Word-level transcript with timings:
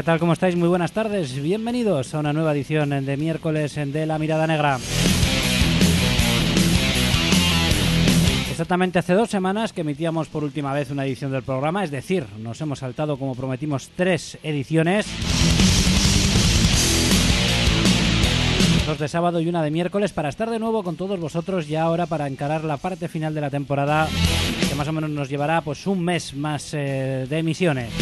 ¿qué 0.00 0.04
tal? 0.04 0.18
¿Cómo 0.18 0.32
estáis? 0.32 0.56
Muy 0.56 0.68
buenas 0.68 0.92
tardes. 0.92 1.42
Bienvenidos 1.42 2.14
a 2.14 2.20
una 2.20 2.32
nueva 2.32 2.52
edición 2.52 2.88
de 3.04 3.16
miércoles 3.18 3.74
de 3.74 4.06
La 4.06 4.18
Mirada 4.18 4.46
Negra. 4.46 4.78
Exactamente 8.50 8.98
hace 8.98 9.12
dos 9.12 9.28
semanas 9.28 9.74
que 9.74 9.82
emitíamos 9.82 10.28
por 10.28 10.42
última 10.42 10.72
vez 10.72 10.90
una 10.90 11.04
edición 11.04 11.32
del 11.32 11.42
programa, 11.42 11.84
es 11.84 11.90
decir, 11.90 12.24
nos 12.38 12.58
hemos 12.62 12.78
saltado, 12.78 13.18
como 13.18 13.34
prometimos, 13.34 13.90
tres 13.94 14.38
ediciones. 14.42 15.04
Dos 18.86 18.98
de 18.98 19.08
sábado 19.08 19.38
y 19.42 19.48
una 19.50 19.62
de 19.62 19.70
miércoles 19.70 20.14
para 20.14 20.30
estar 20.30 20.48
de 20.48 20.58
nuevo 20.58 20.82
con 20.82 20.96
todos 20.96 21.20
vosotros 21.20 21.68
ya 21.68 21.82
ahora 21.82 22.06
para 22.06 22.26
encarar 22.26 22.64
la 22.64 22.78
parte 22.78 23.08
final 23.08 23.34
de 23.34 23.42
la 23.42 23.50
temporada 23.50 24.08
que 24.66 24.74
más 24.76 24.88
o 24.88 24.92
menos 24.94 25.10
nos 25.10 25.28
llevará 25.28 25.60
pues 25.60 25.86
un 25.86 26.02
mes 26.02 26.34
más 26.34 26.72
eh, 26.72 27.26
de 27.28 27.38
emisiones 27.38 27.92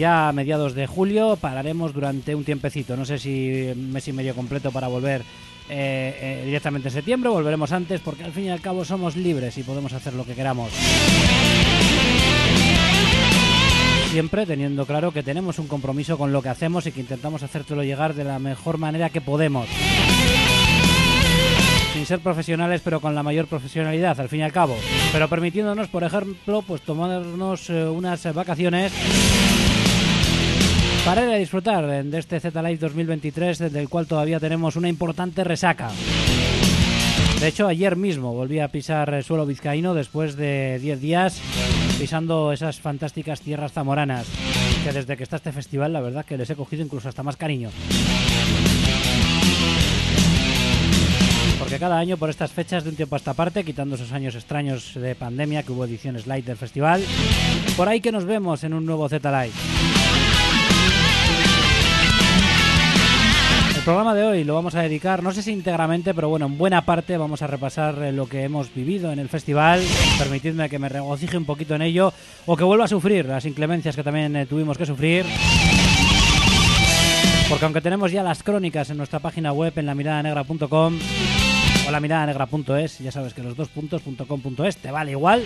ya 0.00 0.30
a 0.30 0.32
mediados 0.32 0.74
de 0.74 0.86
julio 0.86 1.36
pararemos 1.36 1.92
durante 1.92 2.34
un 2.34 2.42
tiempecito. 2.42 2.96
No 2.96 3.04
sé 3.04 3.18
si 3.18 3.70
mes 3.76 4.08
y 4.08 4.12
medio 4.14 4.34
completo 4.34 4.72
para 4.72 4.88
volver 4.88 5.20
eh, 5.68 6.16
eh, 6.18 6.42
directamente 6.46 6.88
en 6.88 6.94
septiembre, 6.94 7.28
volveremos 7.28 7.70
antes, 7.70 8.00
porque 8.00 8.24
al 8.24 8.32
fin 8.32 8.46
y 8.46 8.48
al 8.48 8.62
cabo 8.62 8.82
somos 8.82 9.14
libres 9.14 9.58
y 9.58 9.62
podemos 9.62 9.92
hacer 9.92 10.14
lo 10.14 10.24
que 10.24 10.34
queramos. 10.34 10.72
Siempre 14.10 14.46
teniendo 14.46 14.86
claro 14.86 15.12
que 15.12 15.22
tenemos 15.22 15.58
un 15.58 15.68
compromiso 15.68 16.16
con 16.16 16.32
lo 16.32 16.40
que 16.40 16.48
hacemos 16.48 16.86
y 16.86 16.92
que 16.92 17.00
intentamos 17.00 17.42
hacértelo 17.42 17.84
llegar 17.84 18.14
de 18.14 18.24
la 18.24 18.38
mejor 18.38 18.78
manera 18.78 19.10
que 19.10 19.20
podemos. 19.20 19.68
Sin 21.92 22.06
ser 22.06 22.20
profesionales, 22.20 22.80
pero 22.82 23.00
con 23.00 23.14
la 23.14 23.22
mayor 23.22 23.46
profesionalidad, 23.48 24.18
al 24.18 24.30
fin 24.30 24.40
y 24.40 24.44
al 24.44 24.52
cabo. 24.52 24.76
Pero 25.12 25.28
permitiéndonos, 25.28 25.88
por 25.88 26.04
ejemplo, 26.04 26.62
pues 26.62 26.80
tomarnos 26.80 27.68
eh, 27.68 27.84
unas 27.84 28.32
vacaciones 28.32 28.92
para 31.04 31.24
ir 31.24 31.30
a 31.30 31.36
disfrutar 31.36 31.86
de 32.04 32.18
este 32.18 32.40
Z 32.40 32.62
Live 32.62 32.78
2023, 32.78 33.72
del 33.72 33.88
cual 33.88 34.06
todavía 34.06 34.40
tenemos 34.40 34.76
una 34.76 34.88
importante 34.88 35.44
resaca. 35.44 35.90
De 37.40 37.48
hecho, 37.48 37.66
ayer 37.66 37.96
mismo 37.96 38.34
volví 38.34 38.60
a 38.60 38.68
pisar 38.68 39.14
el 39.14 39.24
suelo 39.24 39.46
vizcaíno 39.46 39.94
después 39.94 40.36
de 40.36 40.78
10 40.80 41.00
días 41.00 41.40
pisando 41.98 42.52
esas 42.52 42.80
fantásticas 42.80 43.40
tierras 43.40 43.72
zamoranas, 43.72 44.26
que 44.84 44.92
desde 44.92 45.16
que 45.16 45.22
está 45.22 45.36
este 45.36 45.52
festival, 45.52 45.92
la 45.92 46.00
verdad 46.00 46.24
que 46.24 46.36
les 46.36 46.48
he 46.50 46.56
cogido 46.56 46.82
incluso 46.82 47.08
hasta 47.08 47.22
más 47.22 47.36
cariño. 47.36 47.70
Porque 51.58 51.78
cada 51.78 51.98
año 51.98 52.16
por 52.16 52.30
estas 52.30 52.52
fechas 52.52 52.84
de 52.84 52.90
un 52.90 52.96
tiempo 52.96 53.16
a 53.16 53.18
esta 53.18 53.34
parte, 53.34 53.64
quitando 53.64 53.94
esos 53.96 54.12
años 54.12 54.34
extraños 54.34 54.94
de 54.94 55.14
pandemia 55.14 55.62
que 55.62 55.72
hubo 55.72 55.84
ediciones 55.84 56.26
light 56.26 56.44
del 56.44 56.56
festival, 56.56 57.02
por 57.76 57.88
ahí 57.88 58.00
que 58.00 58.12
nos 58.12 58.24
vemos 58.24 58.64
en 58.64 58.74
un 58.74 58.86
nuevo 58.86 59.08
Z 59.08 59.30
Live. 59.30 59.79
El 63.80 63.84
programa 63.84 64.14
de 64.14 64.24
hoy 64.24 64.44
lo 64.44 64.54
vamos 64.54 64.74
a 64.74 64.82
dedicar, 64.82 65.22
no 65.22 65.32
sé 65.32 65.42
si 65.42 65.52
íntegramente, 65.52 66.12
pero 66.12 66.28
bueno, 66.28 66.44
en 66.44 66.58
buena 66.58 66.84
parte 66.84 67.16
vamos 67.16 67.40
a 67.40 67.46
repasar 67.46 68.02
eh, 68.02 68.12
lo 68.12 68.28
que 68.28 68.42
hemos 68.42 68.74
vivido 68.74 69.10
en 69.10 69.18
el 69.18 69.30
festival. 69.30 69.82
Permitidme 70.18 70.68
que 70.68 70.78
me 70.78 70.90
regocije 70.90 71.38
un 71.38 71.46
poquito 71.46 71.74
en 71.74 71.80
ello 71.80 72.12
o 72.44 72.58
que 72.58 72.62
vuelva 72.62 72.84
a 72.84 72.88
sufrir 72.88 73.24
las 73.24 73.46
inclemencias 73.46 73.96
que 73.96 74.04
también 74.04 74.36
eh, 74.36 74.44
tuvimos 74.44 74.76
que 74.76 74.84
sufrir. 74.84 75.24
Porque 77.48 77.64
aunque 77.64 77.80
tenemos 77.80 78.12
ya 78.12 78.22
las 78.22 78.42
crónicas 78.42 78.90
en 78.90 78.98
nuestra 78.98 79.18
página 79.18 79.50
web 79.50 79.72
en 79.74 79.86
lamiradanegra.com 79.86 80.98
o 81.88 81.90
lamiradanegra.es, 81.90 82.98
ya 82.98 83.10
sabes 83.10 83.32
que 83.32 83.42
los 83.42 83.56
dos 83.56 83.70
puntos 83.70 84.02
.com.es 84.02 84.76
te 84.76 84.90
vale 84.90 85.12
igual, 85.12 85.42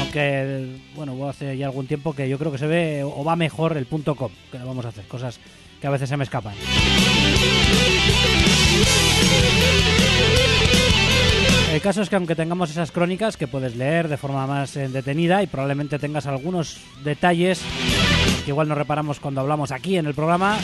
aunque 0.00 0.78
bueno, 0.94 1.28
hace 1.28 1.56
ya 1.58 1.66
algún 1.66 1.88
tiempo 1.88 2.14
que 2.14 2.28
yo 2.28 2.38
creo 2.38 2.52
que 2.52 2.58
se 2.58 2.68
ve 2.68 3.02
o 3.02 3.24
va 3.24 3.34
mejor 3.34 3.76
el 3.76 3.88
.com, 3.88 4.30
que 4.52 4.60
lo 4.60 4.66
vamos 4.66 4.84
a 4.84 4.90
hacer, 4.90 5.06
cosas 5.08 5.40
que 5.80 5.88
a 5.88 5.90
veces 5.90 6.08
se 6.08 6.16
me 6.16 6.22
escapan. 6.22 6.54
El 11.74 11.80
caso 11.80 12.02
es 12.02 12.08
que 12.08 12.14
aunque 12.14 12.36
tengamos 12.36 12.70
esas 12.70 12.92
crónicas 12.92 13.36
que 13.36 13.48
puedes 13.48 13.74
leer 13.74 14.06
de 14.06 14.16
forma 14.16 14.46
más 14.46 14.76
eh, 14.76 14.88
detenida 14.88 15.42
y 15.42 15.48
probablemente 15.48 15.98
tengas 15.98 16.26
algunos 16.26 16.78
detalles 17.02 17.60
que 18.44 18.52
igual 18.52 18.68
no 18.68 18.76
reparamos 18.76 19.18
cuando 19.18 19.40
hablamos 19.40 19.72
aquí 19.72 19.98
en 19.98 20.06
el 20.06 20.14
programa, 20.14 20.56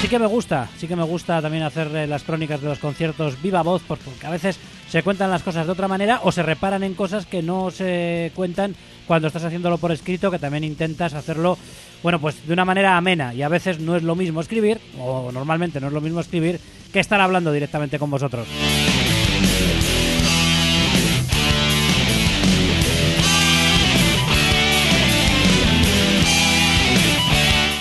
sí 0.00 0.06
que 0.06 0.20
me 0.20 0.26
gusta, 0.26 0.68
sí 0.78 0.86
que 0.86 0.94
me 0.94 1.02
gusta 1.02 1.42
también 1.42 1.64
hacer 1.64 1.88
eh, 1.96 2.06
las 2.06 2.22
crónicas 2.22 2.60
de 2.60 2.68
los 2.68 2.78
conciertos 2.78 3.42
viva 3.42 3.62
voz, 3.62 3.82
pues 3.88 3.98
porque 4.04 4.24
a 4.24 4.30
veces 4.30 4.60
se 4.88 5.02
cuentan 5.02 5.30
las 5.30 5.42
cosas 5.42 5.66
de 5.66 5.72
otra 5.72 5.88
manera 5.88 6.20
o 6.22 6.30
se 6.30 6.44
reparan 6.44 6.84
en 6.84 6.94
cosas 6.94 7.26
que 7.26 7.42
no 7.42 7.72
se 7.72 8.30
cuentan 8.36 8.76
cuando 9.08 9.26
estás 9.26 9.42
haciéndolo 9.42 9.78
por 9.78 9.90
escrito, 9.90 10.30
que 10.30 10.38
también 10.38 10.64
intentas 10.64 11.14
hacerlo, 11.14 11.56
bueno, 12.02 12.20
pues 12.20 12.46
de 12.46 12.52
una 12.52 12.66
manera 12.66 12.96
amena. 12.96 13.32
Y 13.32 13.42
a 13.42 13.48
veces 13.48 13.80
no 13.80 13.96
es 13.96 14.02
lo 14.02 14.14
mismo 14.14 14.42
escribir, 14.42 14.78
o 15.00 15.32
normalmente 15.32 15.80
no 15.80 15.86
es 15.86 15.92
lo 15.94 16.02
mismo 16.02 16.20
escribir, 16.20 16.60
que 16.92 17.00
estar 17.00 17.18
hablando 17.20 17.50
directamente 17.50 17.98
con 17.98 18.10
vosotros. 18.10 18.46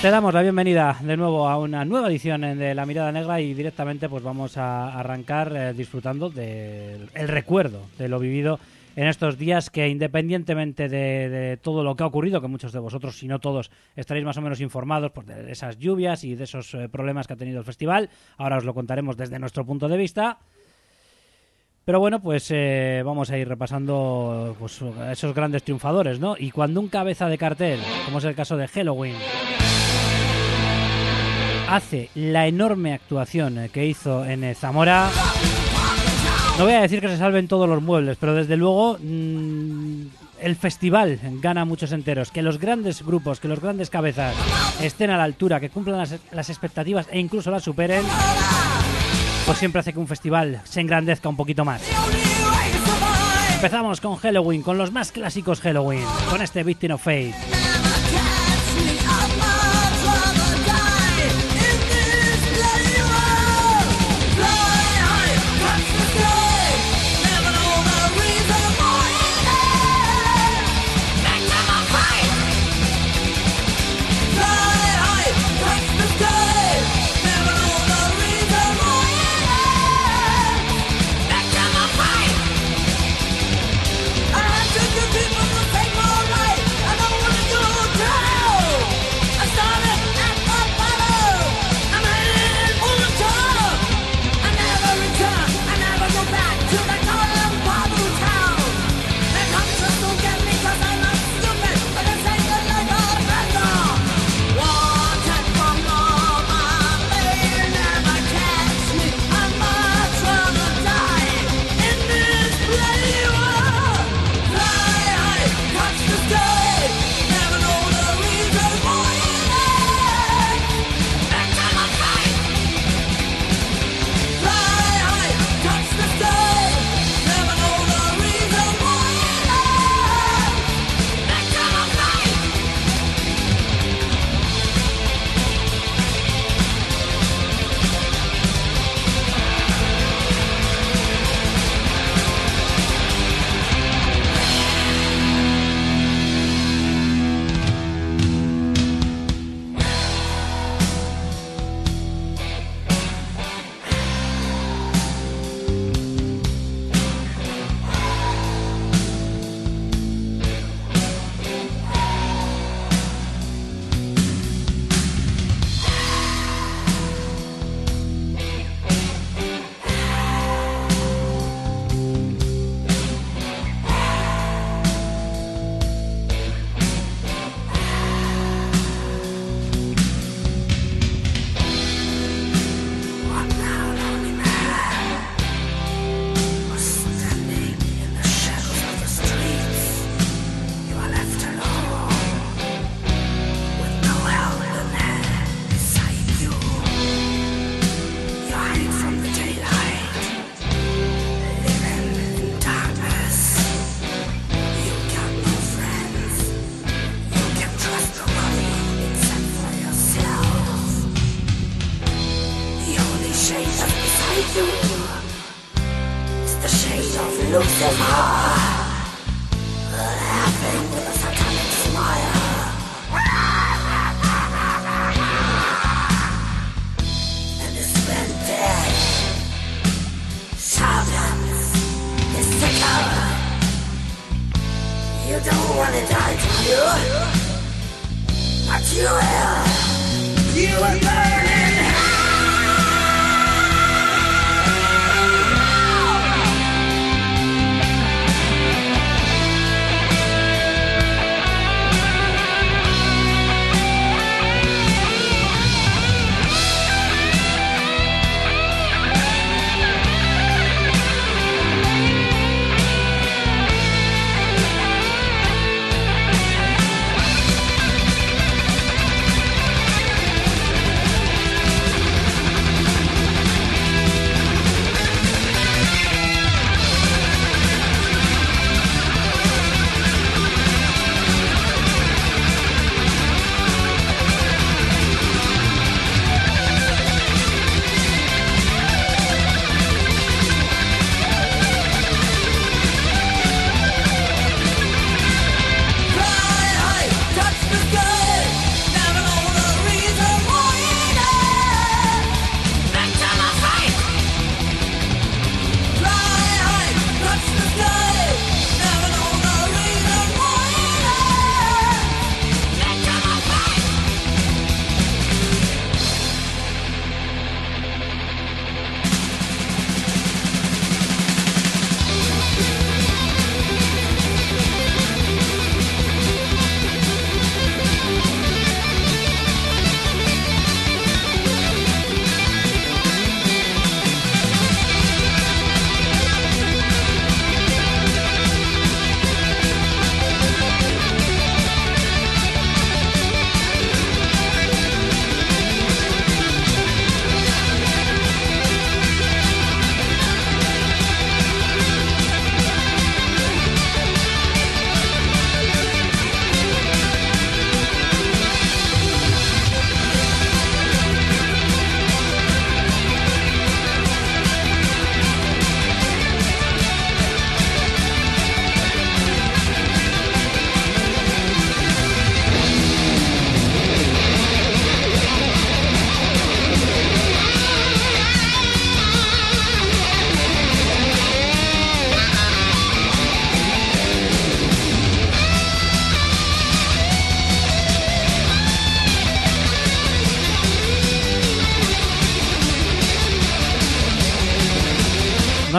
Te 0.01 0.09
damos 0.11 0.33
la 0.33 0.43
bienvenida 0.43 0.97
de 1.01 1.17
nuevo 1.17 1.49
a 1.49 1.57
una 1.57 1.83
nueva 1.83 2.07
edición 2.07 2.41
de 2.41 2.73
La 2.73 2.85
Mirada 2.85 3.11
Negra 3.11 3.41
y 3.41 3.53
directamente 3.53 4.07
pues 4.07 4.23
vamos 4.23 4.55
a 4.55 4.97
arrancar 4.97 5.53
eh, 5.53 5.73
disfrutando 5.73 6.29
del 6.29 7.09
recuerdo 7.13 7.81
de 7.97 8.07
lo 8.07 8.19
vivido 8.19 8.59
en 8.97 9.05
estos 9.07 9.37
días 9.37 9.69
que 9.69 9.87
independientemente 9.87 10.89
de, 10.89 11.59
todo 11.61 11.83
lo 11.83 11.95
que 11.95 12.01
ha 12.01 12.07
ocurrido, 12.07 12.41
que 12.41 12.47
muchos 12.47 12.71
de 12.71 12.79
vosotros, 12.79 13.15
si 13.15 13.27
no 13.27 13.39
todos, 13.39 13.69
estaréis 13.95 14.25
más 14.25 14.37
o 14.37 14.41
menos 14.41 14.59
informados 14.59 15.11
pues, 15.11 15.27
de 15.27 15.51
esas 15.51 15.77
lluvias 15.77 16.23
y 16.23 16.33
de 16.33 16.45
esos 16.45 16.73
eh, 16.73 16.89
problemas 16.89 17.27
que 17.27 17.33
ha 17.33 17.37
tenido 17.37 17.59
el 17.59 17.63
festival, 17.63 18.09
ahora 18.37 18.57
os 18.57 18.65
lo 18.65 18.73
contaremos 18.73 19.15
desde 19.15 19.37
nuestro 19.37 19.67
punto 19.67 19.87
de 19.87 19.97
vista. 19.97 20.39
Pero 21.85 21.99
bueno, 21.99 22.19
pues 22.19 22.49
eh, 22.49 23.03
vamos 23.05 23.29
a 23.29 23.37
ir 23.37 23.47
repasando 23.47 24.55
pues, 24.57 24.81
esos 25.11 25.35
grandes 25.35 25.61
triunfadores, 25.61 26.19
¿no? 26.19 26.35
Y 26.35 26.49
cuando 26.49 26.81
un 26.81 26.87
cabeza 26.87 27.29
de 27.29 27.37
cartel, 27.37 27.79
como 28.03 28.17
es 28.17 28.23
el 28.23 28.33
caso 28.33 28.57
de 28.57 28.67
Halloween, 28.67 29.15
hace 31.69 32.09
la 32.15 32.47
enorme 32.47 32.93
actuación 32.93 33.69
que 33.71 33.85
hizo 33.85 34.25
en 34.25 34.55
Zamora, 34.55 35.11
no 36.57 36.63
voy 36.63 36.73
a 36.73 36.81
decir 36.81 37.01
que 37.01 37.07
se 37.07 37.17
salven 37.17 37.47
todos 37.47 37.69
los 37.69 37.83
muebles, 37.83 38.17
pero 38.19 38.33
desde 38.33 38.57
luego 38.57 38.97
mm, 38.99 40.01
el 40.41 40.55
festival 40.55 41.19
gana 41.41 41.65
muchos 41.65 41.91
enteros. 41.91 42.31
Que 42.31 42.41
los 42.41 42.59
grandes 42.59 43.03
grupos, 43.03 43.39
que 43.39 43.47
los 43.47 43.59
grandes 43.59 43.91
cabezas 43.91 44.33
estén 44.81 45.11
a 45.11 45.17
la 45.17 45.23
altura, 45.23 45.59
que 45.59 45.69
cumplan 45.69 45.99
las, 45.99 46.15
las 46.31 46.49
expectativas 46.49 47.07
e 47.11 47.19
incluso 47.19 47.51
las 47.51 47.63
superen, 47.63 48.03
pues 49.45 49.57
siempre 49.59 49.81
hace 49.81 49.93
que 49.93 49.99
un 49.99 50.07
festival 50.07 50.61
se 50.63 50.81
engrandezca 50.81 51.29
un 51.29 51.37
poquito 51.37 51.63
más. 51.63 51.83
Empezamos 53.53 54.01
con 54.01 54.15
Halloween, 54.15 54.63
con 54.63 54.77
los 54.77 54.91
más 54.91 55.11
clásicos 55.11 55.61
Halloween, 55.61 56.05
con 56.29 56.41
este 56.41 56.63
Victim 56.63 56.91
of 56.91 57.03
Faith. 57.03 57.35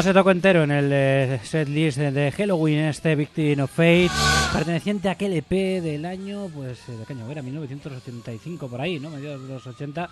Se 0.08 0.14
tocó 0.14 0.30
entero 0.30 0.64
en 0.64 0.70
el 0.70 0.90
eh, 0.90 1.38
set 1.44 1.68
list 1.68 1.98
de 1.98 2.32
Halloween 2.32 2.78
este 2.78 3.14
Victim 3.14 3.60
of 3.60 3.70
Fate, 3.70 4.08
perteneciente 4.54 5.10
a 5.10 5.12
aquel 5.12 5.34
EP 5.34 5.50
del 5.82 6.06
año, 6.06 6.48
pues, 6.48 6.78
eh, 6.88 6.92
¿de 6.92 7.04
qué 7.04 7.12
año 7.12 7.30
era? 7.30 7.42
1985, 7.42 8.68
por 8.68 8.80
ahí, 8.80 8.98
¿no? 8.98 9.10
Mediados 9.10 9.42
de 9.42 9.52
los 9.52 9.66
80, 9.66 10.08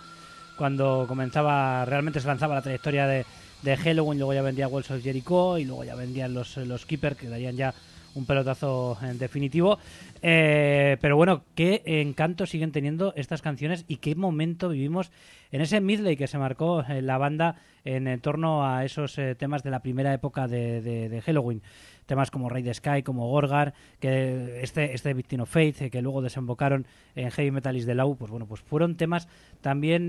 cuando 0.55 1.05
comenzaba, 1.07 1.83
realmente 1.85 2.19
se 2.19 2.27
lanzaba 2.27 2.53
la 2.53 2.61
trayectoria 2.61 3.07
de, 3.07 3.25
de 3.63 3.75
Halloween, 3.75 4.19
luego 4.19 4.35
ya 4.35 4.43
vendía 4.43 4.67
Walls 4.67 4.91
of 4.91 5.01
Jericho 5.01 5.57
y 5.57 5.65
luego 5.65 5.83
ya 5.83 5.95
vendían 5.95 6.31
los, 6.31 6.57
los 6.57 6.85
Keeper, 6.85 7.15
que 7.15 7.27
darían 7.27 7.55
ya 7.55 7.73
un 8.17 8.25
pelotazo 8.25 8.97
en 9.01 9.17
definitivo. 9.17 9.77
Eh, 10.21 10.97
pero 10.99 11.15
bueno, 11.15 11.43
qué 11.55 11.83
encanto 11.85 12.45
siguen 12.45 12.71
teniendo 12.71 13.13
estas 13.15 13.41
canciones 13.41 13.85
y 13.87 13.97
qué 13.97 14.15
momento 14.15 14.69
vivimos 14.69 15.11
en 15.51 15.61
ese 15.61 15.79
midley 15.79 16.17
que 16.17 16.27
se 16.27 16.37
marcó 16.37 16.83
en 16.83 17.05
la 17.05 17.17
banda 17.17 17.55
en, 17.85 18.19
torno 18.19 18.67
a 18.67 18.83
esos 18.83 19.17
eh, 19.17 19.35
temas 19.35 19.63
de 19.63 19.71
la 19.71 19.81
primera 19.81 20.13
época 20.13 20.47
de, 20.47 21.21
Halloween. 21.25 21.61
Temas 22.05 22.31
como 22.31 22.49
Raid 22.49 22.73
Sky, 22.73 23.03
como 23.03 23.29
Gorgar, 23.29 23.73
que 23.99 24.61
este, 24.61 24.93
este 24.93 25.13
Victim 25.13 25.41
of 25.41 25.49
Faith, 25.49 25.81
eh, 25.81 25.89
que 25.89 26.01
luego 26.01 26.21
desembocaron 26.21 26.85
en 27.15 27.31
Heavy 27.31 27.51
Metal 27.51 27.85
de 27.85 27.95
Law, 27.95 28.15
pues 28.15 28.31
bueno, 28.31 28.45
pues 28.45 28.61
fueron 28.61 28.95
temas 28.95 29.27
también 29.61 30.07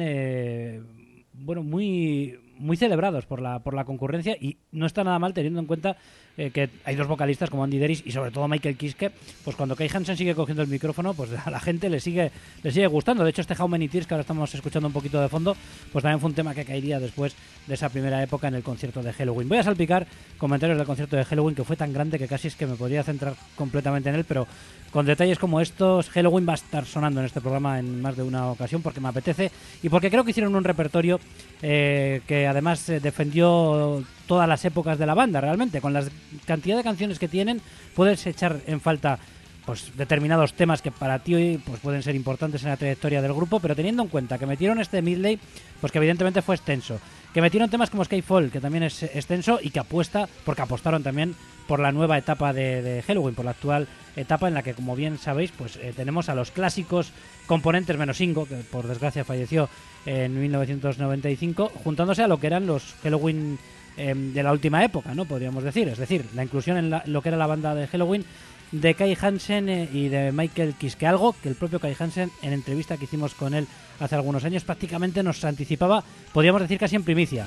bueno, 1.34 1.62
muy 1.62 2.38
muy 2.58 2.76
celebrados 2.76 3.26
por 3.26 3.40
la 3.40 3.60
por 3.60 3.74
la 3.74 3.84
concurrencia 3.84 4.36
y 4.40 4.56
no 4.72 4.86
está 4.86 5.04
nada 5.04 5.18
mal 5.18 5.34
teniendo 5.34 5.60
en 5.60 5.66
cuenta 5.66 5.96
eh, 6.36 6.50
que 6.50 6.70
hay 6.84 6.94
dos 6.94 7.08
vocalistas 7.08 7.50
como 7.50 7.64
Andy 7.64 7.78
Deris 7.78 8.02
y 8.06 8.12
sobre 8.12 8.30
todo 8.30 8.46
Michael 8.46 8.76
Kiske, 8.76 9.10
pues 9.44 9.56
cuando 9.56 9.74
Kai 9.74 9.90
Hansen 9.92 10.16
sigue 10.16 10.34
cogiendo 10.36 10.62
el 10.62 10.68
micrófono, 10.68 11.12
pues 11.14 11.30
a 11.46 11.50
la 11.50 11.58
gente 11.58 11.90
le 11.90 11.98
sigue 11.98 12.30
le 12.62 12.70
sigue 12.70 12.86
gustando. 12.86 13.24
De 13.24 13.30
hecho, 13.30 13.40
este 13.40 13.60
How 13.60 13.68
Many 13.68 13.88
Tears 13.88 14.06
que 14.06 14.14
ahora 14.14 14.22
estamos 14.22 14.54
escuchando 14.54 14.86
un 14.86 14.92
poquito 14.92 15.20
de 15.20 15.28
fondo, 15.28 15.56
pues 15.92 16.02
también 16.02 16.20
fue 16.20 16.30
un 16.30 16.34
tema 16.34 16.54
que 16.54 16.64
caería 16.64 17.00
después 17.00 17.34
de 17.66 17.74
esa 17.74 17.88
primera 17.88 18.22
época 18.22 18.48
en 18.48 18.54
el 18.54 18.62
concierto 18.62 19.02
de 19.02 19.12
Halloween. 19.12 19.48
Voy 19.48 19.58
a 19.58 19.62
salpicar 19.62 20.06
comentarios 20.38 20.78
del 20.78 20.86
concierto 20.86 21.16
de 21.16 21.24
Halloween 21.24 21.54
que 21.54 21.64
fue 21.64 21.76
tan 21.76 21.92
grande 21.92 22.18
que 22.18 22.28
casi 22.28 22.48
es 22.48 22.56
que 22.56 22.66
me 22.66 22.76
podría 22.76 23.02
centrar 23.02 23.34
completamente 23.56 24.08
en 24.08 24.14
él, 24.14 24.24
pero 24.24 24.46
con 24.90 25.04
detalles 25.04 25.38
como 25.38 25.60
estos, 25.60 26.08
Halloween 26.10 26.48
va 26.48 26.52
a 26.52 26.54
estar 26.54 26.86
sonando 26.86 27.20
en 27.20 27.26
este 27.26 27.40
programa 27.40 27.78
en 27.78 28.00
más 28.00 28.16
de 28.16 28.22
una 28.22 28.50
ocasión 28.50 28.80
porque 28.80 29.00
me 29.00 29.08
apetece 29.08 29.50
y 29.82 29.88
porque 29.88 30.10
creo 30.10 30.24
que 30.24 30.30
hicieron 30.30 30.56
un 30.56 30.64
repertorio 30.64 31.20
eh, 31.60 32.22
que 32.26 32.46
además 32.48 32.88
eh, 32.88 33.00
defendió 33.00 34.02
todas 34.26 34.48
las 34.48 34.64
épocas 34.64 34.98
de 34.98 35.06
la 35.06 35.14
banda, 35.14 35.40
realmente. 35.40 35.80
Con 35.80 35.92
la 35.92 36.04
cantidad 36.46 36.76
de 36.76 36.82
canciones 36.82 37.18
que 37.18 37.28
tienen, 37.28 37.60
puedes 37.94 38.26
echar 38.26 38.60
en 38.66 38.80
falta 38.80 39.18
pues 39.64 39.92
determinados 39.98 40.54
temas 40.54 40.80
que 40.80 40.90
para 40.90 41.18
ti 41.18 41.60
pues 41.66 41.80
pueden 41.80 42.02
ser 42.02 42.14
importantes 42.14 42.62
en 42.62 42.70
la 42.70 42.78
trayectoria 42.78 43.20
del 43.20 43.34
grupo, 43.34 43.60
pero 43.60 43.76
teniendo 43.76 44.02
en 44.02 44.08
cuenta 44.08 44.38
que 44.38 44.46
metieron 44.46 44.80
este 44.80 45.02
midley, 45.02 45.38
pues 45.78 45.92
que 45.92 45.98
evidentemente 45.98 46.40
fue 46.40 46.54
extenso, 46.54 46.98
que 47.32 47.40
metieron 47.40 47.70
temas 47.70 47.90
como 47.90 48.04
Skyfall, 48.04 48.50
que 48.50 48.60
también 48.60 48.84
es 48.84 49.02
extenso 49.02 49.58
y 49.62 49.70
que 49.70 49.80
apuesta, 49.80 50.28
porque 50.44 50.62
apostaron 50.62 51.02
también 51.02 51.34
por 51.66 51.80
la 51.80 51.92
nueva 51.92 52.16
etapa 52.16 52.52
de, 52.52 53.02
Halloween, 53.06 53.34
por 53.34 53.44
la 53.44 53.50
actual 53.52 53.86
etapa 54.16 54.48
en 54.48 54.54
la 54.54 54.62
que, 54.62 54.74
como 54.74 54.96
bien 54.96 55.18
sabéis, 55.18 55.52
pues 55.52 55.76
eh, 55.76 55.92
tenemos 55.94 56.28
a 56.28 56.34
los 56.34 56.50
clásicos 56.50 57.12
componentes 57.46 57.96
menos 57.98 58.20
Ingo, 58.20 58.46
que 58.46 58.56
por 58.56 58.86
desgracia 58.86 59.24
falleció 59.24 59.68
en 60.06 60.40
1995, 60.40 61.70
juntándose 61.84 62.22
a 62.22 62.28
lo 62.28 62.40
que 62.40 62.46
eran 62.46 62.66
los 62.66 62.94
Halloween 63.02 63.58
Em, 63.98 64.32
de 64.32 64.44
la 64.44 64.52
última 64.52 64.84
época, 64.84 65.12
¿no? 65.12 65.24
Podríamos 65.24 65.64
decir. 65.64 65.88
Es 65.88 65.98
decir, 65.98 66.24
la 66.36 66.44
inclusión 66.44 66.76
en 66.76 67.12
lo 67.12 67.20
que 67.20 67.30
era 67.30 67.36
la 67.36 67.48
banda 67.48 67.74
de 67.74 67.88
Halloween 67.88 68.24
de 68.72 68.94
Kai 68.94 69.16
Hansen 69.20 69.68
eh, 69.68 69.88
y 69.92 70.08
de 70.08 70.32
Michael 70.32 70.74
Kiske. 70.74 71.06
Algo 71.06 71.34
que 71.42 71.48
el 71.48 71.54
propio 71.54 71.80
Kai 71.80 71.96
Hansen, 71.98 72.30
en 72.42 72.52
entrevista 72.52 72.96
que 72.96 73.04
hicimos 73.04 73.34
con 73.34 73.54
él 73.54 73.66
hace 74.00 74.14
algunos 74.14 74.44
años, 74.44 74.64
prácticamente 74.64 75.22
nos 75.22 75.44
anticipaba, 75.44 76.02
podríamos 76.32 76.62
decir 76.62 76.78
casi 76.78 76.96
en 76.96 77.04
primicia. 77.04 77.46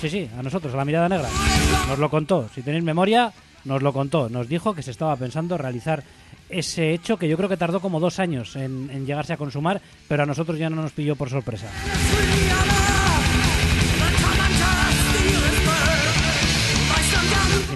Sí, 0.00 0.10
sí, 0.10 0.30
a 0.38 0.42
nosotros, 0.42 0.74
a 0.74 0.76
la 0.76 0.84
mirada 0.84 1.08
negra. 1.08 1.28
Nos 1.88 1.98
lo 1.98 2.10
contó. 2.10 2.48
Si 2.54 2.62
tenéis 2.62 2.84
memoria, 2.84 3.32
nos 3.64 3.82
lo 3.82 3.92
contó. 3.92 4.28
Nos 4.28 4.48
dijo 4.48 4.74
que 4.74 4.82
se 4.82 4.90
estaba 4.90 5.16
pensando 5.16 5.58
realizar 5.58 6.02
ese 6.48 6.92
hecho 6.92 7.16
que 7.16 7.28
yo 7.28 7.36
creo 7.36 7.48
que 7.48 7.56
tardó 7.56 7.80
como 7.80 7.98
dos 7.98 8.18
años 8.20 8.54
en, 8.56 8.88
en 8.90 9.06
llegarse 9.06 9.32
a 9.32 9.36
consumar, 9.36 9.80
pero 10.06 10.22
a 10.22 10.26
nosotros 10.26 10.58
ya 10.58 10.70
no 10.70 10.76
nos 10.76 10.92
pilló 10.92 11.16
por 11.16 11.28
sorpresa. 11.28 11.68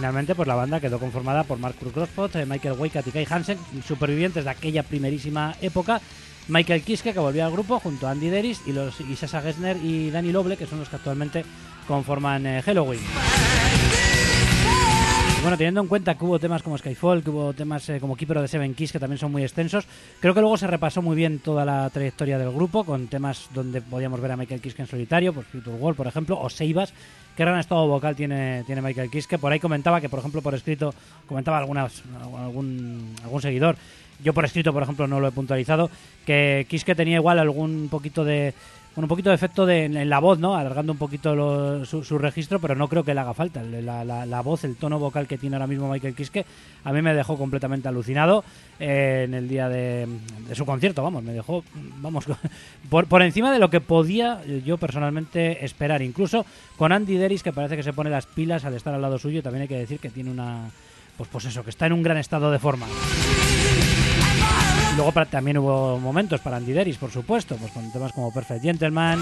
Finalmente 0.00 0.34
pues 0.34 0.48
la 0.48 0.54
banda 0.54 0.80
quedó 0.80 0.98
conformada 0.98 1.44
por 1.44 1.58
Mark 1.58 1.74
Crosspot, 1.78 2.34
eh, 2.36 2.46
Michael 2.46 2.76
Weikat 2.78 3.06
y 3.06 3.10
Kai 3.10 3.26
Hansen, 3.28 3.58
supervivientes 3.86 4.44
de 4.44 4.50
aquella 4.50 4.82
primerísima 4.82 5.54
época. 5.60 6.00
Michael 6.48 6.80
Kiske, 6.80 7.12
que 7.12 7.18
volvió 7.18 7.44
al 7.44 7.52
grupo, 7.52 7.78
junto 7.80 8.08
a 8.08 8.12
Andy 8.12 8.30
Deris 8.30 8.62
y 8.64 8.72
los 8.72 8.98
y 9.02 9.14
Gessner 9.14 9.76
y 9.76 10.10
Danny 10.10 10.32
Loble, 10.32 10.56
que 10.56 10.64
son 10.64 10.78
los 10.78 10.88
que 10.88 10.96
actualmente 10.96 11.44
conforman 11.86 12.46
eh, 12.46 12.62
Halloween. 12.62 13.02
bueno, 15.42 15.58
teniendo 15.58 15.82
en 15.82 15.88
cuenta 15.88 16.14
que 16.14 16.24
hubo 16.24 16.38
temas 16.38 16.62
como 16.62 16.78
Skyfall, 16.78 17.22
que 17.22 17.28
hubo 17.28 17.52
temas 17.52 17.86
eh, 17.90 18.00
como 18.00 18.16
Keeper 18.16 18.40
de 18.40 18.48
Seven 18.48 18.74
Kiss, 18.74 18.92
que 18.92 18.98
también 18.98 19.18
son 19.18 19.30
muy 19.30 19.42
extensos, 19.42 19.86
creo 20.18 20.32
que 20.32 20.40
luego 20.40 20.56
se 20.56 20.66
repasó 20.66 21.02
muy 21.02 21.14
bien 21.14 21.40
toda 21.40 21.66
la 21.66 21.90
trayectoria 21.90 22.38
del 22.38 22.52
grupo, 22.52 22.84
con 22.84 23.08
temas 23.08 23.50
donde 23.52 23.82
podíamos 23.82 24.18
ver 24.22 24.32
a 24.32 24.38
Michael 24.38 24.62
Kiske 24.62 24.80
en 24.80 24.88
solitario, 24.88 25.34
por 25.34 25.44
Future 25.44 25.76
World, 25.76 25.98
por 25.98 26.06
ejemplo, 26.06 26.40
o 26.40 26.48
Seibas, 26.48 26.94
qué 27.40 27.46
gran 27.46 27.58
estado 27.58 27.86
vocal 27.86 28.14
tiene, 28.14 28.64
tiene 28.64 28.82
Michael 28.82 29.10
Kiske. 29.10 29.38
Por 29.38 29.50
ahí 29.50 29.58
comentaba 29.58 29.98
que, 29.98 30.10
por 30.10 30.18
ejemplo, 30.18 30.42
por 30.42 30.54
escrito, 30.54 30.94
comentaba 31.26 31.56
algunas, 31.56 32.02
algún, 32.36 33.14
algún 33.22 33.40
seguidor, 33.40 33.76
yo 34.22 34.34
por 34.34 34.44
escrito, 34.44 34.74
por 34.74 34.82
ejemplo, 34.82 35.06
no 35.06 35.20
lo 35.20 35.28
he 35.28 35.32
puntualizado, 35.32 35.88
que 36.26 36.66
Kiske 36.68 36.94
tenía 36.94 37.16
igual 37.16 37.38
algún 37.38 37.88
poquito 37.90 38.24
de 38.24 38.52
con 38.94 39.04
un 39.04 39.08
poquito 39.08 39.30
de 39.30 39.36
efecto 39.36 39.66
de, 39.66 39.84
en 39.84 40.10
la 40.10 40.18
voz, 40.18 40.38
¿no? 40.38 40.56
Alargando 40.56 40.92
un 40.92 40.98
poquito 40.98 41.84
su, 41.84 42.18
registro, 42.18 42.58
pero 42.58 42.74
no 42.74 42.88
creo 42.88 43.04
que 43.04 43.14
le 43.14 43.20
haga 43.20 43.34
falta. 43.34 43.62
La, 43.62 44.04
la, 44.04 44.40
voz, 44.40 44.64
el 44.64 44.76
tono 44.76 44.98
vocal 44.98 45.28
que 45.28 45.38
tiene 45.38 45.56
ahora 45.56 45.68
mismo 45.68 45.88
Michael 45.88 46.14
Kiske, 46.14 46.44
a 46.82 46.92
mí 46.92 47.00
me 47.00 47.14
dejó 47.14 47.38
completamente 47.38 47.86
alucinado 47.86 48.44
eh, 48.80 49.22
en 49.26 49.34
el 49.34 49.48
día 49.48 49.68
de, 49.68 50.08
su 50.54 50.66
concierto, 50.66 51.02
vamos, 51.02 51.22
me 51.22 51.32
dejó, 51.32 51.62
vamos, 51.98 52.24
por, 52.90 53.06
por 53.06 53.22
encima 53.22 53.52
de 53.52 53.60
lo 53.60 53.70
que 53.70 53.80
podía 53.80 54.44
yo 54.44 54.76
personalmente 54.76 55.64
esperar. 55.64 56.02
Incluso 56.02 56.44
con 56.76 56.90
Andy 56.90 57.16
Deris, 57.16 57.42
que 57.44 57.52
parece 57.52 57.76
que 57.76 57.82
se 57.84 57.92
pone 57.92 58.10
las 58.10 58.26
pilas 58.26 58.64
al 58.64 58.74
estar 58.74 58.92
al 58.92 59.02
lado 59.02 59.18
suyo, 59.18 59.42
también 59.42 59.62
hay 59.62 59.68
que 59.68 59.78
decir 59.78 60.00
que 60.00 60.10
tiene 60.10 60.30
una, 60.30 60.68
pues, 61.16 61.28
pues 61.30 61.44
eso, 61.44 61.62
que 61.62 61.70
está 61.70 61.86
en 61.86 61.92
un 61.92 62.02
gran 62.02 62.16
estado 62.16 62.50
de 62.50 62.58
forma. 62.58 62.86
Luego 65.00 65.24
también 65.24 65.56
hubo 65.56 65.98
momentos 65.98 66.42
para 66.42 66.58
Andy 66.58 66.74
Deris, 66.74 66.98
por 66.98 67.10
supuesto, 67.10 67.56
pues 67.56 67.72
con 67.72 67.90
temas 67.90 68.12
como 68.12 68.30
Perfect 68.30 68.62
Gentleman 68.62 69.18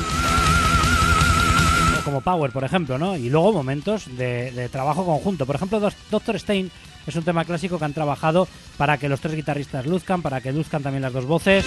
o 1.97 2.04
como 2.04 2.20
Power, 2.20 2.50
por 2.50 2.64
ejemplo, 2.64 2.99
¿no? 2.99 3.16
Y 3.16 3.30
luego 3.30 3.52
momentos 3.52 4.06
de, 4.16 4.68
trabajo 4.73 5.06
conjunto. 5.06 5.47
Por 5.47 5.54
ejemplo, 5.54 5.78
Doctor 6.11 6.37
Stein 6.37 6.68
es 7.11 7.17
un 7.17 7.25
tema 7.25 7.45
clásico 7.45 7.79
que 7.79 7.85
han 7.85 7.93
trabajado 7.93 8.49
para 8.77 8.99
que 8.99 9.09
los 9.09 9.21
tres 9.21 9.35
guitarristas 9.35 9.87
luzcan, 9.87 10.23
para 10.23 10.41
que 10.41 10.53
luzcan 10.53 10.83
también 10.83 11.03
las 11.03 11.12
dos 11.12 11.25
voces, 11.25 11.65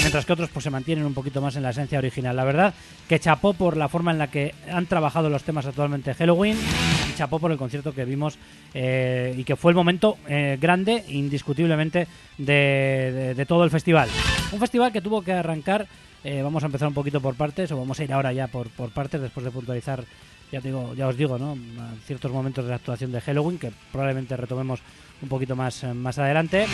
mientras 0.00 0.26
que 0.26 0.32
otros 0.32 0.50
pues 0.50 0.64
se 0.64 0.70
mantienen 0.70 1.04
un 1.04 1.14
poquito 1.14 1.40
más 1.40 1.56
en 1.56 1.62
la 1.62 1.70
esencia 1.70 1.98
original. 1.98 2.34
La 2.36 2.44
verdad 2.44 2.74
que 3.08 3.20
chapó 3.20 3.54
por 3.54 3.76
la 3.76 3.88
forma 3.88 4.10
en 4.10 4.18
la 4.18 4.30
que 4.30 4.54
han 4.70 4.86
trabajado 4.86 5.30
los 5.30 5.44
temas 5.44 5.66
actualmente 5.66 6.14
Halloween 6.14 6.56
y 7.10 7.16
chapó 7.16 7.38
por 7.38 7.52
el 7.52 7.58
concierto 7.58 7.94
que 7.94 8.04
vimos 8.04 8.38
eh, 8.72 9.34
y 9.36 9.44
que 9.44 9.56
fue 9.56 9.70
el 9.70 9.76
momento 9.76 10.18
eh, 10.28 10.58
grande, 10.60 11.04
indiscutiblemente, 11.08 12.08
de, 12.38 13.44
todo 13.46 13.64
el 13.64 13.70
festival. 13.70 14.08
Un 14.52 14.58
festival 14.58 14.92
que 14.92 15.00
tuvo 15.00 15.22
que 15.22 15.32
arrancar, 15.32 15.86
eh, 16.24 16.42
vamos 16.42 16.62
a 16.62 16.66
empezar 16.66 16.88
un 16.88 16.94
poquito 16.94 17.20
por 17.20 17.34
partes, 17.34 17.70
o 17.72 17.76
vamos 17.76 18.00
a 18.00 18.04
ir 18.04 18.12
ahora 18.12 18.32
ya 18.32 18.48
por, 18.48 18.68
por 18.70 18.90
partes 18.90 19.20
después 19.20 19.44
de 19.44 19.50
puntualizar 19.50 20.04
ya, 20.54 20.60
digo, 20.60 20.94
ya 20.94 21.08
os 21.08 21.16
digo, 21.16 21.36
¿no? 21.36 21.56
ciertos 22.06 22.30
momentos 22.30 22.64
de 22.64 22.70
la 22.70 22.76
actuación 22.76 23.10
de 23.10 23.20
Halloween 23.20 23.58
que 23.58 23.72
probablemente 23.90 24.36
retomemos 24.36 24.80
un 25.20 25.28
poquito 25.28 25.56
más, 25.56 25.82
más 25.94 26.16
adelante. 26.18 26.66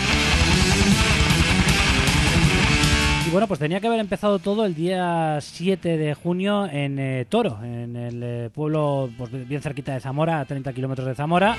Y 3.27 3.31
bueno, 3.31 3.47
pues 3.47 3.61
tenía 3.61 3.81
que 3.81 3.87
haber 3.87 4.01
empezado 4.01 4.39
todo 4.39 4.67
el 4.67 4.75
día 4.75 5.39
7 5.41 5.97
de 5.97 6.15
junio 6.15 6.69
en 6.71 7.27
Toro, 7.29 7.59
en 7.63 7.97
el 7.97 8.51
pueblo 8.51 9.09
pues, 9.17 9.31
bien 9.49 9.63
cerquita 9.63 9.95
de 9.95 10.01
Zamora, 10.01 10.41
a 10.41 10.45
30 10.45 10.73
kilómetros 10.73 11.07
de 11.07 11.15
Zamora 11.15 11.57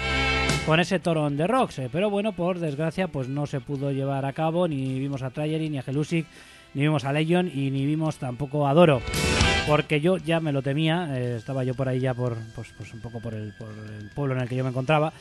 con 0.65 0.79
ese 0.79 0.99
Torón 0.99 1.37
de 1.37 1.47
Rocks. 1.47 1.79
Eh, 1.79 1.89
pero 1.91 2.09
bueno, 2.09 2.33
por 2.33 2.59
desgracia, 2.59 3.07
pues 3.07 3.27
no 3.27 3.47
se 3.47 3.61
pudo 3.61 3.91
llevar 3.91 4.25
a 4.25 4.33
cabo. 4.33 4.67
Ni 4.67 4.99
vimos 4.99 5.23
a 5.23 5.31
Trayery, 5.31 5.69
ni 5.69 5.79
a 5.79 5.83
Gelusic, 5.83 6.27
ni 6.73 6.81
vimos 6.81 7.03
a 7.03 7.13
Legion 7.13 7.47
y 7.47 7.71
ni 7.71 7.85
vimos 7.85 8.17
tampoco 8.17 8.67
a 8.67 8.73
Doro. 8.73 9.01
Porque 9.67 10.01
yo 10.01 10.17
ya 10.17 10.39
me 10.39 10.51
lo 10.51 10.61
temía, 10.61 11.17
eh, 11.17 11.35
estaba 11.37 11.63
yo 11.63 11.73
por 11.73 11.87
ahí 11.87 11.99
ya 11.99 12.13
por, 12.13 12.35
pues, 12.55 12.73
pues 12.77 12.93
un 12.93 12.99
poco 12.99 13.19
por 13.19 13.33
el, 13.33 13.53
por 13.53 13.69
el 13.69 14.09
pueblo 14.09 14.35
en 14.35 14.41
el 14.41 14.49
que 14.49 14.55
yo 14.55 14.63
me 14.63 14.69
encontraba 14.69 15.13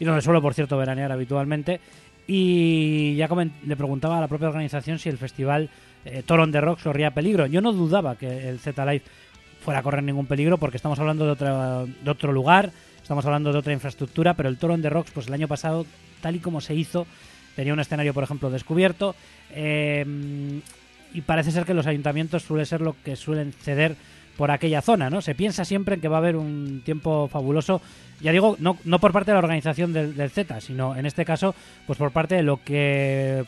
y 0.00 0.04
donde 0.04 0.22
suelo, 0.22 0.42
por 0.42 0.54
cierto, 0.54 0.76
veranear 0.76 1.12
habitualmente. 1.12 1.80
Y 2.26 3.14
ya 3.16 3.28
le 3.64 3.76
preguntaba 3.76 4.18
a 4.18 4.20
la 4.20 4.28
propia 4.28 4.48
organización 4.48 4.98
si 4.98 5.08
el 5.08 5.18
festival 5.18 5.68
eh, 6.04 6.22
Torón 6.24 6.50
de 6.50 6.60
Rocks 6.60 6.82
corría 6.82 7.12
peligro. 7.12 7.46
Yo 7.46 7.60
no 7.60 7.72
dudaba 7.72 8.16
que 8.16 8.48
el 8.48 8.58
Z-Live 8.58 9.02
fuera 9.64 9.80
a 9.80 9.82
correr 9.82 10.02
ningún 10.02 10.26
peligro 10.26 10.58
porque 10.58 10.76
estamos 10.76 10.98
hablando 10.98 11.24
de, 11.24 11.32
otra, 11.32 11.84
de 11.84 12.10
otro 12.10 12.32
lugar, 12.32 12.72
Estamos 13.02 13.26
hablando 13.26 13.52
de 13.52 13.58
otra 13.58 13.72
infraestructura, 13.72 14.34
pero 14.34 14.48
el 14.48 14.58
Toro 14.58 14.76
de 14.76 14.88
Rocks, 14.88 15.10
pues 15.10 15.26
el 15.26 15.34
año 15.34 15.48
pasado, 15.48 15.84
tal 16.20 16.36
y 16.36 16.38
como 16.38 16.60
se 16.60 16.74
hizo, 16.74 17.04
tenía 17.56 17.72
un 17.72 17.80
escenario, 17.80 18.14
por 18.14 18.22
ejemplo, 18.22 18.48
descubierto. 18.48 19.16
Eh, 19.50 20.06
y 21.14 21.20
parece 21.22 21.50
ser 21.50 21.64
que 21.64 21.74
los 21.74 21.86
ayuntamientos 21.86 22.42
suele 22.42 22.64
ser 22.64 22.80
lo 22.80 22.96
que 23.04 23.16
suelen 23.16 23.52
ceder 23.52 23.96
por 24.36 24.50
aquella 24.50 24.80
zona, 24.80 25.10
¿no? 25.10 25.20
Se 25.20 25.34
piensa 25.34 25.64
siempre 25.64 25.96
en 25.96 26.00
que 26.00 26.08
va 26.08 26.16
a 26.16 26.20
haber 26.20 26.36
un 26.36 26.82
tiempo 26.84 27.28
fabuloso, 27.28 27.82
ya 28.20 28.32
digo, 28.32 28.56
no, 28.58 28.78
no 28.84 28.98
por 28.98 29.12
parte 29.12 29.30
de 29.30 29.34
la 29.34 29.40
organización 29.40 29.92
del, 29.92 30.16
del 30.16 30.30
Z, 30.30 30.60
sino 30.60 30.96
en 30.96 31.06
este 31.06 31.24
caso, 31.24 31.54
pues 31.86 31.98
por 31.98 32.12
parte 32.12 32.36
de 32.36 32.42
lo 32.42 32.62
que 32.62 33.44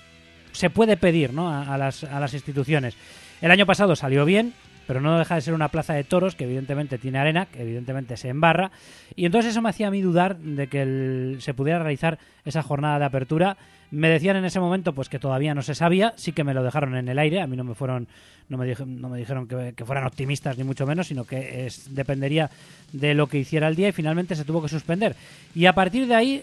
se 0.53 0.71
puede 0.71 0.97
pedir 0.97 1.33
¿no? 1.33 1.51
a, 1.51 1.77
las, 1.79 2.05
a 2.05 2.21
las 2.21 2.35
instituciones. 2.35 2.97
El 3.41 3.51
año 3.51 3.67
pasado 3.67 3.97
salió 3.97 4.25
bien, 4.25 4.53
pero 4.87 5.01
no 5.01 5.19
deja 5.19 5.35
de 5.35 5.41
ser 5.41 5.55
una 5.55 5.69
plaza 5.69 5.95
de 5.95 6.05
toros 6.05 6.35
que 6.35 6.45
evidentemente 6.45 6.99
tiene 6.99 7.19
arena, 7.19 7.47
que 7.47 7.63
evidentemente 7.63 8.17
se 8.17 8.29
embarra, 8.29 8.71
y 9.17 9.27
entonces 9.27 9.53
eso 9.53 9.63
me 9.63 9.71
hacía 9.71 9.89
a 9.89 9.91
mí 9.91 10.01
dudar 10.01 10.37
de 10.37 10.67
que 10.67 11.37
se 11.41 11.55
pudiera 11.55 11.79
realizar 11.79 12.19
esa 12.45 12.63
jornada 12.63 12.99
de 12.99 13.05
apertura. 13.05 13.57
Me 13.91 14.09
decían 14.09 14.37
en 14.37 14.45
ese 14.45 14.61
momento 14.61 14.93
pues 14.93 15.09
que 15.09 15.19
todavía 15.19 15.55
no 15.55 15.63
se 15.63 15.75
sabía, 15.75 16.15
sí 16.17 16.33
que 16.33 16.45
me 16.45 16.55
lo 16.55 16.63
dejaron 16.63 16.97
en 16.97 17.09
el 17.09 17.19
aire, 17.19 17.41
a 17.41 17.47
mí 17.47 17.57
no 17.57 17.65
me 17.65 17.75
fueron, 17.75 18.09
no 18.49 18.59
me, 18.59 18.67
dijeron 18.67 19.47
que, 19.47 19.85
fueran 19.85 20.05
optimistas 20.05 20.59
ni 20.59 20.65
mucho 20.65 20.87
menos, 20.87 21.07
sino 21.07 21.25
que 21.25 21.67
es, 21.67 21.95
dependería 21.95 22.51
de 22.93 23.15
lo 23.15 23.29
que 23.29 23.39
hiciera 23.39 23.69
el 23.69 23.77
día 23.77 23.89
y 23.89 23.93
finalmente 23.93 24.35
se 24.35 24.45
tuvo 24.45 24.63
que 24.63 24.69
suspender. 24.69 25.15
Y 25.55 25.67
a 25.67 25.75
partir 25.75 26.07
de 26.07 26.15
ahí, 26.15 26.43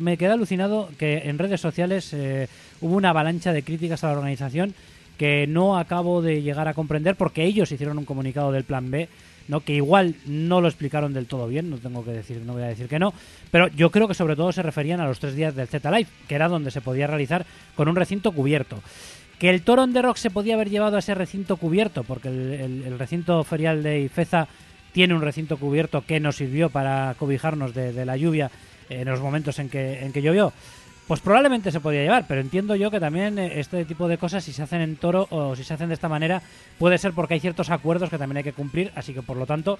me 0.00 0.18
quedé 0.18 0.32
alucinado 0.32 0.90
que 0.98 1.22
en 1.24 1.38
redes 1.38 1.60
sociales 1.60 2.12
eh, 2.12 2.48
hubo 2.80 2.94
una 2.94 3.10
avalancha 3.10 3.52
de 3.52 3.62
críticas 3.62 4.04
a 4.04 4.08
la 4.08 4.18
organización 4.18 4.74
que 5.16 5.46
no 5.46 5.78
acabo 5.78 6.22
de 6.22 6.42
llegar 6.42 6.68
a 6.68 6.74
comprender 6.74 7.16
porque 7.16 7.44
ellos 7.44 7.72
hicieron 7.72 7.98
un 7.98 8.04
comunicado 8.04 8.52
del 8.52 8.64
plan 8.64 8.90
B, 8.90 9.08
¿no? 9.48 9.60
que 9.60 9.74
igual 9.74 10.16
no 10.26 10.60
lo 10.60 10.68
explicaron 10.68 11.12
del 11.12 11.26
todo 11.26 11.46
bien, 11.48 11.70
no 11.70 11.78
tengo 11.78 12.04
que 12.04 12.12
decir, 12.12 12.42
no 12.44 12.54
voy 12.54 12.62
a 12.62 12.68
decir 12.68 12.88
que 12.88 12.98
no, 12.98 13.14
pero 13.50 13.68
yo 13.68 13.90
creo 13.90 14.08
que 14.08 14.14
sobre 14.14 14.36
todo 14.36 14.52
se 14.52 14.62
referían 14.62 15.00
a 15.00 15.06
los 15.06 15.18
tres 15.18 15.34
días 15.34 15.54
del 15.54 15.68
Z 15.68 15.90
Live, 15.90 16.08
que 16.28 16.34
era 16.34 16.48
donde 16.48 16.70
se 16.70 16.80
podía 16.80 17.06
realizar 17.06 17.46
con 17.74 17.88
un 17.88 17.96
recinto 17.96 18.32
cubierto. 18.32 18.80
Que 19.38 19.50
el 19.50 19.62
Toron 19.62 19.92
de 19.92 20.00
Rock 20.00 20.16
se 20.16 20.30
podía 20.30 20.54
haber 20.54 20.70
llevado 20.70 20.96
a 20.96 21.00
ese 21.00 21.14
recinto 21.14 21.58
cubierto, 21.58 22.04
porque 22.04 22.28
el, 22.28 22.98
recinto 22.98 23.44
ferial 23.44 23.82
de 23.82 24.00
Ifeza 24.00 24.48
tiene 24.92 25.12
un 25.12 25.20
recinto 25.20 25.58
cubierto 25.58 26.04
que 26.06 26.20
nos 26.20 26.36
sirvió 26.36 26.70
para 26.70 27.14
cobijarnos 27.18 27.74
de, 27.74 27.92
de 27.92 28.06
la 28.06 28.16
lluvia 28.16 28.50
en 28.88 29.08
los 29.08 29.20
momentos 29.20 29.58
en 29.58 29.68
que, 29.68 30.04
en 30.04 30.12
que 30.12 30.22
llovió. 30.22 30.52
Pues 31.06 31.20
probablemente 31.20 31.70
se 31.70 31.78
podía 31.78 32.02
llevar, 32.02 32.24
pero 32.26 32.40
entiendo 32.40 32.74
yo 32.74 32.90
que 32.90 32.98
también 32.98 33.38
eh, 33.38 33.60
este 33.60 33.84
tipo 33.84 34.08
de 34.08 34.18
cosas, 34.18 34.42
si 34.42 34.52
se 34.52 34.64
hacen 34.64 34.80
en 34.80 34.96
toro 34.96 35.28
o 35.30 35.54
si 35.54 35.62
se 35.62 35.74
hacen 35.74 35.88
de 35.88 35.94
esta 35.94 36.08
manera, 36.08 36.42
puede 36.78 36.98
ser 36.98 37.12
porque 37.12 37.34
hay 37.34 37.40
ciertos 37.40 37.70
acuerdos 37.70 38.10
que 38.10 38.18
también 38.18 38.38
hay 38.38 38.42
que 38.42 38.52
cumplir, 38.52 38.90
así 38.96 39.14
que 39.14 39.22
por 39.22 39.36
lo 39.36 39.46
tanto, 39.46 39.78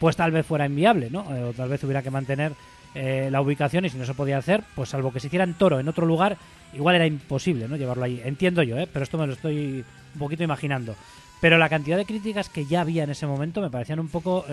pues 0.00 0.16
tal 0.16 0.32
vez 0.32 0.44
fuera 0.44 0.66
inviable, 0.66 1.10
¿no? 1.10 1.32
Eh, 1.32 1.44
o 1.44 1.52
tal 1.52 1.68
vez 1.68 1.84
hubiera 1.84 2.02
que 2.02 2.10
mantener 2.10 2.52
eh, 2.96 3.28
la 3.30 3.40
ubicación 3.40 3.84
y 3.84 3.88
si 3.88 3.98
no 3.98 4.04
se 4.04 4.14
podía 4.14 4.36
hacer, 4.36 4.64
pues 4.74 4.88
salvo 4.88 5.12
que 5.12 5.20
se 5.20 5.28
hiciera 5.28 5.44
en 5.44 5.54
toro 5.54 5.78
en 5.78 5.86
otro 5.86 6.06
lugar, 6.06 6.38
igual 6.72 6.96
era 6.96 7.06
imposible, 7.06 7.68
¿no? 7.68 7.76
Llevarlo 7.76 8.04
ahí. 8.04 8.20
Entiendo 8.24 8.64
yo, 8.64 8.76
¿eh? 8.76 8.88
Pero 8.92 9.04
esto 9.04 9.16
me 9.16 9.28
lo 9.28 9.34
estoy 9.34 9.84
un 10.14 10.18
poquito 10.18 10.42
imaginando. 10.42 10.96
Pero 11.40 11.56
la 11.56 11.68
cantidad 11.68 11.96
de 11.96 12.04
críticas 12.04 12.48
que 12.48 12.66
ya 12.66 12.80
había 12.80 13.04
en 13.04 13.10
ese 13.10 13.28
momento 13.28 13.60
me 13.60 13.70
parecían 13.70 14.00
un 14.00 14.08
poco 14.08 14.44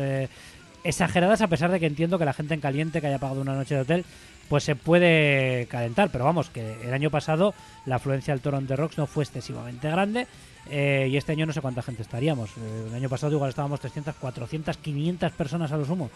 exageradas 0.83 1.41
a 1.41 1.47
pesar 1.47 1.71
de 1.71 1.79
que 1.79 1.85
entiendo 1.85 2.19
que 2.19 2.25
la 2.25 2.33
gente 2.33 2.53
en 2.53 2.59
caliente 2.59 2.99
que 2.99 3.07
haya 3.07 3.19
pagado 3.19 3.41
una 3.41 3.55
noche 3.55 3.75
de 3.75 3.81
hotel 3.81 4.05
pues 4.51 4.65
se 4.65 4.75
puede 4.75 5.65
calentar. 5.67 6.09
Pero 6.11 6.25
vamos, 6.25 6.49
que 6.49 6.75
el 6.83 6.93
año 6.93 7.09
pasado 7.09 7.53
la 7.85 7.95
afluencia 7.95 8.33
del 8.33 8.41
Toronto 8.41 8.75
Rocks 8.75 8.97
no 8.97 9.07
fue 9.07 9.23
excesivamente 9.23 9.89
grande. 9.89 10.27
Eh, 10.69 11.07
y 11.09 11.15
este 11.15 11.31
año 11.31 11.45
no 11.45 11.53
sé 11.53 11.61
cuánta 11.61 11.81
gente 11.81 12.01
estaríamos. 12.01 12.49
Eh, 12.57 12.87
el 12.89 12.93
año 12.93 13.07
pasado 13.07 13.31
igual 13.31 13.47
estábamos 13.47 13.79
300, 13.79 14.13
400, 14.15 14.75
500 14.75 15.31
personas 15.31 15.71
a 15.71 15.77
lo 15.77 15.85
sumo. 15.85 16.11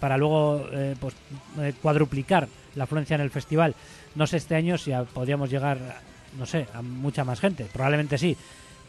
Para 0.00 0.18
luego 0.18 0.66
eh, 0.72 0.96
pues, 0.98 1.14
cuadruplicar 1.80 2.48
la 2.74 2.84
afluencia 2.84 3.14
en 3.14 3.20
el 3.20 3.30
festival. 3.30 3.76
No 4.16 4.26
sé 4.26 4.38
este 4.38 4.56
año 4.56 4.78
si 4.78 4.90
podríamos 5.14 5.48
llegar, 5.48 5.78
no 6.40 6.44
sé, 6.44 6.66
a 6.74 6.82
mucha 6.82 7.22
más 7.22 7.38
gente. 7.38 7.68
Probablemente 7.72 8.18
sí. 8.18 8.36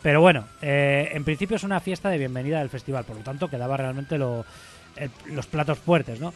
Pero 0.02 0.22
bueno, 0.22 0.46
en 0.62 1.24
principio 1.24 1.58
es 1.58 1.64
una 1.64 1.80
fiesta 1.82 2.10
de 2.10 2.18
bienvenida 2.18 2.60
del 2.60 2.70
festival. 2.70 3.04
Por 3.04 3.18
lo 3.18 3.22
tanto, 3.22 3.48
quedaba 3.48 3.78
realmente 3.78 4.18
los 4.18 4.46
platos 5.52 5.78
fuertes, 5.78 6.20
¿no? 6.20 6.34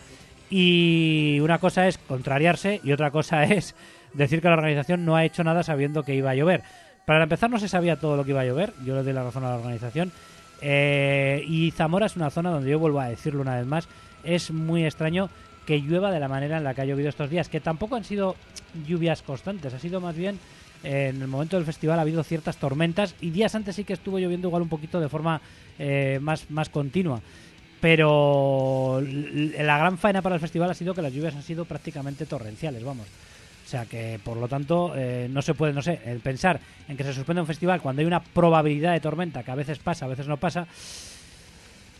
Y 0.52 1.40
una 1.40 1.60
cosa 1.60 1.88
es 1.88 1.98
contrariarse 1.98 2.82
y 2.84 2.92
otra 2.92 3.10
cosa 3.10 3.44
es 3.46 3.74
decir 4.14 4.42
que 4.42 4.50
la 4.50 4.56
organización 4.56 5.06
no 5.06 5.16
ha 5.16 5.26
hecho 5.26 5.44
nada 5.44 5.64
sabiendo 5.64 6.04
que 6.04 6.14
iba 6.14 6.30
a 6.30 6.36
llover. 6.36 6.62
Para 7.06 7.24
empezar 7.24 7.50
no 7.50 7.58
se 7.58 7.70
sabía 7.70 7.96
todo 7.96 8.18
lo 8.18 8.26
que 8.26 8.32
iba 8.32 8.42
a 8.42 8.46
llover, 8.46 8.74
yo 8.86 8.94
le 8.94 9.04
doy 9.04 9.14
la 9.14 9.24
razón 9.24 9.46
a 9.46 9.50
la 9.50 9.56
organización. 9.56 10.12
Eh, 10.62 11.44
y 11.48 11.72
Zamora 11.72 12.06
es 12.06 12.16
una 12.16 12.30
zona 12.30 12.52
donde 12.52 12.70
yo 12.70 12.78
vuelvo 12.78 13.00
a 13.00 13.08
decirlo 13.08 13.42
una 13.42 13.56
vez 13.56 13.66
más, 13.66 13.88
es 14.24 14.52
muy 14.52 14.86
extraño 14.86 15.30
que 15.66 15.80
llueva 15.80 16.12
de 16.12 16.20
la 16.20 16.28
manera 16.28 16.58
en 16.58 16.64
la 16.64 16.74
que 16.74 16.82
ha 16.82 16.86
llovido 16.86 17.10
estos 17.10 17.30
días, 17.30 17.50
que 17.50 17.60
tampoco 17.60 17.96
han 17.96 18.04
sido 18.04 18.36
lluvias 18.86 19.24
constantes, 19.24 19.74
ha 19.74 19.80
sido 19.80 20.02
más 20.02 20.16
bien 20.16 20.38
en 20.84 21.22
el 21.22 21.28
momento 21.28 21.58
del 21.58 21.66
festival 21.66 22.00
ha 22.00 22.02
habido 22.02 22.24
ciertas 22.24 22.58
tormentas 22.58 23.16
y 23.22 23.30
días 23.30 23.54
antes 23.54 23.76
sí 23.76 23.84
que 23.84 23.94
estuvo 23.94 24.18
lloviendo 24.18 24.48
igual 24.48 24.64
un 24.64 24.70
poquito 24.70 25.00
de 25.00 25.10
forma 25.10 25.40
eh, 25.78 26.20
más, 26.22 26.50
más 26.50 26.70
continua 26.70 27.22
pero 27.82 29.02
la 29.02 29.78
gran 29.80 29.98
faena 29.98 30.22
para 30.22 30.36
el 30.36 30.42
festival 30.42 30.70
ha 30.70 30.76
sido 30.76 30.94
que 30.94 31.02
las 31.02 31.12
lluvias 31.12 31.36
han 31.36 31.42
sido 31.42 31.66
prácticamente 31.66 32.28
torrenciales, 32.28 32.84
vamos. 32.84 33.08
O 33.66 33.70
sea 33.72 33.86
que, 33.86 34.20
por 34.24 34.38
lo 34.38 34.48
tanto, 34.48 34.94
eh, 34.96 35.28
no 35.32 35.42
se 35.42 35.54
puede, 35.54 35.74
no 35.74 35.82
sé, 35.82 36.00
el 36.06 36.20
pensar 36.20 36.60
en 36.88 36.96
que 36.96 37.04
se 37.04 37.14
suspende 37.14 37.42
un 37.42 37.48
festival 37.48 37.82
cuando 37.82 38.02
hay 38.02 38.06
una 38.06 38.22
probabilidad 38.22 38.94
de 38.94 39.00
tormenta 39.00 39.44
que 39.44 39.52
a 39.52 39.56
veces 39.56 39.80
pasa, 39.80 40.06
a 40.06 40.10
veces 40.10 40.28
no 40.28 40.38
pasa. 40.38 40.68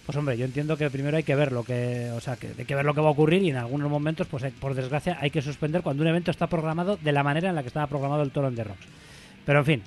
Pues 0.06 0.18
hombre, 0.18 0.38
yo 0.38 0.46
entiendo 0.46 0.78
que 0.78 0.90
primero 0.90 1.18
hay 1.18 1.24
que 1.24 1.36
ver 1.36 1.52
lo 1.52 1.64
que, 1.64 2.12
o 2.16 2.20
sea, 2.20 2.36
que 2.36 2.54
hay 2.58 2.66
que 2.66 2.76
ver 2.76 2.86
lo 2.86 2.94
que 2.94 3.02
va 3.02 3.08
a 3.08 3.12
ocurrir 3.12 3.42
y 3.44 3.50
en 3.50 3.56
algunos 3.56 3.90
momentos, 3.90 4.28
pues 4.28 4.44
por 4.60 4.76
desgracia, 4.76 5.18
hay 5.22 5.30
que 5.30 5.42
suspender 5.42 5.82
cuando 5.82 6.04
un 6.04 6.10
evento 6.10 6.30
está 6.30 6.48
programado 6.48 6.98
de 6.98 7.12
la 7.12 7.24
manera 7.24 7.50
en 7.50 7.56
la 7.56 7.62
que 7.62 7.68
estaba 7.68 7.88
programado 7.88 8.22
el 8.22 8.32
Toro 8.32 8.52
de 8.52 8.64
Rocks. 8.64 8.86
Pero 9.46 9.60
en 9.60 9.66
fin, 9.66 9.84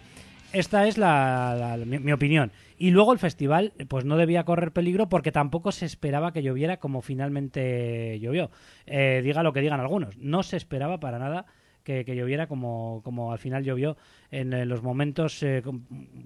esta 0.55 0.87
es 0.87 0.99
la, 0.99 1.79
mi, 1.85 2.13
opinión. 2.13 2.53
Y 2.79 2.91
luego 2.91 3.13
el 3.13 3.19
festival, 3.19 3.73
pues 3.89 4.05
no 4.05 4.17
debía 4.17 4.45
correr 4.45 4.73
peligro 4.73 5.09
porque 5.09 5.33
tampoco 5.33 5.73
se 5.73 5.87
esperaba 5.87 6.33
que 6.33 6.43
lloviera 6.43 6.79
como 6.79 7.03
finalmente 7.03 8.19
llovió. 8.21 8.51
Eh, 8.87 9.21
diga 9.23 9.43
lo 9.43 9.53
que 9.53 9.61
digan 9.61 9.81
algunos, 9.81 10.17
no 10.19 10.43
se 10.43 10.57
esperaba 10.57 11.01
para 11.01 11.19
nada 11.19 11.47
que, 11.85 12.05
lloviera 12.05 12.47
como, 12.47 13.03
como 13.05 13.33
al 13.33 13.39
final 13.39 13.63
llovió 13.63 13.97
en, 14.41 14.69
los 14.69 14.83
momentos 14.83 15.43
eh, 15.43 15.63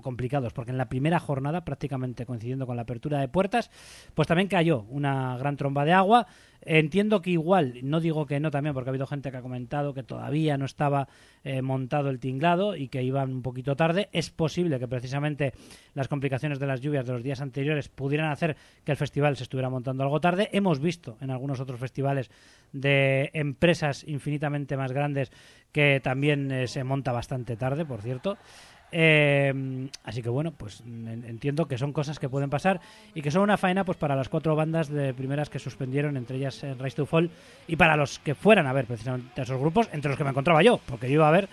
complicados, 0.03 0.53
porque 0.53 0.71
en 0.71 0.79
la 0.79 0.89
primera 0.89 1.19
jornada, 1.19 1.65
prácticamente 1.65 2.25
coincidiendo 2.25 2.67
con 2.67 2.77
la 2.77 2.83
apertura 2.83 3.21
de 3.21 3.29
puertas, 3.29 3.71
pues 4.15 4.27
también 4.27 4.49
cayó 4.49 4.87
una 4.89 5.37
gran 5.37 5.57
tromba 5.57 5.85
de 5.85 5.93
agua. 5.93 6.27
Entiendo 6.61 7.23
que 7.23 7.31
igual, 7.31 7.79
no 7.83 8.01
digo 8.01 8.27
que 8.27 8.41
no 8.41 8.51
también, 8.51 8.75
porque 8.75 8.91
ha 8.91 8.93
habido 8.93 9.07
gente 9.07 9.31
que 9.31 9.37
ha 9.37 9.43
comentado 9.43 9.95
que 9.95 10.03
todavía 10.03 10.59
no 10.59 10.65
estaba 10.65 11.09
eh, 11.45 11.63
montado 11.63 12.11
el 12.11 12.19
tinglado 12.19 12.75
y 12.75 12.89
que 12.89 13.03
iban 13.03 13.31
un 13.31 13.43
poquito 13.43 13.77
tarde. 13.77 14.09
Es 14.13 14.31
posible 14.31 14.79
que 14.79 14.89
precisamente 14.89 15.53
las 15.95 16.09
complicaciones 16.09 16.59
de 16.59 16.67
las 16.67 16.81
lluvias 16.81 17.07
de 17.07 17.13
los 17.13 17.23
días 17.23 17.41
anteriores 17.41 17.89
pudieran 17.89 18.31
hacer 18.31 18.57
que 18.85 18.93
el 18.93 18.97
festival 18.97 19.37
se 19.37 19.45
estuviera 19.45 19.71
montando 19.71 20.03
algo 20.03 20.21
tarde. 20.21 20.49
Hemos 20.53 20.81
visto 20.81 21.17
en 21.21 21.31
algunos 21.31 21.61
otros 21.61 21.79
festivales 21.79 22.31
de 22.73 23.31
empresas 23.35 24.05
infinitamente 24.07 24.77
más 24.77 24.93
grandes 24.93 25.31
que 25.73 26.01
también 26.03 26.51
eh, 26.51 26.69
se 26.69 26.85
monta 26.85 27.13
bastante 27.13 27.57
tarde, 27.57 27.85
por 27.85 28.03
cierto. 28.03 28.37
Eh, 28.91 29.89
así 30.05 30.23
que 30.23 30.31
bueno, 30.31 30.53
pues 30.53 30.81
entiendo 30.81 31.67
que 31.67 31.77
son 31.77 31.93
cosas 31.93 32.19
que 32.19 32.29
pueden 32.29 32.49
pasar 32.49 32.81
y 33.15 33.21
que 33.21 33.31
son 33.31 33.43
una 33.43 33.59
faena 33.59 33.85
pues 33.85 33.99
para 33.99 34.17
las 34.17 34.29
cuatro 34.29 34.57
bandas 34.57 34.89
de 34.89 35.13
primeras 35.13 35.51
que 35.51 35.59
suspendieron, 35.59 36.17
entre 36.17 36.39
ellas 36.39 36.63
eh, 36.65 36.75
Rise 36.79 36.97
to 36.97 37.07
Fall, 37.07 37.31
y 37.67 37.77
para 37.77 37.97
los 37.97 38.19
que 38.19 38.35
fueran 38.35 38.67
a 38.67 38.73
ver 38.73 38.87
precisamente 38.87 39.43
esos 39.43 39.61
grupos, 39.61 39.89
entre 39.93 40.11
los 40.11 40.17
que 40.17 40.25
me 40.25 40.31
encontraba 40.31 40.63
yo, 40.63 40.79
porque 40.87 41.09
yo 41.09 41.15
iba 41.15 41.29
a 41.29 41.33
ver 41.33 41.49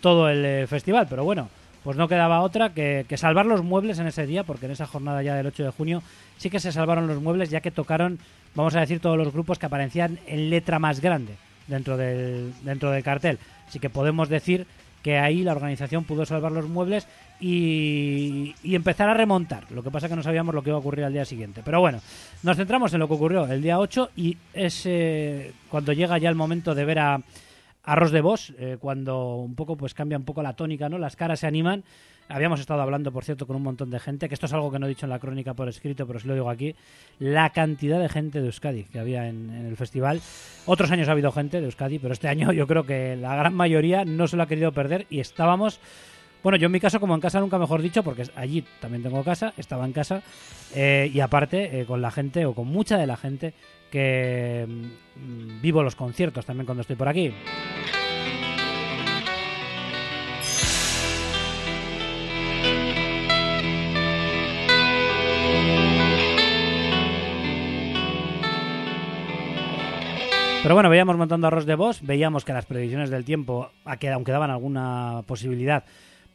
todo 0.00 0.28
el 0.28 0.44
eh, 0.44 0.66
festival, 0.66 1.06
pero 1.08 1.24
bueno, 1.24 1.48
pues 1.82 1.96
no 1.96 2.08
quedaba 2.08 2.40
otra 2.40 2.74
que, 2.74 3.06
que, 3.08 3.16
salvar 3.16 3.46
los 3.46 3.62
muebles 3.62 3.98
en 3.98 4.06
ese 4.06 4.26
día, 4.26 4.44
porque 4.44 4.66
en 4.66 4.72
esa 4.72 4.86
jornada 4.86 5.22
ya 5.22 5.34
del 5.34 5.46
8 5.46 5.64
de 5.64 5.70
junio 5.70 6.02
sí 6.36 6.50
que 6.50 6.60
se 6.60 6.72
salvaron 6.72 7.06
los 7.06 7.20
muebles, 7.20 7.48
ya 7.48 7.60
que 7.60 7.70
tocaron, 7.70 8.18
vamos 8.54 8.74
a 8.76 8.80
decir, 8.80 9.00
todos 9.00 9.16
los 9.16 9.32
grupos 9.32 9.58
que 9.58 9.66
aparecían 9.66 10.18
en 10.26 10.50
letra 10.50 10.78
más 10.78 11.00
grande 11.00 11.36
dentro 11.66 11.96
del, 11.96 12.52
dentro 12.62 12.90
del 12.90 13.02
cartel. 13.02 13.38
Así 13.66 13.78
que 13.78 13.90
podemos 13.90 14.28
decir 14.28 14.66
que 15.04 15.18
ahí 15.18 15.42
la 15.42 15.52
organización 15.52 16.04
pudo 16.04 16.24
salvar 16.24 16.50
los 16.50 16.66
muebles 16.66 17.06
y, 17.38 18.54
empezar 18.64 19.10
a 19.10 19.14
remontar. 19.14 19.70
Lo 19.70 19.82
que 19.82 19.90
pasa 19.90 20.08
que 20.08 20.16
no 20.16 20.22
sabíamos 20.22 20.54
lo 20.54 20.62
que 20.62 20.70
iba 20.70 20.76
a 20.76 20.80
ocurrir 20.80 21.04
al 21.04 21.12
día 21.12 21.26
siguiente. 21.26 21.60
Pero 21.62 21.80
bueno, 21.80 22.00
nos 22.42 22.56
centramos 22.56 22.94
en 22.94 23.00
lo 23.00 23.08
que 23.08 23.14
ocurrió 23.14 23.44
el 23.44 23.60
día 23.60 23.78
8 23.78 24.10
y 24.16 24.38
es 24.54 24.86
eh, 24.86 25.52
cuando 25.68 25.92
llega 25.92 26.16
ya 26.16 26.30
el 26.30 26.36
momento 26.36 26.74
de 26.74 26.84
ver 26.86 27.00
a 27.00 27.20
Arroz 27.82 28.12
de 28.12 28.22
Boss, 28.22 28.54
eh, 28.58 28.78
cuando 28.80 29.36
un 29.36 29.54
poco 29.54 29.76
pues 29.76 29.92
cambia 29.92 30.16
un 30.16 30.24
poco 30.24 30.42
la 30.42 30.54
tónica, 30.54 30.88
¿no? 30.88 30.96
Las 30.96 31.16
caras 31.16 31.40
se 31.40 31.46
animan 31.46 31.84
Habíamos 32.28 32.60
estado 32.60 32.80
hablando, 32.80 33.12
por 33.12 33.24
cierto, 33.24 33.46
con 33.46 33.56
un 33.56 33.62
montón 33.62 33.90
de 33.90 34.00
gente, 34.00 34.28
que 34.28 34.34
esto 34.34 34.46
es 34.46 34.52
algo 34.52 34.70
que 34.70 34.78
no 34.78 34.86
he 34.86 34.88
dicho 34.88 35.04
en 35.04 35.10
la 35.10 35.18
crónica 35.18 35.52
por 35.52 35.68
escrito, 35.68 36.06
pero 36.06 36.16
os 36.16 36.24
lo 36.24 36.34
digo 36.34 36.48
aquí, 36.48 36.74
la 37.18 37.50
cantidad 37.50 38.00
de 38.00 38.08
gente 38.08 38.40
de 38.40 38.46
Euskadi 38.46 38.84
que 38.84 38.98
había 38.98 39.28
en, 39.28 39.50
el 39.50 39.76
festival. 39.76 40.20
Otros 40.66 40.90
años 40.90 41.08
ha 41.08 41.12
habido 41.12 41.32
gente 41.32 41.60
de 41.60 41.66
Euskadi, 41.66 41.98
pero 41.98 42.14
este 42.14 42.28
año 42.28 42.52
yo 42.52 42.66
creo 42.66 42.84
que 42.84 43.16
la 43.16 43.36
gran 43.36 43.54
mayoría 43.54 44.04
no 44.04 44.26
se 44.26 44.36
lo 44.36 44.42
ha 44.42 44.46
querido 44.46 44.72
perder 44.72 45.06
y 45.10 45.20
estábamos... 45.20 45.80
Bueno, 46.42 46.58
yo 46.58 46.66
en 46.66 46.72
mi 46.72 46.80
caso, 46.80 47.00
como 47.00 47.14
en 47.14 47.22
casa 47.22 47.40
nunca 47.40 47.58
mejor 47.58 47.80
dicho, 47.80 48.02
porque 48.02 48.24
allí 48.36 48.64
también 48.78 49.02
tengo 49.02 49.24
casa, 49.24 49.54
estaba 49.56 49.86
en 49.86 49.92
casa, 49.92 50.22
eh, 50.74 51.10
y 51.12 51.20
aparte 51.20 51.80
eh, 51.80 51.86
con 51.86 52.02
la 52.02 52.10
gente, 52.10 52.44
o 52.44 52.54
con 52.54 52.66
mucha 52.66 52.98
de 52.98 53.06
la 53.06 53.16
gente, 53.16 53.54
que 53.90 54.66
mm, 54.68 55.62
vivo 55.62 55.82
los 55.82 55.96
conciertos 55.96 56.44
también 56.44 56.66
cuando 56.66 56.82
estoy 56.82 56.96
por 56.96 57.08
aquí. 57.08 57.32
Pero 70.64 70.76
bueno, 70.76 70.88
veíamos 70.88 71.18
montando 71.18 71.46
arroz 71.46 71.66
de 71.66 71.74
Boss, 71.74 72.00
veíamos 72.00 72.42
que 72.42 72.54
las 72.54 72.64
previsiones 72.64 73.10
del 73.10 73.26
tiempo, 73.26 73.68
aunque 73.84 74.32
daban 74.32 74.50
alguna 74.50 75.20
posibilidad, 75.26 75.84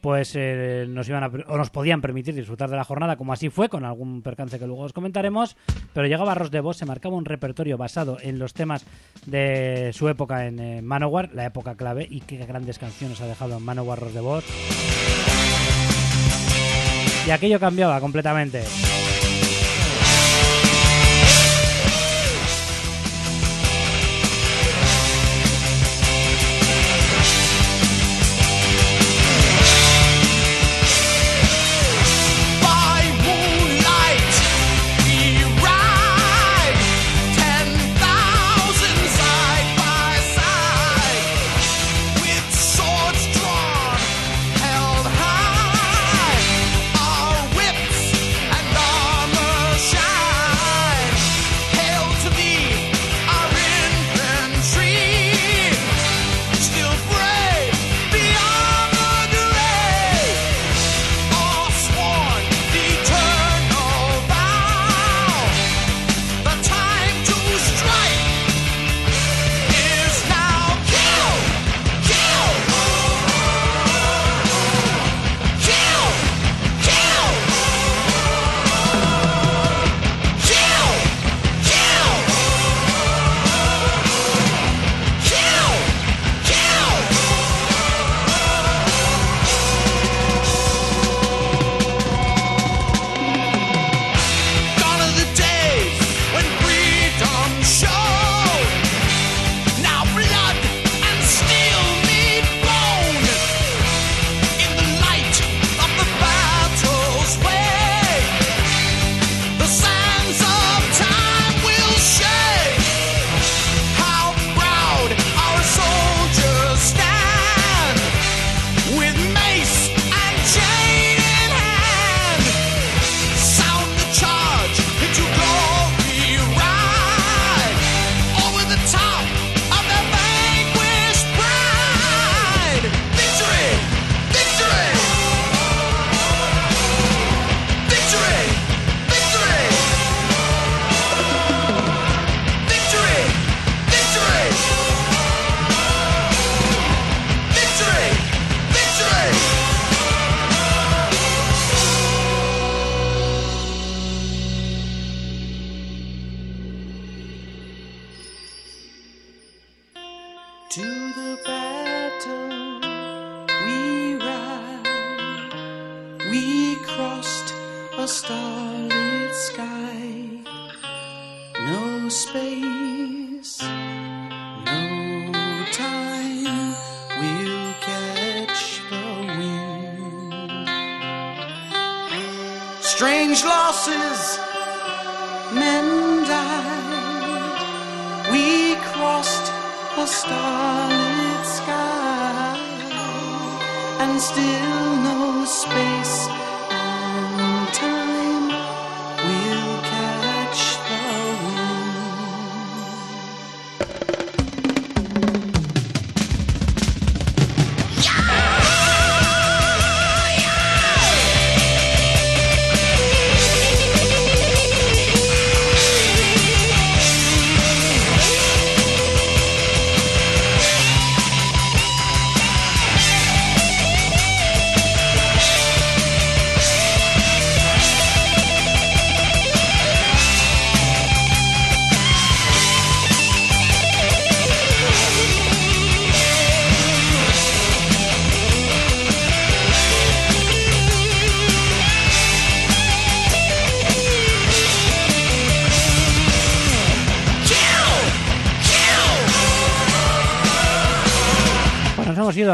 pues 0.00 0.36
eh, 0.36 0.86
nos 0.88 1.08
iban 1.08 1.24
a, 1.24 1.26
o 1.48 1.56
nos 1.56 1.70
podían 1.70 2.00
permitir 2.00 2.36
disfrutar 2.36 2.70
de 2.70 2.76
la 2.76 2.84
jornada, 2.84 3.16
como 3.16 3.32
así 3.32 3.50
fue, 3.50 3.68
con 3.68 3.84
algún 3.84 4.22
percance 4.22 4.60
que 4.60 4.68
luego 4.68 4.82
os 4.82 4.92
comentaremos. 4.92 5.56
Pero 5.92 6.06
llegaba 6.06 6.30
Arroz 6.30 6.52
de 6.52 6.60
Boss, 6.60 6.76
se 6.76 6.86
marcaba 6.86 7.16
un 7.16 7.24
repertorio 7.24 7.76
basado 7.76 8.18
en 8.22 8.38
los 8.38 8.54
temas 8.54 8.86
de 9.26 9.90
su 9.94 10.08
época 10.08 10.46
en 10.46 10.60
eh, 10.60 10.80
Manowar, 10.80 11.30
la 11.34 11.46
época 11.46 11.74
clave, 11.74 12.06
y 12.08 12.20
qué 12.20 12.36
grandes 12.36 12.78
canciones 12.78 13.20
ha 13.20 13.26
dejado 13.26 13.56
en 13.56 13.64
Manowar 13.64 13.98
Arroz 13.98 14.14
de 14.14 14.20
Boss. 14.20 14.44
Y 17.26 17.30
aquello 17.32 17.58
cambiaba 17.58 17.98
completamente. 17.98 18.62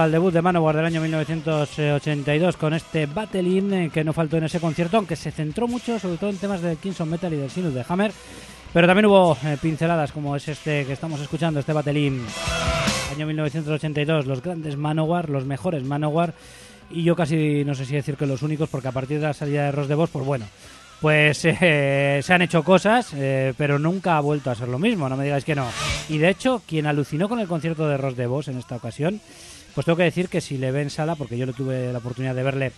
Al 0.06 0.12
debut 0.12 0.32
de 0.32 0.40
Manowar 0.40 0.76
del 0.76 0.84
año 0.84 1.00
1982 1.00 2.56
con 2.56 2.74
este 2.74 3.06
Battle 3.06 3.42
In 3.42 3.72
eh, 3.72 3.90
que 3.92 4.04
no 4.04 4.12
faltó 4.12 4.36
en 4.36 4.44
ese 4.44 4.60
concierto, 4.60 4.98
aunque 4.98 5.16
se 5.16 5.32
centró 5.32 5.66
mucho 5.66 5.98
sobre 5.98 6.16
todo 6.16 6.30
en 6.30 6.36
temas 6.36 6.62
de 6.62 6.76
Kingston 6.76 7.10
Metal 7.10 7.32
y 7.32 7.36
del 7.36 7.50
Sinus 7.50 7.74
de 7.74 7.84
Hammer, 7.88 8.12
pero 8.72 8.86
también 8.86 9.06
hubo 9.06 9.36
eh, 9.44 9.56
pinceladas 9.60 10.12
como 10.12 10.36
es 10.36 10.46
este 10.46 10.84
que 10.86 10.92
estamos 10.92 11.20
escuchando, 11.20 11.58
este 11.58 11.72
Battle 11.72 11.98
In, 11.98 12.24
año 13.16 13.26
1982, 13.26 14.26
los 14.26 14.42
grandes 14.42 14.76
Manowar, 14.76 15.28
los 15.28 15.44
mejores 15.44 15.82
Manowar, 15.82 16.34
y 16.88 17.02
yo 17.02 17.16
casi 17.16 17.64
no 17.64 17.74
sé 17.74 17.84
si 17.84 17.96
decir 17.96 18.16
que 18.16 18.26
los 18.26 18.42
únicos, 18.42 18.68
porque 18.68 18.86
a 18.86 18.92
partir 18.92 19.18
de 19.18 19.26
la 19.26 19.34
salida 19.34 19.64
de 19.64 19.72
Ross 19.72 19.88
de 19.88 19.96
Boss, 19.96 20.10
pues 20.12 20.24
bueno, 20.24 20.46
pues 21.00 21.44
eh, 21.44 22.20
se 22.22 22.32
han 22.32 22.42
hecho 22.42 22.62
cosas, 22.62 23.12
pero 23.56 23.80
nunca 23.80 24.16
ha 24.16 24.20
vuelto 24.20 24.52
a 24.52 24.54
ser 24.54 24.68
lo 24.68 24.78
mismo, 24.78 25.08
no 25.08 25.16
me 25.16 25.24
digáis 25.24 25.44
que 25.44 25.56
no. 25.56 25.66
Y 26.08 26.18
de 26.18 26.28
hecho, 26.28 26.62
quien 26.64 26.86
alucinó 26.86 27.28
con 27.28 27.40
el 27.40 27.48
concierto 27.48 27.88
de 27.88 27.96
Ross 27.96 28.16
de 28.16 28.28
Boss 28.28 28.46
en 28.46 28.58
esta 28.58 28.76
ocasión 28.76 29.20
pues 29.76 29.84
tengo 29.84 29.98
que 29.98 30.04
decir 30.04 30.30
que 30.30 30.40
si 30.40 30.56
le 30.56 30.72
ve 30.72 30.80
en 30.80 30.88
sala, 30.88 31.16
porque 31.16 31.36
yo 31.36 31.44
le 31.44 31.52
tuve 31.52 31.92
la 31.92 31.98
oportunidad 31.98 32.34
de 32.34 32.42
verle 32.42 32.72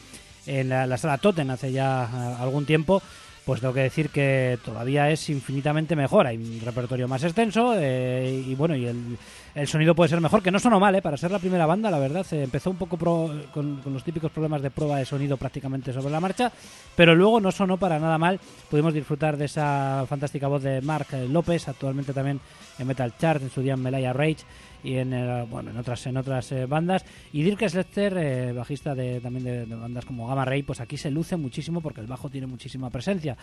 en 0.46 0.68
la, 0.68 0.96
sala 0.98 1.18
Totten 1.18 1.48
hace 1.48 1.70
ya 1.70 2.10
eh, 2.12 2.42
algún 2.42 2.66
tiempo, 2.66 3.00
pues 3.44 3.60
tengo 3.60 3.72
que 3.72 3.82
decir 3.82 4.10
que 4.10 4.58
todavía 4.64 5.08
es 5.08 5.30
infinitamente 5.30 5.94
mejor. 5.94 6.26
Hay 6.26 6.38
un 6.38 6.60
repertorio 6.60 7.06
más 7.06 7.22
extenso 7.22 7.72
eh, 7.76 8.42
y 8.44 8.52
bueno, 8.56 8.74
y 8.74 8.86
el, 8.86 9.68
sonido 9.68 9.94
puede 9.94 10.08
ser 10.08 10.20
mejor, 10.20 10.42
que 10.42 10.50
no 10.50 10.58
sonó 10.58 10.80
mal, 10.80 10.96
¿eh? 10.96 11.00
para 11.00 11.16
ser 11.16 11.30
la 11.30 11.38
primera 11.38 11.66
banda, 11.66 11.88
la 11.88 12.00
verdad. 12.00 12.24
Se 12.24 12.42
empezó 12.42 12.68
un 12.68 12.76
poco 12.78 12.98
con, 12.98 13.80
los 13.84 14.02
típicos 14.02 14.32
problemas 14.32 14.60
de 14.60 14.72
prueba 14.72 14.98
de 14.98 15.04
sonido 15.04 15.36
prácticamente 15.36 15.92
sobre 15.92 16.10
la 16.10 16.18
marcha, 16.18 16.50
pero 16.96 17.14
luego 17.14 17.38
no 17.38 17.52
sonó 17.52 17.76
para 17.76 18.00
nada 18.00 18.18
mal. 18.18 18.40
Pudimos 18.68 18.92
disfrutar 18.92 19.36
de 19.36 19.44
esa 19.44 20.04
fantástica 20.08 20.48
voz 20.48 20.64
de 20.64 20.80
Mark 20.80 21.06
López, 21.30 21.68
actualmente 21.68 22.12
también 22.12 22.40
en 22.76 22.86
Metal 22.88 23.14
Chart, 23.16 23.40
en 23.40 23.50
su 23.50 23.62
día 23.62 23.74
en 23.74 23.82
Melaya 23.82 24.12
Rage 24.12 24.44
y 24.82 24.96
en 24.96 25.10
bueno 25.50 25.70
en 25.70 25.76
otras 25.76 26.06
en 26.06 26.16
otras 26.16 26.52
eh, 26.52 26.66
bandas. 26.66 27.04
Y 27.32 27.42
Dirk 27.42 27.68
Slester 27.68 28.16
eh, 28.16 28.52
bajista 28.52 28.94
de, 28.94 29.20
también 29.20 29.44
de, 29.44 29.74
bandas 29.74 30.04
como 30.04 30.26
Gamma 30.26 30.44
Ray 30.44 30.62
pues 30.62 30.80
aquí 30.80 30.96
se 30.96 31.10
luce 31.10 31.36
muchísimo 31.36 31.80
porque 31.80 32.00
el 32.00 32.06
bajo 32.06 32.30
tiene 32.30 32.46
muchísima 32.46 32.90
presencia. 32.90 33.36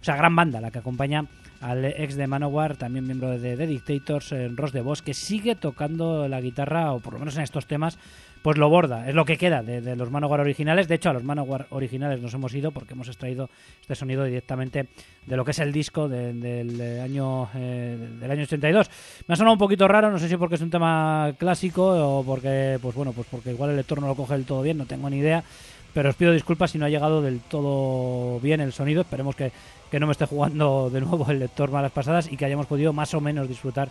O 0.00 0.04
sea 0.04 0.16
gran 0.16 0.34
banda 0.34 0.60
la 0.60 0.70
que 0.70 0.78
acompaña 0.78 1.26
al 1.60 1.84
ex 1.84 2.16
de 2.16 2.26
Manowar 2.26 2.76
también 2.76 3.06
miembro 3.06 3.38
de 3.38 3.56
The 3.56 3.66
Dictators 3.66 4.32
eh, 4.32 4.48
Ross 4.54 4.72
de 4.72 4.80
Boss 4.80 5.02
que 5.02 5.14
sigue 5.14 5.54
tocando 5.54 6.28
la 6.28 6.40
guitarra 6.40 6.92
o 6.92 7.00
por 7.00 7.14
lo 7.14 7.18
menos 7.18 7.36
en 7.36 7.42
estos 7.42 7.66
temas 7.66 7.98
pues 8.44 8.58
lo 8.58 8.68
borda, 8.68 9.08
es 9.08 9.14
lo 9.14 9.24
que 9.24 9.38
queda 9.38 9.62
de, 9.62 9.96
los 9.96 10.10
Manowar 10.10 10.40
originales. 10.40 10.86
De 10.86 10.96
hecho, 10.96 11.08
a 11.08 11.14
los 11.14 11.24
Manowar 11.24 11.66
originales 11.70 12.20
nos 12.20 12.34
hemos 12.34 12.54
ido 12.54 12.72
porque 12.72 12.92
hemos 12.92 13.08
extraído 13.08 13.48
este 13.80 13.94
sonido 13.94 14.22
directamente 14.22 14.86
de 15.24 15.36
lo 15.38 15.46
que 15.46 15.52
es 15.52 15.60
el 15.60 15.72
disco 15.72 16.10
del 16.10 17.00
año 17.02 17.48
eh, 17.54 17.96
del 18.20 18.30
año 18.30 18.42
82. 18.42 18.90
Me 19.26 19.32
ha 19.32 19.36
sonado 19.36 19.54
un 19.54 19.58
poquito 19.58 19.88
raro, 19.88 20.10
no 20.10 20.18
sé 20.18 20.28
si 20.28 20.36
porque 20.36 20.56
es 20.56 20.60
un 20.60 20.68
tema 20.68 21.32
clásico 21.38 22.18
o 22.18 22.22
porque, 22.22 22.78
pues 22.82 22.94
bueno, 22.94 23.12
pues 23.12 23.26
porque 23.30 23.50
igual 23.50 23.70
el 23.70 23.76
lector 23.76 23.98
no 23.98 24.08
lo 24.08 24.14
coge 24.14 24.34
del 24.34 24.44
todo 24.44 24.60
bien, 24.60 24.76
no 24.76 24.84
tengo 24.84 25.08
ni 25.08 25.20
idea. 25.20 25.42
Pero 25.94 26.10
os 26.10 26.14
pido 26.14 26.30
disculpas 26.30 26.70
si 26.70 26.76
no 26.76 26.84
ha 26.84 26.90
llegado 26.90 27.22
del 27.22 27.40
todo 27.40 28.40
bien 28.40 28.60
el 28.60 28.74
sonido. 28.74 29.00
Esperemos 29.00 29.34
que, 29.36 29.52
no 29.98 30.06
me 30.06 30.12
esté 30.12 30.26
jugando 30.26 30.90
de 30.90 31.00
nuevo 31.00 31.24
el 31.30 31.38
lector 31.38 31.70
malas 31.70 31.92
pasadas 31.92 32.30
y 32.30 32.36
que 32.36 32.44
hayamos 32.44 32.66
podido 32.66 32.92
más 32.92 33.14
o 33.14 33.22
menos 33.22 33.48
disfrutar 33.48 33.88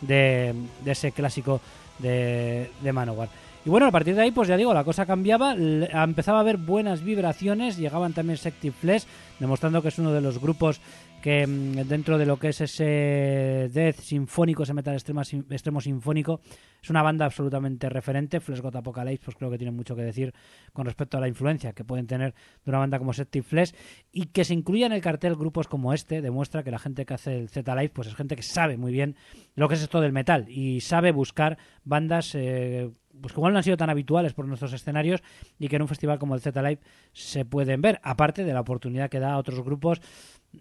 de, 0.00 0.54
ese 0.84 1.10
clásico 1.10 1.60
de, 1.98 2.70
de 2.82 2.92
Manowar. 2.92 3.45
Y 3.66 3.68
bueno, 3.68 3.86
a 3.86 3.90
partir 3.90 4.14
de 4.14 4.22
ahí, 4.22 4.30
pues 4.30 4.46
ya 4.46 4.56
digo, 4.56 4.72
la 4.72 4.84
cosa 4.84 5.06
cambiaba, 5.06 5.56
empezaba 5.56 6.38
a 6.38 6.42
haber 6.42 6.56
buenas 6.56 7.02
vibraciones, 7.02 7.76
llegaban 7.76 8.12
también 8.12 8.36
Sective 8.36 8.72
Flesh, 8.72 9.06
demostrando 9.40 9.82
que 9.82 9.88
es 9.88 9.98
uno 9.98 10.12
de 10.12 10.20
los 10.20 10.38
grupos 10.38 10.80
que 11.20 11.44
mm, 11.44 11.88
dentro 11.88 12.16
de 12.16 12.26
lo 12.26 12.38
que 12.38 12.50
es 12.50 12.60
ese 12.60 13.68
death 13.72 13.96
sinfónico, 13.96 14.62
ese 14.62 14.72
metal 14.72 14.94
extremo, 14.94 15.22
extremo 15.22 15.80
sinfónico, 15.80 16.40
es 16.80 16.90
una 16.90 17.02
banda 17.02 17.24
absolutamente 17.24 17.88
referente. 17.88 18.38
Flesh 18.38 18.60
God 18.60 18.76
Apocalypse, 18.76 19.24
pues 19.24 19.36
creo 19.36 19.50
que 19.50 19.58
tiene 19.58 19.72
mucho 19.72 19.96
que 19.96 20.02
decir 20.02 20.32
con 20.72 20.86
respecto 20.86 21.16
a 21.16 21.20
la 21.20 21.26
influencia 21.26 21.72
que 21.72 21.82
pueden 21.82 22.06
tener 22.06 22.34
de 22.64 22.70
una 22.70 22.78
banda 22.78 23.00
como 23.00 23.12
Sective 23.12 23.42
Flesh 23.42 23.74
y 24.12 24.26
que 24.26 24.44
se 24.44 24.54
incluya 24.54 24.86
en 24.86 24.92
el 24.92 25.00
cartel 25.00 25.34
grupos 25.34 25.66
como 25.66 25.92
este, 25.92 26.22
demuestra 26.22 26.62
que 26.62 26.70
la 26.70 26.78
gente 26.78 27.04
que 27.04 27.14
hace 27.14 27.36
el 27.36 27.48
Z-Live, 27.48 27.90
pues 27.90 28.06
es 28.06 28.14
gente 28.14 28.36
que 28.36 28.44
sabe 28.44 28.76
muy 28.76 28.92
bien 28.92 29.16
lo 29.56 29.68
que 29.68 29.74
es 29.74 29.82
esto 29.82 30.00
del 30.00 30.12
metal 30.12 30.46
y 30.48 30.82
sabe 30.82 31.10
buscar 31.10 31.58
bandas 31.82 32.36
eh, 32.36 32.92
pues 33.20 33.32
que 33.32 33.40
igual 33.40 33.52
no 33.52 33.58
han 33.58 33.64
sido 33.64 33.76
tan 33.76 33.90
habituales 33.90 34.34
por 34.34 34.46
nuestros 34.46 34.72
escenarios 34.72 35.22
y 35.58 35.68
que 35.68 35.76
en 35.76 35.82
un 35.82 35.88
festival 35.88 36.18
como 36.18 36.34
el 36.34 36.40
Z 36.40 36.60
Live 36.62 36.80
se 37.12 37.44
pueden 37.44 37.80
ver, 37.80 38.00
aparte 38.02 38.44
de 38.44 38.52
la 38.52 38.60
oportunidad 38.60 39.08
que 39.10 39.20
da 39.20 39.32
a 39.32 39.38
otros 39.38 39.62
grupos, 39.62 40.00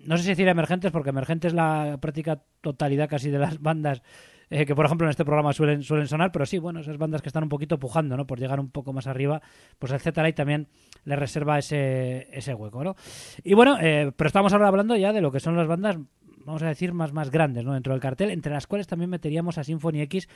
no 0.06 0.18
sé 0.18 0.24
si 0.24 0.30
decir 0.30 0.48
emergentes, 0.48 0.92
porque 0.92 1.10
emergentes 1.10 1.54
la 1.54 1.98
práctica 2.02 2.42
totalidad 2.62 3.10
casi 3.10 3.30
de 3.30 3.40
las 3.40 3.62
bandas 3.62 4.02
eh, 4.50 4.66
que 4.66 4.76
por 4.76 4.86
ejemplo 4.86 5.08
en 5.08 5.12
este 5.12 5.26
programa 5.26 5.54
suelen, 5.54 5.84
suelen 5.84 6.08
sonar, 6.08 6.32
pero 6.32 6.46
sí, 6.46 6.60
bueno, 6.60 6.80
esas 6.80 6.98
bandas 6.98 7.22
que 7.22 7.30
están 7.30 7.44
un 7.44 7.50
poquito 7.50 7.80
pujando, 7.80 8.16
¿no? 8.16 8.28
Por 8.28 8.40
llegar 8.40 8.60
un 8.60 8.70
poco 8.70 8.94
más 8.94 9.08
arriba, 9.08 9.42
pues 9.80 9.92
el 9.92 10.00
Z 10.00 10.22
Live 10.22 10.34
también 10.34 10.68
le 11.04 11.16
reserva 11.16 11.58
ese, 11.58 12.28
ese 12.32 12.54
hueco, 12.54 12.84
¿no? 12.84 12.96
Y 13.44 13.54
bueno, 13.54 13.78
eh, 13.82 14.12
pero 14.16 14.28
estamos 14.28 14.54
ahora 14.54 14.68
hablando 14.68 14.96
ya 14.96 15.14
de 15.14 15.22
lo 15.22 15.32
que 15.32 15.40
son 15.40 15.56
las 15.56 15.68
bandas 15.68 15.98
vamos 16.46 16.64
a 16.64 16.68
decir, 16.68 16.94
más, 16.94 17.12
más 17.12 17.32
grandes 17.32 17.66
¿no? 17.66 17.74
dentro 17.74 17.94
del 17.94 18.02
cartel, 18.02 18.30
entre 18.30 18.54
las 18.54 18.68
cuales 18.68 18.88
también 18.88 19.10
meteríamos 19.10 19.58
a 19.58 19.64
Symphony 19.64 20.02
X, 20.02 20.30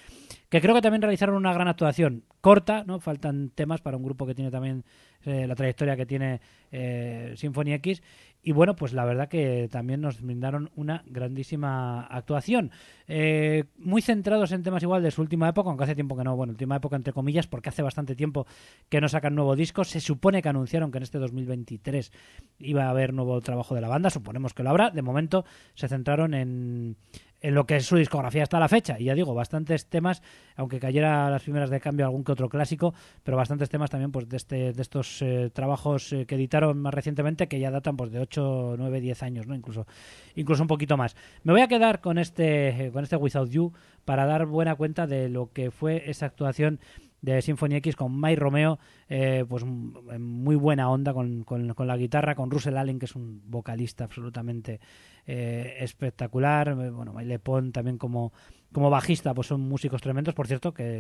que 0.50 0.62
creo 0.62 0.76
que 0.76 0.82
también 0.82 1.02
realizaron 1.02 1.36
una 1.36 1.54
gran 1.54 1.68
actuación. 1.68 2.24
Corta, 2.42 2.84
¿no? 2.84 3.00
Faltan 3.00 3.50
temas 3.50 3.82
para 3.82 3.98
un 3.98 4.04
grupo 4.04 4.26
que 4.26 4.36
tiene 4.36 4.52
también 4.52 4.84
eh, 5.30 5.48
la 5.48 5.56
trayectoria 5.56 5.96
que 5.96 6.06
tiene 6.06 6.42
eh, 6.72 7.34
Symphony 7.36 7.74
X. 7.74 8.02
Y 8.42 8.54
bueno, 8.54 8.76
pues 8.76 8.94
la 8.94 9.04
verdad 9.04 9.28
que 9.28 9.68
también 9.70 10.00
nos 10.00 10.22
brindaron 10.22 10.72
una 10.76 11.04
grandísima 11.08 12.02
actuación. 12.06 12.72
Eh, 13.08 13.66
muy 13.78 14.02
centrados 14.02 14.54
en 14.54 14.64
temas 14.64 14.82
igual 14.82 15.04
de 15.04 15.12
su 15.12 15.22
última 15.22 15.50
época, 15.50 15.70
aunque 15.70 15.84
hace 15.84 15.96
tiempo 15.96 16.16
que 16.16 16.24
no, 16.24 16.38
bueno, 16.38 16.52
última 16.52 16.78
época 16.78 16.96
entre 16.96 17.12
comillas, 17.12 17.48
porque 17.48 17.68
hace 17.68 17.82
bastante 17.82 18.16
tiempo 18.16 18.48
que 18.88 19.02
no 19.02 19.10
sacan 19.10 19.36
nuevo 19.36 19.58
disco. 19.58 19.84
Se 19.84 20.00
supone 20.00 20.42
que 20.42 20.48
anunciaron 20.48 20.90
que 20.90 21.00
en 21.00 21.04
este 21.04 21.20
2023 21.20 22.12
iba 22.60 22.86
a 22.86 22.90
haber 22.92 23.14
nuevo 23.14 23.42
trabajo 23.42 23.76
de 23.76 23.82
la 23.82 23.90
banda, 23.90 24.10
suponemos 24.10 24.54
que 24.54 24.64
lo 24.64 24.70
habrá. 24.70 24.90
De 24.90 25.02
momento 25.02 25.44
se 25.76 25.90
centraron 25.90 26.34
en, 26.34 26.96
en 27.42 27.56
lo 27.56 27.66
que 27.66 27.78
es 27.78 27.86
su 27.86 27.96
discografía 27.96 28.44
hasta 28.44 28.60
la 28.60 28.68
fecha. 28.68 29.00
Y 29.00 29.06
ya 29.06 29.16
digo, 29.16 29.34
bastantes 29.34 29.88
temas, 29.88 30.22
aunque 30.56 30.80
cayera 30.80 31.30
las 31.30 31.44
primeras 31.44 31.70
de 31.70 31.80
cambio 31.80 32.06
algún 32.06 32.24
que 32.24 32.32
otro 32.32 32.50
clásico, 32.50 32.94
pero 33.24 33.38
bastantes 33.38 33.70
temas 33.70 33.90
también 33.90 34.12
pues 34.12 34.28
de, 34.28 34.38
este, 34.38 34.74
de 34.74 34.82
estos 34.82 35.22
eh, 35.22 35.50
trabajos 35.54 36.12
eh, 36.14 36.26
que 36.26 36.36
editaron 36.36 36.78
más 36.80 36.94
recientemente 36.94 37.48
que 37.48 37.60
ya 37.60 37.72
datan 37.72 37.98
pues 37.98 38.12
de 38.12 38.20
8, 38.20 38.76
9, 38.78 39.02
10 39.02 39.24
años, 39.24 39.48
¿no? 39.48 39.56
Incluso, 39.56 39.88
incluso 40.36 40.62
un 40.64 40.68
poquito 40.68 40.98
más. 40.98 41.16
Me 41.44 41.54
voy 41.54 41.62
a 41.62 41.68
quedar 41.68 42.02
con 42.02 42.18
este, 42.18 42.90
con 42.94 43.04
este 43.04 43.16
Without 43.16 43.50
You 43.50 43.74
para 44.06 44.26
dar 44.26 44.46
buena 44.46 44.76
cuenta 44.76 45.08
de 45.08 45.30
lo 45.30 45.52
que 45.52 45.72
fue 45.72 46.10
esa 46.10 46.26
actuación 46.26 46.80
de 47.22 47.42
Symphony 47.42 47.76
X 47.76 47.96
con 47.96 48.20
Mike 48.20 48.40
Romeo, 48.40 48.80
eh, 49.08 49.46
pues 49.48 49.64
muy 49.66 50.56
buena 50.56 50.90
onda 50.90 51.14
con, 51.14 51.44
con, 51.44 51.74
con, 51.74 51.88
la 51.88 51.98
guitarra, 51.98 52.36
con 52.36 52.50
Russell 52.50 52.78
Allen, 52.78 53.00
que 53.00 53.06
es 53.06 53.16
un 53.16 53.42
vocalista 53.46 54.06
absolutamente 54.06 54.80
eh, 55.28 55.78
espectacular. 55.80 56.70
Eh, 56.70 56.90
bueno, 56.90 57.14
Maile 57.14 57.40
Pon 57.40 57.72
también 57.72 57.98
como, 57.98 58.34
como 58.72 58.90
bajista, 58.90 59.34
pues 59.34 59.48
son 59.48 59.62
músicos 59.62 60.02
tremendos. 60.02 60.34
Por 60.34 60.48
cierto, 60.48 60.74
que, 60.74 61.00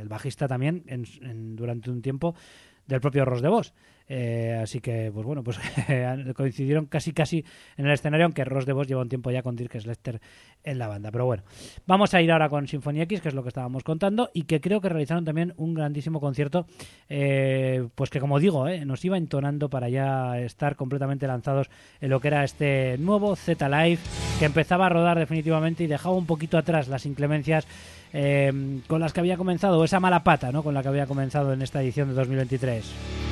el 0.00 0.08
bajista 0.08 0.48
también 0.48 0.84
en, 0.86 1.56
durante 1.56 1.90
un 1.90 2.02
tiempo 2.02 2.34
del 2.86 3.00
propio 3.00 3.24
Ross 3.24 3.42
de 3.42 3.48
Vos. 3.48 3.74
Eh, 4.12 4.58
así 4.60 4.80
que, 4.80 5.12
pues 5.14 5.24
bueno, 5.24 5.44
pues 5.44 5.60
coincidieron 6.36 6.86
casi 6.86 7.12
casi 7.12 7.44
en 7.76 7.86
el 7.86 7.92
escenario, 7.92 8.26
aunque 8.26 8.44
Ross 8.44 8.66
de 8.66 8.72
Vos 8.72 8.88
lleva 8.88 9.02
un 9.02 9.08
tiempo 9.08 9.30
ya 9.30 9.44
con 9.44 9.54
Dirk 9.54 9.78
Slester 9.78 10.20
en 10.64 10.78
la 10.80 10.88
banda. 10.88 11.12
Pero 11.12 11.26
bueno, 11.26 11.44
vamos 11.86 12.12
a 12.12 12.20
ir 12.20 12.32
ahora 12.32 12.48
con 12.48 12.66
Symphony 12.66 13.02
X, 13.02 13.20
que 13.20 13.28
es 13.28 13.34
lo 13.34 13.44
que 13.44 13.50
estábamos 13.50 13.84
contando, 13.84 14.28
y 14.34 14.42
que 14.42 14.60
creo 14.60 14.80
que 14.80 14.88
realizaron 14.88 15.24
también 15.24 15.54
un 15.56 15.74
grandísimo 15.74 16.20
concierto, 16.20 16.66
eh, 17.08 17.86
pues 17.94 18.10
que 18.10 18.18
como 18.18 18.40
digo, 18.40 18.66
eh, 18.66 18.84
nos 18.84 19.04
iba 19.04 19.16
entonando 19.16 19.70
para 19.70 19.88
ya 19.88 20.40
estar 20.40 20.74
completamente 20.74 21.28
lanzados 21.28 21.70
en 22.00 22.10
lo 22.10 22.18
que 22.18 22.28
era 22.28 22.42
este 22.42 22.98
nuevo 22.98 23.36
Z 23.36 23.68
Live, 23.68 24.00
que 24.40 24.44
empezaba 24.44 24.86
a 24.86 24.88
rodar 24.88 25.20
definitivamente 25.20 25.84
y 25.84 25.86
dejaba 25.86 26.16
un 26.16 26.26
poquito 26.26 26.58
atrás 26.58 26.88
las 26.88 27.06
inclemencias 27.06 27.64
eh, 28.12 28.80
con 28.88 29.00
las 29.00 29.12
que 29.12 29.20
había 29.20 29.36
comenzado, 29.36 29.84
esa 29.84 30.00
mala 30.00 30.24
pata 30.24 30.50
¿no? 30.50 30.64
con 30.64 30.74
la 30.74 30.82
que 30.82 30.88
había 30.88 31.06
comenzado 31.06 31.52
en 31.52 31.62
esta 31.62 31.80
edición 31.80 32.08
de 32.08 32.14
2023. 32.14 33.29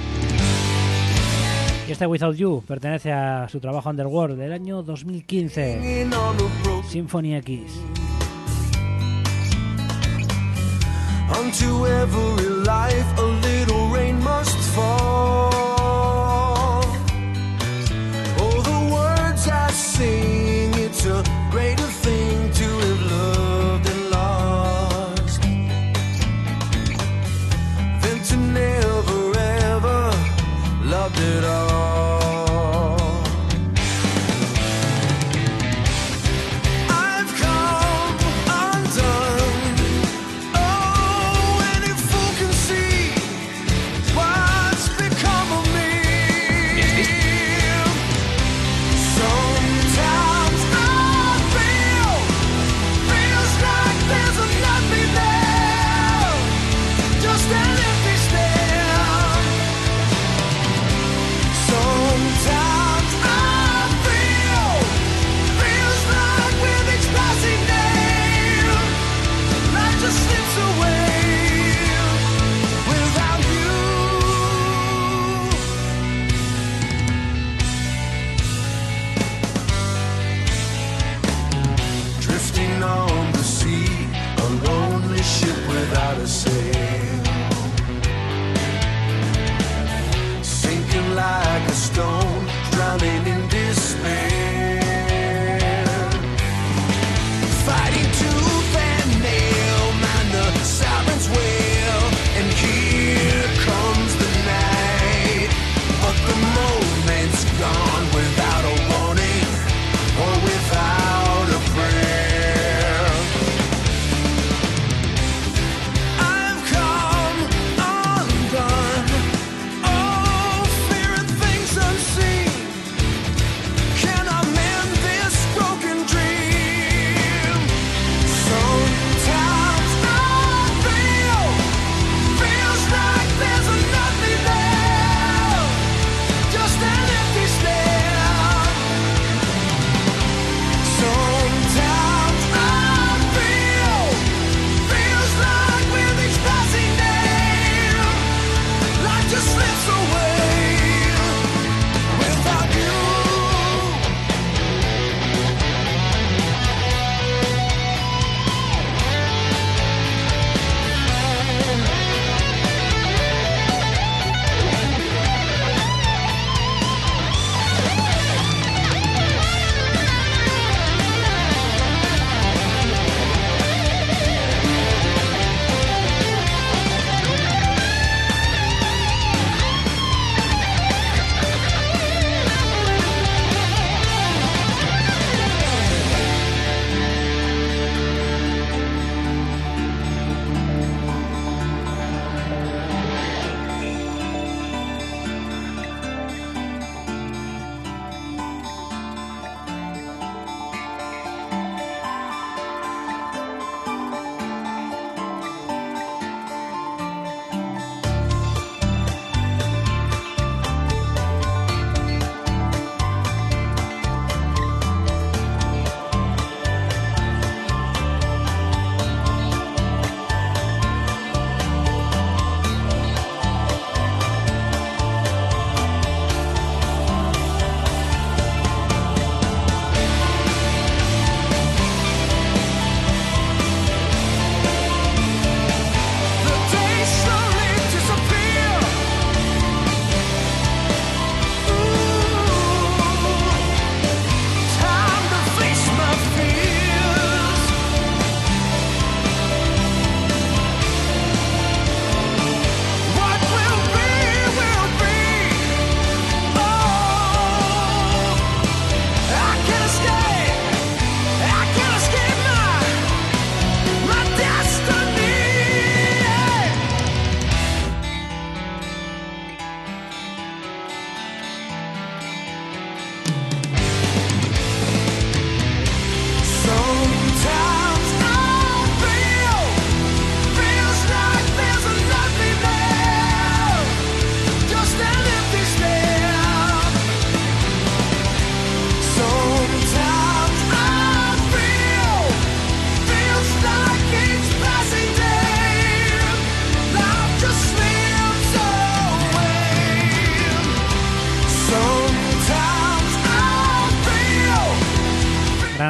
Y 1.89 1.93
este 1.93 2.07
Without 2.07 2.37
You 2.37 2.63
pertenece 2.69 3.11
a 3.11 3.49
su 3.49 3.61
trabajo 3.61 3.89
Underworld 3.89 4.39
del 4.39 4.53
año 4.53 4.83
2015. 4.83 6.07
Symphony 6.87 7.37
X. 7.37 7.81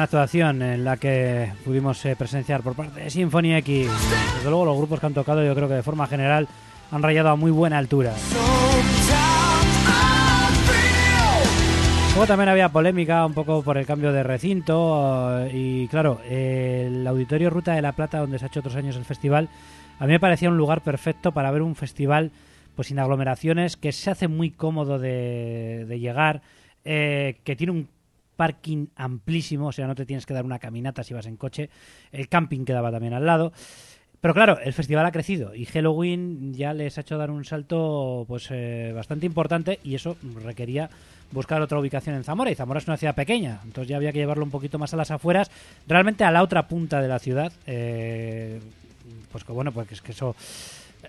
actuación 0.09 0.63
en 0.63 0.83
la 0.83 0.97
que 0.97 1.51
pudimos 1.63 2.03
eh, 2.03 2.15
presenciar 2.15 2.63
por 2.63 2.73
parte 2.73 2.99
de 2.99 3.11
Symphony 3.11 3.53
X. 3.57 3.87
Desde 4.37 4.49
luego 4.49 4.65
los 4.65 4.75
grupos 4.75 4.99
que 4.99 5.05
han 5.05 5.13
tocado 5.13 5.45
yo 5.45 5.53
creo 5.53 5.67
que 5.67 5.75
de 5.75 5.83
forma 5.83 6.07
general 6.07 6.47
han 6.89 7.03
rayado 7.03 7.29
a 7.29 7.35
muy 7.35 7.51
buena 7.51 7.77
altura. 7.77 8.15
Luego 12.13 12.25
también 12.25 12.49
había 12.49 12.69
polémica 12.69 13.23
un 13.23 13.35
poco 13.35 13.61
por 13.61 13.77
el 13.77 13.85
cambio 13.85 14.11
de 14.11 14.23
recinto 14.23 15.45
eh, 15.45 15.51
y 15.53 15.87
claro, 15.89 16.19
el 16.27 17.05
Auditorio 17.05 17.51
Ruta 17.51 17.73
de 17.73 17.83
la 17.83 17.91
Plata 17.91 18.17
donde 18.17 18.39
se 18.39 18.45
ha 18.45 18.47
hecho 18.47 18.61
otros 18.61 18.75
años 18.77 18.95
el 18.95 19.05
festival, 19.05 19.47
a 19.99 20.07
mí 20.07 20.13
me 20.13 20.19
parecía 20.19 20.49
un 20.49 20.57
lugar 20.57 20.81
perfecto 20.81 21.33
para 21.33 21.51
ver 21.51 21.61
un 21.61 21.75
festival 21.75 22.31
pues 22.75 22.87
sin 22.87 22.97
aglomeraciones, 22.97 23.77
que 23.77 23.91
se 23.91 24.09
hace 24.09 24.27
muy 24.27 24.49
cómodo 24.49 24.97
de, 24.97 25.85
llegar, 25.99 26.41
eh, 26.83 27.41
que 27.43 27.55
tiene 27.55 27.73
un 27.73 27.98
parking 28.39 28.87
amplísimo, 28.95 29.67
o 29.67 29.71
sea, 29.73 29.85
no 29.85 29.95
te 29.95 30.05
tienes 30.05 30.25
que 30.25 30.33
dar 30.33 30.45
una 30.45 30.59
caminata 30.59 31.03
si 31.03 31.13
vas 31.13 31.25
en 31.25 31.35
coche, 31.35 31.69
el 32.13 32.29
camping 32.29 32.63
quedaba 32.63 32.89
también 32.89 33.13
al 33.13 33.25
lado. 33.25 33.51
Pero 34.21 34.33
claro, 34.33 34.57
el 34.63 34.71
festival 34.71 35.05
ha 35.05 35.11
crecido 35.11 35.53
y 35.53 35.65
Halloween 35.65 36.53
ya 36.53 36.73
les 36.73 36.97
ha 36.97 37.01
hecho 37.01 37.17
dar 37.17 37.31
un 37.31 37.43
salto 37.43 38.23
pues 38.29 38.47
eh, 38.51 38.93
bastante 38.95 39.25
importante 39.25 39.79
y 39.83 39.95
eso 39.95 40.15
requería 40.41 40.89
buscar 41.31 41.61
otra 41.61 41.79
ubicación 41.79 42.15
en 42.15 42.23
Zamora. 42.23 42.49
Y 42.49 42.55
Zamora 42.55 42.77
es 42.77 42.87
una 42.87 42.95
ciudad 42.95 43.13
pequeña, 43.13 43.59
entonces 43.65 43.89
ya 43.89 43.97
había 43.97 44.13
que 44.13 44.19
llevarlo 44.19 44.45
un 44.45 44.51
poquito 44.51 44.79
más 44.79 44.93
a 44.93 44.97
las 44.97 45.11
afueras, 45.11 45.51
realmente 45.85 46.23
a 46.23 46.31
la 46.31 46.41
otra 46.41 46.69
punta 46.69 47.01
de 47.01 47.09
la 47.09 47.19
ciudad, 47.19 47.51
eh, 47.67 48.61
pues 49.33 49.43
que 49.43 49.51
bueno, 49.51 49.73
pues 49.73 49.91
es 49.91 50.01
que 50.01 50.13
eso 50.13 50.33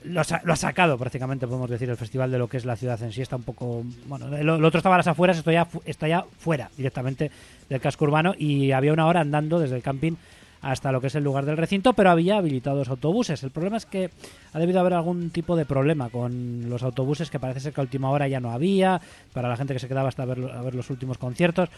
lo 0.05 0.21
ha, 0.21 0.57
sacado 0.57 0.97
prácticamente, 0.99 1.47
podemos 1.47 1.69
decir, 1.69 1.89
el 1.91 1.97
festival 1.97 2.31
de 2.31 2.39
lo 2.39 2.49
que 2.49 2.57
es 2.57 2.65
la 2.65 2.77
ciudad 2.77 3.01
en 3.03 3.13
sí. 3.13 3.23
Está 3.23 3.37
un 3.37 3.43
poco. 3.43 3.83
Bueno, 4.07 4.29
lo, 4.43 4.67
otro 4.67 4.79
estaba 4.79 4.95
a 4.95 4.99
las 4.99 5.07
afueras, 5.07 5.39
esto 5.39 5.51
ya, 5.51 5.67
está 5.85 6.09
ya 6.09 6.25
fuera 6.39 6.71
directamente 6.77 7.31
del 7.69 7.81
casco 7.81 8.05
urbano 8.05 8.35
y 8.37 8.73
había 8.73 8.93
una 8.93 9.07
hora 9.07 9.21
andando 9.21 9.59
desde 9.59 9.77
el 9.77 9.83
camping 9.83 10.15
hasta 10.63 10.93
lo 10.93 11.01
que 11.01 11.07
es 11.07 11.15
el 11.15 11.25
lugar 11.25 11.47
del 11.47 11.57
recinto, 11.57 11.93
pero 11.93 12.11
había 12.11 12.37
habilitados 12.37 12.89
autobuses. 12.89 13.43
El 13.43 13.51
problema 13.51 13.77
es 13.77 13.87
que 13.87 14.11
ha 14.53 14.59
debido 14.59 14.81
haber 14.81 14.95
algún 14.95 15.31
tipo 15.31 15.57
de 15.57 15.65
problema 15.65 16.11
con 16.11 16.69
los 16.69 16.83
autobuses 16.83 17.31
que 17.31 17.41
parece 17.41 17.61
ser 17.61 17.73
que 17.73 17.81
a 17.81 17.85
última 17.85 18.11
hora 18.11 18.29
ya 18.29 18.41
no 18.41 18.51
había, 18.51 19.01
para 19.33 19.49
la 19.49 19.57
gente 19.57 19.73
que 19.73 19.81
se 19.81 19.89
quedaba 19.89 20.09
hasta 20.09 20.25
ver, 20.25 20.51
a 20.53 20.63
ver 20.63 20.75
los 20.75 20.91
últimos 20.91 21.19
conciertos. 21.19 21.71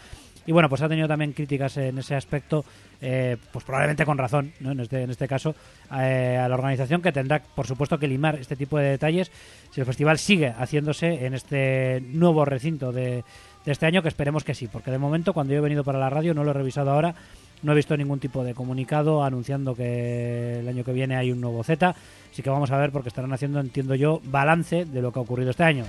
Y 0.45 0.51
bueno, 0.51 0.67
pues 0.67 0.81
ha 0.81 0.89
tenido 0.89 1.07
también 1.07 1.31
críticas 1.31 1.77
en 1.77 1.97
ese 1.97 2.15
aspecto, 2.15 2.65
eh, 3.01 3.37
pues 3.51 3.63
probablemente 3.63 4.05
con 4.05 4.17
razón, 4.17 4.51
¿no? 4.59 4.71
en, 4.71 4.81
este, 4.81 5.03
en 5.03 5.09
este 5.09 5.27
caso, 5.27 5.55
eh, 5.97 6.37
a 6.37 6.49
la 6.49 6.55
organización 6.55 7.01
que 7.01 7.13
tendrá, 7.13 7.41
por 7.41 7.65
supuesto, 7.65 7.97
que 7.97 8.07
limar 8.07 8.35
este 8.35 8.57
tipo 8.57 8.77
de 8.77 8.89
detalles 8.89 9.31
si 9.71 9.79
el 9.79 9.85
festival 9.85 10.19
sigue 10.19 10.49
haciéndose 10.49 11.25
en 11.25 11.33
este 11.33 12.01
nuevo 12.01 12.43
recinto 12.43 12.91
de, 12.91 13.23
de 13.65 13.71
este 13.71 13.85
año, 13.85 14.01
que 14.01 14.09
esperemos 14.09 14.43
que 14.43 14.53
sí, 14.53 14.67
porque 14.67 14.91
de 14.91 14.97
momento 14.97 15.33
cuando 15.33 15.53
yo 15.53 15.59
he 15.59 15.61
venido 15.61 15.85
para 15.85 15.99
la 15.99 16.09
radio, 16.09 16.33
no 16.33 16.43
lo 16.43 16.51
he 16.51 16.53
revisado 16.53 16.91
ahora, 16.91 17.15
no 17.63 17.71
he 17.71 17.75
visto 17.75 17.97
ningún 17.97 18.19
tipo 18.19 18.43
de 18.43 18.53
comunicado 18.53 19.23
anunciando 19.23 19.75
que 19.75 20.59
el 20.59 20.67
año 20.67 20.83
que 20.83 20.93
viene 20.93 21.15
hay 21.15 21.31
un 21.31 21.41
nuevo 21.41 21.63
Z, 21.63 21.95
así 22.31 22.41
que 22.43 22.49
vamos 22.49 22.71
a 22.71 22.77
ver 22.77 22.91
porque 22.91 23.09
estarán 23.09 23.33
haciendo, 23.33 23.59
entiendo 23.59 23.95
yo, 23.95 24.21
balance 24.25 24.85
de 24.85 25.01
lo 25.01 25.11
que 25.11 25.19
ha 25.19 25.21
ocurrido 25.21 25.51
este 25.51 25.63
año. 25.63 25.85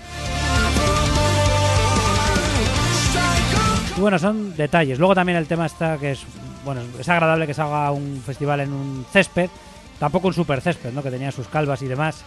Y 3.96 4.00
bueno, 4.00 4.18
son 4.18 4.56
detalles. 4.56 4.98
Luego 4.98 5.14
también 5.14 5.38
el 5.38 5.46
tema 5.46 5.66
está 5.66 5.98
que 5.98 6.12
es, 6.12 6.24
bueno, 6.64 6.80
es 6.98 7.08
agradable 7.08 7.46
que 7.46 7.54
se 7.54 7.62
haga 7.62 7.92
un 7.92 8.20
festival 8.24 8.60
en 8.60 8.72
un 8.72 9.04
césped, 9.12 9.50
tampoco 9.98 10.28
un 10.28 10.34
super 10.34 10.60
césped, 10.60 10.92
¿no? 10.92 11.02
Que 11.02 11.10
tenía 11.10 11.30
sus 11.30 11.46
calvas 11.48 11.82
y 11.82 11.86
demás. 11.86 12.24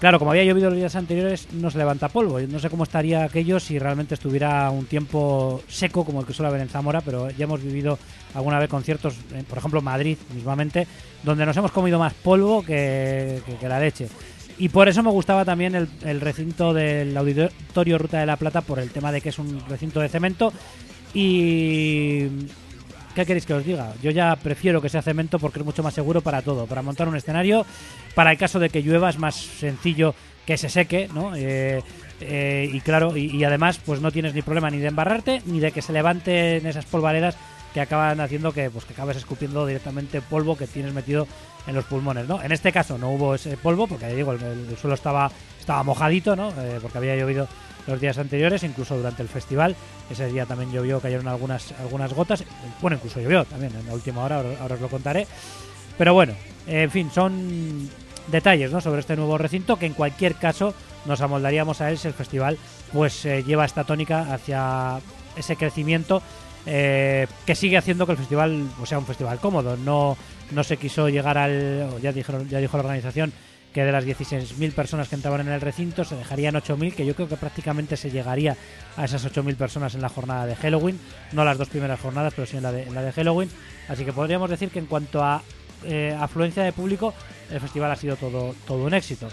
Claro, 0.00 0.20
como 0.20 0.30
había 0.30 0.44
llovido 0.44 0.70
los 0.70 0.78
días 0.78 0.94
anteriores, 0.94 1.48
no 1.52 1.70
se 1.72 1.78
levanta 1.78 2.08
polvo. 2.08 2.38
No 2.40 2.60
sé 2.60 2.70
cómo 2.70 2.84
estaría 2.84 3.24
aquello 3.24 3.58
si 3.58 3.80
realmente 3.80 4.14
estuviera 4.14 4.70
un 4.70 4.86
tiempo 4.86 5.60
seco 5.66 6.04
como 6.04 6.20
el 6.20 6.26
que 6.26 6.32
suele 6.32 6.48
haber 6.48 6.60
en 6.60 6.68
Zamora, 6.68 7.00
pero 7.00 7.30
ya 7.30 7.44
hemos 7.44 7.62
vivido 7.62 7.98
alguna 8.34 8.60
vez 8.60 8.68
conciertos, 8.68 9.16
por 9.48 9.58
ejemplo 9.58 9.82
Madrid 9.82 10.16
mismamente, 10.34 10.86
donde 11.24 11.44
nos 11.44 11.56
hemos 11.56 11.72
comido 11.72 11.98
más 11.98 12.14
polvo 12.14 12.62
que, 12.62 13.42
la 13.60 13.80
leche. 13.80 14.08
Y 14.56 14.68
por 14.68 14.88
eso 14.88 15.02
me 15.02 15.10
gustaba 15.10 15.44
también 15.44 15.74
el, 15.74 15.88
el, 16.04 16.20
recinto 16.20 16.72
del 16.72 17.16
Auditorio 17.16 17.98
Ruta 17.98 18.20
de 18.20 18.26
la 18.26 18.36
Plata, 18.36 18.60
por 18.60 18.78
el 18.78 18.90
tema 18.90 19.10
de 19.10 19.20
que 19.20 19.30
es 19.30 19.38
un 19.38 19.60
recinto 19.68 19.98
de 20.00 20.08
cemento. 20.08 20.52
Y 21.12 22.26
¿Qué 23.18 23.26
queréis 23.26 23.46
que 23.46 23.54
os 23.54 23.64
diga? 23.64 23.94
Yo 24.00 24.12
ya 24.12 24.36
prefiero 24.36 24.80
que 24.80 24.88
sea 24.88 25.02
cemento 25.02 25.40
porque 25.40 25.58
es 25.58 25.64
mucho 25.64 25.82
más 25.82 25.92
seguro 25.92 26.20
para 26.20 26.40
todo. 26.40 26.66
Para 26.66 26.82
montar 26.82 27.08
un 27.08 27.16
escenario, 27.16 27.66
para 28.14 28.30
el 28.30 28.38
caso 28.38 28.60
de 28.60 28.70
que 28.70 28.80
llueva 28.80 29.10
es 29.10 29.18
más 29.18 29.34
sencillo 29.34 30.14
que 30.46 30.56
se 30.56 30.68
seque, 30.68 31.08
¿no? 31.12 31.34
Eh, 31.34 31.82
eh, 32.20 32.70
y 32.72 32.80
claro, 32.80 33.16
y, 33.16 33.42
además 33.42 33.80
pues 33.84 34.00
no 34.00 34.12
tienes 34.12 34.34
ni 34.34 34.42
problema 34.42 34.70
ni 34.70 34.78
de 34.78 34.86
embarrarte 34.86 35.42
ni 35.46 35.58
de 35.58 35.72
que 35.72 35.82
se 35.82 35.92
levanten 35.92 36.64
esas 36.64 36.84
polvaredas 36.84 37.36
que 37.74 37.80
acaban 37.80 38.20
haciendo 38.20 38.52
que 38.52 38.70
pues 38.70 38.84
que 38.84 38.92
acabes 38.92 39.16
escupiendo 39.16 39.66
directamente 39.66 40.22
polvo 40.22 40.56
que 40.56 40.68
tienes 40.68 40.92
metido 40.92 41.26
en 41.66 41.74
los 41.74 41.86
pulmones, 41.86 42.28
¿no? 42.28 42.40
En 42.40 42.52
este 42.52 42.70
caso 42.70 42.98
no 42.98 43.10
hubo 43.10 43.34
ese 43.34 43.56
polvo 43.56 43.88
porque 43.88 44.06
digo 44.14 44.30
el, 44.30 44.76
suelo 44.80 44.94
estaba 44.94 45.28
estaba 45.58 45.82
mojadito, 45.82 46.36
¿no? 46.36 46.50
Eh, 46.50 46.78
porque 46.80 46.98
había 46.98 47.16
llovido 47.16 47.48
los 47.88 48.00
días 48.00 48.18
anteriores, 48.18 48.62
incluso 48.62 48.96
durante 48.96 49.22
el 49.22 49.28
festival. 49.28 49.74
Ese 50.10 50.26
día 50.26 50.46
también 50.46 50.70
llovió, 50.70 51.00
cayeron 51.00 51.26
algunas, 51.26 51.72
algunas 51.80 52.12
gotas. 52.12 52.44
Bueno, 52.80 52.96
incluso 52.96 53.20
llovió 53.20 53.44
también 53.44 53.72
en 53.74 53.86
la 53.86 53.94
última 53.94 54.22
hora, 54.22 54.36
ahora, 54.60 54.74
os 54.74 54.80
lo 54.80 54.88
contaré. 54.88 55.26
Pero 55.96 56.14
bueno, 56.14 56.34
en 56.66 56.90
fin, 56.90 57.10
son 57.10 57.88
detalles 58.30 58.70
¿no? 58.70 58.80
sobre 58.80 59.00
este 59.00 59.16
nuevo 59.16 59.38
recinto 59.38 59.76
que 59.76 59.86
en 59.86 59.94
cualquier 59.94 60.34
caso 60.34 60.74
nos 61.06 61.20
amoldaríamos 61.22 61.80
a 61.80 61.90
él 61.90 61.96
si 61.96 62.08
el 62.08 62.14
festival 62.14 62.58
pues 62.92 63.24
eh, 63.24 63.42
lleva 63.42 63.64
esta 63.64 63.84
tónica 63.84 64.34
hacia 64.34 65.00
ese 65.34 65.56
crecimiento 65.56 66.22
eh, 66.66 67.26
que 67.46 67.54
sigue 67.54 67.78
haciendo 67.78 68.04
que 68.04 68.12
el 68.12 68.18
festival 68.18 68.68
pues, 68.76 68.90
sea 68.90 68.98
un 68.98 69.06
festival 69.06 69.38
cómodo. 69.40 69.76
No, 69.76 70.16
no 70.50 70.64
se 70.64 70.76
quiso 70.76 71.08
llegar 71.08 71.38
al, 71.38 71.88
ya 72.02 72.12
dijeron, 72.12 72.48
ya 72.48 72.58
dijo 72.58 72.76
la 72.76 72.82
organización 72.82 73.32
que 73.72 73.84
de 73.84 73.92
las 73.92 74.04
16.000 74.04 74.72
personas 74.72 75.08
que 75.08 75.14
entraban 75.14 75.42
en 75.42 75.48
el 75.48 75.60
recinto 75.60 76.04
se 76.04 76.16
dejarían 76.16 76.54
8.000, 76.54 76.94
que 76.94 77.06
yo 77.06 77.14
creo 77.14 77.28
que 77.28 77.36
prácticamente 77.36 77.96
se 77.96 78.10
llegaría 78.10 78.56
a 78.96 79.04
esas 79.04 79.24
8.000 79.24 79.56
personas 79.56 79.94
en 79.94 80.02
la 80.02 80.08
jornada 80.08 80.46
de 80.46 80.56
Halloween, 80.56 80.98
no 81.32 81.44
las 81.44 81.58
dos 81.58 81.68
primeras 81.68 82.00
jornadas, 82.00 82.32
pero 82.34 82.46
sí 82.46 82.56
en 82.56 82.62
la 82.62 82.72
de, 82.72 82.90
la 82.90 83.02
de 83.02 83.12
Halloween. 83.12 83.50
Así 83.88 84.04
que 84.04 84.12
podríamos 84.12 84.50
decir 84.50 84.70
que 84.70 84.78
en 84.78 84.86
cuanto 84.86 85.22
a 85.22 85.42
eh, 85.84 86.16
afluencia 86.18 86.62
de 86.62 86.72
público, 86.72 87.14
el 87.50 87.60
festival 87.60 87.90
ha 87.90 87.96
sido 87.96 88.16
todo, 88.16 88.54
todo 88.66 88.84
un 88.84 88.94
éxito. 88.94 89.28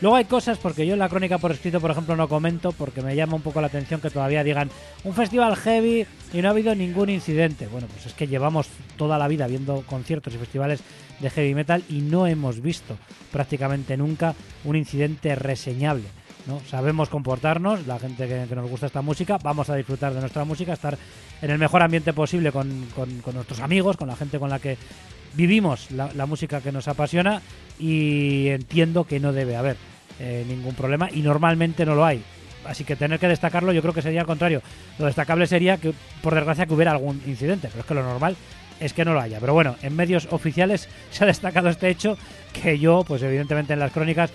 Luego 0.00 0.14
hay 0.14 0.26
cosas, 0.26 0.58
porque 0.58 0.86
yo 0.86 0.92
en 0.92 1.00
la 1.00 1.08
crónica 1.08 1.38
por 1.38 1.50
escrito, 1.50 1.80
por 1.80 1.90
ejemplo, 1.90 2.14
no 2.14 2.28
comento, 2.28 2.70
porque 2.70 3.02
me 3.02 3.16
llama 3.16 3.34
un 3.34 3.42
poco 3.42 3.60
la 3.60 3.66
atención 3.66 4.00
que 4.00 4.10
todavía 4.10 4.44
digan 4.44 4.70
un 5.02 5.12
festival 5.12 5.56
heavy 5.56 6.06
y 6.32 6.40
no 6.40 6.48
ha 6.48 6.50
habido 6.52 6.72
ningún 6.74 7.10
incidente. 7.10 7.66
Bueno, 7.66 7.88
pues 7.92 8.06
es 8.06 8.14
que 8.14 8.28
llevamos 8.28 8.68
toda 8.96 9.18
la 9.18 9.26
vida 9.26 9.48
viendo 9.48 9.82
conciertos 9.86 10.32
y 10.34 10.38
festivales 10.38 10.80
de 11.20 11.30
heavy 11.30 11.54
metal 11.54 11.82
y 11.88 12.00
no 12.00 12.26
hemos 12.26 12.60
visto 12.60 12.96
prácticamente 13.32 13.96
nunca 13.96 14.34
un 14.64 14.76
incidente 14.76 15.34
reseñable. 15.34 16.04
¿no? 16.46 16.60
Sabemos 16.68 17.08
comportarnos, 17.08 17.86
la 17.86 17.98
gente 17.98 18.26
que, 18.26 18.54
nos 18.54 18.70
gusta 18.70 18.86
esta 18.86 19.02
música, 19.02 19.38
vamos 19.42 19.68
a 19.68 19.76
disfrutar 19.76 20.14
de 20.14 20.20
nuestra 20.20 20.44
música, 20.44 20.72
estar 20.72 20.96
en 21.42 21.50
el 21.50 21.58
mejor 21.58 21.82
ambiente 21.82 22.12
posible 22.12 22.52
con, 22.52 22.86
con 22.94 23.34
nuestros 23.34 23.60
amigos, 23.60 23.96
con 23.96 24.08
la 24.08 24.16
gente 24.16 24.38
con 24.38 24.48
la 24.48 24.58
que 24.58 24.78
vivimos 25.34 25.90
la, 25.90 26.26
música 26.26 26.60
que 26.60 26.72
nos 26.72 26.88
apasiona 26.88 27.42
y 27.78 28.48
entiendo 28.48 29.04
que 29.04 29.20
no 29.20 29.32
debe 29.32 29.56
haber 29.56 29.76
eh, 30.18 30.44
ningún 30.48 30.74
problema 30.74 31.08
y 31.12 31.22
normalmente 31.22 31.86
no 31.86 31.94
lo 31.94 32.04
hay. 32.04 32.22
Así 32.64 32.84
que 32.84 32.96
tener 32.96 33.18
que 33.18 33.28
destacarlo 33.28 33.72
yo 33.72 33.80
creo 33.80 33.94
que 33.94 34.02
sería 34.02 34.22
al 34.22 34.26
contrario. 34.26 34.62
Lo 34.98 35.06
destacable 35.06 35.46
sería 35.46 35.76
que, 35.78 35.94
por 36.22 36.34
desgracia, 36.34 36.66
que 36.66 36.74
hubiera 36.74 36.90
algún 36.90 37.22
incidente, 37.26 37.68
pero 37.68 37.80
es 37.80 37.86
que 37.86 37.94
lo 37.94 38.02
normal 38.02 38.36
es 38.80 38.92
que 38.92 39.04
no 39.04 39.14
lo 39.14 39.20
haya. 39.20 39.40
Pero 39.40 39.54
bueno, 39.54 39.76
en 39.82 39.96
medios 39.96 40.28
oficiales 40.30 40.88
se 41.10 41.24
ha 41.24 41.26
destacado 41.26 41.68
este 41.68 41.88
hecho 41.88 42.16
que 42.52 42.78
yo, 42.78 43.04
pues 43.06 43.22
evidentemente 43.22 43.72
en 43.72 43.78
las 43.78 43.92
crónicas, 43.92 44.30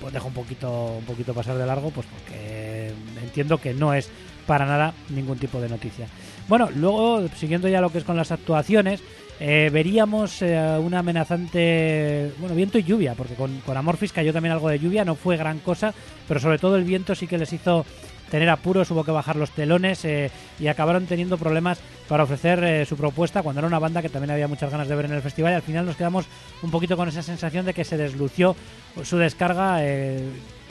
pues 0.00 0.12
dejo 0.12 0.28
un 0.28 0.34
poquito, 0.34 0.96
un 0.98 1.04
poquito 1.04 1.34
pasar 1.34 1.56
de 1.56 1.66
largo, 1.66 1.90
pues 1.90 2.06
porque 2.06 2.92
entiendo 3.22 3.58
que 3.58 3.74
no 3.74 3.94
es 3.94 4.10
para 4.46 4.66
nada 4.66 4.94
ningún 5.08 5.38
tipo 5.38 5.60
de 5.60 5.68
noticia. 5.68 6.06
Bueno, 6.48 6.68
luego, 6.74 7.26
siguiendo 7.36 7.68
ya 7.68 7.80
lo 7.80 7.90
que 7.90 7.98
es 7.98 8.04
con 8.04 8.16
las 8.16 8.30
actuaciones, 8.30 9.02
eh, 9.40 9.68
veríamos 9.72 10.40
eh, 10.42 10.78
una 10.80 11.00
amenazante, 11.00 12.32
bueno, 12.38 12.54
viento 12.54 12.78
y 12.78 12.84
lluvia, 12.84 13.14
porque 13.14 13.34
con, 13.34 13.60
con 13.60 13.76
Amorphis 13.76 14.12
cayó 14.12 14.32
también 14.32 14.52
algo 14.52 14.68
de 14.68 14.78
lluvia, 14.78 15.04
no 15.04 15.14
fue 15.14 15.36
gran 15.36 15.58
cosa, 15.58 15.92
pero 16.28 16.40
sobre 16.40 16.58
todo 16.58 16.76
el 16.76 16.84
viento 16.84 17.14
sí 17.14 17.26
que 17.26 17.36
les 17.36 17.52
hizo 17.52 17.84
tener 18.30 18.48
apuros, 18.48 18.90
hubo 18.90 19.04
que 19.04 19.10
bajar 19.10 19.36
los 19.36 19.50
telones 19.50 20.04
eh, 20.04 20.30
y 20.58 20.66
acabaron 20.66 21.06
teniendo 21.06 21.38
problemas 21.38 21.78
para 22.08 22.24
ofrecer 22.24 22.86
su 22.86 22.96
propuesta 22.96 23.42
cuando 23.42 23.60
era 23.60 23.68
una 23.68 23.78
banda 23.78 24.02
que 24.02 24.08
también 24.08 24.30
había 24.30 24.48
muchas 24.48 24.70
ganas 24.70 24.88
de 24.88 24.94
ver 24.94 25.06
en 25.06 25.12
el 25.12 25.22
festival 25.22 25.52
y 25.52 25.56
al 25.56 25.62
final 25.62 25.86
nos 25.86 25.96
quedamos 25.96 26.26
un 26.62 26.70
poquito 26.70 26.96
con 26.96 27.08
esa 27.08 27.22
sensación 27.22 27.66
de 27.66 27.74
que 27.74 27.84
se 27.84 27.96
deslució 27.96 28.54
su 29.02 29.18
descarga 29.18 29.80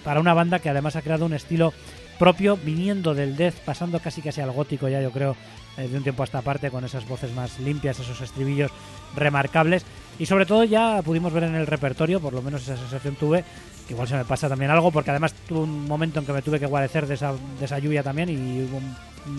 para 0.03 0.20
una 0.20 0.34
banda 0.34 0.60
que 0.60 0.70
además 0.70 0.95
ha 0.95 1.01
creado 1.01 1.26
un 1.26 1.34
estilo 1.34 1.74
propio 2.18 2.58
viniendo 2.58 3.14
del 3.14 3.36
death, 3.36 3.56
pasando 3.66 3.99
casi 3.99 4.22
casi 4.22 4.41
al 4.41 4.51
gótico 4.51 4.88
ya 4.88 5.01
yo 5.01 5.12
creo 5.12 5.36
eh, 5.78 5.88
de 5.88 5.97
un 5.97 6.03
tiempo 6.03 6.24
a 6.24 6.26
esta 6.26 6.41
parte 6.41 6.72
con 6.72 6.86
esas 6.86 7.08
voces 7.08 7.34
más 7.34 7.60
limpias, 7.60 7.99
esos 7.99 8.22
estribillos 8.22 8.72
remarcables. 9.16 9.84
Y 10.18 10.26
sobre 10.26 10.45
todo 10.45 10.64
ya 10.64 11.01
pudimos 11.03 11.34
ver 11.34 11.43
en 11.43 11.56
el 11.56 11.68
repertorio, 11.68 12.22
por 12.22 12.34
lo 12.34 12.41
menos 12.41 12.64
esa 12.64 12.78
sensación 12.78 13.16
tuve, 13.16 13.43
igual 13.90 14.08
se 14.08 14.16
me 14.16 14.26
pasa 14.26 14.50
también 14.50 14.72
algo 14.72 14.92
porque 14.92 15.12
además 15.12 15.34
tuve 15.48 15.60
un 15.60 15.88
momento 15.88 16.20
en 16.20 16.26
que 16.26 16.34
me 16.34 16.42
tuve 16.42 16.60
que 16.60 16.66
guarecer 16.66 17.08
de 17.08 17.16
esa, 17.16 17.34
de 17.34 17.66
esa 17.66 17.80
lluvia 17.80 18.04
también 18.04 18.30
y 18.30 18.64
hubo 18.64 18.82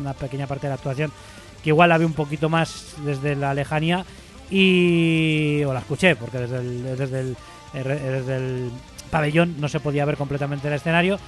una 0.00 0.14
pequeña 0.14 0.46
parte 0.46 0.66
de 0.66 0.70
la 0.70 0.74
actuación 0.74 1.12
que 1.62 1.70
igual 1.70 1.88
la 1.88 1.98
vi 1.98 2.04
un 2.04 2.12
poquito 2.12 2.48
más 2.48 2.94
desde 3.04 3.34
la 3.34 3.54
lejanía 3.54 4.04
y 4.50 5.62
o 5.64 5.72
la 5.72 5.80
escuché 5.80 6.16
porque 6.16 6.38
desde 6.38 6.58
el, 6.58 6.96
desde 6.96 7.20
el, 7.20 7.36
desde 7.72 8.36
el 8.36 8.70
pabellón 9.10 9.56
no 9.58 9.68
se 9.68 9.80
podía 9.80 10.04
ver 10.04 10.16
completamente 10.16 10.68
el 10.68 10.74
escenario 10.74 11.18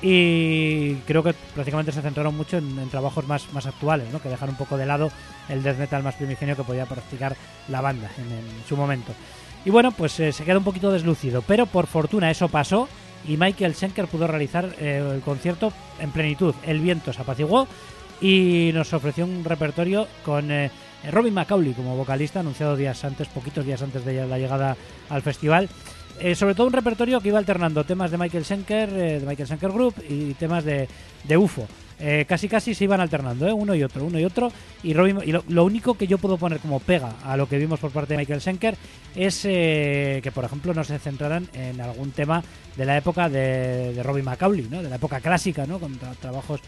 y 0.00 0.94
creo 1.06 1.24
que 1.24 1.34
prácticamente 1.54 1.90
se 1.90 2.02
centraron 2.02 2.36
mucho 2.36 2.58
en, 2.58 2.88
trabajos 2.88 3.26
más, 3.26 3.52
más 3.52 3.66
actuales, 3.66 4.12
¿no? 4.12 4.22
que 4.22 4.28
dejan 4.28 4.50
un 4.50 4.56
poco 4.56 4.76
de 4.76 4.86
lado 4.86 5.10
el 5.48 5.62
death 5.62 5.78
metal 5.78 6.02
más 6.02 6.14
primigenio 6.14 6.56
que 6.56 6.62
podía 6.62 6.86
practicar 6.86 7.36
la 7.68 7.80
banda 7.80 8.10
en, 8.16 8.66
su 8.68 8.76
momento. 8.76 9.12
Y 9.64 9.70
bueno, 9.70 9.92
pues 9.92 10.18
eh, 10.20 10.32
se 10.32 10.44
queda 10.44 10.58
un 10.58 10.64
poquito 10.64 10.90
deslucido, 10.90 11.42
pero 11.42 11.66
por 11.66 11.86
fortuna 11.86 12.30
eso 12.30 12.48
pasó 12.48 12.88
y 13.26 13.36
Michael 13.36 13.74
Schenker 13.74 14.06
pudo 14.06 14.26
realizar 14.26 14.74
eh, 14.78 15.02
el 15.14 15.20
concierto 15.20 15.72
en 16.00 16.10
plenitud. 16.10 16.54
El 16.66 16.80
viento 16.80 17.12
se 17.12 17.20
apaciguó 17.20 17.66
y 18.20 18.70
nos 18.74 18.92
ofreció 18.92 19.24
un 19.24 19.44
repertorio 19.44 20.06
con 20.24 20.50
eh, 20.50 20.70
Robin 21.10 21.34
McCauley 21.34 21.74
como 21.74 21.96
vocalista, 21.96 22.40
anunciado 22.40 22.76
días 22.76 23.04
antes, 23.04 23.28
poquitos 23.28 23.64
días 23.64 23.82
antes 23.82 24.04
de 24.04 24.26
la 24.26 24.38
llegada 24.38 24.76
al 25.08 25.22
festival. 25.22 25.68
Eh, 26.20 26.34
sobre 26.34 26.54
todo 26.54 26.66
un 26.66 26.72
repertorio 26.72 27.20
que 27.20 27.28
iba 27.28 27.38
alternando 27.38 27.84
temas 27.84 28.10
de 28.10 28.18
Michael 28.18 28.44
Schenker, 28.44 28.90
de 28.90 29.26
Michael 29.26 29.46
Schenker 29.46 29.70
Group 29.70 29.94
y 30.08 30.34
temas 30.34 30.64
de, 30.64 30.88
de 31.24 31.36
UFO. 31.36 31.66
Eh, 32.00 32.24
casi 32.28 32.48
casi 32.48 32.74
se 32.74 32.84
iban 32.84 33.00
alternando, 33.00 33.54
uno 33.54 33.74
y 33.74 33.82
otro, 33.82 34.04
uno 34.04 34.18
y 34.18 34.24
otro. 34.24 34.52
Y, 34.82 34.90
y 34.90 35.32
lo, 35.32 35.64
único 35.64 35.94
que 35.94 36.06
yo 36.06 36.18
puedo 36.18 36.36
poner 36.38 36.60
como 36.60 36.80
pega 36.80 37.14
a 37.24 37.36
lo 37.36 37.48
que 37.48 37.58
vimos 37.58 37.80
por 37.80 37.90
parte 37.90 38.14
de 38.14 38.18
Michael 38.18 38.40
Schenker 38.40 38.76
es 39.16 39.42
que, 39.42 40.30
por 40.32 40.44
ejemplo, 40.44 40.72
no 40.74 40.84
se 40.84 40.98
centraran 40.98 41.48
en 41.52 41.80
algún 41.80 42.12
tema 42.12 42.42
de 42.76 42.84
la 42.84 42.96
época 42.96 43.28
de, 43.28 43.94
de 43.94 44.02
Robin 44.02 44.24
McCauley, 44.24 44.68
¿no? 44.70 44.82
de 44.82 44.88
la 44.88 44.96
época 44.96 45.20
clásica, 45.20 45.66
¿no? 45.66 45.80
con 45.80 45.98
trabajos 46.20 46.60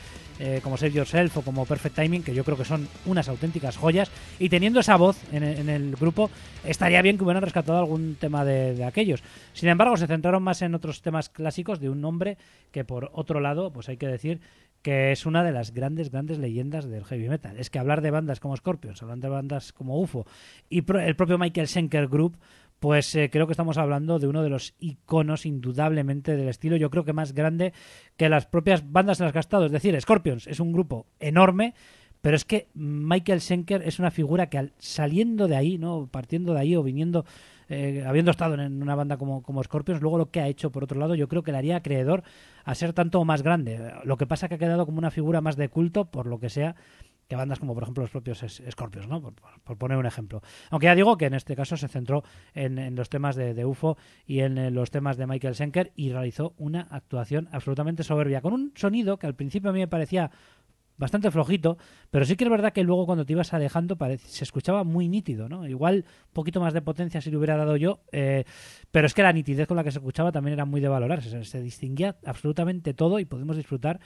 eh, 0.42 0.60
como 0.62 0.78
Save 0.78 0.92
Yourself 0.92 1.36
o 1.36 1.42
como 1.42 1.66
Perfect 1.66 1.96
Timing, 1.96 2.22
que 2.22 2.34
yo 2.34 2.44
creo 2.44 2.56
que 2.56 2.64
son 2.64 2.88
unas 3.04 3.28
auténticas 3.28 3.76
joyas. 3.76 4.10
Y 4.38 4.48
teniendo 4.48 4.80
esa 4.80 4.96
voz 4.96 5.18
en, 5.32 5.68
el 5.68 5.94
grupo, 5.96 6.30
estaría 6.64 7.02
bien 7.02 7.18
que 7.18 7.24
hubieran 7.24 7.42
rescatado 7.42 7.78
algún 7.78 8.16
tema 8.18 8.42
de, 8.42 8.82
aquellos. 8.82 9.22
Sin 9.52 9.68
embargo, 9.68 9.98
se 9.98 10.06
centraron 10.06 10.42
más 10.42 10.62
en 10.62 10.74
otros 10.74 11.02
temas 11.02 11.28
clásicos 11.28 11.78
de 11.78 11.90
un 11.90 12.00
nombre 12.00 12.38
que, 12.72 12.84
por 12.84 13.10
otro 13.12 13.40
lado, 13.40 13.70
pues 13.70 13.90
hay 13.90 13.98
que 13.98 14.06
decir 14.06 14.40
que 14.82 15.12
es 15.12 15.26
una 15.26 15.44
de 15.44 15.52
las 15.52 15.72
grandes, 15.72 16.10
grandes 16.10 16.38
leyendas 16.38 16.88
del 16.88 17.04
heavy 17.04 17.28
metal. 17.28 17.58
Es 17.58 17.70
que 17.70 17.78
hablar 17.78 18.00
de 18.00 18.10
bandas 18.10 18.40
como 18.40 18.56
Scorpions, 18.56 19.02
hablar 19.02 19.18
de 19.18 19.28
bandas 19.28 19.72
como 19.72 20.00
UFO 20.00 20.26
y 20.68 20.84
el 20.92 21.16
propio 21.16 21.38
Michael 21.38 21.68
Schenker 21.68 22.08
Group, 22.08 22.38
pues 22.78 23.14
eh, 23.14 23.28
creo 23.30 23.46
que 23.46 23.52
estamos 23.52 23.76
hablando 23.76 24.18
de 24.18 24.26
uno 24.26 24.42
de 24.42 24.48
los 24.48 24.74
iconos 24.78 25.44
indudablemente 25.44 26.34
del 26.36 26.48
estilo, 26.48 26.76
yo 26.76 26.88
creo 26.88 27.04
que 27.04 27.12
más 27.12 27.34
grande 27.34 27.74
que 28.16 28.30
las 28.30 28.46
propias 28.46 28.90
bandas 28.90 29.20
en 29.20 29.24
las 29.24 29.32
que 29.32 29.38
ha 29.38 29.40
estado. 29.40 29.66
Es 29.66 29.72
decir, 29.72 30.00
Scorpions 30.00 30.46
es 30.46 30.60
un 30.60 30.72
grupo 30.72 31.06
enorme, 31.20 31.74
pero 32.22 32.36
es 32.36 32.46
que 32.46 32.68
Michael 32.74 33.42
Schenker 33.42 33.82
es 33.82 33.98
una 33.98 34.10
figura 34.10 34.48
que 34.48 34.72
saliendo 34.78 35.46
de 35.46 35.56
ahí, 35.56 35.76
no 35.76 36.08
partiendo 36.10 36.54
de 36.54 36.60
ahí 36.60 36.74
o 36.74 36.82
viniendo, 36.82 37.26
eh, 37.70 38.04
habiendo 38.06 38.32
estado 38.32 38.54
en 38.54 38.82
una 38.82 38.96
banda 38.96 39.16
como, 39.16 39.42
como 39.42 39.62
Scorpions, 39.62 40.02
luego 40.02 40.18
lo 40.18 40.30
que 40.30 40.40
ha 40.40 40.48
hecho 40.48 40.70
por 40.70 40.84
otro 40.84 40.98
lado, 40.98 41.14
yo 41.14 41.28
creo 41.28 41.42
que 41.42 41.52
le 41.52 41.58
haría 41.58 41.76
acreedor 41.76 42.24
a 42.64 42.74
ser 42.74 42.92
tanto 42.92 43.24
más 43.24 43.42
grande. 43.42 43.92
Lo 44.04 44.16
que 44.16 44.26
pasa 44.26 44.48
que 44.48 44.56
ha 44.56 44.58
quedado 44.58 44.86
como 44.86 44.98
una 44.98 45.10
figura 45.10 45.40
más 45.40 45.56
de 45.56 45.68
culto, 45.68 46.10
por 46.10 46.26
lo 46.26 46.40
que 46.40 46.50
sea, 46.50 46.74
que 47.30 47.36
bandas 47.36 47.60
como 47.60 47.74
por 47.74 47.84
ejemplo 47.84 48.02
los 48.02 48.10
propios 48.10 48.44
Scorpions, 48.70 49.06
¿no? 49.06 49.22
Por, 49.22 49.78
poner 49.78 49.96
un 49.96 50.04
ejemplo. 50.04 50.42
Aunque 50.70 50.86
ya 50.86 50.96
digo 50.96 51.16
que 51.16 51.26
en 51.26 51.34
este 51.34 51.54
caso 51.54 51.76
se 51.76 51.86
centró 51.86 52.24
en, 52.54 52.96
los 52.96 53.08
temas 53.08 53.36
de, 53.36 53.64
UFO 53.64 53.96
y 54.26 54.40
en 54.40 54.58
eh, 54.58 54.72
los 54.72 54.90
temas 54.90 55.16
de 55.16 55.28
Michael 55.28 55.54
Schenker 55.54 55.92
y 55.94 56.10
realizó 56.10 56.54
una 56.58 56.88
actuación 56.90 57.48
absolutamente 57.52 58.02
soberbia, 58.02 58.40
con 58.40 58.52
un 58.52 58.72
sonido 58.74 59.16
que 59.20 59.28
al 59.28 59.36
principio 59.36 59.70
a 59.70 59.72
mí 59.72 59.78
me 59.78 59.86
parecía 59.86 60.32
bastante 61.00 61.30
flojito, 61.30 61.78
pero 62.10 62.24
sí 62.26 62.36
que 62.36 62.44
es 62.44 62.50
verdad 62.50 62.72
que 62.74 62.84
luego 62.84 63.06
cuando 63.06 63.24
te 63.24 63.32
ibas 63.32 63.52
alejando 63.54 63.96
se 64.18 64.44
escuchaba 64.44 64.84
muy 64.84 65.08
nítido, 65.08 65.48
¿no? 65.48 65.66
Igual 65.66 66.04
un 66.06 66.32
poquito 66.32 66.60
más 66.60 66.74
de 66.74 66.82
potencia 66.82 67.22
si 67.22 67.30
le 67.30 67.38
hubiera 67.38 67.56
dado 67.56 67.76
yo, 67.76 68.00
eh, 68.12 68.44
pero 68.90 69.06
es 69.06 69.14
que 69.14 69.22
la 69.22 69.32
nitidez 69.32 69.66
con 69.66 69.78
la 69.78 69.82
que 69.82 69.90
se 69.90 69.98
escuchaba 69.98 70.30
también 70.30 70.52
era 70.52 70.66
muy 70.66 70.80
de 70.80 70.88
valorar, 70.88 71.22
se, 71.22 71.62
distinguía 71.62 72.16
absolutamente 72.24 72.92
todo 72.92 73.18
y 73.18 73.24
podemos 73.24 73.56
disfrutar 73.56 73.98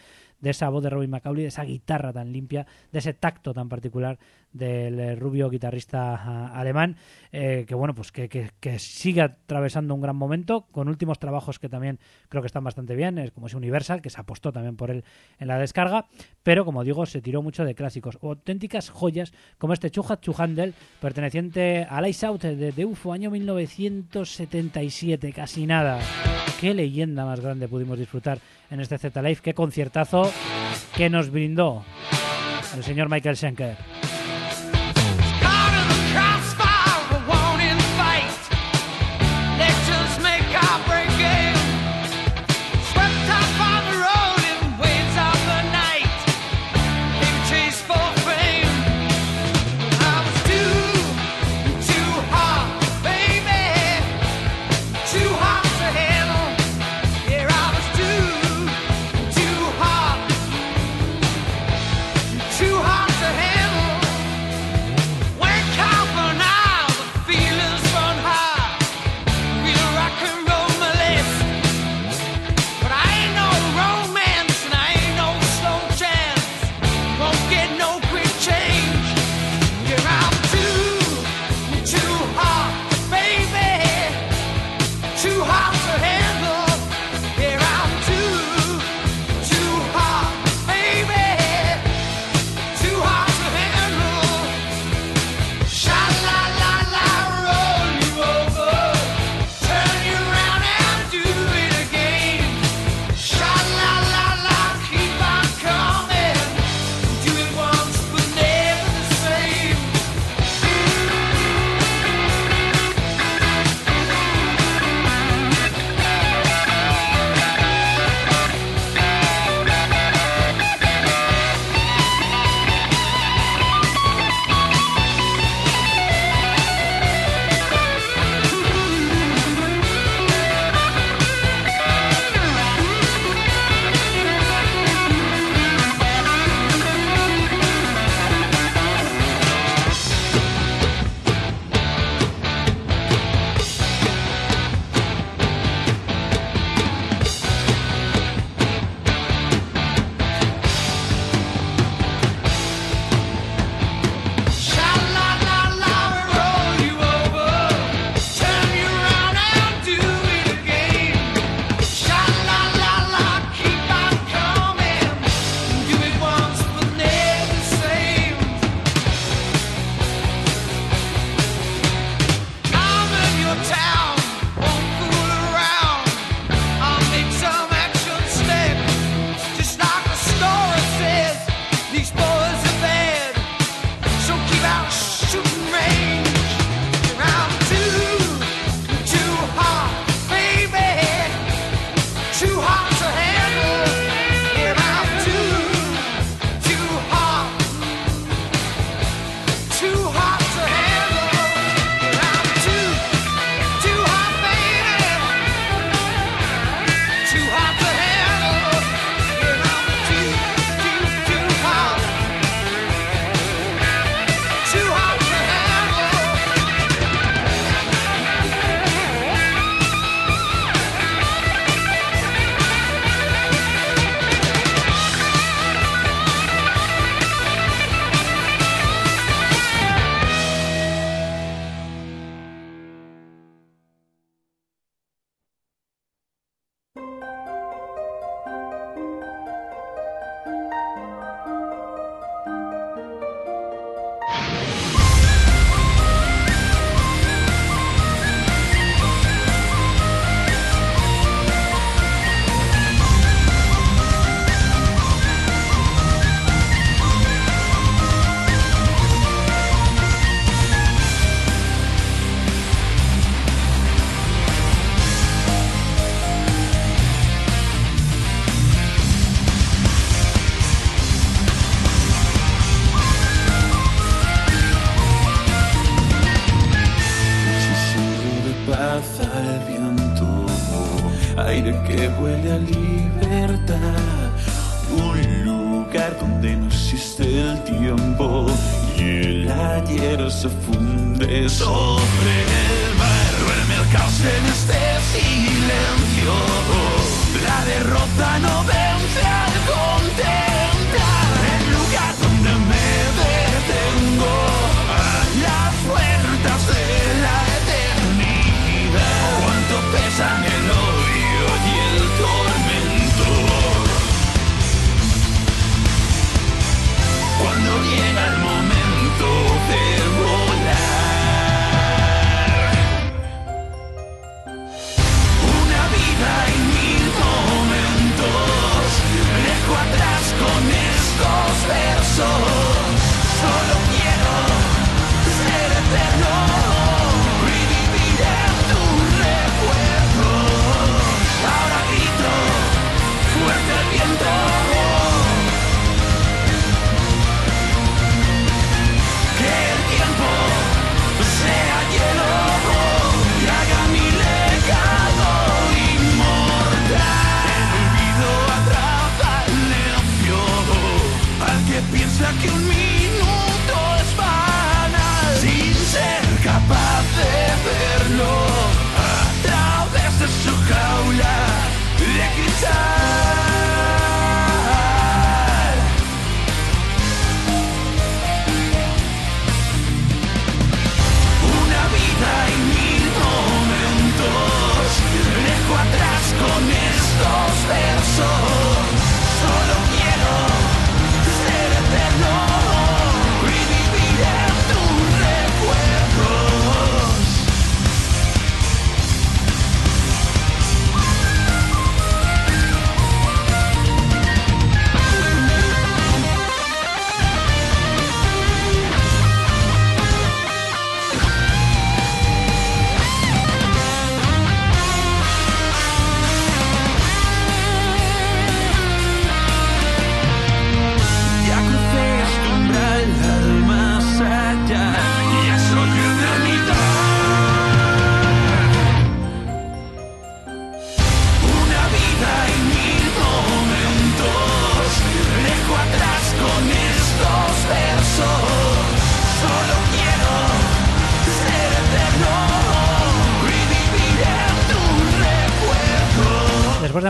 de 0.45 0.51
esa 0.51 0.69
voz 0.69 0.85
de 0.85 0.91
Robin 0.91 1.11
McCauley, 1.11 1.43
de 1.43 1.49
esa 1.49 1.65
guitarra 1.65 2.13
tan 2.13 2.31
limpia, 2.31 2.67
de 2.93 2.99
ese 2.99 3.15
tacto 3.15 3.55
tan 3.55 3.71
particular 3.71 4.19
del 4.53 5.01
eh, 5.01 5.17
rubio 5.17 5.49
guitarrista 5.51 6.15
ah, 6.15 6.53
alemán, 6.55 6.97
eh, 7.33 7.65
que 7.67 7.75
bueno, 7.75 7.95
pues 7.95 8.13
que, 8.13 8.29
que, 8.29 8.79
sigue 8.79 9.23
atravesando 9.23 9.95
un 9.95 10.03
gran 10.03 10.15
momento, 10.15 10.67
con 10.71 10.89
últimos 10.89 11.19
trabajos 11.19 11.59
que 11.59 11.71
también 11.71 11.99
creo 12.29 12.43
que 12.43 12.47
están 12.47 12.63
bastante 12.63 12.95
bien, 12.95 13.17
es 13.19 13.33
como 13.33 13.47
es 13.47 13.55
Universal, 13.55 14.03
que 14.03 14.11
se 14.11 14.21
apostó 14.21 14.53
también 14.53 14.77
por 14.77 14.91
él 14.91 15.03
en 15.39 15.49
la 15.49 15.57
descarga, 15.59 16.05
pero 16.43 16.67
como 16.67 16.85
digo, 16.85 17.07
se 17.07 17.23
tiró 17.23 17.41
mucho 17.43 17.65
de 17.65 17.75
clásicos, 17.75 18.19
auténticas 18.23 18.91
joyas 18.91 19.33
como 19.59 19.73
este 19.73 19.91
Chuhat 19.91 20.21
Chuhandel, 20.21 20.75
perteneciente 21.01 21.87
a 21.89 22.07
Ice 22.07 22.27
Out 22.27 22.43
de, 22.43 22.71
de 22.71 22.85
UFO, 22.85 23.15
año 23.15 23.31
1977, 23.31 25.33
casi 25.33 25.67
nada. 25.67 26.01
Qué 26.61 26.75
leyenda 26.75 27.25
más 27.25 27.41
grande 27.41 27.67
pudimos 27.67 27.99
disfrutar 27.99 28.39
en 28.71 28.81
este 28.81 28.99
Z 28.99 29.23
Live, 29.23 29.41
qué 29.43 29.55
conciertazo 29.55 30.31
que 30.97 31.11
nos 31.11 31.31
brindó 31.31 31.85
el 32.77 32.85
señor 32.85 33.09
Michael 33.09 33.37
Schenker. 33.37 33.94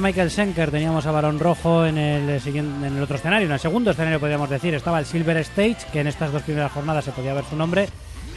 Michael 0.05 0.31
Schenker 0.31 0.71
teníamos 0.71 1.07
a 1.07 1.13
Barón 1.13 1.39
Rojo 1.39 1.87
en 1.87 1.97
el, 1.97 2.39
siguiente, 2.39 2.87
en 2.87 2.95
el 2.99 3.03
otro 3.03 3.17
escenario, 3.17 3.47
en 3.47 3.53
el 3.55 3.59
segundo 3.59 3.91
escenario 3.91 4.21
podríamos 4.21 4.51
decir, 4.51 4.75
estaba 4.75 4.99
el 4.99 5.07
Silver 5.07 5.39
Stage, 5.39 5.79
que 5.91 6.01
en 6.01 6.09
estas 6.09 6.31
dos 6.31 6.43
primeras 6.43 6.73
jornadas 6.73 7.07
se 7.07 7.13
podía 7.13 7.33
ver 7.33 7.45
su 7.49 7.57
nombre, 7.57 7.89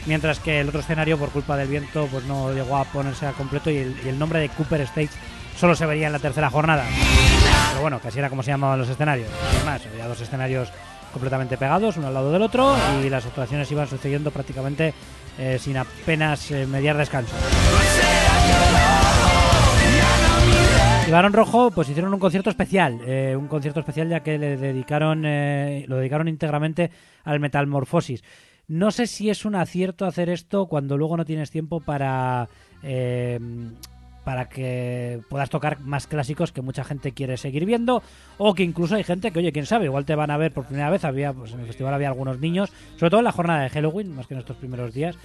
mientras 0.06 0.40
que 0.40 0.60
el 0.60 0.68
otro 0.68 0.80
escenario 0.80 1.18
por 1.18 1.28
culpa 1.28 1.58
del 1.58 1.68
viento 1.68 2.08
pues 2.10 2.24
no 2.24 2.54
llegó 2.54 2.78
a 2.78 2.84
ponerse 2.84 3.26
a 3.26 3.32
completo 3.32 3.70
y 3.70 3.76
el, 3.76 3.94
y 4.02 4.08
el 4.08 4.18
nombre 4.18 4.40
de 4.40 4.48
Cooper 4.48 4.80
Stage 4.80 5.10
solo 5.58 5.76
se 5.76 5.84
vería 5.84 6.06
en 6.06 6.14
la 6.14 6.20
tercera 6.20 6.48
jornada. 6.48 6.86
Pero 7.68 7.82
bueno, 7.82 8.00
así 8.02 8.18
era 8.18 8.30
como 8.30 8.42
se 8.42 8.50
llamaban 8.50 8.78
los 8.78 8.88
escenarios. 8.88 9.28
Además, 9.54 9.82
había 9.92 10.08
dos 10.08 10.22
escenarios 10.22 10.72
completamente 11.12 11.58
pegados, 11.58 11.98
uno 11.98 12.06
al 12.06 12.14
lado 12.14 12.32
del 12.32 12.40
otro, 12.40 12.74
y 13.04 13.10
las 13.10 13.26
actuaciones 13.26 13.70
iban 13.70 13.86
sucediendo 13.86 14.30
prácticamente 14.30 14.94
eh, 15.36 15.58
sin 15.60 15.76
apenas 15.76 16.50
eh, 16.50 16.66
mediar 16.66 16.96
descanso. 16.96 17.34
Y 21.08 21.10
Barón 21.10 21.32
Rojo 21.32 21.70
pues 21.70 21.88
hicieron 21.88 22.12
un 22.12 22.20
concierto 22.20 22.50
especial, 22.50 23.00
eh, 23.06 23.34
un 23.34 23.48
concierto 23.48 23.80
especial 23.80 24.10
ya 24.10 24.20
que 24.20 24.36
le 24.36 24.58
dedicaron, 24.58 25.24
eh, 25.24 25.86
lo 25.88 25.96
dedicaron 25.96 26.28
íntegramente 26.28 26.90
al 27.24 27.40
Metalmorfosis. 27.40 28.22
No 28.66 28.90
sé 28.90 29.06
si 29.06 29.30
es 29.30 29.46
un 29.46 29.54
acierto 29.54 30.04
hacer 30.04 30.28
esto 30.28 30.66
cuando 30.66 30.98
luego 30.98 31.16
no 31.16 31.24
tienes 31.24 31.50
tiempo 31.50 31.80
para 31.80 32.50
eh, 32.82 33.40
para 34.22 34.50
que 34.50 35.22
puedas 35.30 35.48
tocar 35.48 35.80
más 35.80 36.06
clásicos 36.06 36.52
que 36.52 36.60
mucha 36.60 36.84
gente 36.84 37.12
quiere 37.12 37.38
seguir 37.38 37.64
viendo 37.64 38.02
o 38.36 38.52
que 38.52 38.62
incluso 38.62 38.94
hay 38.94 39.02
gente 39.02 39.30
que 39.30 39.38
oye 39.38 39.52
quién 39.52 39.64
sabe 39.64 39.86
igual 39.86 40.04
te 40.04 40.14
van 40.14 40.30
a 40.30 40.36
ver 40.36 40.52
por 40.52 40.66
primera 40.66 40.90
vez 40.90 41.06
había 41.06 41.32
pues 41.32 41.52
en 41.52 41.60
el 41.60 41.66
festival 41.66 41.94
había 41.94 42.08
algunos 42.08 42.38
niños 42.38 42.70
sobre 42.96 43.08
todo 43.08 43.20
en 43.20 43.24
la 43.24 43.32
jornada 43.32 43.62
de 43.62 43.70
Halloween 43.70 44.14
más 44.14 44.26
que 44.26 44.34
en 44.34 44.40
estos 44.40 44.58
primeros 44.58 44.92
días 44.92 45.16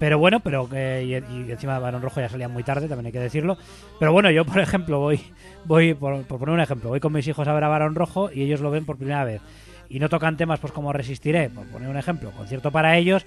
pero 0.00 0.18
bueno, 0.18 0.40
pero 0.40 0.66
y, 0.72 1.12
y 1.12 1.16
encima 1.50 1.78
Barón 1.78 2.00
Rojo 2.00 2.22
ya 2.22 2.28
salía 2.30 2.48
muy 2.48 2.62
tarde, 2.62 2.88
también 2.88 3.06
hay 3.06 3.12
que 3.12 3.20
decirlo. 3.20 3.58
Pero 3.98 4.12
bueno, 4.14 4.30
yo 4.30 4.46
por 4.46 4.58
ejemplo 4.58 4.98
voy, 4.98 5.20
voy 5.66 5.92
por, 5.92 6.22
por 6.22 6.38
poner 6.38 6.54
un 6.54 6.60
ejemplo, 6.60 6.88
voy 6.88 7.00
con 7.00 7.12
mis 7.12 7.28
hijos 7.28 7.46
a 7.46 7.52
ver 7.52 7.64
a 7.64 7.68
Barón 7.68 7.94
Rojo 7.94 8.30
y 8.32 8.42
ellos 8.42 8.62
lo 8.62 8.70
ven 8.70 8.86
por 8.86 8.96
primera 8.96 9.24
vez. 9.24 9.42
Y 9.90 9.98
no 9.98 10.08
tocan 10.08 10.38
temas 10.38 10.58
pues 10.58 10.72
como 10.72 10.94
Resistiré, 10.94 11.50
por 11.50 11.66
poner 11.66 11.90
un 11.90 11.98
ejemplo, 11.98 12.30
concierto 12.30 12.70
para 12.70 12.96
ellos 12.96 13.26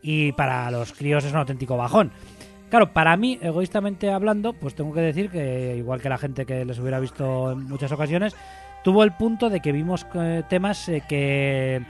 y 0.00 0.32
para 0.32 0.70
los 0.70 0.94
críos 0.94 1.26
es 1.26 1.32
un 1.32 1.38
auténtico 1.38 1.76
bajón. 1.76 2.10
Claro, 2.70 2.94
para 2.94 3.14
mí, 3.18 3.38
egoístamente 3.42 4.10
hablando, 4.10 4.54
pues 4.54 4.74
tengo 4.74 4.94
que 4.94 5.02
decir 5.02 5.28
que 5.28 5.76
igual 5.76 6.00
que 6.00 6.08
la 6.08 6.16
gente 6.16 6.46
que 6.46 6.64
les 6.64 6.78
hubiera 6.78 7.00
visto 7.00 7.52
en 7.52 7.64
muchas 7.64 7.92
ocasiones, 7.92 8.34
tuvo 8.82 9.04
el 9.04 9.12
punto 9.12 9.50
de 9.50 9.60
que 9.60 9.72
vimos 9.72 10.06
eh, 10.14 10.42
temas 10.48 10.88
eh, 10.88 11.02
que 11.06 11.82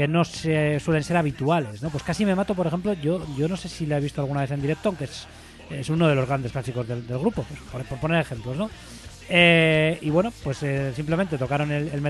que 0.00 0.08
no 0.08 0.24
se, 0.24 0.80
suelen 0.80 1.04
ser 1.04 1.18
habituales, 1.18 1.82
¿no? 1.82 1.90
Pues 1.90 2.02
casi 2.02 2.24
me 2.24 2.34
mato, 2.34 2.54
por 2.54 2.66
ejemplo, 2.66 2.94
yo 2.94 3.22
yo 3.36 3.48
no 3.48 3.56
sé 3.58 3.68
si 3.68 3.84
la 3.84 3.98
he 3.98 4.00
visto 4.00 4.22
alguna 4.22 4.40
vez 4.40 4.50
en 4.50 4.62
directo, 4.62 4.88
aunque 4.88 5.04
es, 5.04 5.26
es 5.68 5.90
uno 5.90 6.08
de 6.08 6.14
los 6.14 6.26
grandes 6.26 6.52
clásicos 6.52 6.88
del, 6.88 7.02
grupo, 7.02 7.44
pues, 7.70 7.84
por, 7.84 8.00
poner 8.00 8.22
ejemplos, 8.22 8.56
¿no? 8.56 8.70
Eh, 9.28 9.98
y 10.00 10.08
bueno, 10.08 10.32
pues 10.42 10.62
eh, 10.62 10.94
simplemente 10.96 11.36
tocaron 11.36 11.70
el, 11.70 11.88
el 11.88 12.02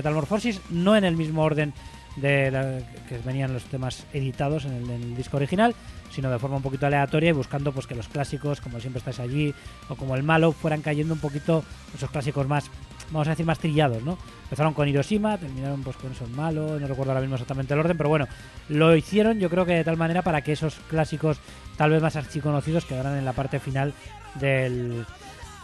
no 0.69 0.95
en 0.95 1.03
el 1.03 1.17
mismo 1.17 1.43
orden 1.43 1.73
de 2.15 2.81
que 3.09 3.17
venían 3.25 3.53
los 3.53 3.65
temas 3.65 4.05
editados 4.13 4.63
en 4.63 4.71
el, 4.71 4.89
en 4.89 5.03
el 5.03 5.15
disco 5.17 5.35
original, 5.35 5.75
sino 6.11 6.31
de 6.31 6.39
forma 6.39 6.55
un 6.55 6.63
poquito 6.63 6.85
aleatoria 6.85 7.31
y 7.31 7.33
buscando 7.33 7.73
pues 7.73 7.87
que 7.87 7.95
los 7.95 8.07
clásicos, 8.07 8.61
como 8.61 8.79
siempre 8.79 8.99
estáis 8.99 9.19
allí, 9.19 9.53
o 9.89 9.95
como 9.97 10.15
el 10.15 10.23
malo, 10.23 10.53
fueran 10.53 10.81
cayendo 10.81 11.13
un 11.13 11.19
poquito 11.19 11.65
esos 11.93 12.09
clásicos 12.09 12.47
más, 12.47 12.71
vamos 13.11 13.27
a 13.27 13.31
decir, 13.31 13.45
más 13.45 13.59
trillados, 13.59 14.03
¿no? 14.03 14.17
Empezaron 14.43 14.73
con 14.73 14.87
Hiroshima, 14.87 15.37
terminaron 15.37 15.83
pues 15.83 15.97
con 15.97 16.11
el 16.11 16.35
malo, 16.35 16.79
no 16.79 16.87
recuerdo 16.87 17.11
ahora 17.11 17.21
mismo 17.21 17.35
exactamente 17.35 17.73
el 17.73 17.79
orden, 17.79 17.97
pero 17.97 18.09
bueno, 18.09 18.27
lo 18.69 18.95
hicieron 18.95 19.39
yo 19.39 19.49
creo 19.49 19.65
que 19.65 19.73
de 19.73 19.83
tal 19.83 19.97
manera 19.97 20.21
para 20.21 20.41
que 20.41 20.53
esos 20.53 20.75
clásicos 20.89 21.39
tal 21.77 21.91
vez 21.91 22.01
más 22.01 22.15
archiconocidos 22.15 22.85
quedaran 22.85 23.17
en 23.17 23.25
la 23.25 23.33
parte 23.33 23.59
final 23.59 23.93
del, 24.35 25.05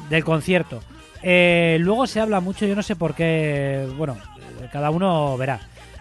del 0.09 0.23
concierto. 0.23 0.81
Eh, 1.23 1.77
luego 1.79 2.07
se 2.07 2.19
habla 2.19 2.39
mucho, 2.39 2.65
yo 2.65 2.75
no 2.75 2.83
sé 2.83 2.95
por 2.95 3.15
qué, 3.15 3.87
bueno, 3.97 4.17
cada 4.71 4.89
uno 4.89 5.37
verá. 5.37 5.59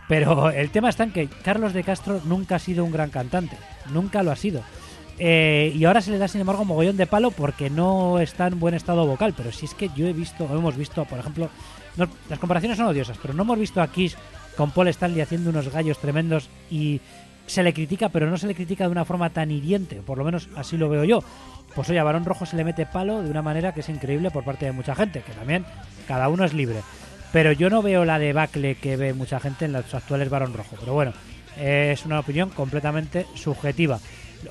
Pero 0.09 0.51
el 0.51 0.71
tema 0.71 0.89
está 0.89 1.05
en 1.05 1.13
que 1.13 1.29
Carlos 1.29 1.73
de 1.73 1.83
Castro 1.83 2.21
nunca 2.25 2.57
ha 2.57 2.61
sido 2.61 2.85
un 2.85 2.93
gran 2.93 3.11
cantante, 3.11 3.57
nunca 3.93 4.23
lo 4.23 4.31
ha 4.31 4.37
sido. 4.37 4.63
Eh, 5.19 5.73
y 5.75 5.85
ahora 5.85 6.03
se 6.03 6.11
le 6.11 6.19
da, 6.19 6.29
sin 6.29 6.41
embargo, 6.41 6.65
mogollón 6.65 6.97
de 6.97 7.07
palo 7.07 7.31
porque 7.31 7.71
no 7.71 8.19
está 8.19 8.47
en 8.47 8.61
buen 8.61 8.75
estado 8.75 9.07
vocal. 9.07 9.35
Pero 9.37 9.53
si 9.53 9.67
es 9.67 9.75
que 9.75 9.91
yo 9.97 10.07
he 10.07 10.13
visto, 10.13 10.45
o 10.45 10.57
hemos 10.57 10.77
visto, 10.77 11.05
por 11.05 11.19
ejemplo, 11.19 11.49
las 11.97 12.39
comparaciones 12.39 12.77
son 12.77 12.87
odiosas, 12.87 13.19
pero 13.21 13.35
no 13.35 13.43
hemos 13.43 13.59
visto 13.59 13.81
a 13.81 13.89
Kiss 13.89 14.17
con 14.57 14.71
Paul 14.71 14.89
Stanley 14.89 15.21
haciendo 15.21 15.51
unos 15.51 15.71
gallos 15.71 15.99
tremendos 15.99 16.49
y 16.71 17.01
se 17.47 17.63
le 17.63 17.73
critica, 17.73 18.09
pero 18.09 18.29
no 18.29 18.37
se 18.39 18.47
le 18.47 18.55
critica 18.55 18.85
de 18.85 18.91
una 18.91 19.05
forma 19.05 19.31
tan 19.31 19.51
hiriente, 19.51 19.97
por 19.97 20.19
lo 20.19 20.25
menos 20.25 20.49
así 20.57 20.77
lo 20.77 20.89
veo 20.89 21.05
yo. 21.05 21.23
Pues 21.75 21.89
oye, 21.91 21.99
a 21.99 22.05
Barón 22.05 22.25
Rojo 22.25 22.47
se 22.47 22.57
le 22.57 22.65
mete 22.65 22.87
palo 22.87 23.23
de 23.23 23.31
una 23.31 23.43
manera 23.43 23.73
que 23.73 23.81
es 23.81 23.89
increíble 23.89 24.31
por 24.31 24.45
parte 24.45 24.67
de 24.67 24.73
mucha 24.73 24.95
gente, 24.95 25.23
que 25.23 25.33
también 25.33 25.65
cada 26.09 26.29
uno 26.29 26.45
es 26.45 26.55
libre. 26.55 26.81
Pero 27.33 27.53
yo 27.53 27.71
no 27.71 27.83
veo 27.83 28.05
la 28.05 28.19
debacle 28.19 28.77
que 28.77 28.97
ve 28.97 29.13
mucha 29.13 29.41
gente 29.41 29.67
en 29.67 29.73
los 29.73 29.95
actuales 29.95 30.31
Barón 30.31 30.55
Rojo. 30.55 30.77
Pero 30.81 30.95
bueno, 30.95 31.13
eh, 31.59 31.91
es 31.93 32.07
una 32.07 32.21
opinión 32.21 32.51
completamente 32.51 33.27
subjetiva. 33.35 34.01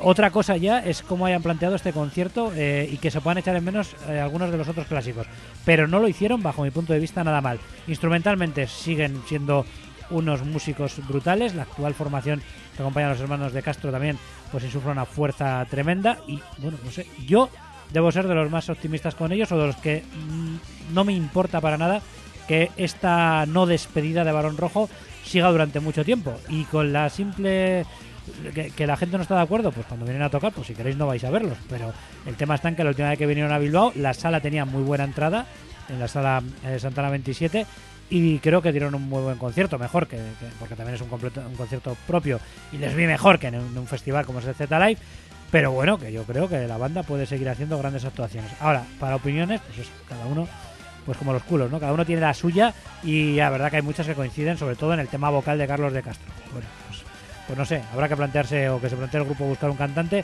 Otra 0.02 0.32
cosa 0.32 0.58
ya 0.58 0.80
es 0.80 1.02
cómo 1.02 1.26
hayan 1.26 1.42
planteado 1.42 1.76
este 1.76 1.94
concierto 1.94 2.52
eh, 2.56 2.90
y 2.92 2.98
que 2.98 3.12
se 3.12 3.22
puedan 3.22 3.38
echar 3.38 3.56
en 3.56 3.64
menos 3.64 3.96
eh, 4.10 4.20
algunos 4.20 4.52
de 4.52 4.58
los 4.58 4.68
otros 4.68 4.88
clásicos. 4.88 5.28
Pero 5.64 5.88
no 5.88 6.00
lo 6.00 6.08
hicieron, 6.08 6.44
bajo 6.44 6.64
mi 6.64 6.72
punto 6.72 6.94
de 6.94 7.00
vista, 7.00 7.24
nada 7.24 7.42
mal. 7.42 7.60
Instrumentalmente 7.88 8.68
siguen 8.68 9.22
siendo 9.28 9.66
unos 10.10 10.44
músicos 10.44 10.96
brutales. 11.08 11.56
La 11.56 11.64
actual 11.64 11.94
formación 11.94 12.42
que 12.76 12.82
acompaña 12.82 13.08
a 13.08 13.12
los 13.12 13.22
hermanos 13.22 13.54
de 13.54 13.64
Castro 13.64 13.92
también 13.92 14.18
pues 14.52 14.64
insufla 14.64 14.92
una 14.92 15.06
fuerza 15.06 15.66
tremenda. 15.70 16.20
Y 16.28 16.40
bueno, 16.58 16.78
no 16.84 16.92
sé, 16.92 17.06
yo 17.26 17.50
debo 17.92 18.12
ser 18.12 18.28
de 18.28 18.36
los 18.36 18.52
más 18.52 18.70
optimistas 18.70 19.16
con 19.16 19.32
ellos 19.32 19.52
o 19.52 19.58
de 19.58 19.68
los 19.68 19.78
que 19.78 20.04
mm, 20.30 20.94
no 20.94 21.04
me 21.04 21.14
importa 21.14 21.62
para 21.62 21.78
nada 21.78 22.02
que 22.48 22.72
esta 22.78 23.46
no 23.46 23.66
despedida 23.66 24.24
de 24.24 24.32
Barón 24.32 24.58
Rojo 24.58 24.90
siga 25.24 25.50
durante 25.52 25.80
mucho 25.80 26.06
tiempo. 26.06 26.36
Y 26.50 26.66
con 26.66 26.94
la 26.94 27.10
simple 27.10 27.86
que, 28.76 28.88
la 28.88 28.98
gente 28.98 29.18
no 29.18 29.24
está 29.24 29.36
de 29.36 29.42
acuerdo, 29.42 29.72
pues 29.72 29.86
cuando 29.86 30.06
vienen 30.06 30.24
a 30.24 30.30
tocar, 30.30 30.52
pues 30.52 30.68
si 30.68 30.74
queréis 30.74 30.98
no 30.98 31.08
vais 31.08 31.24
a 31.24 31.30
verlos. 31.30 31.58
Pero 31.70 31.94
el 32.26 32.36
tema 32.36 32.56
está 32.56 32.70
en 32.70 32.76
que 32.76 32.84
la 32.84 32.90
última 32.90 33.10
vez 33.10 33.18
que 33.18 33.26
vinieron 33.26 33.52
a 33.52 33.60
Bilbao, 33.60 33.92
la 33.96 34.14
sala 34.14 34.40
tenía 34.42 34.66
muy 34.66 34.84
buena 34.84 35.04
entrada, 35.04 35.46
en 35.90 36.00
la 36.00 36.08
sala 36.08 36.42
eh, 36.66 36.80
Santana 36.80 37.10
27, 37.10 37.66
y 38.10 38.40
creo 38.40 38.62
que 38.62 38.72
dieron 38.72 38.94
un 38.96 39.04
muy 39.10 39.22
buen 39.24 39.38
concierto, 39.38 39.78
mejor 39.80 40.08
que, 40.08 40.18
que- 40.18 40.48
porque 40.60 40.76
también 40.76 40.96
es 40.96 41.02
un, 41.02 41.10
completo, 41.10 41.42
un 41.48 41.56
concierto 41.56 41.96
propio 42.08 42.40
y 42.72 42.78
les 42.78 42.96
vi 42.96 43.06
mejor 43.06 43.40
que 43.40 43.48
en 43.48 43.56
un, 43.56 43.68
en 43.68 43.78
un 43.78 43.88
festival 43.88 44.26
como 44.26 44.40
es 44.40 44.46
el 44.46 44.56
Z 44.56 44.80
Live. 44.88 45.00
Pero 45.52 45.72
bueno, 45.72 45.98
que 45.98 46.12
yo 46.12 46.24
creo 46.24 46.50
que 46.50 46.68
la 46.68 46.78
banda 46.78 47.04
puede 47.04 47.26
seguir 47.26 47.48
haciendo 47.50 47.78
grandes 47.78 48.04
actuaciones. 48.04 48.52
Ahora, 48.60 48.84
para 49.00 49.16
opiniones, 49.16 49.62
pues 49.62 49.80
es 49.80 49.92
cada 50.10 50.26
uno, 50.26 50.48
pues 51.06 51.18
como 51.18 51.34
los 51.34 51.44
culos, 51.44 51.72
¿no? 51.72 51.80
Cada 51.80 51.94
uno 51.94 52.04
tiene 52.06 52.22
la 52.22 52.34
suya 52.34 52.74
y 53.04 53.36
la 53.36 53.50
verdad 53.52 53.70
que 53.70 53.78
hay 53.78 53.82
muchas 53.84 54.06
que 54.08 54.16
coinciden, 54.16 54.58
sobre 54.58 54.76
todo 54.76 54.94
en 54.96 55.00
el 55.00 55.08
tema 55.08 55.30
vocal 55.30 55.58
de 55.58 55.68
Carlos 55.68 55.94
de 55.94 56.02
Castro. 56.02 56.28
Bueno, 56.52 56.68
pues, 57.48 57.58
no 57.58 57.66
sé, 57.66 57.82
habrá 57.94 58.08
que 58.10 58.16
plantearse 58.16 58.70
o 58.70 58.80
que 58.82 58.90
se 58.90 58.96
plantee 58.96 59.20
el 59.22 59.26
grupo 59.26 59.46
buscar 59.46 59.70
un 59.70 59.78
cantante, 59.78 60.24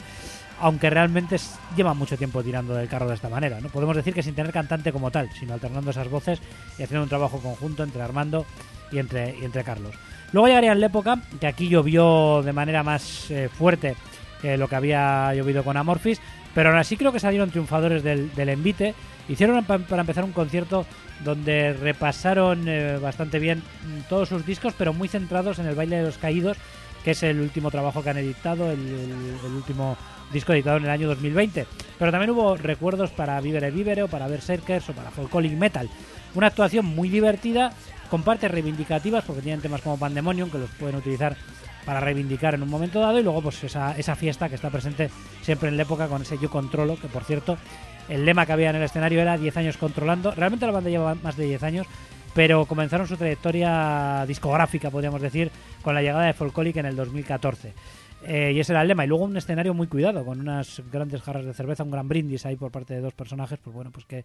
aunque 0.60 0.90
realmente 0.90 1.36
lleva 1.76 1.94
mucho 1.94 2.16
tiempo 2.16 2.42
tirando 2.42 2.74
del 2.74 2.88
carro 2.88 3.08
de 3.08 3.14
esta 3.14 3.28
manera, 3.28 3.60
¿no? 3.60 3.68
Podemos 3.68 3.96
decir 3.96 4.14
que 4.14 4.22
sin 4.22 4.34
tener 4.34 4.52
cantante 4.52 4.92
como 4.92 5.10
tal, 5.10 5.28
sino 5.38 5.54
alternando 5.54 5.90
esas 5.90 6.08
voces 6.08 6.40
y 6.78 6.82
haciendo 6.82 7.02
un 7.04 7.08
trabajo 7.08 7.38
conjunto 7.38 7.82
entre 7.82 8.02
Armando 8.02 8.46
y 8.92 8.98
entre, 8.98 9.36
y 9.40 9.44
entre 9.44 9.64
Carlos. 9.64 9.94
Luego 10.32 10.48
llegaría 10.48 10.74
la 10.74 10.86
época 10.86 11.18
que 11.40 11.46
aquí 11.46 11.68
llovió 11.68 12.42
de 12.42 12.52
manera 12.52 12.82
más 12.82 13.30
eh, 13.30 13.48
fuerte 13.48 13.96
que 14.40 14.56
lo 14.56 14.68
que 14.68 14.76
había 14.76 15.34
llovido 15.34 15.62
con 15.64 15.76
Amorphis, 15.76 16.20
pero 16.54 16.70
aún 16.70 16.78
así 16.78 16.96
creo 16.96 17.12
que 17.12 17.20
salieron 17.20 17.50
triunfadores 17.50 18.02
del, 18.02 18.32
del 18.34 18.48
envite. 18.50 18.94
Hicieron 19.28 19.64
pa- 19.64 19.78
para 19.78 20.00
empezar 20.02 20.24
un 20.24 20.32
concierto 20.32 20.84
donde 21.24 21.72
repasaron 21.74 22.64
eh, 22.68 22.98
bastante 23.00 23.38
bien 23.38 23.58
mm, 23.58 24.08
todos 24.08 24.28
sus 24.28 24.44
discos, 24.44 24.74
pero 24.76 24.92
muy 24.92 25.06
centrados 25.08 25.58
en 25.58 25.66
el 25.66 25.74
baile 25.74 25.96
de 25.96 26.02
los 26.02 26.18
caídos, 26.18 26.56
que 27.04 27.12
es 27.12 27.22
el 27.22 27.40
último 27.40 27.70
trabajo 27.70 28.02
que 28.02 28.10
han 28.10 28.18
editado, 28.18 28.70
el, 28.70 29.36
último 29.54 29.96
disco 30.32 30.52
editado 30.52 30.78
en 30.78 30.84
el 30.84 30.90
año 30.90 31.08
2020. 31.08 31.66
Pero 31.98 32.10
también 32.10 32.30
hubo 32.30 32.56
recuerdos 32.56 33.10
para 33.10 33.40
Vivere 33.40 33.70
Vivere 33.70 34.02
o 34.02 34.08
para 34.08 34.28
Berserkers 34.28 34.88
o 34.88 34.92
para 34.92 35.10
Folkolic 35.10 35.52
Metal. 35.52 35.88
Una 36.34 36.46
actuación 36.46 36.86
muy 36.86 37.08
divertida, 37.08 37.72
con 38.10 38.22
partes 38.22 38.50
reivindicativas, 38.50 39.24
porque 39.24 39.42
tienen 39.42 39.60
temas 39.60 39.82
como 39.82 39.98
Pandemonium 39.98 40.50
que 40.50 40.58
los 40.58 40.70
pueden 40.70 40.96
utilizar 40.96 41.36
para 41.84 42.00
reivindicar 42.00 42.54
en 42.54 42.62
un 42.62 42.68
momento 42.68 43.00
dado 43.00 43.18
y 43.18 43.22
luego 43.22 43.42
pues 43.42 43.64
esa, 43.64 43.96
esa 43.98 44.14
fiesta 44.14 44.48
que 44.48 44.54
está 44.54 44.70
presente 44.70 45.10
siempre 45.42 45.68
en 45.68 45.76
la 45.76 45.82
época 45.82 46.06
con 46.06 46.22
ese 46.22 46.38
yo 46.38 46.48
controlo, 46.48 46.96
que 46.96 47.08
por 47.08 47.24
cierto 47.24 47.58
el 48.08 48.24
lema 48.24 48.46
que 48.46 48.52
había 48.52 48.70
en 48.70 48.76
el 48.76 48.82
escenario 48.82 49.20
era 49.20 49.36
10 49.36 49.56
años 49.56 49.76
controlando. 49.76 50.32
Realmente 50.32 50.66
la 50.66 50.72
banda 50.72 50.90
lleva 50.90 51.14
más 51.16 51.36
de 51.36 51.46
10 51.46 51.62
años, 51.62 51.86
pero 52.34 52.66
comenzaron 52.66 53.06
su 53.06 53.16
trayectoria 53.16 54.24
discográfica, 54.26 54.90
podríamos 54.90 55.20
decir, 55.20 55.50
con 55.82 55.94
la 55.94 56.02
llegada 56.02 56.26
de 56.26 56.32
Folkolic 56.32 56.76
en 56.76 56.86
el 56.86 56.96
2014. 56.96 57.72
Eh, 58.24 58.52
y 58.54 58.60
ese 58.60 58.72
era 58.72 58.82
el 58.82 58.88
lema. 58.88 59.04
Y 59.04 59.08
luego 59.08 59.24
un 59.24 59.36
escenario 59.36 59.74
muy 59.74 59.86
cuidado, 59.86 60.24
con 60.24 60.40
unas 60.40 60.82
grandes 60.92 61.22
jarras 61.22 61.44
de 61.44 61.54
cerveza, 61.54 61.82
un 61.82 61.90
gran 61.90 62.08
brindis 62.08 62.46
ahí 62.46 62.56
por 62.56 62.70
parte 62.70 62.94
de 62.94 63.00
dos 63.00 63.14
personajes, 63.14 63.58
pues 63.62 63.74
bueno, 63.74 63.90
pues 63.90 64.06
que, 64.06 64.24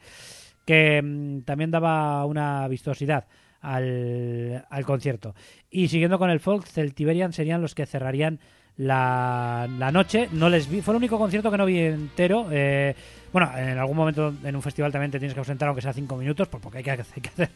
que 0.66 1.02
mm, 1.02 1.42
también 1.42 1.72
daba 1.72 2.26
una 2.26 2.68
vistosidad 2.68 3.26
al, 3.62 4.66
al 4.70 4.86
concierto. 4.86 5.36
Y 5.70 5.88
siguiendo 5.88 6.20
con 6.20 6.30
el 6.30 6.40
folk, 6.40 6.66
Celtiberian 6.66 7.34
serían 7.34 7.62
los 7.62 7.76
que 7.76 7.86
cerrarían 7.86 8.40
la, 8.78 9.68
la 9.78 9.92
noche. 9.92 10.30
No 10.32 10.50
les 10.50 10.70
vi, 10.70 10.82
fue 10.82 10.94
el 10.94 10.98
único 10.98 11.18
concierto 11.18 11.52
que 11.52 11.58
no 11.58 11.66
vi 11.66 11.80
entero. 11.80 12.48
Eh, 12.52 12.96
bueno, 13.34 13.52
en 13.58 13.78
algún 13.78 13.98
momento 13.98 14.34
en 14.44 14.56
un 14.56 14.62
festival 14.62 14.92
también 14.92 15.12
te 15.12 15.20
tienes 15.20 15.34
que 15.34 15.40
ausentar 15.40 15.68
aunque 15.68 15.82
sea 15.82 15.94
cinco 15.94 16.16
minutos, 16.16 16.48
pues 16.48 16.62
porque 16.62 16.78
hay 16.78 16.84
que, 16.84 16.92
hay 16.92 16.98
que 16.98 17.30
hacer, 17.30 17.50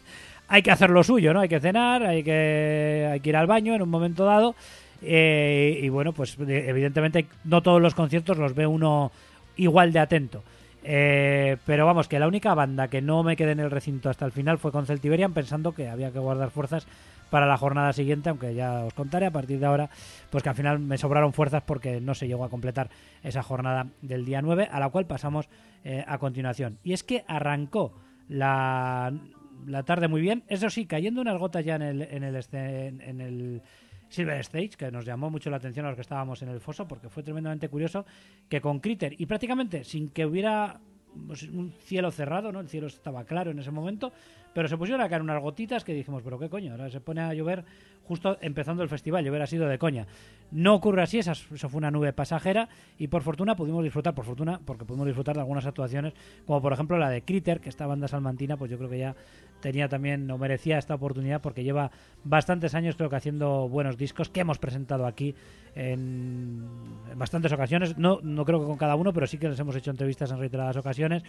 hay 0.51 0.61
que 0.61 0.71
hacer 0.71 0.89
lo 0.89 1.03
suyo, 1.03 1.33
¿no? 1.33 1.39
Hay 1.39 1.49
que 1.49 1.59
cenar, 1.59 2.03
hay 2.03 2.23
que, 2.23 3.07
hay 3.11 3.19
que 3.21 3.29
ir 3.29 3.37
al 3.37 3.47
baño 3.47 3.73
en 3.73 3.81
un 3.81 3.89
momento 3.89 4.25
dado. 4.25 4.53
Eh, 5.01 5.79
y 5.81 5.89
bueno, 5.89 6.11
pues 6.13 6.37
de- 6.37 6.69
evidentemente 6.69 7.25
no 7.45 7.61
todos 7.61 7.81
los 7.81 7.95
conciertos 7.95 8.37
los 8.37 8.53
ve 8.53 8.67
uno 8.67 9.11
igual 9.55 9.93
de 9.93 9.99
atento. 9.99 10.43
Eh, 10.83 11.57
pero 11.65 11.85
vamos, 11.85 12.07
que 12.07 12.19
la 12.19 12.27
única 12.27 12.53
banda 12.53 12.87
que 12.89 13.01
no 13.01 13.23
me 13.23 13.35
quedé 13.35 13.51
en 13.53 13.59
el 13.61 13.71
recinto 13.71 14.09
hasta 14.09 14.25
el 14.25 14.31
final 14.31 14.57
fue 14.57 14.71
con 14.71 14.85
Celtiberian, 14.85 15.31
pensando 15.33 15.73
que 15.73 15.87
había 15.87 16.11
que 16.11 16.19
guardar 16.19 16.49
fuerzas 16.49 16.85
para 17.29 17.45
la 17.45 17.55
jornada 17.55 17.93
siguiente, 17.93 18.27
aunque 18.29 18.53
ya 18.53 18.83
os 18.83 18.93
contaré 18.93 19.27
a 19.27 19.31
partir 19.31 19.57
de 19.59 19.65
ahora, 19.65 19.89
pues 20.31 20.43
que 20.43 20.49
al 20.49 20.55
final 20.55 20.79
me 20.79 20.97
sobraron 20.97 21.31
fuerzas 21.31 21.63
porque 21.65 22.01
no 22.01 22.13
se 22.13 22.27
llegó 22.27 22.43
a 22.43 22.49
completar 22.49 22.89
esa 23.23 23.41
jornada 23.41 23.87
del 24.01 24.25
día 24.25 24.41
9, 24.41 24.67
a 24.69 24.79
la 24.81 24.89
cual 24.89 25.05
pasamos 25.05 25.47
eh, 25.85 26.03
a 26.05 26.17
continuación. 26.17 26.77
Y 26.83 26.91
es 26.91 27.03
que 27.03 27.23
arrancó 27.27 27.93
la, 28.27 29.13
la 29.65 29.83
tarde 29.83 30.07
muy 30.07 30.21
bien, 30.21 30.43
eso 30.47 30.69
sí, 30.69 30.85
cayendo 30.85 31.21
unas 31.21 31.37
gotas 31.37 31.65
ya 31.65 31.75
en 31.75 31.81
el, 31.81 32.01
en 32.01 32.23
el, 32.23 32.35
en 32.53 33.21
el 33.21 33.61
Silver 34.09 34.39
Stage, 34.39 34.71
que 34.77 34.91
nos 34.91 35.05
llamó 35.05 35.29
mucho 35.29 35.49
la 35.49 35.57
atención 35.57 35.85
a 35.85 35.89
los 35.89 35.95
que 35.95 36.01
estábamos 36.01 36.41
en 36.41 36.49
el 36.49 36.59
foso, 36.59 36.87
porque 36.87 37.09
fue 37.09 37.23
tremendamente 37.23 37.69
curioso 37.69 38.05
que 38.49 38.59
con 38.59 38.79
Critter 38.79 39.15
y 39.17 39.25
prácticamente 39.25 39.83
sin 39.83 40.09
que 40.09 40.25
hubiera 40.25 40.79
pues, 41.27 41.43
un 41.43 41.71
cielo 41.71 42.11
cerrado, 42.11 42.51
¿no? 42.51 42.59
El 42.59 42.67
cielo 42.67 42.87
estaba 42.87 43.23
claro 43.23 43.51
en 43.51 43.59
ese 43.59 43.71
momento, 43.71 44.11
pero 44.53 44.67
se 44.67 44.77
pusieron 44.77 45.01
a 45.01 45.09
caer 45.09 45.21
unas 45.21 45.41
gotitas 45.41 45.83
que 45.83 45.93
dijimos, 45.93 46.23
pero 46.23 46.37
qué 46.37 46.49
coño, 46.49 46.73
ahora 46.73 46.89
se 46.89 46.99
pone 46.99 47.21
a 47.21 47.33
llover 47.33 47.63
justo 48.11 48.37
empezando 48.41 48.83
el 48.83 48.89
festival, 48.89 49.23
llover 49.23 49.41
ha 49.41 49.47
sido 49.47 49.69
de 49.69 49.77
coña. 49.77 50.05
No 50.51 50.75
ocurre 50.75 51.01
así, 51.01 51.17
esa, 51.17 51.31
eso 51.31 51.69
fue 51.69 51.77
una 51.77 51.91
nube 51.91 52.11
pasajera 52.11 52.67
y 52.97 53.07
por 53.07 53.21
fortuna 53.21 53.55
pudimos 53.55 53.85
disfrutar, 53.85 54.13
por 54.13 54.25
fortuna, 54.25 54.59
porque 54.65 54.83
pudimos 54.83 55.07
disfrutar 55.07 55.35
de 55.35 55.39
algunas 55.39 55.65
actuaciones, 55.65 56.11
como 56.45 56.61
por 56.61 56.73
ejemplo 56.73 56.97
la 56.97 57.09
de 57.09 57.21
Critter, 57.21 57.61
que 57.61 57.69
esta 57.69 57.87
banda 57.87 58.09
salmantina, 58.09 58.57
pues 58.57 58.69
yo 58.69 58.77
creo 58.77 58.89
que 58.89 58.97
ya 58.97 59.15
tenía 59.61 59.87
también 59.87 60.29
o 60.29 60.37
merecía 60.37 60.77
esta 60.77 60.95
oportunidad 60.95 61.39
porque 61.39 61.63
lleva 61.63 61.91
bastantes 62.25 62.75
años 62.75 62.97
creo 62.97 63.09
que 63.09 63.15
haciendo 63.15 63.69
buenos 63.69 63.95
discos 63.95 64.27
que 64.27 64.41
hemos 64.41 64.57
presentado 64.57 65.05
aquí 65.05 65.35
en, 65.75 66.67
en 67.11 67.19
bastantes 67.19 67.53
ocasiones 67.53 67.95
no, 67.97 68.19
no 68.23 68.43
creo 68.43 68.59
que 68.59 68.65
con 68.65 68.77
cada 68.77 68.95
uno 68.95 69.13
pero 69.13 69.27
sí 69.27 69.37
que 69.37 69.47
les 69.47 69.59
hemos 69.59 69.75
hecho 69.75 69.91
entrevistas 69.91 70.31
en 70.31 70.39
reiteradas 70.39 70.77
ocasiones 70.77 71.21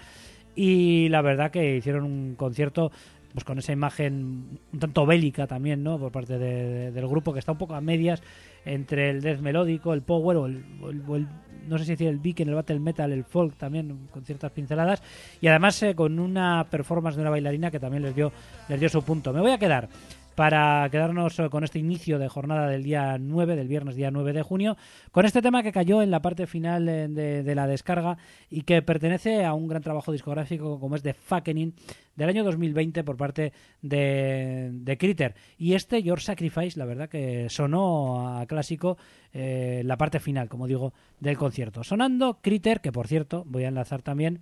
y 0.57 1.11
la 1.11 1.21
verdad 1.21 1.51
que 1.51 1.77
hicieron 1.77 2.05
un 2.05 2.35
concierto 2.35 2.91
pues 3.33 3.45
con 3.45 3.59
esa 3.59 3.73
imagen 3.73 4.59
un 4.73 4.79
tanto 4.79 5.07
bélica 5.07 5.47
también 5.47 5.83
no 5.83 5.99
por 5.99 6.13
parte 6.13 6.39
de- 6.39 6.65
de- 6.69 6.91
del 6.93 7.09
grupo 7.09 7.33
que 7.33 7.39
está 7.39 7.53
un 7.53 7.59
poco 7.59 7.75
a 7.75 7.81
medias 7.81 8.23
entre 8.65 9.11
el 9.11 9.21
death 9.23 9.41
melódico 9.41 9.95
el 9.95 10.03
power 10.03 10.37
o 10.37 10.47
el, 10.47 10.65
o 10.83 10.91
el- 10.91 11.03
o 11.09 11.17
el- 11.17 11.29
no 11.69 11.79
sé 11.79 11.85
si 11.85 11.93
decir 11.93 12.09
el 12.09 12.19
viking 12.19 12.49
el 12.49 12.55
battle 12.55 12.81
metal 12.81 13.13
el 13.13 13.25
folk 13.25 13.57
también 13.57 14.09
con 14.11 14.25
ciertas 14.25 14.51
pinceladas 14.51 15.03
y 15.41 15.47
además 15.47 15.81
eh, 15.83 15.95
con 15.95 16.19
una 16.19 16.67
performance 16.71 17.15
de 17.17 17.23
una 17.23 17.31
bailarina 17.31 17.71
que 17.71 17.79
también 17.81 18.03
les 18.03 18.15
dio 18.17 18.33
les 18.69 18.81
dio 18.81 18.89
su 18.89 19.03
punto. 19.03 19.33
Me 19.33 19.41
voy 19.41 19.53
a 19.53 19.59
quedar 19.59 19.89
para 20.35 20.89
quedarnos 20.91 21.39
eh, 21.39 21.49
con 21.51 21.65
este 21.65 21.79
inicio 21.79 22.19
de 22.19 22.29
jornada 22.29 22.69
del 22.69 22.83
día 22.83 23.19
9, 23.19 23.57
del 23.57 23.69
viernes 23.69 23.97
día 23.97 24.11
9 24.11 24.33
de 24.33 24.43
junio, 24.43 24.77
con 25.11 25.25
este 25.25 25.43
tema 25.43 25.63
que 25.63 25.73
cayó 25.73 26.03
en 26.03 26.11
la 26.11 26.23
parte 26.23 26.47
final 26.47 26.89
eh, 26.89 27.09
de, 27.09 27.43
de 27.43 27.55
la 27.55 27.67
descarga 27.67 28.19
y 28.51 28.63
que 28.63 28.83
pertenece 28.83 29.45
a 29.45 29.55
un 29.55 29.69
gran 29.69 29.83
trabajo 29.83 30.13
discográfico 30.13 30.79
como 30.81 30.97
es 30.97 31.03
The 31.03 31.15
Fuckening 31.15 31.75
del 32.17 32.29
año 32.29 32.45
2020 32.45 33.05
por 33.05 33.17
parte 33.17 33.53
de, 33.81 34.71
de 34.73 34.99
Critter. 34.99 35.35
Y 35.59 35.75
este, 35.75 36.03
Your 36.03 36.21
Sacrifice, 36.21 36.79
la 36.79 36.85
verdad 36.85 37.09
que 37.09 37.49
sonó 37.49 38.39
a 38.39 38.47
clásico 38.47 38.99
eh, 39.33 39.83
la 39.85 39.97
parte 39.97 40.21
final, 40.21 40.49
como 40.49 40.67
digo, 40.67 40.93
del 41.21 41.39
concierto. 41.39 41.85
Sonando 41.85 42.39
Critter, 42.43 42.81
que 42.81 42.93
por 42.93 43.07
cierto, 43.07 43.45
voy 43.47 43.65
a 43.65 43.69
enlazar 43.69 44.03
también 44.03 44.41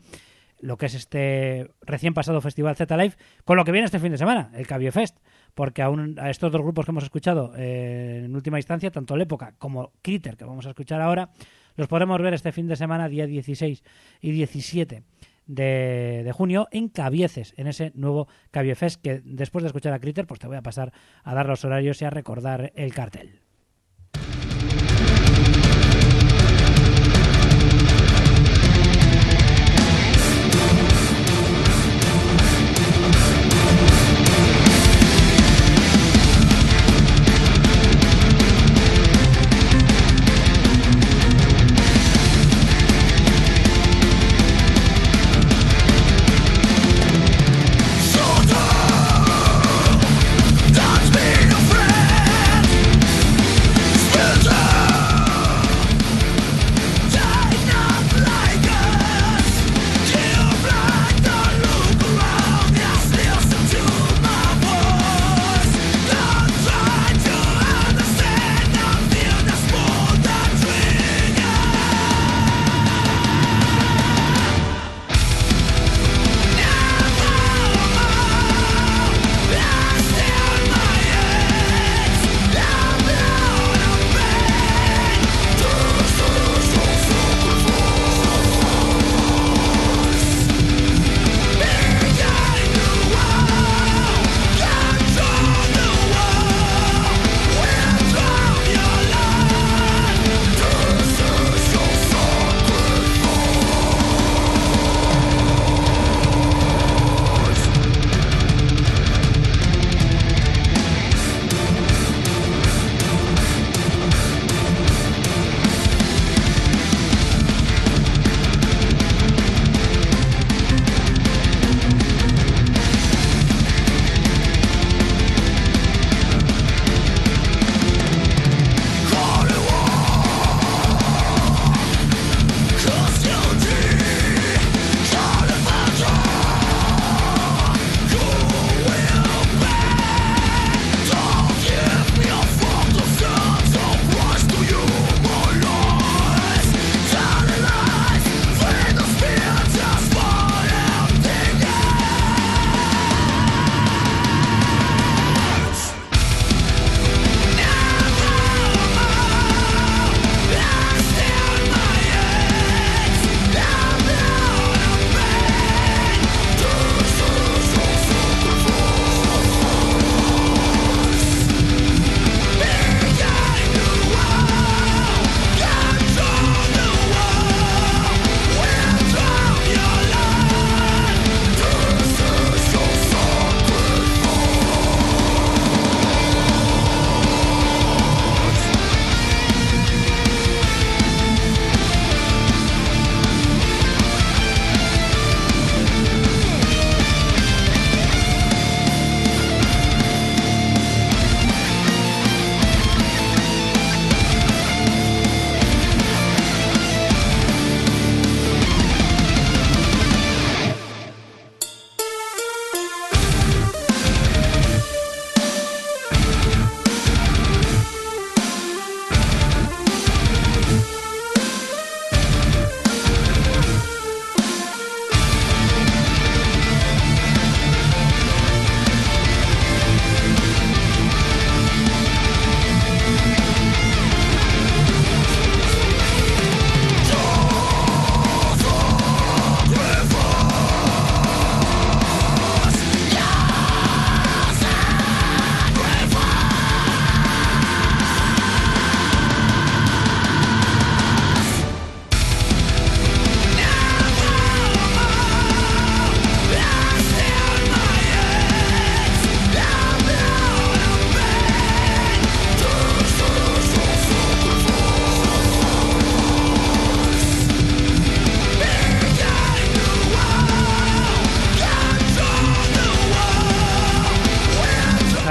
lo 0.60 0.76
que 0.76 0.86
es 0.86 0.94
este 0.94 1.70
recién 1.80 2.12
pasado 2.12 2.40
Festival 2.40 2.76
Z 2.76 2.94
Live 2.96 3.14
con 3.44 3.56
lo 3.56 3.64
que 3.64 3.72
viene 3.72 3.86
este 3.86 3.98
fin 3.98 4.12
de 4.12 4.18
semana, 4.18 4.50
el 4.54 4.66
Cabio 4.66 4.92
Fest, 4.92 5.18
porque 5.54 5.82
a 5.82 6.30
estos 6.30 6.52
dos 6.52 6.62
grupos 6.62 6.84
que 6.84 6.90
hemos 6.90 7.04
escuchado 7.04 7.52
eh, 7.56 8.22
en 8.24 8.34
última 8.34 8.58
instancia, 8.58 8.90
tanto 8.90 9.16
Lépoca 9.16 9.54
como 9.58 9.92
Critter, 10.02 10.36
que 10.36 10.44
vamos 10.44 10.66
a 10.66 10.70
escuchar 10.70 11.00
ahora, 11.00 11.30
Los 11.76 11.88
podremos 11.88 12.20
ver 12.20 12.34
este 12.34 12.52
fin 12.52 12.66
de 12.66 12.76
semana, 12.76 13.08
día 13.08 13.26
16 13.26 13.82
y 14.20 14.30
17 14.32 15.02
de, 15.46 16.22
de 16.24 16.32
junio, 16.32 16.68
en 16.70 16.88
Cabieces, 16.88 17.54
en 17.56 17.66
ese 17.66 17.92
nuevo 17.94 18.28
Cabiefest, 18.50 19.00
que 19.00 19.20
después 19.24 19.62
de 19.62 19.68
escuchar 19.68 19.92
a 19.92 19.98
Critter, 19.98 20.26
pues 20.26 20.40
te 20.40 20.46
voy 20.46 20.56
a 20.56 20.62
pasar 20.62 20.92
a 21.24 21.34
dar 21.34 21.46
los 21.46 21.64
horarios 21.64 22.00
y 22.02 22.04
a 22.04 22.10
recordar 22.10 22.72
el 22.76 22.94
cartel. 22.94 23.40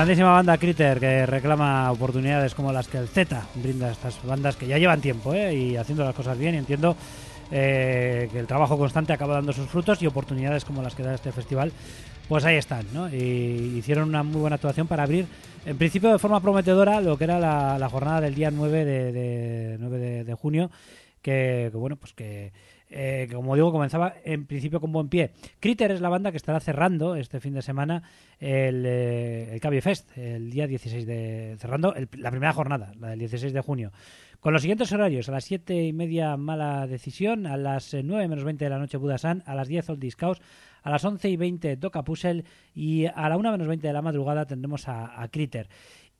Grandísima 0.09 0.31
banda 0.33 0.57
Critter 0.57 0.99
que 0.99 1.27
reclama 1.27 1.91
oportunidades 1.91 2.55
como 2.55 2.73
las 2.73 2.87
que 2.87 2.97
el 2.97 3.07
Z 3.07 3.45
brinda 3.53 3.89
a 3.89 3.91
estas 3.91 4.17
bandas 4.25 4.55
que 4.55 4.65
ya 4.65 4.79
llevan 4.79 5.01
tiempo 5.01 5.35
¿eh? 5.35 5.53
y 5.53 5.75
haciendo 5.75 6.03
las 6.03 6.15
cosas 6.15 6.35
bien 6.35 6.55
entiendo 6.55 6.95
eh, 7.51 8.27
que 8.31 8.39
el 8.39 8.47
trabajo 8.47 8.75
constante 8.75 9.13
acaba 9.13 9.35
dando 9.35 9.53
sus 9.53 9.67
frutos 9.67 10.01
y 10.01 10.07
oportunidades 10.07 10.65
como 10.65 10.81
las 10.81 10.95
que 10.95 11.03
da 11.03 11.13
este 11.13 11.31
festival 11.31 11.71
pues 12.27 12.43
ahí 12.43 12.55
están 12.55 12.87
¿no? 12.91 13.07
y 13.07 13.75
hicieron 13.77 14.09
una 14.09 14.23
muy 14.23 14.41
buena 14.41 14.55
actuación 14.55 14.87
para 14.87 15.03
abrir 15.03 15.27
en 15.63 15.77
principio 15.77 16.11
de 16.11 16.17
forma 16.17 16.41
prometedora 16.41 17.01
lo 17.01 17.15
que 17.15 17.25
era 17.25 17.37
la, 17.77 17.89
jornada 17.89 18.19
del 18.19 18.33
día 18.33 18.49
9 18.49 18.85
de, 18.85 19.11
de 19.11 19.77
9 19.79 20.23
de, 20.23 20.33
junio 20.33 20.71
que, 21.21 21.69
bueno 21.71 21.97
pues 21.97 22.13
que 22.13 22.51
eh, 22.89 23.27
como 23.33 23.55
digo, 23.55 23.71
comenzaba 23.71 24.15
en 24.23 24.45
principio 24.45 24.79
con 24.79 24.91
buen 24.91 25.09
pie. 25.09 25.31
Critter 25.59 25.91
es 25.91 26.01
la 26.01 26.09
banda 26.09 26.31
que 26.31 26.37
estará 26.37 26.59
cerrando 26.59 27.15
este 27.15 27.39
fin 27.39 27.53
de 27.53 27.61
semana 27.61 28.03
el, 28.39 28.83
eh, 28.85 29.81
Fest, 29.81 30.17
el 30.17 30.49
día 30.49 30.67
16 30.67 31.05
de. 31.05 31.55
cerrando 31.59 31.93
el- 31.93 32.09
la 32.17 32.31
primera 32.31 32.53
jornada, 32.53 32.91
la 32.99 33.09
del 33.09 33.19
16 33.19 33.53
de 33.53 33.61
junio. 33.61 33.91
Con 34.39 34.53
los 34.53 34.61
siguientes 34.61 34.91
horarios: 34.91 35.29
a 35.29 35.33
las 35.33 35.43
7 35.45 35.83
y 35.83 35.93
media, 35.93 36.35
mala 36.37 36.87
decisión, 36.87 37.45
a 37.45 37.57
las 37.57 37.93
eh, 37.93 38.01
9 38.03 38.27
menos 38.27 38.43
20 38.43 38.65
de 38.65 38.69
la 38.69 38.79
noche, 38.79 38.97
Budasan, 38.97 39.43
a 39.45 39.53
las 39.53 39.67
10 39.67 39.89
Old 39.89 39.99
Discaus, 39.99 40.41
a 40.81 40.89
las 40.89 41.03
11 41.03 41.29
y 41.29 41.37
20 41.37 41.75
Doca 41.75 42.03
Puzzle 42.03 42.43
y 42.73 43.05
a 43.05 43.27
la 43.29 43.37
1 43.37 43.51
menos 43.51 43.67
20 43.67 43.85
de 43.85 43.93
la 43.93 44.01
madrugada 44.01 44.45
tendremos 44.45 44.87
a, 44.87 45.21
a 45.21 45.27
Critter. 45.27 45.67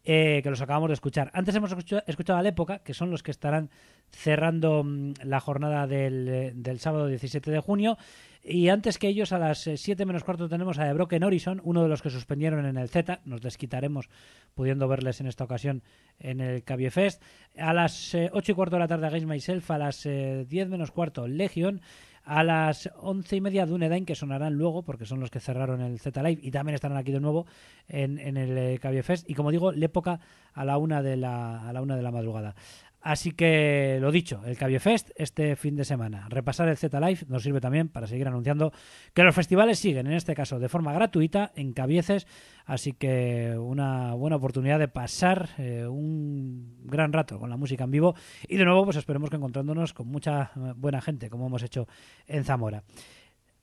Eh, 0.03 0.39
que 0.43 0.49
los 0.49 0.61
acabamos 0.61 0.89
de 0.89 0.93
escuchar. 0.93 1.29
Antes 1.33 1.55
hemos 1.55 1.71
escuchado, 1.71 2.39
a 2.39 2.43
La 2.43 2.49
Época, 2.49 2.79
que 2.79 2.93
son 2.93 3.11
los 3.11 3.21
que 3.21 3.31
estarán 3.31 3.69
cerrando 4.11 4.83
mm, 4.83 5.13
la 5.23 5.39
jornada 5.39 5.87
del, 5.87 6.27
eh, 6.27 6.51
del 6.55 6.79
sábado 6.79 7.07
17 7.07 7.51
de 7.51 7.59
junio. 7.59 7.97
Y 8.41 8.69
antes 8.69 8.97
que 8.97 9.09
ellos, 9.09 9.33
a 9.33 9.39
las 9.39 9.69
7 9.75 10.05
menos 10.05 10.23
cuarto 10.23 10.47
tenemos 10.47 10.79
a 10.79 10.85
The 10.85 10.93
Broken 10.93 11.23
Horizon, 11.23 11.61
uno 11.63 11.83
de 11.83 11.89
los 11.89 12.01
que 12.01 12.09
suspendieron 12.09 12.65
en 12.65 12.77
el 12.77 12.87
Z. 12.87 13.19
Nos 13.25 13.41
desquitaremos 13.41 14.09
pudiendo 14.53 14.87
verles 14.87 15.19
en 15.19 15.27
esta 15.27 15.43
ocasión 15.43 15.83
en 16.19 16.39
el 16.39 16.63
Cabie 16.63 16.89
Fest. 16.89 17.21
A 17.57 17.73
las 17.73 18.15
8 18.15 18.51
y 18.51 18.55
cuarto 18.55 18.77
de 18.77 18.79
la 18.79 18.87
tarde, 18.87 19.07
Against 19.07 19.27
Myself. 19.27 19.69
A 19.71 19.77
las 19.77 20.05
eh, 20.05 20.45
10 20.47 20.69
menos 20.69 20.91
cuarto, 20.91 21.27
Legion. 21.27 21.81
A 22.24 22.43
las 22.43 22.89
once 22.97 23.36
y 23.36 23.41
media 23.41 23.65
Dunedain, 23.65 24.05
que 24.05 24.15
sonarán 24.15 24.53
luego, 24.53 24.84
porque 24.84 25.05
son 25.05 25.20
los 25.20 25.32
que 25.32 25.39
cerraron 25.39 25.82
el 25.82 25.99
Z 25.99 26.22
Live 26.22 26.41
y 26.43 26.51
también 26.51 26.76
estarán 26.76 26.97
aquí 26.97 27.11
de 27.11 27.20
nuevo 27.20 27.45
en, 27.88 28.20
en 28.20 28.38
el 28.38 28.57
eh, 28.57 28.80
Cabie 28.80 29.03
Fest. 29.03 29.30
Y 29.30 29.34
como 29.34 29.51
digo, 29.51 29.72
L'época 29.72 30.20
a 30.53 30.65
la 30.65 30.78
una 30.78 31.01
de 31.01 31.17
la, 31.17 31.67
a 31.67 31.74
la 31.74 31.82
una 31.82 31.95
de 31.95 32.03
la 32.03 32.11
madrugada. 32.11 32.55
Así 33.01 33.31
que 33.31 33.97
lo 34.01 34.11
dicho, 34.11 34.41
el 34.45 34.57
Cabie 34.57 34.79
Fest 34.79 35.11
este 35.15 35.55
fin 35.55 35.75
de 35.75 35.85
semana. 35.85 36.27
Repasar 36.29 36.67
el 36.67 36.77
Z 36.77 36.99
Live 36.99 37.21
nos 37.27 37.43
sirve 37.43 37.61
también 37.61 37.87
para 37.87 38.07
seguir 38.07 38.27
anunciando 38.27 38.73
que 39.13 39.23
los 39.23 39.33
festivales 39.33 39.79
siguen, 39.79 40.07
en 40.07 40.13
este 40.13 40.35
caso 40.35 40.59
de 40.59 40.67
forma 40.67 40.91
gratuita, 40.91 41.51
en 41.55 41.73
Cabieces. 41.73 42.27
Así 42.65 42.93
que 42.93 43.55
una 43.57 44.13
buena 44.15 44.35
oportunidad 44.35 44.79
de 44.79 44.89
pasar 44.89 45.49
eh, 45.57 45.87
un 45.87 46.77
gran 46.83 47.13
rato 47.13 47.39
con 47.39 47.49
la 47.49 47.57
música 47.57 47.85
en 47.85 47.91
vivo. 47.91 48.15
Y 48.47 48.57
de 48.57 48.65
nuevo, 48.65 48.83
pues 48.83 48.97
esperemos 48.97 49.29
que 49.29 49.37
encontrándonos 49.37 49.93
con 49.93 50.07
mucha 50.07 50.51
eh, 50.55 50.73
buena 50.75 51.01
gente, 51.01 51.29
como 51.29 51.47
hemos 51.47 51.63
hecho 51.63 51.87
en 52.27 52.43
Zamora. 52.43 52.83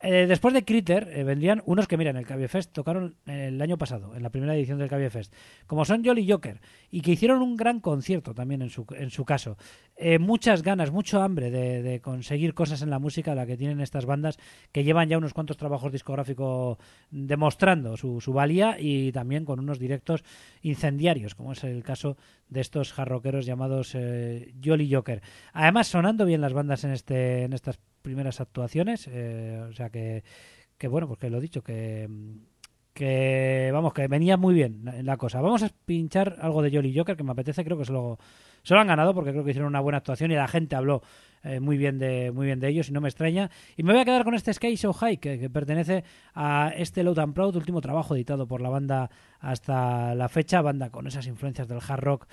Eh, 0.01 0.27
después 0.27 0.53
de 0.53 0.65
Critter 0.65 1.09
eh, 1.11 1.25
vendrían 1.25 1.63
unos 1.65 1.89
que, 1.89 1.97
mira, 1.97 2.11
en 2.11 2.19
el 2.19 2.27
Cabie 2.27 2.49
Fest 2.49 2.73
tocaron 2.73 3.17
eh, 3.27 3.47
el 3.49 3.63
año 3.63 3.79
pasado, 3.79 4.15
en 4.15 4.23
la 4.23 4.29
primera 4.29 4.55
edición 4.55 4.79
del 4.79 4.91
Cabie 4.91 5.09
Fest, 5.09 5.35
como 5.67 5.87
son 5.87 6.05
Jolly 6.05 6.31
Joker, 6.31 6.61
y 6.91 7.01
que 7.01 7.13
hicieron 7.13 7.41
un 7.41 7.57
gran 7.57 7.81
concierto 7.81 8.35
también 8.35 8.61
en 8.61 8.69
su, 8.69 8.85
en 8.95 9.11
su 9.11 9.25
caso. 9.25 9.57
Eh, 9.97 10.19
muchas 10.19 10.63
ganas, 10.63 10.91
mucho 10.91 11.23
hambre 11.23 11.51
de, 11.51 12.01
conseguir 12.01 12.53
cosas 12.53 12.83
en 12.83 12.91
la 12.91 12.99
música, 12.99 13.35
la 13.35 13.47
que 13.47 13.57
tienen 13.57 13.81
estas 13.81 14.05
bandas 14.05 14.39
que 14.71 14.85
llevan 14.85 15.09
ya 15.09 15.17
unos 15.17 15.33
cuantos 15.33 15.57
trabajos 15.57 15.91
discográficos 15.91 16.77
demostrando 17.11 17.97
su, 17.97 18.21
su 18.21 18.35
valía 18.35 18.77
y 18.79 19.13
también 19.13 19.47
con 19.47 19.59
unos 19.61 19.79
directos 19.79 20.23
incendiarios, 20.61 21.35
como 21.35 21.53
es 21.53 21.65
el 21.65 21.83
caso 21.83 22.19
de 22.49 22.61
estos 22.61 22.93
jarroqueros 22.93 23.47
llamados 23.47 23.97
Jolly 24.63 24.93
Joker. 24.93 25.23
Además, 25.55 25.89
sonando 25.89 26.27
bien 26.27 26.43
las 26.43 26.53
bandas 26.53 26.85
en, 26.85 26.91
este, 26.91 27.45
en 27.45 27.55
estas 27.55 27.81
primeras 28.07 28.41
actuaciones, 28.41 29.09
eh, 29.11 29.61
o 29.69 29.73
sea 29.73 29.91
que, 29.91 30.23
que 30.79 30.87
bueno, 30.87 31.09
pues 31.09 31.19
que 31.19 31.29
lo 31.29 31.39
he 31.39 31.41
dicho, 31.41 31.61
que, 31.61 32.09
que 32.95 33.69
vamos, 33.73 33.93
que 33.93 34.07
venía 34.07 34.37
muy 34.37 34.55
bien 34.55 34.85
la, 35.03 35.17
cosa. 35.17 35.41
Vamos 35.41 35.65
a 35.65 35.71
pinchar 35.85 36.37
algo 36.41 36.63
de 36.63 36.71
Jolly 36.71 36.97
Joker 36.97 37.17
que 37.17 37.25
me 37.25 37.33
apetece, 37.33 37.65
creo 37.65 37.77
que 37.77 37.85
se 37.85 37.93
lo, 37.93 38.21
se 38.63 38.75
lo 38.75 38.81
han 38.81 38.87
ganado 38.87 39.13
porque 39.13 39.33
creo 39.33 39.43
que 39.43 39.51
hicieron 39.51 39.71
una 39.71 39.81
buena 39.81 39.99
actuación 39.99 40.31
y 40.31 40.37
la 40.37 40.47
gente 40.47 40.77
habló 40.77 41.03
eh, 41.43 41.59
muy 41.59 41.77
bien 41.79 41.99
de 41.99 42.31
muy 42.31 42.47
bien 42.47 42.61
de 42.61 42.69
ellos 42.69 42.89
y 42.89 42.93
no 42.93 43.01
me 43.01 43.09
extraña. 43.09 43.51
Y 43.77 43.83
me 43.83 43.93
voy 43.93 44.03
a 44.03 44.05
quedar 44.05 44.23
con 44.23 44.35
este 44.35 44.55
Sky 44.55 44.77
So 44.77 44.93
High 44.93 45.17
que, 45.17 45.41
que 45.41 45.51
pertenece 45.51 46.05
a 46.33 46.73
este 46.77 47.03
Loud 47.03 47.19
and 47.19 47.35
Proud, 47.35 47.57
último 47.57 47.81
trabajo 47.81 48.15
editado 48.15 48.47
por 48.47 48.61
la 48.61 48.69
banda 48.69 49.11
hasta 49.41 50.15
la 50.15 50.29
fecha, 50.29 50.63
banda 50.63 50.91
con 50.91 51.09
esas 51.09 51.27
influencias 51.27 51.67
del 51.67 51.81
hard 51.85 52.05
rock 52.05 52.29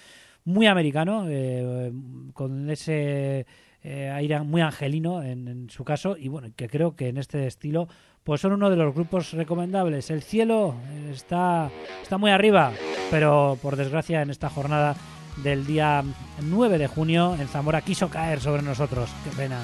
muy 0.46 0.68
americano, 0.68 1.26
eh, 1.28 1.92
con 2.34 2.70
ese 2.70 3.48
eh, 3.84 4.10
aire 4.10 4.40
muy 4.42 4.62
angelino 4.62 5.22
en, 5.22 5.70
su 5.70 5.84
caso 5.84 6.16
y 6.18 6.30
bueno, 6.30 6.50
que 6.56 6.70
creo 6.70 6.96
que 6.96 7.10
en 7.10 7.18
este 7.18 7.48
estilo 7.48 7.88
pues 8.24 8.40
son 8.40 8.54
uno 8.54 8.70
de 8.70 8.78
los 8.78 8.94
grupos 8.94 9.34
recomendables. 9.34 10.10
El 10.10 10.22
cielo 10.22 10.76
está, 11.12 11.70
está 12.02 12.18
muy 12.18 12.32
arriba, 12.32 12.72
pero 13.12 13.58
por 13.62 13.76
desgracia 13.76 14.22
en 14.22 14.30
esta 14.30 14.50
jornada 14.50 14.96
del 15.44 15.66
día 15.66 16.04
9 16.42 16.78
de 16.78 16.88
junio 16.88 17.36
en 17.40 17.48
Zamora 17.48 17.82
quiso 17.82 18.10
caer 18.10 18.40
sobre 18.40 18.62
nosotros. 18.62 19.10
Qué 19.24 19.32
pena. 19.36 19.60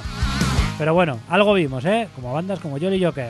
Pero 0.77 0.93
bueno, 0.93 1.19
algo 1.29 1.53
vimos, 1.53 1.85
¿eh? 1.85 2.09
Como 2.15 2.33
bandas 2.33 2.59
como 2.59 2.79
Jolly 2.79 3.03
Joker. 3.03 3.29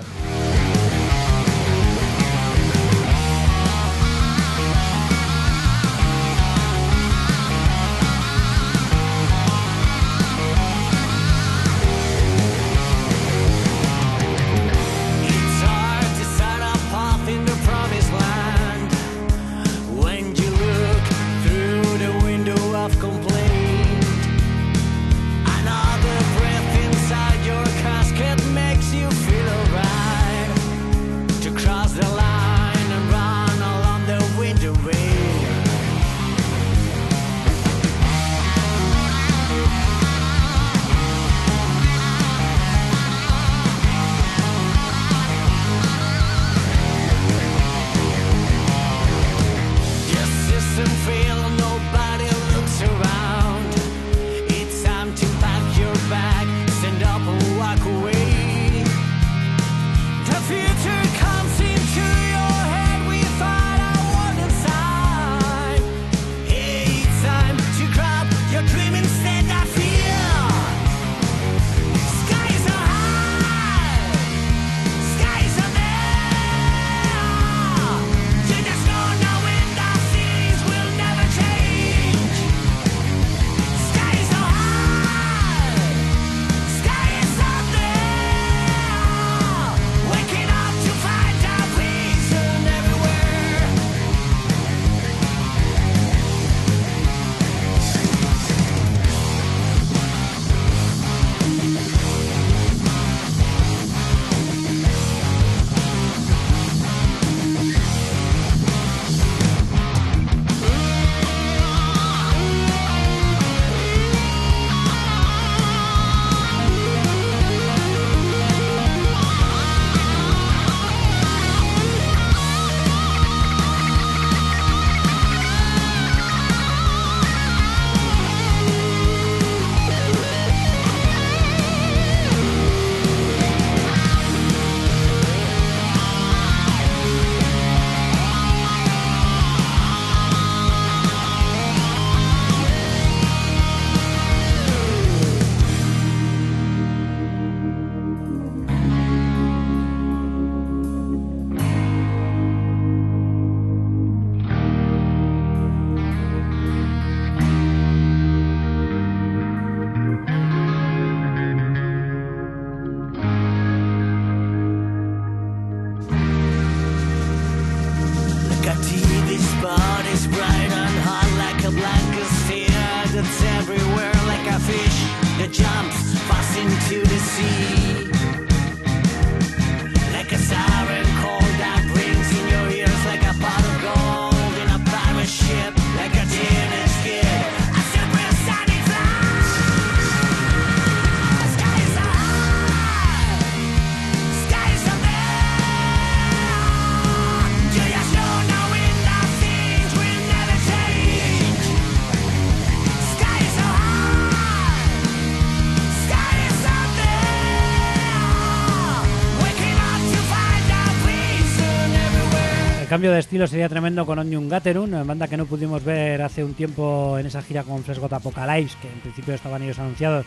Cambio 212.99 213.13
de 213.13 213.19
estilo 213.19 213.47
sería 213.47 213.69
tremendo 213.69 214.05
con 214.05 214.19
Onion 214.19 214.49
Gaterun, 214.49 214.91
banda 215.07 215.29
que 215.29 215.37
no 215.37 215.45
pudimos 215.45 215.85
ver 215.85 216.21
hace 216.21 216.43
un 216.43 216.53
tiempo 216.53 217.17
en 217.17 217.27
esa 217.27 217.41
gira 217.41 217.63
con 217.63 217.81
Flesh 217.81 217.97
Got 217.97 218.11
Apocalypse, 218.11 218.75
que 218.81 218.89
en 218.89 218.99
principio 218.99 219.33
estaban 219.33 219.63
ellos 219.63 219.79
anunciados 219.79 220.25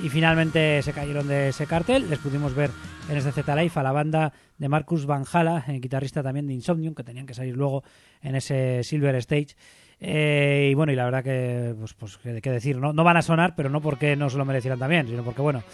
y 0.00 0.08
finalmente 0.08 0.80
se 0.84 0.92
cayeron 0.92 1.26
de 1.26 1.48
ese 1.48 1.66
cartel. 1.66 2.08
Les 2.08 2.20
pudimos 2.20 2.54
ver 2.54 2.70
en 3.10 3.16
este 3.16 3.32
Z 3.32 3.56
Live 3.56 3.72
a 3.74 3.82
la 3.82 3.90
banda 3.90 4.32
de 4.56 4.68
Marcus 4.68 5.04
Van 5.04 5.24
Hala, 5.32 5.64
eh, 5.66 5.80
guitarrista 5.80 6.22
también 6.22 6.46
de 6.46 6.54
Insomnium, 6.54 6.94
que 6.94 7.02
tenían 7.02 7.26
que 7.26 7.34
salir 7.34 7.56
luego 7.56 7.82
en 8.22 8.36
ese 8.36 8.84
Silver 8.84 9.16
Stage. 9.16 9.56
Eh, 9.98 10.68
y 10.70 10.74
bueno, 10.74 10.92
y 10.92 10.94
la 10.94 11.06
verdad 11.06 11.24
que, 11.24 11.74
pues, 11.76 11.94
pues 11.94 12.18
qué 12.18 12.50
decir, 12.52 12.76
¿no? 12.78 12.92
no 12.92 13.02
van 13.02 13.16
a 13.16 13.22
sonar, 13.22 13.56
pero 13.56 13.68
no 13.68 13.80
porque 13.80 14.14
no 14.14 14.30
se 14.30 14.38
lo 14.38 14.44
merecieran 14.44 14.78
también, 14.78 15.08
sino 15.08 15.24
porque, 15.24 15.42
bueno, 15.42 15.64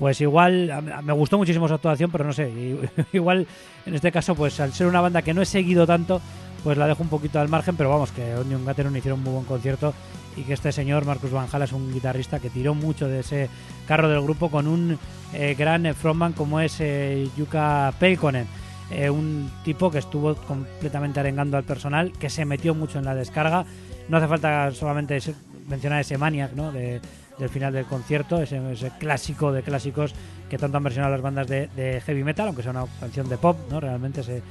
pues 0.00 0.18
igual 0.22 0.82
me 1.04 1.12
gustó 1.12 1.36
muchísimo 1.36 1.68
su 1.68 1.74
actuación, 1.74 2.10
pero 2.10 2.24
no 2.24 2.32
sé, 2.32 2.50
igual 3.12 3.46
en 3.84 3.94
este 3.94 4.10
caso, 4.10 4.34
pues 4.34 4.58
al 4.58 4.72
ser 4.72 4.86
una 4.86 5.02
banda 5.02 5.20
que 5.20 5.34
no 5.34 5.42
he 5.42 5.46
seguido 5.46 5.86
tanto, 5.86 6.22
pues 6.64 6.78
la 6.78 6.86
dejo 6.86 7.02
un 7.02 7.10
poquito 7.10 7.38
al 7.38 7.50
margen, 7.50 7.76
pero 7.76 7.90
vamos, 7.90 8.10
que 8.10 8.34
Onion 8.34 8.64
Gatherum 8.64 8.96
hicieron 8.96 9.20
un 9.20 9.24
muy 9.24 9.34
buen 9.34 9.44
concierto 9.44 9.92
y 10.38 10.42
que 10.42 10.54
este 10.54 10.72
señor, 10.72 11.04
Marcus 11.04 11.30
Van 11.30 11.48
Hala, 11.52 11.66
es 11.66 11.72
un 11.72 11.92
guitarrista 11.92 12.40
que 12.40 12.48
tiró 12.48 12.74
mucho 12.74 13.08
de 13.08 13.20
ese 13.20 13.50
carro 13.86 14.08
del 14.08 14.22
grupo 14.22 14.50
con 14.50 14.66
un 14.66 14.98
eh, 15.34 15.54
gran 15.58 15.94
frontman 15.94 16.32
como 16.32 16.60
es 16.60 16.80
eh, 16.80 17.28
Yuka 17.36 17.92
Pelkonen. 18.00 18.46
Eh, 18.90 19.08
un 19.08 19.50
tipo 19.64 19.90
que 19.90 19.98
estuvo 19.98 20.34
completamente 20.34 21.20
arengando 21.20 21.56
al 21.56 21.64
personal, 21.64 22.12
que 22.12 22.30
se 22.30 22.46
metió 22.46 22.74
mucho 22.74 22.98
en 22.98 23.04
la 23.04 23.14
descarga. 23.14 23.66
No 24.08 24.16
hace 24.16 24.26
falta 24.26 24.70
solamente 24.72 25.20
mencionar 25.68 26.00
ese 26.00 26.18
Maniac 26.18 26.54
¿no? 26.54 26.72
de, 26.72 27.00
del 27.40 27.48
final 27.48 27.72
del 27.72 27.86
concierto, 27.86 28.40
ese, 28.40 28.60
ese 28.72 28.92
clásico 28.98 29.50
de 29.52 29.62
clásicos 29.62 30.14
que 30.48 30.58
tanto 30.58 30.76
han 30.76 30.84
versionado 30.84 31.12
las 31.12 31.22
bandas 31.22 31.48
de, 31.48 32.02
heavy 32.04 32.22
metal, 32.22 32.48
aunque 32.48 32.62
sea 32.62 32.70
una 32.70 32.84
canción 33.00 33.28
de 33.28 33.38
pop, 33.38 33.56
¿no? 33.70 33.80
realmente 33.80 34.22
se, 34.22 34.42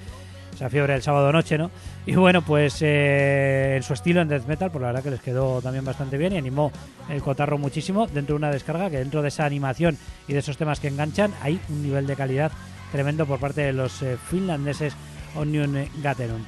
esa 0.53 0.69
fiebre 0.69 0.93
del 0.93 1.01
sábado 1.01 1.31
noche, 1.31 1.57
¿no? 1.57 1.71
Y 2.05 2.15
bueno, 2.15 2.41
pues 2.41 2.81
eh, 2.81 3.75
en 3.77 3.83
su 3.83 3.93
estilo 3.93 4.21
en 4.21 4.27
death 4.27 4.45
metal, 4.45 4.71
pues 4.71 4.81
la 4.81 4.87
verdad 4.87 5.03
que 5.03 5.11
les 5.11 5.21
quedó 5.21 5.61
también 5.61 5.85
bastante 5.85 6.17
bien 6.17 6.33
y 6.33 6.37
animó 6.37 6.71
el 7.09 7.21
cotarro 7.21 7.57
muchísimo 7.57 8.07
dentro 8.07 8.33
de 8.33 8.37
una 8.37 8.51
descarga 8.51 8.89
que 8.89 8.97
dentro 8.97 9.21
de 9.21 9.29
esa 9.29 9.45
animación 9.45 9.97
y 10.27 10.33
de 10.33 10.39
esos 10.39 10.57
temas 10.57 10.79
que 10.79 10.87
enganchan 10.87 11.31
hay 11.41 11.59
un 11.69 11.83
nivel 11.83 12.07
de 12.07 12.15
calidad 12.15 12.51
tremendo 12.91 13.25
por 13.25 13.39
parte 13.39 13.61
de 13.61 13.73
los 13.73 14.01
eh, 14.01 14.17
finlandeses 14.29 14.95
Onion 15.35 15.87
Gatherum. 16.01 16.43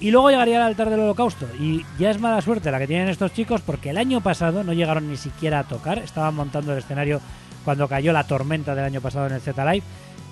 Y 0.00 0.10
luego 0.12 0.30
llegaría 0.30 0.56
el 0.56 0.62
altar 0.62 0.90
del 0.90 1.00
holocausto. 1.00 1.46
Y 1.60 1.84
ya 1.98 2.10
es 2.10 2.20
mala 2.20 2.40
suerte 2.40 2.70
la 2.70 2.78
que 2.78 2.86
tienen 2.86 3.08
estos 3.08 3.32
chicos 3.32 3.62
porque 3.62 3.90
el 3.90 3.98
año 3.98 4.20
pasado 4.20 4.62
no 4.62 4.72
llegaron 4.72 5.08
ni 5.08 5.16
siquiera 5.16 5.60
a 5.60 5.64
tocar. 5.64 5.98
Estaban 5.98 6.34
montando 6.34 6.72
el 6.72 6.78
escenario 6.78 7.20
cuando 7.64 7.88
cayó 7.88 8.12
la 8.12 8.24
tormenta 8.24 8.74
del 8.74 8.84
año 8.84 9.00
pasado 9.00 9.26
en 9.26 9.32
el 9.32 9.40
Z 9.40 9.72
Live. 9.72 9.84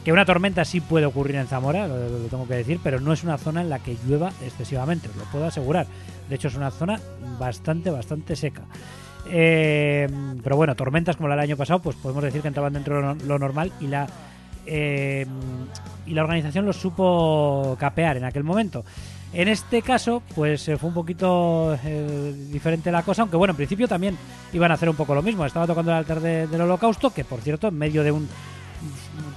Que 0.04 0.12
una 0.12 0.24
tormenta 0.24 0.64
sí 0.64 0.80
puede 0.80 1.04
ocurrir 1.04 1.34
en 1.34 1.48
Zamora, 1.48 1.88
lo, 1.88 1.96
tengo 2.30 2.46
que 2.46 2.54
decir, 2.54 2.78
pero 2.80 3.00
no 3.00 3.12
es 3.12 3.24
una 3.24 3.38
zona 3.38 3.62
en 3.62 3.68
la 3.68 3.80
que 3.80 3.96
llueva 4.06 4.30
excesivamente, 4.40 5.08
os 5.08 5.16
lo 5.16 5.24
puedo 5.24 5.46
asegurar. 5.46 5.88
De 6.28 6.36
hecho, 6.36 6.46
es 6.46 6.54
una 6.54 6.70
zona 6.70 7.00
bastante, 7.40 7.90
bastante 7.90 8.36
seca. 8.36 8.62
Eh, 9.28 10.06
pero 10.44 10.54
bueno, 10.54 10.76
tormentas 10.76 11.16
como 11.16 11.28
la 11.28 11.34
del 11.34 11.42
año 11.42 11.56
pasado, 11.56 11.82
pues 11.82 11.96
podemos 11.96 12.22
decir 12.22 12.40
que 12.40 12.46
entraban 12.46 12.74
dentro 12.74 12.94
de 12.94 13.02
lo, 13.02 13.14
lo 13.14 13.38
normal 13.40 13.72
y 13.80 13.88
la 13.88 14.06
eh, 14.66 15.26
y 16.06 16.14
la 16.14 16.22
organización 16.22 16.66
los 16.66 16.76
supo 16.76 17.76
capear 17.78 18.16
en 18.16 18.24
aquel 18.24 18.44
momento. 18.44 18.84
En 19.38 19.48
este 19.48 19.82
caso, 19.82 20.22
pues 20.34 20.66
eh, 20.68 20.78
fue 20.78 20.88
un 20.88 20.94
poquito 20.94 21.78
eh, 21.84 22.34
diferente 22.50 22.90
la 22.90 23.02
cosa, 23.02 23.20
aunque 23.20 23.36
bueno, 23.36 23.52
en 23.52 23.56
principio 23.56 23.86
también 23.86 24.16
iban 24.54 24.70
a 24.70 24.74
hacer 24.74 24.88
un 24.88 24.96
poco 24.96 25.14
lo 25.14 25.20
mismo. 25.22 25.44
Estaba 25.44 25.66
tocando 25.66 25.90
el 25.90 25.98
altar 25.98 26.20
de- 26.20 26.46
del 26.46 26.60
holocausto, 26.62 27.10
que 27.12 27.22
por 27.22 27.40
cierto, 27.42 27.68
en 27.68 27.76
medio 27.76 28.02
de 28.02 28.12
un 28.12 28.26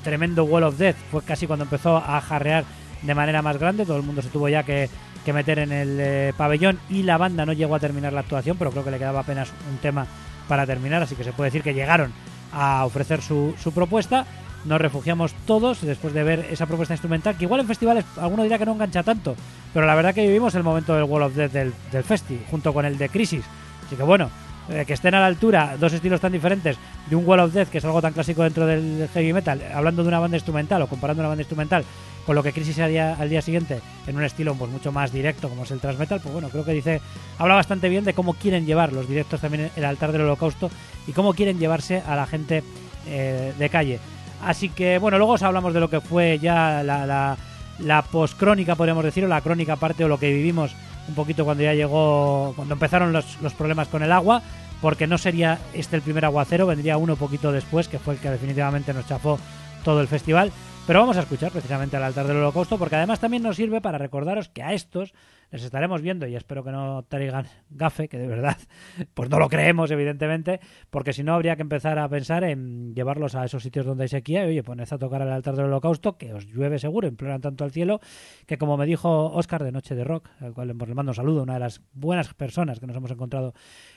tremendo 0.04 0.46
Wall 0.46 0.64
of 0.64 0.78
Death, 0.78 0.96
fue 1.12 1.22
casi 1.24 1.48
cuando 1.48 1.64
empezó 1.66 1.98
a 1.98 2.22
jarrear 2.22 2.64
de 3.02 3.14
manera 3.16 3.42
más 3.42 3.58
grande. 3.58 3.86
Todo 3.86 3.98
el 3.98 4.04
mundo 4.04 4.22
se 4.22 4.30
tuvo 4.30 4.48
ya 4.48 4.64
que, 4.64 4.90
que 5.26 5.34
meter 5.34 5.60
en 5.60 5.72
el 5.74 5.98
eh, 6.00 6.34
pabellón 6.38 6.80
y 6.90 7.04
la 7.04 7.18
banda 7.18 7.46
no 7.46 7.52
llegó 7.52 7.76
a 7.76 7.80
terminar 7.80 8.14
la 8.14 8.22
actuación, 8.22 8.56
pero 8.58 8.72
creo 8.72 8.86
que 8.86 8.92
le 8.92 9.00
quedaba 9.00 9.20
apenas 9.20 9.50
un 9.70 9.78
tema 9.80 10.08
para 10.48 10.66
terminar, 10.66 11.04
así 11.04 11.16
que 11.16 11.26
se 11.26 11.34
puede 11.34 11.50
decir 11.50 11.62
que 11.62 11.74
llegaron 11.74 12.14
a 12.54 12.86
ofrecer 12.86 13.22
su, 13.22 13.54
su 13.62 13.74
propuesta. 13.74 14.26
Nos 14.66 14.82
refugiamos 14.82 15.34
todos 15.46 15.82
después 15.82 16.14
de 16.14 16.24
ver 16.24 16.48
esa 16.52 16.66
propuesta 16.66 16.94
instrumental, 16.94 17.38
que 17.38 17.46
igual 17.46 17.62
en 17.62 17.68
festivales 17.68 18.06
alguno 18.18 18.44
dirá 18.44 18.58
que 18.58 18.66
no 18.66 18.74
engancha 18.74 19.04
tanto, 19.04 19.36
pero 19.74 19.86
la 19.86 19.96
verdad 19.96 20.14
que 20.14 20.26
vivimos 20.26 20.54
el 20.56 20.64
momento 20.64 20.94
del 20.96 21.06
Wall 21.06 21.24
of 21.24 21.36
Death 21.36 21.52
del, 21.52 21.74
del 21.92 22.04
Festi, 22.04 22.40
junto 22.52 22.74
con 22.74 22.86
el 22.86 22.98
de 22.98 23.10
Crisis. 23.10 23.46
Así 23.86 23.96
que 23.96 24.04
bueno, 24.04 24.30
eh, 24.70 24.84
que 24.86 24.94
estén 24.94 25.16
a 25.16 25.20
la 25.20 25.26
altura 25.26 25.78
dos 25.80 25.94
estilos 25.94 26.22
tan 26.22 26.32
diferentes 26.32 26.78
de 27.10 27.16
un 27.16 27.26
Wall 27.26 27.40
of 27.40 27.54
Death, 27.54 27.70
que 27.70 27.80
es 27.80 27.86
algo 27.86 28.02
tan 28.02 28.14
clásico 28.14 28.44
dentro 28.44 28.68
del 28.68 29.10
heavy 29.14 29.34
metal, 29.34 29.64
hablando 29.74 30.04
de 30.04 30.10
una 30.10 30.20
banda 30.20 30.38
instrumental 30.38 30.82
o 30.84 30.88
comparando 30.88 31.22
una 31.22 31.30
banda 31.30 31.42
instrumental 31.42 31.84
con 32.24 32.36
lo 32.36 32.44
que 32.44 32.54
Crisis 32.54 32.78
haría 32.78 33.16
al 33.16 33.30
día 33.30 33.42
siguiente 33.42 33.82
en 34.06 34.16
un 34.16 34.24
estilo 34.24 34.54
pues 34.54 34.70
mucho 34.70 34.92
más 34.92 35.12
directo 35.12 35.50
como 35.50 35.64
es 35.64 35.72
el 35.72 35.80
thrash 35.80 35.98
metal, 35.98 36.20
pues 36.22 36.32
bueno, 36.32 36.50
creo 36.50 36.64
que 36.64 36.74
dice 36.74 37.02
habla 37.40 37.56
bastante 37.56 37.90
bien 37.90 38.04
de 38.04 38.14
cómo 38.14 38.36
quieren 38.36 38.68
llevar 38.68 38.94
los 38.94 39.10
directos 39.10 39.42
también 39.42 39.72
el 39.76 39.86
altar 39.86 40.12
del 40.12 40.22
holocausto 40.22 40.70
y 41.08 41.14
cómo 41.14 41.34
quieren 41.34 41.58
llevarse 41.58 42.04
a 42.06 42.16
la 42.16 42.28
gente 42.28 42.64
eh, 43.08 43.54
de 43.58 43.70
calle. 43.70 44.00
Así 44.44 44.70
que 44.70 44.98
bueno, 45.00 45.18
luego 45.18 45.34
os 45.34 45.44
hablamos 45.44 45.74
de 45.74 45.80
lo 45.80 45.90
que 45.90 46.02
fue 46.02 46.40
ya 46.40 46.84
la, 46.84 47.38
la, 47.80 48.02
poscrónica, 48.04 48.76
podríamos 48.76 49.04
decir, 49.04 49.26
o 49.26 49.28
la 49.28 49.42
crónica 49.42 49.74
aparte 49.74 50.04
o 50.04 50.08
lo 50.08 50.20
que 50.20 50.34
vivimos 50.34 50.76
un 51.08 51.16
poquito 51.16 51.44
cuando 51.44 51.64
ya 51.64 51.74
llegó, 51.74 52.54
cuando 52.56 52.74
empezaron 52.74 53.12
los, 53.12 53.42
los 53.42 53.54
problemas 53.54 53.88
con 53.88 54.04
el 54.04 54.12
agua, 54.12 54.42
porque 54.82 55.08
no 55.08 55.18
sería 55.18 55.60
este 55.74 55.96
el 55.96 56.02
primer 56.02 56.26
aguacero, 56.26 56.68
vendría 56.68 56.98
uno 56.98 57.16
poquito 57.16 57.52
después, 57.52 57.88
que 57.88 58.00
fue 58.00 58.14
el 58.14 58.20
que 58.20 58.30
definitivamente 58.30 58.94
nos 58.94 59.08
chafó 59.08 59.40
todo 59.84 60.02
el 60.02 60.08
festival. 60.08 60.52
Pero 60.88 61.02
vamos 61.02 61.18
a 61.18 61.22
escuchar 61.22 61.52
precisamente 61.52 61.98
al 61.98 62.04
altar 62.04 62.26
del 62.28 62.38
holocausto, 62.38 62.78
porque 62.78 62.96
además 62.96 63.20
también 63.20 63.44
nos 63.44 63.58
sirve 63.58 63.82
para 63.82 63.98
recordaros 63.98 64.50
que 64.50 64.64
a 64.64 64.74
estos 64.74 65.14
les 65.52 65.64
estaremos 65.64 66.02
viendo 66.02 66.28
y 66.28 66.36
espero 66.36 66.64
que 66.64 66.72
no 66.72 67.04
traigan 67.04 67.46
gafe, 67.70 68.08
que 68.08 68.18
de 68.18 68.28
verdad, 68.28 68.58
pues 69.14 69.30
no 69.30 69.40
lo 69.40 69.50
creemos, 69.50 69.92
evidentemente, 69.92 70.60
porque 70.90 71.14
si 71.14 71.24
no 71.24 71.34
habría 71.34 71.56
que 71.56 71.62
empezar 71.62 71.98
a 72.00 72.08
pensar 72.08 72.44
en 72.44 72.94
llevarlos 72.94 73.36
a 73.36 73.46
esos 73.46 73.64
sitios 73.64 73.86
donde 73.86 74.04
hay 74.04 74.10
sequía 74.10 74.46
y 74.46 74.50
oye, 74.50 74.64
poned 74.64 74.88
a 74.90 74.98
tocar 74.98 75.22
al 75.22 75.32
altar 75.32 75.56
del 75.56 75.66
holocausto, 75.66 76.18
que 76.18 76.34
os 76.34 76.46
llueve 76.46 76.80
seguro, 76.80 77.08
imploran 77.08 77.42
tanto 77.42 77.64
al 77.64 77.72
cielo, 77.72 78.00
que 78.46 78.58
como 78.58 78.78
me 78.78 78.86
dijo 78.86 79.32
Oscar 79.32 79.64
de 79.64 79.72
Noche 79.72 79.96
de 79.96 80.04
Rock, 80.04 80.30
al 80.40 80.54
cual 80.54 80.76
pues, 80.76 80.90
le 80.90 80.96
mando 80.96 81.12
un 81.12 81.16
saludo, 81.16 81.44
una 81.44 81.54
de 81.54 81.60
las 81.60 81.82
buenas 81.94 82.34
personas 82.34 82.80
que 82.80 82.88
nos 82.88 82.96
hemos 82.96 83.12
encontrado 83.12 83.54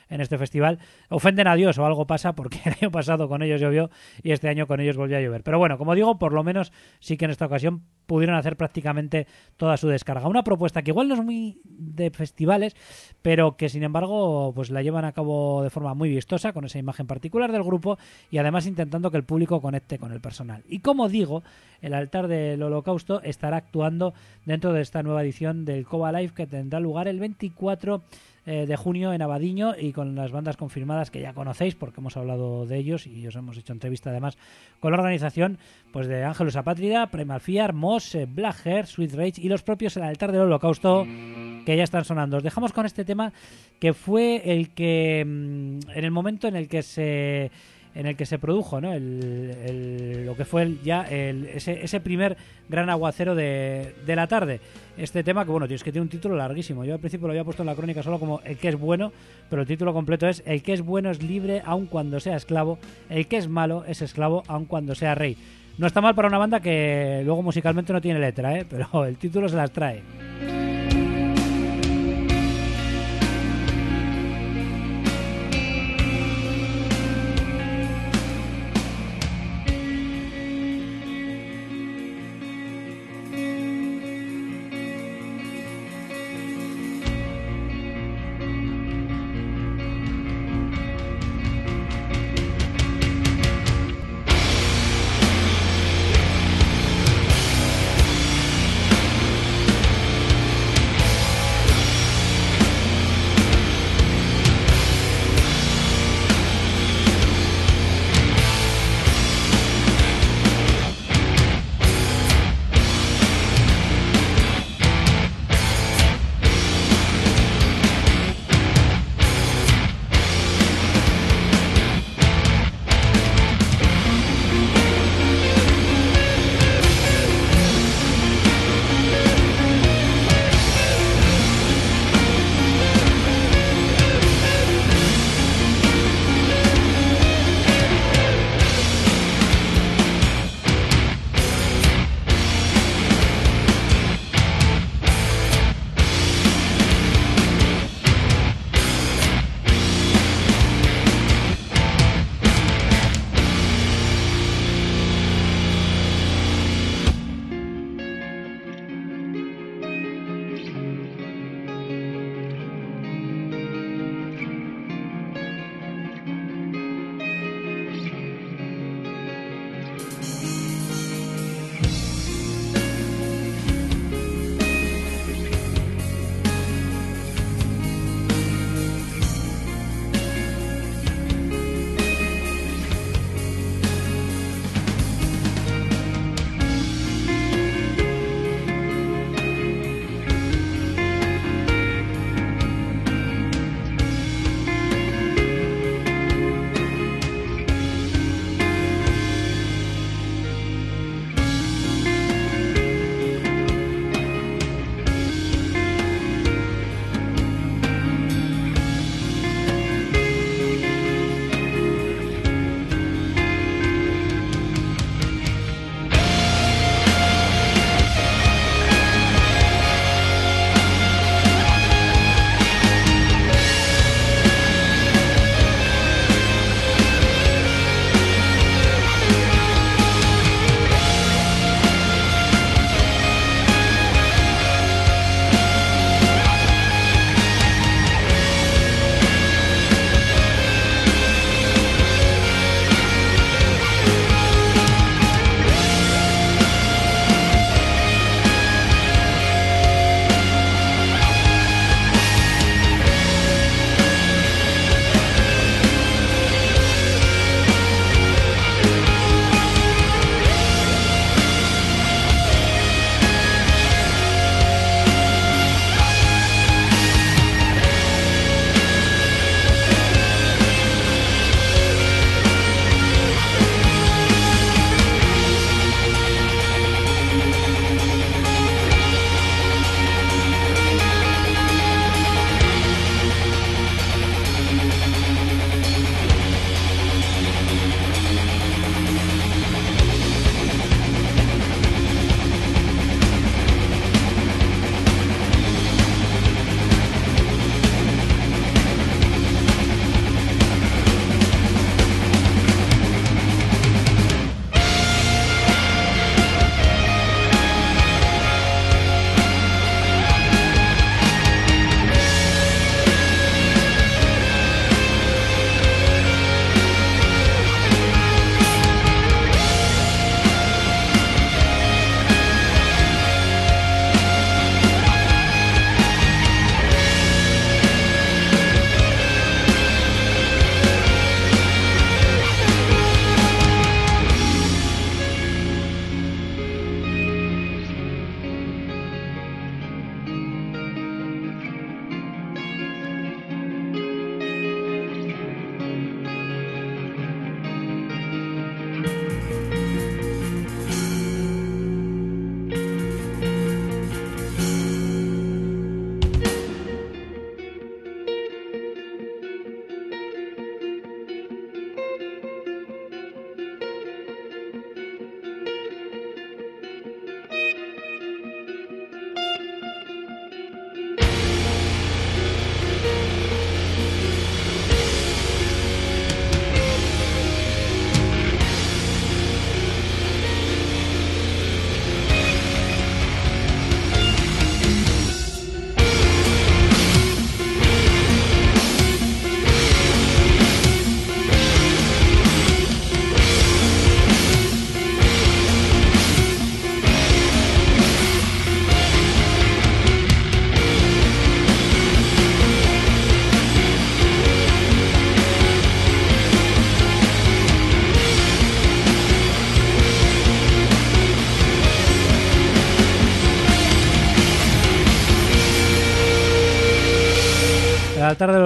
en 0.08 0.20
este 0.20 0.38
festival, 0.38 0.78
ofenden 1.08 1.48
a 1.48 1.54
Dios 1.54 1.78
o 1.78 1.86
algo 1.86 2.06
pasa 2.06 2.34
porque 2.34 2.60
el 2.64 2.74
año 2.80 2.90
pasado 2.90 3.28
con 3.28 3.42
ellos 3.42 3.60
llovió 3.60 3.90
y 4.22 4.32
este 4.32 4.48
año 4.48 4.66
con 4.66 4.80
ellos 4.80 4.96
volvió 4.96 5.16
a 5.16 5.20
llover. 5.20 5.42
Pero 5.42 5.58
bueno, 5.58 5.78
como 5.78 5.94
digo, 5.94 6.18
por 6.18 6.32
lo 6.32 6.44
menos 6.44 6.72
sí 7.00 7.16
que 7.16 7.24
en 7.24 7.30
esta 7.30 7.46
ocasión 7.46 7.82
pudieron 8.06 8.36
hacer 8.36 8.56
prácticamente 8.56 9.26
toda 9.56 9.76
su 9.76 9.88
descarga. 9.88 10.28
Una 10.28 10.44
propuesta 10.44 10.82
que 10.82 10.90
igual 10.90 11.08
no 11.08 11.14
es 11.14 11.20
muy 11.20 11.41
de 11.64 12.10
festivales, 12.10 12.76
pero 13.22 13.56
que 13.56 13.68
sin 13.68 13.82
embargo 13.82 14.52
pues 14.54 14.70
la 14.70 14.82
llevan 14.82 15.04
a 15.04 15.12
cabo 15.12 15.62
de 15.62 15.70
forma 15.70 15.94
muy 15.94 16.08
vistosa, 16.08 16.52
con 16.52 16.64
esa 16.64 16.78
imagen 16.78 17.06
particular 17.06 17.52
del 17.52 17.62
grupo 17.62 17.98
y 18.30 18.38
además 18.38 18.66
intentando 18.66 19.10
que 19.10 19.16
el 19.16 19.24
público 19.24 19.60
conecte 19.60 19.98
con 19.98 20.12
el 20.12 20.20
personal. 20.20 20.62
Y 20.68 20.80
como 20.80 21.08
digo, 21.08 21.42
el 21.80 21.94
altar 21.94 22.28
del 22.28 22.62
holocausto 22.62 23.22
estará 23.22 23.58
actuando 23.58 24.14
dentro 24.46 24.72
de 24.72 24.82
esta 24.82 25.02
nueva 25.02 25.22
edición 25.22 25.64
del 25.64 25.84
Coba 25.86 26.12
Live 26.12 26.32
que 26.34 26.46
tendrá 26.46 26.80
lugar 26.80 27.08
el 27.08 27.18
24 27.18 28.02
eh, 28.44 28.66
de 28.66 28.76
junio 28.76 29.12
en 29.12 29.22
Abadiño 29.22 29.74
y 29.78 29.92
con 29.92 30.14
las 30.14 30.32
bandas 30.32 30.56
confirmadas 30.56 31.10
que 31.10 31.20
ya 31.20 31.32
conocéis 31.32 31.74
porque 31.74 32.00
hemos 32.00 32.16
hablado 32.16 32.66
de 32.66 32.76
ellos 32.76 33.06
y 33.06 33.26
os 33.26 33.36
hemos 33.36 33.56
hecho 33.56 33.72
entrevista 33.72 34.10
además 34.10 34.36
con 34.80 34.92
la 34.92 34.98
organización 34.98 35.58
pues 35.92 36.08
de 36.08 36.24
Ángelus 36.24 36.56
Apátrida, 36.56 37.06
Primal 37.06 37.40
Moss, 37.72 38.16
Black 38.28 38.66
Hair, 38.66 38.86
Sweet 38.86 39.14
Rage 39.14 39.40
y 39.40 39.48
los 39.48 39.62
propios 39.62 39.96
El 39.96 40.02
Altar 40.02 40.32
del 40.32 40.42
Holocausto 40.42 41.04
que 41.04 41.76
ya 41.76 41.84
están 41.84 42.04
sonando. 42.04 42.38
Os 42.38 42.42
dejamos 42.42 42.72
con 42.72 42.86
este 42.86 43.04
tema 43.04 43.32
que 43.78 43.92
fue 43.92 44.42
el 44.44 44.70
que 44.70 45.24
mm, 45.24 45.90
en 45.94 46.04
el 46.04 46.10
momento 46.10 46.48
en 46.48 46.56
el 46.56 46.68
que 46.68 46.82
se 46.82 47.50
en 47.94 48.06
el 48.06 48.16
que 48.16 48.26
se 48.26 48.38
produjo 48.38 48.80
¿no? 48.80 48.92
el, 48.92 50.24
lo 50.26 50.36
que 50.36 50.44
fue 50.44 50.62
el- 50.62 50.82
ya 50.82 51.02
ese, 51.02 51.84
ese 51.84 52.00
primer 52.00 52.36
gran 52.68 52.88
aguacero 52.90 53.34
de, 53.34 53.94
de 54.06 54.16
la 54.16 54.26
tarde. 54.26 54.60
Este 54.96 55.22
tema 55.22 55.44
que 55.44 55.50
bueno, 55.50 55.66
tío, 55.66 55.76
es 55.76 55.84
que 55.84 55.92
tiene 55.92 56.02
un 56.02 56.08
título 56.08 56.36
larguísimo. 56.36 56.84
Yo 56.84 56.94
al 56.94 57.00
principio 57.00 57.26
lo 57.26 57.32
había 57.32 57.44
puesto 57.44 57.62
en 57.62 57.66
la 57.66 57.74
crónica 57.74 58.02
solo 58.02 58.18
como 58.18 58.40
el 58.44 58.56
que 58.56 58.68
es 58.68 58.76
bueno, 58.78 59.12
pero 59.50 59.62
el 59.62 59.68
título 59.68 59.92
completo 59.92 60.26
es 60.28 60.42
El 60.46 60.62
que 60.62 60.72
es 60.72 60.80
bueno 60.82 61.10
es 61.10 61.22
libre 61.22 61.62
aun 61.64 61.86
cuando 61.86 62.20
sea 62.20 62.36
esclavo, 62.36 62.78
el 63.10 63.26
que 63.26 63.36
es 63.36 63.48
malo 63.48 63.84
es 63.86 64.02
esclavo 64.02 64.42
aun 64.48 64.64
cuando 64.66 64.94
sea 64.94 65.14
rey. 65.14 65.36
No 65.78 65.86
está 65.86 66.00
mal 66.00 66.14
para 66.14 66.28
una 66.28 66.38
banda 66.38 66.60
que 66.60 67.22
luego 67.24 67.42
musicalmente 67.42 67.92
no 67.92 68.00
tiene 68.00 68.20
letra, 68.20 68.58
¿eh? 68.58 68.66
pero 68.70 69.04
el 69.04 69.16
título 69.16 69.48
se 69.48 69.56
las 69.56 69.70
trae. 69.70 70.02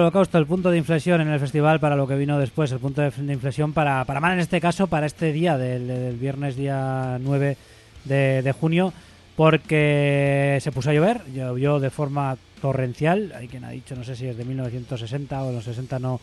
Holocausto, 0.07 0.37
el 0.37 0.45
punto 0.45 0.71
de 0.71 0.77
inflexión 0.77 1.19
en 1.19 1.27
el 1.27 1.39
festival 1.39 1.81
para 1.81 1.97
lo 1.97 2.07
que 2.07 2.15
vino 2.15 2.39
después, 2.39 2.71
el 2.71 2.79
punto 2.79 3.01
de, 3.01 3.33
inflexión 3.33 3.73
para, 3.73 4.05
para 4.05 4.21
mal 4.21 4.31
en 4.31 4.39
este 4.39 4.61
caso, 4.61 4.87
para 4.87 5.05
este 5.05 5.33
día 5.33 5.57
del, 5.57 6.15
viernes 6.15 6.55
día 6.55 7.19
9 7.19 7.57
de, 8.05 8.55
junio, 8.57 8.93
porque 9.35 10.59
se 10.61 10.71
puso 10.71 10.91
a 10.91 10.93
llover, 10.93 11.23
llovió 11.33 11.81
de 11.81 11.89
forma 11.89 12.37
torrencial, 12.61 13.33
hay 13.35 13.49
quien 13.49 13.65
ha 13.65 13.71
dicho, 13.71 13.95
no 13.97 14.05
sé 14.05 14.15
si 14.15 14.27
es 14.27 14.37
de 14.37 14.45
1960 14.45 15.43
o 15.43 15.51
los 15.51 15.65
60 15.65 15.99
no, 15.99 16.21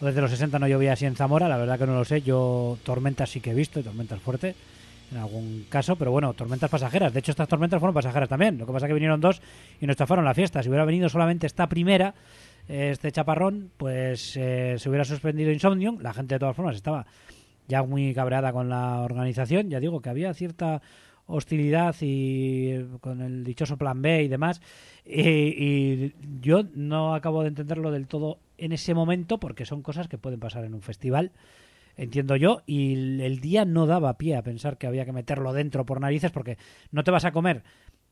o 0.00 0.04
desde 0.04 0.22
los 0.22 0.30
60 0.30 0.58
no 0.58 0.66
llovía 0.66 0.94
así 0.94 1.04
en 1.04 1.14
Zamora, 1.14 1.46
la 1.46 1.58
verdad 1.58 1.78
que 1.78 1.86
no 1.86 1.94
lo 1.94 2.06
sé, 2.06 2.22
yo 2.22 2.78
tormentas 2.84 3.28
sí 3.28 3.40
que 3.40 3.50
he 3.50 3.54
visto, 3.54 3.80
y 3.80 3.82
tormentas 3.82 4.18
fuertes 4.18 4.56
en 5.12 5.18
algún 5.18 5.66
caso, 5.68 5.96
pero 5.96 6.10
bueno, 6.10 6.32
tormentas 6.32 6.68
pasajeras. 6.68 7.12
De 7.12 7.20
hecho, 7.20 7.30
estas 7.30 7.46
tormentas 7.46 7.78
fueron 7.78 7.94
pasajeras 7.94 8.28
también. 8.28 8.58
Lo 8.58 8.66
que 8.66 8.72
pasa 8.72 8.86
es 8.86 8.90
que 8.90 8.94
vinieron 8.94 9.20
dos 9.20 9.40
y 9.80 9.86
nos 9.86 9.96
chafaron 9.96 10.24
la 10.24 10.34
fiesta. 10.34 10.62
Si 10.64 10.68
hubiera 10.68 10.84
venido 10.84 11.08
solamente 11.08 11.46
esta 11.46 11.68
primera, 11.68 12.12
este 12.68 13.12
chaparrón, 13.12 13.70
pues 13.76 14.36
eh, 14.36 14.76
se 14.78 14.88
hubiera 14.88 15.04
suspendido 15.04 15.52
Insomnium. 15.52 16.00
La 16.00 16.12
gente 16.12 16.34
de 16.34 16.38
todas 16.38 16.56
formas 16.56 16.76
estaba 16.76 17.06
ya 17.68 17.82
muy 17.82 18.12
cabreada 18.14 18.52
con 18.52 18.68
la 18.68 19.00
organización. 19.00 19.70
Ya 19.70 19.80
digo 19.80 20.00
que 20.00 20.10
había 20.10 20.34
cierta 20.34 20.82
hostilidad 21.26 21.94
y 22.00 22.70
eh, 22.70 22.86
con 23.00 23.20
el 23.20 23.44
dichoso 23.44 23.76
plan 23.76 24.00
B 24.02 24.24
y 24.24 24.28
demás. 24.28 24.60
Y, 25.04 26.12
yo 26.40 26.64
no 26.74 27.14
acabo 27.14 27.42
de 27.42 27.48
entenderlo 27.48 27.90
del 27.90 28.06
todo 28.06 28.38
en 28.58 28.72
ese 28.72 28.94
momento 28.94 29.38
porque 29.38 29.64
son 29.64 29.82
cosas 29.82 30.08
que 30.08 30.18
pueden 30.18 30.40
pasar 30.40 30.64
en 30.64 30.74
un 30.74 30.82
festival 30.82 31.32
entiendo 31.98 32.36
yo, 32.36 32.62
y 32.66 33.22
el 33.22 33.40
día 33.40 33.64
no 33.64 33.86
daba 33.86 34.18
pie 34.18 34.36
a 34.36 34.42
pensar 34.42 34.76
que 34.76 34.86
había 34.86 35.06
que 35.06 35.12
meterlo 35.12 35.54
dentro 35.54 35.86
por 35.86 35.98
narices, 35.98 36.30
porque 36.30 36.58
no 36.92 37.04
te 37.04 37.10
vas 37.10 37.24
a 37.24 37.32
comer 37.32 37.62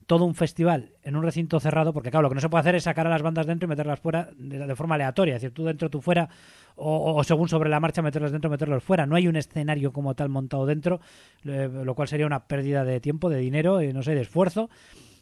todo 0.05 0.25
un 0.25 0.35
festival 0.35 0.91
en 1.03 1.15
un 1.15 1.23
recinto 1.23 1.59
cerrado, 1.59 1.93
porque 1.93 2.11
claro, 2.11 2.23
lo 2.23 2.29
que 2.29 2.35
no 2.35 2.41
se 2.41 2.49
puede 2.49 2.61
hacer 2.61 2.75
es 2.75 2.83
sacar 2.83 3.07
a 3.07 3.09
las 3.09 3.21
bandas 3.21 3.45
dentro 3.45 3.65
y 3.65 3.69
meterlas 3.69 3.99
fuera 3.99 4.29
de, 4.37 4.75
forma 4.75 4.95
aleatoria, 4.95 5.35
es 5.35 5.41
decir, 5.41 5.53
tú 5.53 5.65
dentro, 5.65 5.89
tú 5.89 6.01
fuera, 6.01 6.29
o, 6.75 7.15
o 7.15 7.23
según 7.23 7.49
sobre 7.49 7.69
la 7.69 7.79
marcha 7.79 8.01
meterlas 8.01 8.31
dentro, 8.31 8.49
meterlos 8.49 8.83
fuera. 8.83 9.05
No 9.05 9.15
hay 9.15 9.27
un 9.27 9.35
escenario 9.35 9.91
como 9.91 10.13
tal 10.13 10.29
montado 10.29 10.65
dentro, 10.65 10.99
eh, 11.43 11.69
lo 11.71 11.95
cual 11.95 12.07
sería 12.07 12.25
una 12.25 12.47
pérdida 12.47 12.83
de 12.83 12.99
tiempo, 12.99 13.29
de 13.29 13.37
dinero, 13.37 13.81
y 13.81 13.93
no 13.93 14.03
sé, 14.03 14.15
de 14.15 14.21
esfuerzo, 14.21 14.69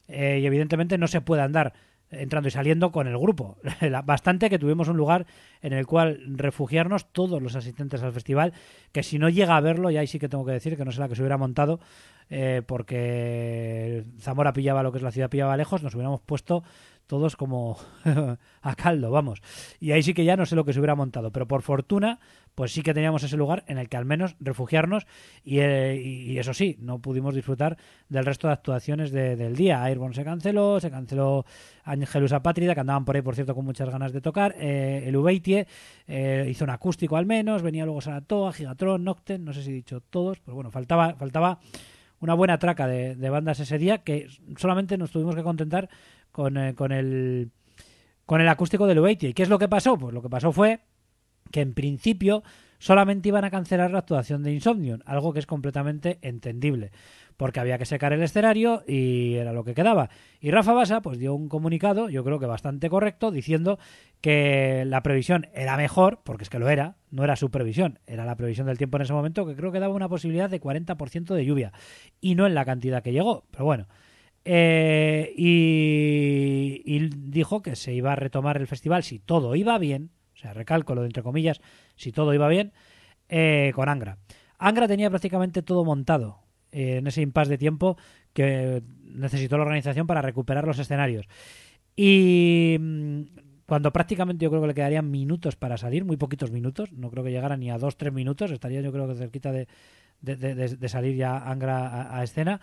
eh, 0.08 0.40
y 0.42 0.46
evidentemente 0.46 0.98
no 0.98 1.08
se 1.08 1.22
puede 1.22 1.42
andar 1.42 1.74
entrando 2.12 2.48
y 2.48 2.52
saliendo 2.52 2.92
con 2.92 3.08
el 3.08 3.18
grupo. 3.18 3.58
Bastante 4.06 4.50
que 4.50 4.60
tuvimos 4.60 4.88
un 4.88 4.98
lugar 4.98 5.26
en 5.62 5.74
el 5.74 5.86
cual 5.88 6.20
refugiarnos 6.28 7.12
todos 7.12 7.42
los 7.42 7.56
asistentes 7.56 8.04
al 8.04 8.14
festival, 8.14 8.54
que 8.92 9.04
si 9.04 9.20
no 9.20 9.30
llega 9.30 9.58
a 9.58 9.62
verlo, 9.62 9.92
y 9.92 9.98
ahí 9.98 10.08
sí 10.08 10.20
que 10.20 10.30
tengo 10.30 10.46
que 10.46 10.52
decir 10.52 10.78
que 10.78 10.86
no 10.86 10.92
sé 10.92 11.00
la 11.00 11.10
que 11.10 11.16
se 11.16 11.22
hubiera 11.22 11.38
montado, 11.38 11.80
eh, 12.30 12.62
porque 12.66 14.06
Zamora 14.20 14.54
pillaba 14.54 14.84
lo 14.84 14.91
que 14.91 14.98
es 14.98 15.04
la 15.04 15.12
ciudad, 15.12 15.30
pillaba 15.30 15.58
lejos, 15.58 15.84
nos 15.84 15.94
hubiéramos 15.95 16.22
puesto 16.22 16.64
todos 17.08 17.36
como 17.36 17.78
a 18.62 18.76
caldo, 18.76 19.12
vamos. 19.12 19.41
Y 19.80 19.91
ahí 19.91 20.02
sí 20.04 20.14
que 20.14 20.24
ya 20.24 20.38
no 20.38 20.45
sé 20.45 20.56
lo 20.56 20.64
que 20.64 20.72
se 20.74 20.80
hubiera 20.80 20.95
montado, 20.95 21.32
pero 21.32 21.48
por 21.48 21.62
fortuna, 21.62 22.20
pues 22.56 22.72
sí 22.72 22.82
que 22.82 22.94
teníamos 22.94 23.24
ese 23.24 23.36
lugar 23.36 23.66
en 23.68 23.78
el 23.78 23.90
que 23.90 23.98
al 23.98 24.06
menos 24.06 24.38
refugiarnos 24.40 25.06
y, 25.44 25.60
eh, 25.60 26.02
y- 26.02 26.38
eso 26.40 26.54
sí, 26.54 26.78
no 26.80 27.00
pudimos 27.00 27.36
disfrutar 27.36 27.78
del 28.08 28.26
resto 28.26 28.48
de 28.48 28.54
actuaciones 28.54 29.12
de- 29.12 29.36
del 29.36 29.56
día. 29.56 29.84
Airborne 29.84 30.16
se 30.16 30.24
canceló, 30.24 30.80
se 30.80 30.90
canceló 30.90 31.45
Angelus 31.84 32.32
Apátrida, 32.32 32.74
que 32.74 32.80
andaban 32.80 33.04
por 33.06 33.16
ahí, 33.18 33.22
por 33.22 33.36
cierto, 33.36 33.54
con 33.54 33.66
muchas 33.66 33.90
ganas 33.90 34.14
de 34.14 34.22
tocar. 34.22 34.56
eh, 34.58 35.04
el 35.06 35.16
Ubeitie 35.18 35.68
eh, 36.08 36.48
hizo 36.50 36.64
un 36.64 36.70
acústico 36.70 37.18
al 37.18 37.26
menos, 37.26 37.62
venía 37.64 37.84
luego 37.86 38.00
Saratoga, 38.02 38.54
Gigatron, 38.54 39.04
Nocten, 39.04 39.44
no 39.44 39.52
sé 39.52 39.62
si 39.62 39.72
he 39.72 39.74
dicho 39.74 40.00
todos, 40.02 40.40
pero 40.40 40.56
bueno, 40.56 40.72
faltaba, 40.72 41.16
faltaba 41.16 41.60
una 42.24 42.34
buena 42.34 42.58
traca 42.58 42.88
de, 42.88 43.30
bandas 43.30 43.60
ese 43.60 43.78
día 43.78 44.00
que 44.00 44.28
solamente 44.58 44.98
nos 44.98 45.12
tuvimos 45.12 45.36
que 45.36 45.44
contentar 45.44 45.90
con, 46.32 46.58
eh, 46.58 46.74
con 46.74 46.91
el 46.91 47.52
con 48.26 48.40
el 48.40 48.48
acústico 48.48 48.88
del 48.88 49.00
Ubeitie. 49.00 49.30
¿Y 49.30 49.34
qué 49.34 49.44
es 49.44 49.50
lo 49.50 49.60
que 49.60 49.68
pasó? 49.68 49.98
Pues 49.98 50.14
lo 50.14 50.22
que 50.22 50.30
pasó 50.30 50.54
fue 50.54 50.80
que 51.52 51.60
en 51.60 51.74
principio 51.74 52.41
solamente 52.80 53.28
iban 53.28 53.44
a 53.44 53.52
cancelar 53.52 53.91
la 53.91 54.00
actuación 54.00 54.41
de 54.41 54.54
Insomnium, 54.54 55.02
algo 55.06 55.34
que 55.34 55.40
es 55.40 55.45
completamente 55.45 56.20
entendible, 56.22 56.91
porque 57.38 57.60
había 57.60 57.78
que 57.78 57.86
secar 57.86 58.14
el 58.14 58.22
escenario 58.22 58.84
y 58.88 59.36
era 59.36 59.54
lo 59.54 59.64
que 59.64 59.74
quedaba. 59.74 60.10
Y 60.40 60.52
Rafa 60.52 60.74
Basa 60.74 61.02
pues 61.02 61.18
dio 61.18 61.34
un 61.34 61.50
comunicado, 61.50 62.10
yo 62.10 62.24
creo 62.24 62.40
que 62.40 62.46
bastante 62.46 62.90
correcto, 62.90 63.32
diciendo 63.32 63.80
que 64.22 64.86
la 64.86 65.04
previsión 65.04 65.48
era 65.54 65.78
mejor, 65.78 66.22
porque 66.24 66.44
es 66.44 66.50
que 66.50 66.60
lo 66.60 66.70
era, 66.70 66.96
no 67.12 67.24
era 67.24 67.36
su 67.36 67.52
previsión, 67.52 68.00
era 68.08 68.26
la 68.26 68.36
previsión 68.36 68.68
del 68.68 68.78
tiempo 68.78 68.98
en 68.98 69.04
ese 69.04 69.14
momento, 69.14 69.46
que 69.46 69.56
creo 69.56 69.72
que 69.72 69.80
daba 69.80 69.94
una 69.94 70.10
posibilidad 70.10 70.50
de 70.50 70.62
40% 70.62 71.34
de 71.34 71.46
lluvia, 71.46 71.74
y 72.22 72.36
no 72.36 72.48
en 72.48 72.56
la 72.56 72.66
cantidad 72.66 73.04
que 73.04 73.12
llegó, 73.12 73.46
pero 73.52 73.66
bueno. 73.66 73.88
Eh, 74.46 75.34
y, 75.38 77.10
dijo 77.10 77.62
que 77.62 77.76
se 77.76 77.94
iba 77.94 78.12
a 78.12 78.16
retomar 78.16 78.58
el 78.58 78.68
festival 78.68 79.04
si 79.04 79.20
todo 79.20 79.56
iba 79.56 79.78
bien, 79.78 80.12
o 80.34 80.38
sea, 80.38 80.54
recalco 80.54 80.96
lo 80.96 81.02
de 81.02 81.08
entre 81.08 81.24
comillas, 81.24 81.62
si 81.96 82.12
todo 82.12 82.34
iba 82.34 82.48
bien, 82.48 82.74
eh, 83.30 83.72
con 83.74 83.90
Angra. 83.90 84.18
Angra 84.58 84.88
tenía 84.88 85.10
prácticamente 85.10 85.62
todo 85.62 85.84
montado 85.84 86.43
en 86.74 87.08
ese 87.08 87.22
impasse 87.22 87.52
de 87.52 87.58
tiempo 87.58 87.98
que 88.34 88.82
necesitó 89.06 89.58
la 89.58 89.64
organización 89.64 90.08
para 90.08 90.22
recuperar 90.22 90.66
los 90.66 90.80
escenarios. 90.80 91.28
Y 91.95 92.78
mm, 92.80 93.22
cuando 93.66 93.94
prácticamente 93.94 94.44
yo 94.44 94.50
creo 94.50 94.62
que 94.62 94.68
le 94.68 94.74
quedarían 94.74 95.10
minutos 95.10 95.56
para 95.56 95.78
salir, 95.78 96.04
muy 96.04 96.18
poquitos 96.18 96.52
minutos, 96.52 96.91
no 96.91 97.10
creo 97.10 97.24
que 97.24 97.32
llegara 97.32 97.58
ni 97.58 97.72
a 97.72 97.78
dos, 97.78 97.98
tres 97.98 98.12
minutos, 98.12 98.52
estaría 98.52 98.82
yo 98.82 98.91
creo 98.91 99.08
que 99.08 99.16
cerquita 99.16 99.52
de, 99.52 99.68
de, 100.22 100.90
salir 100.90 101.16
ya 101.16 101.38
Angra 101.38 101.88
a, 101.88 102.20
a 102.20 102.24
escena, 102.24 102.60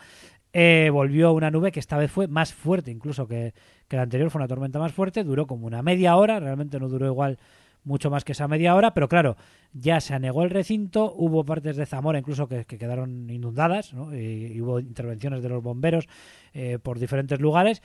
eh, 0.52 0.90
volvió 0.92 1.32
una 1.32 1.50
nube 1.50 1.70
que 1.70 1.78
esta 1.78 1.96
vez 1.96 2.10
fue 2.10 2.26
más 2.26 2.52
fuerte 2.52 2.90
incluso 2.90 3.28
que, 3.28 3.54
que 3.86 3.96
la 3.96 4.02
anterior, 4.02 4.30
fue 4.30 4.40
una 4.40 4.48
tormenta 4.48 4.78
más 4.80 4.92
fuerte, 4.92 5.22
duró 5.22 5.46
como 5.46 5.66
una 5.66 5.82
media 5.82 6.16
hora, 6.16 6.40
realmente 6.40 6.80
no 6.80 6.88
duró 6.88 7.06
igual 7.06 7.38
mucho 7.84 8.10
más 8.10 8.24
que 8.24 8.32
esa 8.32 8.48
media 8.48 8.74
hora, 8.74 8.94
pero 8.94 9.08
claro, 9.08 9.36
ya 9.72 10.00
se 10.00 10.14
anegó 10.14 10.42
el 10.42 10.50
recinto, 10.50 11.12
hubo 11.16 11.44
partes 11.44 11.76
de 11.76 11.86
Zamora 11.86 12.18
incluso 12.18 12.48
que, 12.48 12.64
que 12.64 12.78
quedaron 12.78 13.30
inundadas, 13.30 13.94
¿no? 13.94 14.14
y, 14.14 14.60
hubo 14.60 14.80
intervenciones 14.80 15.42
de 15.42 15.48
los 15.48 15.62
bomberos 15.62 16.08
eh, 16.52 16.78
por 16.82 16.98
diferentes 16.98 17.40
lugares, 17.40 17.82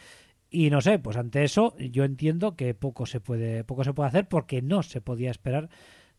y 0.50 0.70
no 0.70 0.82
sé, 0.82 1.00
pues 1.00 1.18
ante 1.18 1.44
eso 1.44 1.76
yo 1.78 2.04
entiendo 2.04 2.56
que 2.56 2.74
poco 2.74 3.06
se 3.06 3.20
puede, 3.20 3.64
poco 3.64 3.84
se 3.84 3.94
puede 3.94 4.10
hacer 4.10 4.28
porque 4.28 4.62
no 4.62 4.84
se 4.84 5.02
podía 5.02 5.32
esperar 5.32 5.70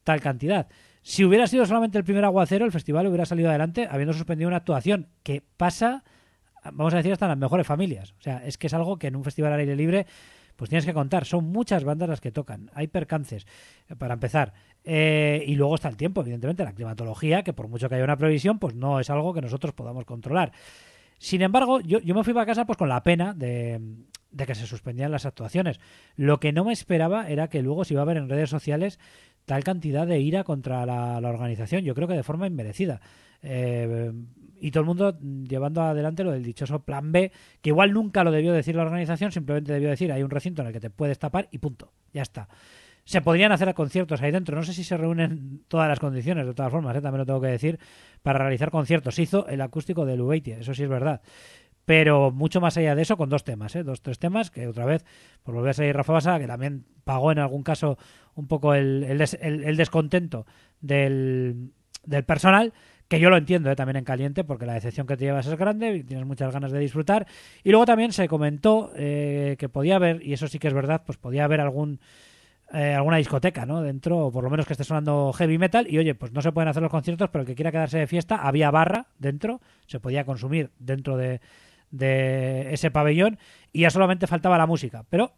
tal 0.05 0.20
cantidad. 0.20 0.69
Si 1.03 1.24
hubiera 1.24 1.47
sido 1.47 1.65
solamente 1.66 1.98
el 1.98 2.05
primer 2.05 2.24
aguacero, 2.24 2.65
el 2.65 2.73
festival 2.73 3.07
hubiera 3.07 3.27
salido 3.27 3.48
adelante 3.48 3.89
habiendo 3.90 4.12
suspendido 4.12 4.48
una 4.48 4.59
actuación 4.59 5.09
que 5.23 5.43
pasa, 5.57 6.05
vamos 6.65 6.94
a 6.94 6.98
decir, 6.98 7.12
hasta 7.12 7.28
las 7.28 7.39
mejores 7.39 7.66
familias. 7.66 8.12
O 8.19 8.23
sea, 8.23 8.44
es 8.44 8.59
que 8.59 8.66
es 8.66 8.74
algo 8.74 8.98
que 8.98 9.07
en 9.07 9.16
un 9.16 9.24
festival 9.24 9.53
al 9.53 9.61
aire 9.61 9.77
libre 9.77 10.07
pues 10.57 10.70
tienes 10.70 10.85
que 10.85 10.95
contar. 10.95 11.24
Son 11.24 11.45
muchas 11.45 11.85
bandas 11.85 12.09
las 12.09 12.20
que 12.20 12.33
tocan. 12.33 12.70
Hay 12.74 12.89
percances, 12.89 13.47
eh, 13.89 13.97
para 13.97 14.15
empezar. 14.15 14.53
Eh, 14.85 15.45
y 15.47 15.55
luego 15.55 15.74
está 15.74 15.89
el 15.89 15.97
tiempo, 15.97 16.23
evidentemente, 16.23 16.65
la 16.65 16.73
climatología, 16.73 17.43
que 17.43 17.53
por 17.53 17.69
mucho 17.69 17.89
que 17.89 17.97
haya 17.97 18.05
una 18.05 18.16
previsión, 18.16 18.59
pues 18.59 18.74
no 18.74 19.01
es 19.01 19.11
algo 19.11 19.35
que 19.35 19.43
nosotros 19.43 19.74
podamos 19.74 20.05
controlar. 20.05 20.53
Sin 21.19 21.43
embargo, 21.43 21.81
yo, 21.81 22.01
yo 22.01 22.15
me 22.15 22.24
fui 22.24 22.35
para 22.35 22.47
casa 22.47 22.66
pues 22.66 22.77
con 22.77 22.89
la 22.89 23.03
pena 23.03 23.33
de, 23.33 23.81
que 24.47 24.55
se 24.55 24.66
suspendían 24.66 25.11
las 25.11 25.27
actuaciones. 25.27 25.81
Lo 26.15 26.41
que 26.41 26.53
no 26.53 26.65
me 26.65 26.73
esperaba 26.73 27.28
era 27.28 27.49
que 27.49 27.62
luego 27.62 27.85
se 27.85 27.95
iba 27.95 28.03
a 28.03 28.07
ver 28.07 28.16
en 28.16 28.28
redes 28.28 28.51
sociales 28.51 28.99
tal 29.45 29.65
cantidad 29.65 30.07
de 30.07 30.20
ira 30.20 30.45
contra 30.45 30.85
la, 30.85 31.20
la 31.20 31.28
organización. 31.28 31.85
Yo 31.85 31.95
creo 31.95 32.09
que 32.09 32.15
de 32.15 32.23
forma 32.23 32.47
inmerecida. 32.47 33.01
Eh, 33.43 34.12
y 34.61 34.70
todo 34.70 34.81
el 34.83 34.87
mundo 34.87 35.19
llevando 35.20 35.83
adelante 35.83 36.24
lo 36.24 36.33
del 36.33 36.43
dichoso 36.43 36.81
plan 36.85 37.12
B, 37.12 37.31
que 37.61 37.70
igual 37.70 37.93
nunca 37.93 38.24
lo 38.24 38.31
debió 38.31 38.53
decir 38.53 38.74
la 38.77 38.83
organización, 38.83 39.33
simplemente 39.33 39.73
debió 39.73 39.89
decir 39.91 40.11
hay 40.12 40.23
un 40.23 40.31
recinto 40.31 40.62
en 40.62 40.69
el 40.69 40.73
que 40.73 40.81
te 40.81 40.91
puedes 40.91 41.19
tapar 41.19 41.49
y 41.51 41.59
punto. 41.59 41.93
Ya 42.12 42.23
está. 42.23 42.49
Se 43.05 43.20
podrían 43.20 43.53
hacer 43.53 43.73
conciertos 43.74 44.20
ahí 44.20 44.33
dentro. 44.33 44.57
No 44.57 44.65
sé 44.65 44.73
si 44.73 44.83
se 44.83 44.97
reúnen 44.97 45.62
todas 45.69 45.89
las 45.89 46.01
condiciones, 46.01 46.45
de 46.47 46.55
todas 46.55 46.73
formas, 46.73 46.97
¿eh? 46.97 47.01
también 47.01 47.20
lo 47.20 47.27
tengo 47.27 47.41
que 47.41 47.47
decir, 47.49 47.78
para 48.23 48.41
realizar 48.41 48.70
conciertos. 48.73 49.19
Hizo 49.20 49.47
el 49.47 49.61
acústico 49.61 50.05
de 50.05 50.16
Lubeitia, 50.16 50.59
eso 50.59 50.74
sí 50.74 50.83
es 50.83 50.89
verdad. 50.89 51.20
Pero 51.85 52.33
mucho 52.33 52.61
más 52.61 52.77
allá 52.77 52.97
de 52.97 53.03
eso, 53.03 53.16
con 53.16 53.28
dos 53.28 53.45
temas, 53.45 53.77
¿eh? 53.77 53.85
dos, 53.85 54.03
tres 54.03 54.19
temas, 54.19 54.51
que 54.51 54.66
otra 54.66 54.85
vez, 54.87 55.05
por 55.45 55.55
volver 55.55 55.70
a 55.70 55.74
salir 55.74 55.95
Rafa 55.95 56.15
Basa, 56.15 56.39
que 56.41 56.49
también 56.49 56.85
pagó 57.05 57.31
en 57.31 57.39
algún 57.39 57.62
caso 57.62 57.97
un 58.35 58.49
poco 58.49 58.74
el, 58.74 59.05
el, 59.05 59.19
des- 59.19 59.39
el- 59.41 59.62
el 59.62 59.77
descontento 59.77 60.47
del, 60.81 61.70
del 62.05 62.24
personal, 62.24 62.73
que 63.09 63.20
yo 63.20 63.31
lo 63.31 63.37
entiendo 63.37 63.70
¿eh? 63.70 63.77
también 63.77 63.97
en 63.97 64.05
caliente, 64.05 64.45
porque 64.45 64.66
la 64.66 64.74
decepción 64.74 65.07
que 65.07 65.16
te 65.16 65.24
llevas 65.24 65.47
es 65.47 65.57
grande 65.57 65.97
y 65.97 66.05
tienes 66.05 66.27
muchas 66.27 66.53
ganas 66.53 66.73
de 66.73 66.78
disfrutar. 66.78 67.27
Y 67.62 67.70
luego 67.70 67.87
también 67.87 68.12
se 68.12 68.28
comentó 68.28 68.93
eh, 68.97 69.57
que 69.59 69.69
podía 69.69 69.97
haber, 69.97 70.24
y 70.24 70.33
eso 70.33 70.49
sí 70.49 70.59
que 70.59 70.69
es 70.69 70.74
verdad, 70.74 71.03
pues 71.05 71.19
podía 71.19 71.45
haber 71.45 71.61
algún 71.61 72.01
eh, 72.73 72.95
alguna 72.95 73.19
discoteca, 73.19 73.65
¿no? 73.65 73.81
Dentro, 73.81 74.27
o 74.27 74.33
por 74.33 74.43
lo 74.43 74.51
menos 74.51 74.66
que 74.66 74.73
esté 74.73 74.83
sonando 74.83 75.33
heavy 75.33 75.57
metal. 75.57 75.87
Y 75.89 75.99
oye, 75.99 76.15
pues 76.15 76.33
no 76.33 76.43
se 76.43 76.51
pueden 76.51 76.69
hacer 76.69 76.83
los 76.83 76.91
conciertos, 76.91 77.31
pero 77.31 77.43
el 77.43 77.47
que 77.47 77.55
quiera 77.55 77.70
quedarse 77.70 77.99
de 77.99 78.07
fiesta, 78.07 78.37
había 78.37 78.70
barra 78.73 79.07
dentro, 79.19 79.61
se 79.87 80.01
podía 80.01 80.24
consumir 80.24 80.70
dentro 80.78 81.16
de, 81.16 81.41
de 81.91 82.73
ese 82.74 82.91
pabellón 82.91 83.39
y 83.73 83.83
ya 83.83 83.91
solamente 83.91 84.27
faltaba 84.27 84.59
la 84.59 84.66
música. 84.66 85.05
Pero, 85.09 85.33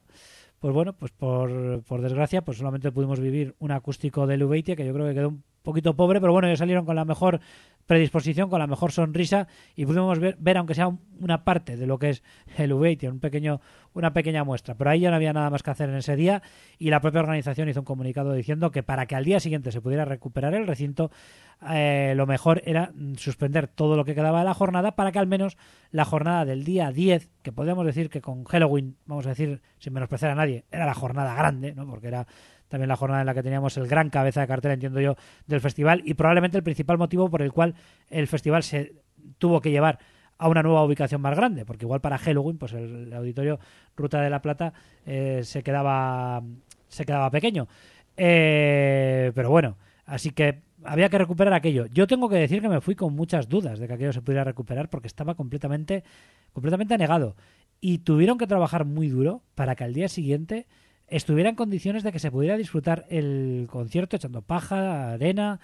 pues 0.59 0.73
bueno, 0.73 0.95
pues 0.95 1.13
por, 1.13 1.83
por 1.83 2.01
desgracia, 2.01 2.43
pues 2.43 2.59
solamente 2.59 2.91
pudimos 2.93 3.21
vivir 3.21 3.55
un 3.59 3.73
acústico 3.73 4.27
de 4.27 4.39
Lubeitia, 4.39 4.75
que 4.75 4.87
yo 4.87 4.95
creo 4.95 5.07
que 5.07 5.15
quedó 5.15 5.29
un 5.29 5.45
poquito 5.63 5.95
pobre, 5.97 6.21
pero 6.21 6.33
bueno, 6.33 6.49
ellos 6.49 6.59
salieron 6.59 6.85
con 6.85 6.97
la 6.97 7.05
mejor 7.05 7.41
predisposición, 7.87 8.51
con 8.51 8.59
la 8.59 8.67
mejor 8.67 8.93
sonrisa 8.93 9.49
y 9.75 9.87
pudimos 9.87 10.19
ver, 10.19 10.37
ver 10.39 10.59
aunque 10.59 10.75
sea 10.75 10.89
un- 10.89 11.01
una 11.21 11.43
parte 11.45 11.77
de 11.77 11.87
lo 11.87 11.99
que 11.99 12.11
es 12.11 12.23
el 12.59 12.73
V8, 12.73 13.11
un 13.11 13.19
pequeño, 13.19 13.61
una 13.95 14.13
pequeña 14.13 14.45
muestra. 14.45 14.75
Pero 14.75 14.91
ahí 14.91 15.01
ya 15.01 15.11
no 15.11 15.17
había 15.17 15.33
nada 15.33 15.49
más 15.49 15.63
que 15.63 15.71
hacer 15.71 15.89
en 15.89 15.97
ese 15.97 16.15
día 16.15 16.43
y 16.79 16.91
la 16.91 17.01
propia 17.01 17.21
organización 17.21 17.69
hizo 17.71 17.81
un 17.81 17.87
comunicado 17.87 18.35
diciendo 18.35 18.71
que 18.71 18.83
para 18.83 19.07
que 19.07 19.15
al 19.17 19.25
día 19.25 19.41
siguiente 19.41 19.73
se 19.73 19.81
pudiera 19.81 20.05
recuperar 20.05 20.55
el 20.55 20.67
recinto, 20.67 21.11
eh, 21.71 22.13
lo 22.15 22.27
mejor 22.27 22.61
era 22.67 22.93
mm, 22.95 23.15
suspender 23.15 23.69
todo 23.69 23.97
lo 23.97 24.05
que 24.05 24.15
quedaba 24.15 24.41
de 24.41 24.45
la 24.45 24.55
jornada 24.55 24.95
para 24.95 25.11
que 25.11 25.19
al 25.19 25.27
menos 25.27 25.57
la 25.91 26.05
jornada 26.05 26.45
del 26.45 26.65
día 26.65 26.93
10, 26.93 27.31
que 27.43 27.53
podríamos 27.53 27.87
decir 27.87 28.11
que 28.11 28.21
con 28.21 28.45
Halloween, 28.45 28.97
vamos 29.07 29.25
a 29.27 29.31
decir, 29.31 29.63
sin 29.79 29.95
menospreciar 29.95 30.31
a 30.33 30.35
nadie, 30.35 30.67
era 30.71 30.85
la 30.85 30.95
jornada 30.95 31.35
grande, 31.35 31.75
¿no? 31.75 31.87
porque 31.87 32.09
era 32.09 32.27
también 32.69 32.89
la 32.89 32.97
jornada 32.97 33.21
en 33.23 33.27
la 33.27 33.35
que 33.35 33.43
teníamos 33.43 33.77
el 33.77 33.87
gran 33.87 34.11
cabeza 34.11 34.41
de 34.41 34.47
cartel, 34.47 34.73
entiendo 34.73 35.01
yo, 35.01 35.17
del 35.47 35.61
festival 35.61 36.03
y 36.05 36.15
probablemente 36.15 36.57
el 36.57 36.63
principal 36.63 36.99
motivo 36.99 37.31
por 37.31 37.43
el 37.43 37.53
cual 37.53 37.75
el 38.11 38.27
festival 38.27 38.63
se 38.63 38.95
tuvo 39.39 39.61
que 39.61 39.71
llevar 39.71 39.99
a 40.39 40.49
una 40.49 40.63
nueva 40.63 40.85
ubicación 40.85 41.21
más 41.21 41.37
grande, 41.37 41.65
porque 41.65 41.85
igual 41.85 42.01
para 42.01 42.19
Halloween, 42.19 42.59
pues 42.59 42.73
el, 42.73 43.13
auditorio 43.13 43.59
Ruta 43.97 44.21
de 44.21 44.31
la 44.31 44.41
Plata 44.41 44.73
eh, 45.05 45.41
se 45.43 45.63
quedaba 45.63 46.43
se 46.89 47.05
quedaba 47.05 47.31
pequeño. 47.31 47.69
Eh, 48.17 49.33
pero 49.35 49.51
bueno, 49.51 49.77
así 50.07 50.31
que 50.31 50.63
había 50.85 51.09
que 51.09 51.19
recuperar 51.19 51.53
aquello. 51.55 51.87
Yo 51.87 52.07
tengo 52.07 52.29
que 52.29 52.37
decir 52.37 52.63
que 52.63 52.69
me 52.69 52.81
fui 52.81 52.95
con 52.95 53.15
muchas 53.15 53.49
dudas 53.49 53.79
de 53.79 53.89
que 53.89 53.95
aquello 53.95 54.13
se 54.13 54.23
pudiera 54.23 54.45
recuperar 54.45 54.89
porque 54.89 55.09
estaba 55.09 55.35
completamente 55.35 56.05
completamente 56.53 56.97
negado 56.97 57.37
y 57.81 57.99
tuvieron 57.99 58.39
que 58.39 58.47
trabajar 58.47 58.85
muy 58.85 59.09
duro 59.09 59.43
para 59.55 59.77
que 59.77 59.85
al 59.85 59.95
día 59.95 60.09
siguiente 60.09 60.67
estuviera 61.11 61.49
en 61.51 61.57
condiciones 61.57 62.03
de 62.03 62.13
que 62.13 62.19
se 62.19 62.31
pudiera 62.31 62.57
disfrutar 62.57 63.07
el 63.09 63.67
concierto 63.71 64.17
echando 64.17 64.43
paja, 64.43 65.13
arena, 65.13 65.61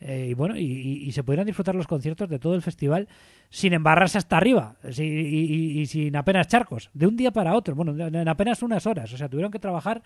eh, 0.00 0.28
y 0.30 0.34
bueno, 0.34 0.56
y, 0.58 0.62
y- 0.62 1.12
se 1.12 1.22
pudieran 1.24 1.46
disfrutar 1.46 1.74
los 1.74 1.86
conciertos 1.86 2.28
de 2.28 2.38
todo 2.38 2.54
el 2.54 2.60
festival 2.60 3.08
sin 3.48 3.72
embarrarse 3.72 4.18
hasta 4.18 4.36
arriba 4.36 4.76
y, 4.84 5.02
y- 5.02 5.80
y 5.80 5.86
sin 5.86 6.14
apenas 6.16 6.48
charcos, 6.48 6.90
de 6.92 7.06
un 7.06 7.16
día 7.16 7.30
para 7.30 7.54
otro, 7.54 7.74
bueno, 7.74 8.06
en 8.06 8.28
apenas 8.28 8.62
unas 8.62 8.86
horas, 8.86 9.12
o 9.14 9.16
sea, 9.16 9.28
tuvieron 9.30 9.50
que 9.50 9.58
trabajar 9.58 10.02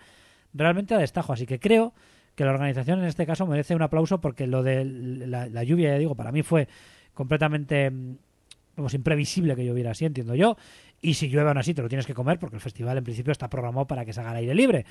realmente 0.53 0.93
a 0.93 0.97
destajo, 0.97 1.33
así 1.33 1.45
que 1.45 1.59
creo 1.59 1.93
que 2.35 2.45
la 2.45 2.51
organización 2.51 2.99
en 2.99 3.05
este 3.05 3.25
caso 3.25 3.45
merece 3.45 3.75
un 3.75 3.81
aplauso 3.81 4.21
porque 4.21 4.47
lo 4.47 4.63
de 4.63 4.85
la, 4.85 5.63
lluvia, 5.65 5.89
ya 5.89 5.97
digo, 5.97 6.15
para 6.15 6.31
mí 6.31 6.41
fue 6.41 6.69
completamente 7.13 7.91
mm, 7.91 8.15
vamos, 8.77 8.93
imprevisible 8.93 9.55
que 9.57 9.65
lloviera 9.65 9.91
así, 9.91 10.05
entiendo 10.05 10.35
yo, 10.35 10.55
y 11.01 11.15
si 11.15 11.29
llueve 11.29 11.49
aún 11.49 11.57
así 11.57 11.73
te 11.73 11.81
lo 11.81 11.89
tienes 11.89 12.05
que 12.05 12.13
comer 12.13 12.39
porque 12.39 12.55
el 12.55 12.61
festival 12.61 12.97
en 12.97 13.03
principio 13.03 13.31
está 13.31 13.49
programado 13.49 13.87
para 13.87 14.05
que 14.05 14.13
se 14.13 14.19
haga 14.21 14.31
al 14.31 14.37
aire 14.37 14.55
libre, 14.55 14.85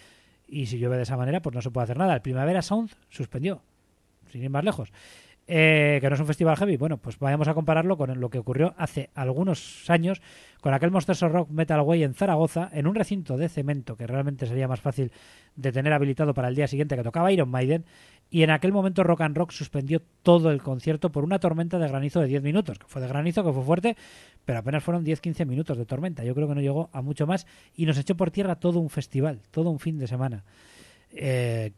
y 0.49 0.67
si 0.67 0.79
llueve 0.79 0.97
de 0.97 1.05
esa 1.05 1.17
manera 1.17 1.41
pues 1.41 1.55
no 1.55 1.63
se 1.63 1.71
puede 1.71 1.85
hacer 1.85 1.97
nada. 1.97 2.15
El 2.15 2.23
Primavera 2.23 2.63
Sound 2.63 2.91
suspendió, 3.09 3.63
sin 4.31 4.43
ir 4.43 4.51
más 4.51 4.65
lejos. 4.65 4.93
Eh, 5.53 5.99
que 6.01 6.09
no 6.09 6.15
es 6.15 6.21
un 6.21 6.29
festival 6.29 6.57
heavy. 6.57 6.77
Bueno, 6.77 6.99
pues 6.99 7.19
vayamos 7.19 7.49
a 7.49 7.55
compararlo 7.55 7.97
con 7.97 8.21
lo 8.21 8.31
que 8.31 8.39
ocurrió 8.39 8.73
hace 8.79 9.11
algunos 9.17 9.91
años 9.91 10.23
con 10.61 10.75
aquel 10.75 10.93
Monsters 10.93 11.25
of 11.25 11.33
Rock 11.33 11.51
Metal 11.51 11.81
Way 11.81 12.05
en 12.05 12.15
Zaragoza, 12.15 12.71
en 12.73 12.87
un 12.87 12.95
recinto 12.95 13.37
de 13.37 13.49
cemento 13.49 13.97
que 13.97 14.07
realmente 14.07 14.47
sería 14.47 14.69
más 14.69 14.81
fácil 14.81 15.11
de 15.57 15.73
tener 15.73 15.93
habilitado 15.93 16.35
para 16.35 16.47
el 16.47 16.55
día 16.55 16.69
siguiente 16.69 16.95
que 16.95 17.03
tocaba 17.03 17.33
Iron 17.33 17.49
Maiden. 17.49 17.85
Y 18.31 18.45
en 18.45 18.51
aquel 18.51 18.73
momento 18.73 19.03
Rock 19.03 19.23
and 19.23 19.37
Rock 19.37 19.51
suspendió 19.51 20.01
todo 20.23 20.53
el 20.53 20.63
concierto 20.63 21.11
por 21.11 21.25
una 21.25 21.41
tormenta 21.41 21.79
de 21.81 21.89
granizo 21.89 22.21
de 22.21 22.29
10 22.29 22.43
minutos, 22.43 22.79
que 22.79 22.87
fue 22.87 23.03
de 23.03 23.09
granizo, 23.09 23.45
que 23.45 23.53
fue 23.53 23.65
fuerte, 23.65 23.97
pero 24.45 24.61
apenas 24.61 24.85
fueron 24.85 25.05
10-15 25.05 25.45
minutos 25.47 25.77
de 25.77 25.85
tormenta. 25.85 26.23
Yo 26.23 26.35
creo 26.35 26.47
que 26.47 26.55
no 26.55 26.61
llegó 26.61 26.91
a 26.93 27.03
mucho 27.03 27.27
más 27.27 27.47
y 27.77 27.87
nos 27.87 27.99
echó 27.99 28.17
por 28.17 28.31
tierra 28.31 28.55
todo 28.55 28.79
un 28.79 28.89
festival, 28.89 29.41
todo 29.51 29.71
un 29.71 29.81
fin 29.81 29.99
de 29.99 30.07
semana. 30.07 30.45
Eh, 31.13 31.73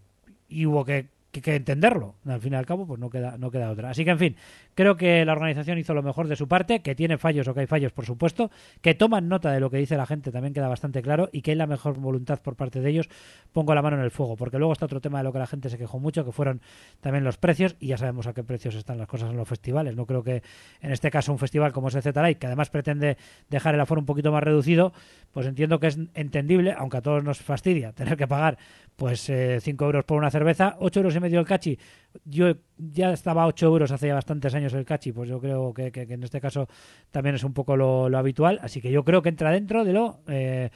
y 0.49 0.67
hubo 0.67 0.85
que, 0.85 1.07
que- 1.31 1.41
que 1.41 1.57
entenderlo. 1.57 2.15
Al 2.27 2.41
fin 2.41 2.53
y 2.53 2.57
al 2.57 2.67
cabo, 2.67 2.87
pues 2.87 3.01
no 3.01 3.09
queda, 3.09 3.39
no 3.39 3.51
queda 3.51 3.71
otra. 3.71 3.89
Así 3.89 4.05
que, 4.05 4.11
en 4.11 4.19
fin, 4.19 4.37
creo 4.75 4.97
que 4.97 5.25
la 5.25 5.33
organización 5.33 5.79
hizo 5.79 5.95
lo 5.95 6.03
mejor 6.03 6.29
de 6.29 6.37
su 6.37 6.49
parte, 6.49 6.81
que 6.81 6.95
tiene 6.95 7.19
fallos 7.19 7.49
o 7.49 7.55
que 7.55 7.61
hay 7.61 7.67
fallos, 7.67 7.93
por 7.93 8.07
supuesto, 8.07 8.51
que 8.81 8.95
toman 8.95 9.29
nota 9.29 9.53
de 9.53 9.61
lo 9.61 9.71
que 9.71 9.79
dice 9.79 9.97
la 9.97 10.07
gente, 10.07 10.33
también 10.33 10.55
queda 10.55 10.69
bastante 10.69 11.03
claro, 11.03 11.29
y 11.33 11.43
que 11.43 11.53
hay 11.53 11.57
la 11.57 11.67
mejor 11.67 11.99
voluntad 11.99 12.41
por 12.41 12.57
parte 12.57 12.81
de 12.81 12.91
ellos, 12.91 13.09
pongo 13.53 13.75
la 13.75 13.83
mano 13.83 13.97
en 13.97 14.03
el 14.03 14.11
fuego, 14.11 14.37
porque 14.37 14.59
luego 14.59 14.73
está 14.73 14.87
otro 14.87 15.01
tema 15.01 15.19
de 15.19 15.25
lo 15.25 15.33
que 15.33 15.39
la 15.39 15.47
gente 15.47 15.69
se 15.69 15.79
quejó 15.79 15.99
mucho, 15.99 16.25
que 16.25 16.33
fueron 16.33 16.61
también 17.01 17.25
los 17.25 17.37
precios, 17.37 17.77
y 17.81 17.89
ya 17.89 17.99
sabemos 17.99 18.27
a 18.27 18.33
qué 18.33 18.45
precios 18.45 18.75
están 18.75 18.99
las 18.99 19.09
cosas 19.09 19.31
en 19.31 19.37
los 19.37 19.49
festivales. 19.49 19.97
No 19.97 20.07
creo 20.07 20.23
que 20.23 20.43
en 20.81 20.93
este 20.93 21.11
caso 21.11 21.33
un 21.33 21.39
festival 21.39 21.73
como 21.73 21.89
es 21.89 21.95
el 21.95 22.03
Z-Light, 22.03 22.39
que 22.39 22.47
además 22.47 22.71
pretende 22.71 23.17
dejar 23.51 23.75
el 23.75 23.81
aforo 23.81 24.01
un 24.01 24.07
poquito 24.07 24.33
más 24.33 24.43
reducido, 24.43 24.93
pues 25.33 25.47
entiendo 25.47 25.81
que 25.81 25.89
es 25.89 25.99
entendible, 26.15 26.75
aunque 26.77 26.99
a 26.99 27.03
todos 27.03 27.23
nos 27.23 27.39
fastidia 27.41 27.93
tener 27.95 28.17
que 28.17 28.27
pagar 28.27 28.59
pues 28.97 29.31
5 29.61 29.85
euros 29.85 30.05
por 30.05 30.19
una 30.19 30.31
cerveza, 30.31 30.77
8 30.79 31.01
euros 31.01 31.17
y 31.17 31.21
medio 31.21 31.41
el 31.41 31.47
cachi. 31.47 31.79
Yo 32.25 32.55
ya 32.91 33.13
estaba 33.13 33.43
a 33.45 33.47
8 33.47 33.67
euros 33.67 33.91
hace 33.93 34.09
ya 34.09 34.15
bastantes 34.15 34.55
años 34.55 34.73
el 34.75 34.85
cachi, 34.85 35.13
pues 35.13 35.29
yo 35.29 35.41
creo 35.41 35.73
que, 35.75 35.93
que- 35.93 36.03
en 36.03 36.23
este 36.23 36.41
caso 36.41 36.69
también 37.11 37.35
es 37.35 37.45
un 37.45 37.53
poco 37.53 37.77
lo, 37.77 38.07
habitual, 38.19 38.59
así 38.63 38.81
que 38.81 38.91
yo 38.91 39.05
creo 39.05 39.23
que 39.23 39.29
entra 39.29 39.51
dentro 39.51 39.85
de 39.85 39.93
lo... 39.93 40.21
eh, 40.29 40.71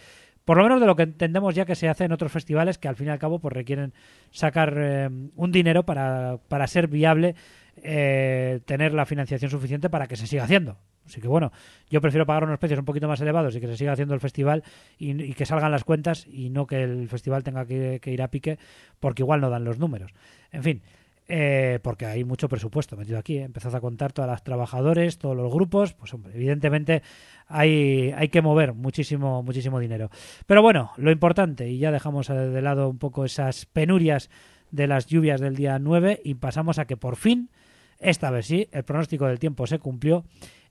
por 0.44 0.58
lo 0.58 0.62
menos 0.62 0.80
de 0.80 0.86
lo 0.86 0.94
que 0.94 1.02
entendemos 1.02 1.56
ya 1.56 1.64
que 1.64 1.74
se 1.74 1.88
hace 1.88 2.04
en 2.04 2.12
otros 2.12 2.30
festivales 2.30 2.78
que 2.78 2.86
al 2.86 2.94
fin 2.94 3.08
y 3.08 3.10
al 3.10 3.18
cabo 3.18 3.40
pues 3.40 3.52
requieren 3.52 3.92
sacar 4.30 4.74
eh, 4.76 5.10
un 5.34 5.50
dinero 5.50 5.84
para, 5.84 6.38
para 6.48 6.68
ser 6.68 6.86
viable 6.86 7.34
eh, 7.82 8.60
tener 8.64 8.94
la 8.94 9.06
financiación 9.06 9.50
suficiente 9.50 9.90
para 9.90 10.06
que 10.06 10.14
se 10.16 10.28
siga 10.28 10.44
haciendo. 10.44 10.78
Así 11.04 11.20
que 11.20 11.26
bueno, 11.26 11.52
yo 11.90 12.00
prefiero 12.00 12.26
pagar 12.26 12.44
unos 12.44 12.60
precios 12.60 12.78
un 12.78 12.84
poquito 12.84 13.08
más 13.08 13.20
elevados 13.20 13.56
y 13.56 13.60
que 13.60 13.66
se 13.66 13.76
siga 13.76 13.92
haciendo 13.92 14.14
el 14.14 14.20
festival 14.20 14.62
y, 14.98 15.34
que 15.34 15.46
salgan 15.46 15.72
las 15.72 15.82
cuentas 15.82 16.26
y 16.28 16.50
no 16.50 16.66
que 16.68 16.82
el 16.82 17.08
festival 17.08 17.42
tenga 17.42 17.66
que 17.66 18.00
ir 18.06 18.22
a 18.22 18.28
pique 18.28 18.58
porque 19.00 19.22
igual 19.22 19.40
no 19.40 19.50
dan 19.50 19.64
los 19.64 19.78
números. 19.80 20.12
En 20.52 20.62
fin, 20.62 20.82
eh, 21.28 21.80
porque 21.82 22.06
hay 22.06 22.24
mucho 22.24 22.48
presupuesto 22.48 22.96
metido 22.96 23.18
aquí. 23.18 23.38
¿eh? 23.38 23.50
A 23.72 23.80
contar 23.80 24.12
todas 24.12 24.30
las 24.30 24.44
trabajadores, 24.44 25.18
todos 25.18 25.36
los 25.36 25.52
grupos, 25.52 25.94
pues 25.94 26.14
hombre, 26.14 26.32
evidentemente 26.34 27.02
hay, 27.46 28.12
hay 28.16 28.28
que 28.28 28.42
mover 28.42 28.74
muchísimo, 28.74 29.42
muchísimo 29.42 29.80
dinero. 29.80 30.10
Pero 30.46 30.62
bueno, 30.62 30.92
lo 30.96 31.10
importante, 31.10 31.68
y 31.68 31.78
ya 31.78 31.90
dejamos 31.90 32.28
de 32.28 32.62
lado 32.62 32.88
un 32.88 32.98
poco 32.98 33.24
esas 33.24 33.66
penurias 33.66 34.30
de 34.70 34.86
las 34.86 35.06
lluvias 35.06 35.40
del 35.40 35.56
día 35.56 35.78
9 35.78 36.20
y 36.24 36.34
pasamos 36.34 36.78
a 36.78 36.86
que 36.86 36.96
por 36.96 37.16
fin, 37.16 37.50
esta 37.98 38.30
vez 38.30 38.46
sí, 38.46 38.68
el 38.72 38.84
pronóstico 38.84 39.26
del 39.26 39.38
tiempo 39.38 39.66
se 39.66 39.78
cumplió 39.78 40.24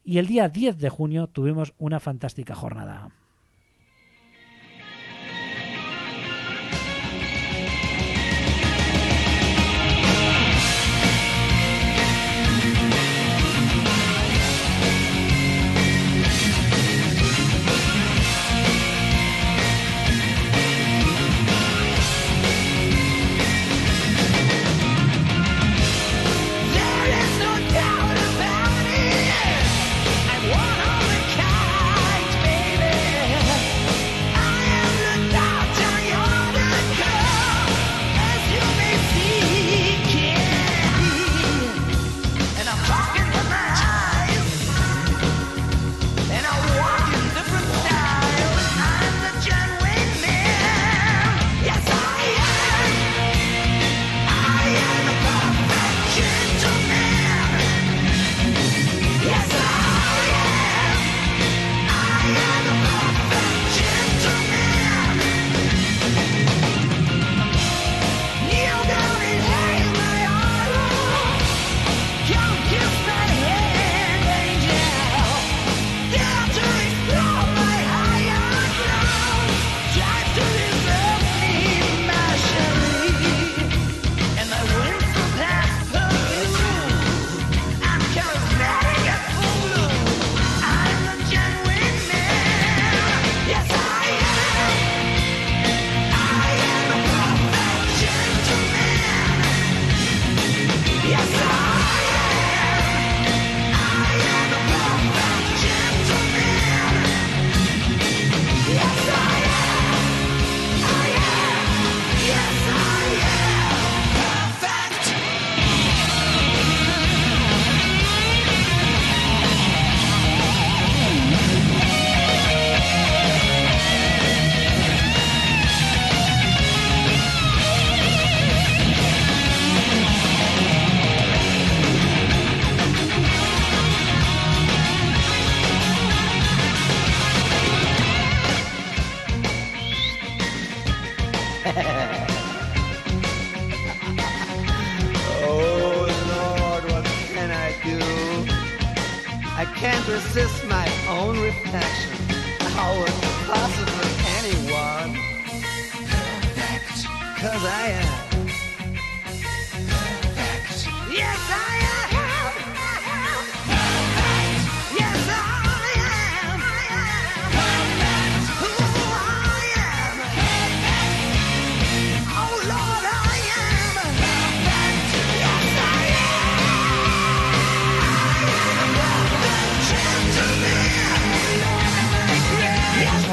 y 0.03 0.19
el 0.19 0.27
día 0.27 0.49
10 0.49 0.77
de 0.77 0.89
junio 0.89 1.27
tuvimos 1.27 1.73
una 1.77 1.99
fantástica 1.99 2.55
jornada. 2.55 3.09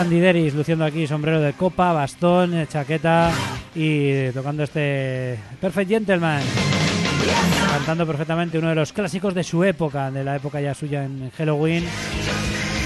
Andy 0.02 0.18
Deris 0.18 0.52
luciendo 0.52 0.84
aquí 0.84 1.06
sombrero 1.06 1.40
de 1.40 1.52
copa, 1.52 1.92
bastón, 1.92 2.54
eh, 2.54 2.66
chaqueta 2.66 3.30
y 3.72 4.30
tocando 4.32 4.64
este 4.64 5.38
Perfect 5.60 5.88
Gentleman. 5.88 6.42
Cantando 7.70 8.04
perfectamente 8.04 8.58
uno 8.58 8.70
de 8.70 8.74
los 8.74 8.92
clásicos 8.92 9.32
de 9.32 9.44
su 9.44 9.62
época, 9.62 10.10
de 10.10 10.24
la 10.24 10.34
época 10.34 10.60
ya 10.60 10.74
suya 10.74 11.04
en 11.04 11.30
Halloween. 11.30 11.84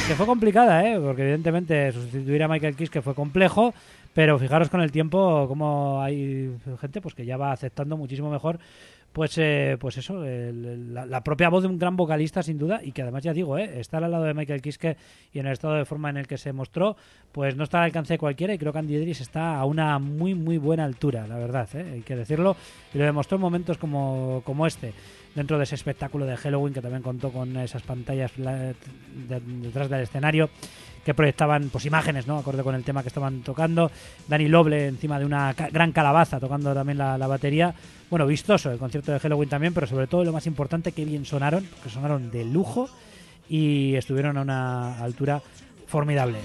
Que 0.06 0.14
fue 0.14 0.26
complicada, 0.26 0.86
¿eh? 0.86 1.00
porque 1.00 1.22
evidentemente 1.22 1.90
sustituir 1.90 2.42
a 2.42 2.48
Michael 2.48 2.76
Kiske 2.76 3.00
fue 3.00 3.14
complejo, 3.14 3.72
pero 4.12 4.38
fijaros 4.38 4.68
con 4.68 4.82
el 4.82 4.92
tiempo 4.92 5.46
cómo 5.48 6.02
hay 6.02 6.50
gente 6.82 7.00
pues 7.00 7.14
que 7.14 7.24
ya 7.24 7.38
va 7.38 7.50
aceptando 7.50 7.96
muchísimo 7.96 8.30
mejor 8.30 8.58
pues 9.12 9.38
eh, 9.38 9.76
pues 9.80 9.96
eso 9.96 10.24
el- 10.24 10.92
la, 10.94 11.24
propia 11.24 11.48
voz 11.48 11.62
de 11.62 11.68
un 11.68 11.78
gran 11.78 11.96
vocalista 11.96 12.42
sin 12.42 12.58
duda 12.58 12.80
y 12.82 12.92
que 12.92 13.00
además 13.02 13.22
ya 13.22 13.32
digo 13.32 13.56
eh, 13.56 13.80
estar 13.80 14.04
al 14.04 14.10
lado 14.10 14.24
de 14.24 14.34
Michael 14.34 14.60
Kiske 14.60 14.96
y 15.32 15.38
en 15.38 15.46
el 15.46 15.52
estado 15.54 15.74
de 15.74 15.86
forma 15.86 16.10
en 16.10 16.18
el 16.18 16.26
que 16.26 16.36
se 16.36 16.52
mostró 16.52 16.96
pues 17.32 17.56
no 17.56 17.64
está 17.64 17.78
al 17.78 17.84
alcance 17.84 18.12
de 18.14 18.18
cualquiera 18.18 18.52
y 18.52 18.58
creo 18.58 18.72
que 18.74 18.78
Andy 18.78 18.94
Idris 18.96 19.22
está 19.22 19.58
a 19.58 19.64
una 19.64 19.98
muy 19.98 20.34
muy 20.34 20.58
buena 20.58 20.84
altura 20.84 21.26
la 21.26 21.36
verdad 21.38 21.66
eh, 21.74 21.92
hay 21.94 22.00
que 22.02 22.14
decirlo 22.14 22.56
y 22.92 22.98
lo 22.98 23.04
demostró 23.04 23.36
en 23.36 23.42
momentos 23.42 23.78
como, 23.78 24.42
como 24.44 24.66
este 24.66 24.92
dentro 25.34 25.56
de 25.56 25.64
ese 25.64 25.74
espectáculo 25.76 26.26
de 26.26 26.36
Halloween 26.36 26.74
que 26.74 26.82
también 26.82 27.02
contó 27.02 27.30
con 27.30 27.56
esas 27.56 27.82
pantallas 27.82 28.36
la- 28.38 28.56
de- 28.56 28.74
detrás 29.62 29.88
del 29.88 30.02
escenario 30.02 30.50
que 31.06 31.14
proyectaban 31.14 31.68
pues 31.70 31.86
imágenes, 31.86 32.26
¿no? 32.26 32.36
Acorde 32.36 32.64
con 32.64 32.74
el 32.74 32.82
tema 32.82 33.00
que 33.00 33.08
estaban 33.08 33.42
tocando. 33.42 33.92
Dani 34.26 34.48
Loble 34.48 34.88
encima 34.88 35.20
de 35.20 35.24
una 35.24 35.52
gran 35.52 35.92
calabaza 35.92 36.40
tocando 36.40 36.74
también 36.74 36.98
la, 36.98 37.16
la 37.16 37.28
batería. 37.28 37.72
Bueno, 38.10 38.26
vistoso 38.26 38.72
el 38.72 38.78
concierto 38.78 39.12
de 39.12 39.20
Halloween 39.20 39.48
también, 39.48 39.72
pero 39.72 39.86
sobre 39.86 40.08
todo 40.08 40.24
lo 40.24 40.32
más 40.32 40.48
importante 40.48 40.90
que 40.90 41.04
bien 41.04 41.24
sonaron, 41.24 41.64
que 41.84 41.90
sonaron 41.90 42.32
de 42.32 42.44
lujo 42.44 42.88
y 43.48 43.94
estuvieron 43.94 44.36
a 44.36 44.42
una 44.42 44.98
altura 44.98 45.40
formidable. 45.86 46.38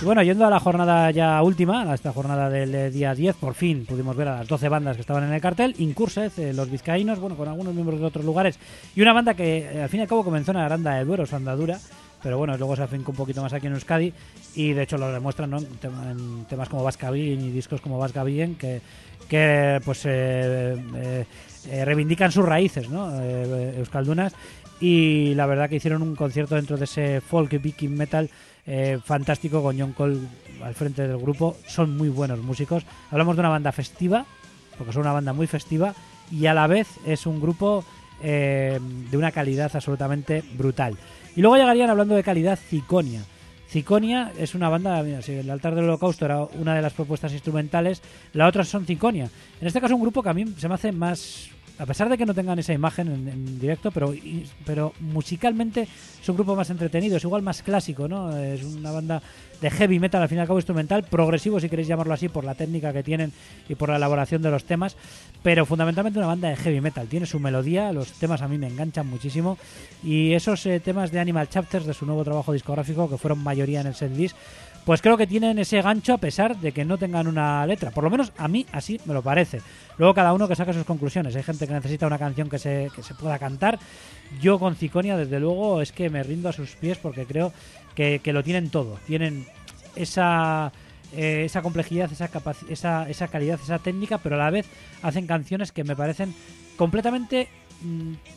Y 0.00 0.04
bueno, 0.04 0.22
yendo 0.22 0.46
a 0.46 0.50
la 0.50 0.60
jornada 0.60 1.10
ya 1.10 1.42
última, 1.42 1.82
a 1.82 1.94
esta 1.94 2.12
jornada 2.12 2.48
del 2.48 2.74
eh, 2.74 2.90
día 2.90 3.14
10, 3.14 3.36
por 3.36 3.52
fin 3.52 3.84
pudimos 3.84 4.16
ver 4.16 4.28
a 4.28 4.36
las 4.38 4.48
12 4.48 4.70
bandas 4.70 4.96
que 4.96 5.02
estaban 5.02 5.24
en 5.24 5.32
el 5.34 5.40
cartel, 5.42 5.74
Incursed, 5.78 6.38
eh, 6.38 6.54
los 6.54 6.70
vizcaínos, 6.70 7.20
bueno, 7.20 7.36
con 7.36 7.48
algunos 7.48 7.74
miembros 7.74 8.00
de 8.00 8.06
otros 8.06 8.24
lugares, 8.24 8.58
y 8.96 9.02
una 9.02 9.12
banda 9.12 9.34
que 9.34 9.58
eh, 9.58 9.82
al 9.82 9.90
fin 9.90 10.00
y 10.00 10.02
al 10.04 10.08
cabo 10.08 10.24
comenzó 10.24 10.52
en 10.52 10.56
Aranda 10.56 10.94
de 10.94 11.04
Duero, 11.04 11.26
su 11.26 11.36
andadura, 11.36 11.78
pero 12.22 12.38
bueno, 12.38 12.56
luego 12.56 12.76
se 12.76 12.82
afincó 12.82 13.10
un 13.10 13.16
poquito 13.18 13.42
más 13.42 13.52
aquí 13.52 13.66
en 13.66 13.74
Euskadi, 13.74 14.12
y 14.54 14.72
de 14.72 14.82
hecho 14.82 14.96
lo 14.96 15.12
demuestran 15.12 15.50
¿no? 15.50 15.58
en, 15.58 15.68
en 15.82 16.44
temas 16.46 16.70
como 16.70 16.82
Vasca 16.82 17.10
Bien 17.10 17.38
y 17.38 17.50
discos 17.50 17.82
como 17.82 17.98
Vasca 17.98 18.24
Bien, 18.24 18.54
que, 18.54 18.80
que 19.28 19.80
pues 19.84 20.06
eh, 20.06 20.76
eh, 20.96 21.24
eh, 21.68 21.84
reivindican 21.84 22.32
sus 22.32 22.44
raíces, 22.44 22.88
¿no? 22.88 23.10
Eh, 23.20 23.74
Euskaldunas, 23.78 24.34
y 24.80 25.34
la 25.34 25.44
verdad 25.44 25.68
que 25.68 25.76
hicieron 25.76 26.02
un 26.02 26.16
concierto 26.16 26.54
dentro 26.54 26.78
de 26.78 26.84
ese 26.84 27.20
folk 27.20 27.60
viking 27.60 27.94
metal 27.94 28.30
eh, 28.72 29.00
fantástico 29.04 29.64
con 29.64 29.76
John 29.76 29.92
Cole 29.92 30.16
al 30.62 30.74
frente 30.76 31.06
del 31.08 31.18
grupo. 31.18 31.56
Son 31.66 31.96
muy 31.96 32.08
buenos 32.08 32.38
músicos. 32.38 32.84
Hablamos 33.10 33.34
de 33.34 33.40
una 33.40 33.48
banda 33.48 33.72
festiva, 33.72 34.24
porque 34.78 34.92
son 34.92 35.02
una 35.02 35.12
banda 35.12 35.32
muy 35.32 35.48
festiva, 35.48 35.92
y 36.30 36.46
a 36.46 36.54
la 36.54 36.68
vez 36.68 36.86
es 37.04 37.26
un 37.26 37.40
grupo 37.40 37.84
eh, 38.22 38.78
de 39.10 39.16
una 39.16 39.32
calidad 39.32 39.72
absolutamente 39.74 40.44
brutal. 40.54 40.96
Y 41.34 41.40
luego 41.40 41.56
llegarían 41.56 41.90
hablando 41.90 42.14
de 42.14 42.22
calidad 42.22 42.56
Ciconia. 42.56 43.22
Ciconia 43.68 44.32
es 44.38 44.54
una 44.54 44.68
banda, 44.68 45.02
mira, 45.02 45.20
si 45.20 45.32
el 45.32 45.50
altar 45.50 45.74
del 45.74 45.84
holocausto 45.84 46.24
era 46.24 46.40
una 46.42 46.76
de 46.76 46.82
las 46.82 46.92
propuestas 46.92 47.32
instrumentales, 47.32 48.02
la 48.34 48.46
otra 48.46 48.62
son 48.62 48.86
Ciconia. 48.86 49.28
En 49.60 49.66
este 49.66 49.80
caso 49.80 49.96
un 49.96 50.02
grupo 50.02 50.22
que 50.22 50.28
a 50.28 50.34
mí 50.34 50.44
se 50.56 50.68
me 50.68 50.74
hace 50.74 50.92
más, 50.92 51.50
a 51.80 51.86
pesar 51.86 52.10
de 52.10 52.18
que 52.18 52.26
no 52.26 52.34
tengan 52.34 52.58
esa 52.58 52.74
imagen 52.74 53.08
en, 53.08 53.58
directo, 53.58 53.90
pero, 53.90 54.12
pero 54.66 54.92
musicalmente 55.00 55.88
es 56.20 56.28
un 56.28 56.36
grupo 56.36 56.54
más 56.54 56.68
entretenido, 56.68 57.16
es 57.16 57.24
igual 57.24 57.40
más 57.40 57.62
clásico, 57.62 58.06
¿no? 58.06 58.36
Es 58.36 58.62
una 58.62 58.90
banda 58.90 59.22
de 59.62 59.70
heavy 59.70 59.98
metal, 59.98 60.20
al 60.20 60.28
fin 60.28 60.36
y 60.36 60.40
al 60.42 60.46
cabo 60.46 60.58
instrumental, 60.58 61.04
progresivo 61.04 61.58
si 61.58 61.70
queréis 61.70 61.88
llamarlo 61.88 62.12
así, 62.12 62.28
por 62.28 62.44
la 62.44 62.54
técnica 62.54 62.92
que 62.92 63.02
tienen 63.02 63.32
y 63.66 63.76
por 63.76 63.88
la 63.88 63.96
elaboración 63.96 64.42
de 64.42 64.50
los 64.50 64.64
temas, 64.64 64.94
pero 65.42 65.64
fundamentalmente 65.64 66.18
una 66.18 66.28
banda 66.28 66.50
de 66.50 66.56
heavy 66.56 66.82
metal. 66.82 67.08
Tiene 67.08 67.24
su 67.24 67.40
melodía, 67.40 67.92
los 67.92 68.12
temas 68.12 68.42
a 68.42 68.48
mí 68.48 68.58
me 68.58 68.66
enganchan 68.66 69.06
muchísimo 69.06 69.56
y 70.02 70.34
esos 70.34 70.66
eh, 70.66 70.80
temas 70.80 71.10
de 71.10 71.20
Animal 71.20 71.48
Chapters 71.48 71.86
de 71.86 71.94
su 71.94 72.04
nuevo 72.04 72.24
trabajo 72.24 72.52
discográfico, 72.52 73.08
que 73.08 73.16
fueron 73.16 73.42
mayoría 73.42 73.80
en 73.80 73.86
el 73.86 73.94
setlist, 73.94 74.36
pues 74.84 75.02
creo 75.02 75.16
que 75.16 75.26
tienen 75.26 75.58
ese 75.58 75.82
gancho 75.82 76.14
a 76.14 76.18
pesar 76.18 76.56
de 76.56 76.72
que 76.72 76.84
no 76.84 76.98
tengan 76.98 77.26
una 77.26 77.66
letra. 77.66 77.90
Por 77.90 78.04
lo 78.04 78.10
menos 78.10 78.32
a 78.38 78.48
mí 78.48 78.66
así 78.72 79.00
me 79.04 79.14
lo 79.14 79.22
parece. 79.22 79.60
Luego 79.98 80.14
cada 80.14 80.32
uno 80.32 80.48
que 80.48 80.56
saque 80.56 80.72
sus 80.72 80.84
conclusiones. 80.84 81.36
Hay 81.36 81.42
gente 81.42 81.66
que 81.66 81.74
necesita 81.74 82.06
una 82.06 82.18
canción 82.18 82.48
que 82.48 82.58
se, 82.58 82.90
que 82.94 83.02
se 83.02 83.14
pueda 83.14 83.38
cantar. 83.38 83.78
Yo 84.40 84.58
con 84.58 84.76
Ciconia, 84.76 85.16
desde 85.16 85.38
luego, 85.40 85.82
es 85.82 85.92
que 85.92 86.08
me 86.08 86.22
rindo 86.22 86.48
a 86.48 86.52
sus 86.52 86.70
pies 86.72 86.98
porque 86.98 87.26
creo 87.26 87.52
que, 87.94 88.20
lo 88.32 88.42
tienen 88.42 88.70
todo. 88.70 88.98
Tienen 89.06 89.46
esa, 89.96 90.72
eh, 91.14 91.42
esa 91.44 91.60
complejidad, 91.60 92.10
esa, 92.10 92.30
esa, 92.68 93.08
esa 93.08 93.28
calidad, 93.28 93.60
esa 93.62 93.78
técnica, 93.78 94.18
pero 94.18 94.36
a 94.36 94.38
la 94.38 94.50
vez 94.50 94.66
hacen 95.02 95.26
canciones 95.26 95.72
que 95.72 95.84
me 95.84 95.96
parecen 95.96 96.34
completamente, 96.76 97.48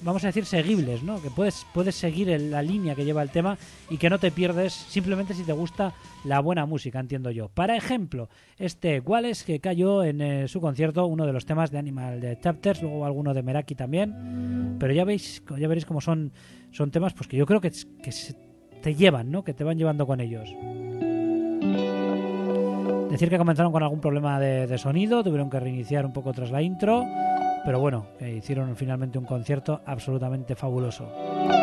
vamos 0.03 0.23
a 0.23 0.27
decir, 0.27 0.45
seguibles, 0.45 1.03
¿no? 1.03 1.21
Que 1.21 1.29
puedes, 1.29 1.65
puedes 1.73 1.95
seguir 1.95 2.27
la 2.39 2.61
línea 2.61 2.95
que 2.95 3.05
lleva 3.05 3.21
el 3.21 3.29
tema 3.29 3.57
y 3.89 3.97
que 3.97 4.09
no 4.09 4.19
te 4.19 4.31
pierdes 4.31 4.73
simplemente 4.73 5.33
si 5.33 5.43
te 5.43 5.51
gusta 5.53 5.93
la 6.25 6.39
buena 6.39 6.65
música, 6.65 6.99
entiendo 6.99 7.29
yo. 7.31 7.49
Para 7.49 7.75
ejemplo, 7.75 8.29
este 8.57 8.99
Wallace 9.01 9.45
que 9.45 9.59
cayó 9.59 10.03
en 10.03 10.21
eh, 10.21 10.47
su 10.47 10.61
concierto, 10.61 11.05
uno 11.05 11.25
de 11.25 11.33
los 11.33 11.45
temas 11.45 11.71
de 11.71 11.77
Animal 11.79 12.21
de 12.21 12.39
Chapters, 12.39 12.81
luego 12.81 13.05
alguno 13.05 13.33
de 13.33 13.43
Meraki 13.43 13.75
también, 13.75 14.77
pero 14.79 14.93
ya 14.93 15.03
veis, 15.03 15.43
ya 15.59 15.67
veréis 15.67 15.85
cómo 15.85 15.99
son, 16.01 16.31
son 16.71 16.91
temas 16.91 17.13
pues 17.13 17.27
que 17.27 17.37
yo 17.37 17.45
creo 17.45 17.59
que, 17.61 17.71
que 18.01 18.11
se- 18.11 18.35
te 18.81 18.95
llevan, 18.95 19.31
¿no? 19.31 19.43
Que 19.43 19.53
te 19.53 19.63
van 19.63 19.77
llevando 19.77 20.05
con 20.07 20.19
ellos. 20.21 20.49
Decir 23.11 23.29
que 23.29 23.37
comenzaron 23.37 23.71
con 23.71 23.83
algún 23.83 23.99
problema 24.01 24.39
de, 24.39 24.65
de 24.65 24.77
sonido, 24.79 25.23
tuvieron 25.23 25.49
que 25.49 25.59
reiniciar 25.59 26.05
un 26.05 26.13
poco 26.13 26.33
tras 26.33 26.49
la 26.49 26.61
intro, 26.63 27.05
pero 27.65 27.79
bueno, 27.79 28.07
que 28.19 28.31
hicieron 28.31 28.75
finalmente 28.75 29.17
un 29.17 29.25
concierto 29.25 29.81
absolutamente 29.85 30.55
fabuloso. 30.55 31.62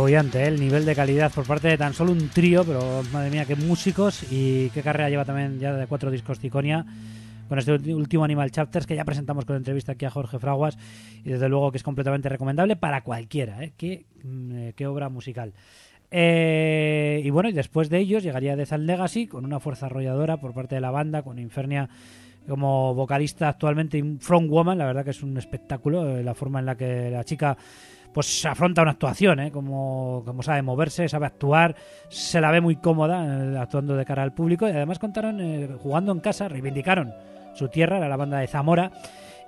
Apabullante, 0.00 0.42
¿eh? 0.42 0.48
el 0.48 0.58
nivel 0.58 0.86
de 0.86 0.94
calidad 0.94 1.30
por 1.30 1.46
parte 1.46 1.68
de 1.68 1.76
tan 1.76 1.92
solo 1.92 2.12
un 2.12 2.30
trío, 2.30 2.64
pero 2.64 3.02
madre 3.12 3.28
mía, 3.28 3.44
qué 3.44 3.54
músicos 3.54 4.24
y 4.32 4.70
qué 4.70 4.80
carrera 4.80 5.10
lleva 5.10 5.26
también 5.26 5.60
ya 5.60 5.74
de 5.74 5.86
cuatro 5.86 6.10
discos 6.10 6.38
Ticonia 6.38 6.86
con 7.50 7.58
este 7.58 7.72
último 7.72 8.24
Animal 8.24 8.50
Chapters 8.50 8.86
que 8.86 8.96
ya 8.96 9.04
presentamos 9.04 9.44
con 9.44 9.56
entrevista 9.56 9.92
aquí 9.92 10.06
a 10.06 10.10
Jorge 10.10 10.38
Fraguas 10.38 10.78
y 11.22 11.28
desde 11.28 11.50
luego 11.50 11.70
que 11.70 11.76
es 11.76 11.82
completamente 11.82 12.30
recomendable 12.30 12.76
para 12.76 13.02
cualquiera, 13.02 13.62
¿eh? 13.62 13.72
qué, 13.76 14.06
mm, 14.24 14.52
eh, 14.52 14.72
qué 14.74 14.86
obra 14.86 15.10
musical. 15.10 15.52
Eh, 16.10 17.20
y 17.22 17.28
bueno, 17.28 17.50
y 17.50 17.52
después 17.52 17.90
de 17.90 17.98
ellos 17.98 18.22
llegaría 18.22 18.56
Death 18.56 18.72
and 18.72 18.86
Legacy 18.86 19.26
con 19.26 19.44
una 19.44 19.60
fuerza 19.60 19.84
arrolladora 19.84 20.38
por 20.38 20.54
parte 20.54 20.76
de 20.76 20.80
la 20.80 20.90
banda, 20.90 21.22
con 21.22 21.38
Infernia 21.38 21.90
como 22.48 22.94
vocalista 22.94 23.50
actualmente 23.50 23.98
y 23.98 24.16
frontwoman, 24.18 24.78
la 24.78 24.86
verdad 24.86 25.04
que 25.04 25.10
es 25.10 25.22
un 25.22 25.36
espectáculo 25.36 26.16
eh, 26.16 26.22
la 26.22 26.34
forma 26.34 26.60
en 26.60 26.66
la 26.66 26.74
que 26.74 27.10
la 27.10 27.22
chica 27.22 27.56
pues 28.12 28.44
afronta 28.46 28.82
una 28.82 28.92
actuación, 28.92 29.40
¿eh? 29.40 29.50
como, 29.50 30.22
como 30.24 30.42
sabe 30.42 30.62
moverse, 30.62 31.08
sabe 31.08 31.26
actuar, 31.26 31.76
se 32.08 32.40
la 32.40 32.50
ve 32.50 32.60
muy 32.60 32.76
cómoda 32.76 33.24
eh, 33.24 33.58
actuando 33.58 33.96
de 33.96 34.04
cara 34.04 34.22
al 34.22 34.32
público 34.32 34.66
y 34.66 34.72
además 34.72 34.98
contaron 34.98 35.40
eh, 35.40 35.68
jugando 35.82 36.12
en 36.12 36.20
casa, 36.20 36.48
reivindicaron 36.48 37.14
su 37.54 37.68
tierra, 37.68 37.98
era 37.98 38.08
la 38.08 38.16
banda 38.16 38.38
de 38.38 38.48
Zamora 38.48 38.90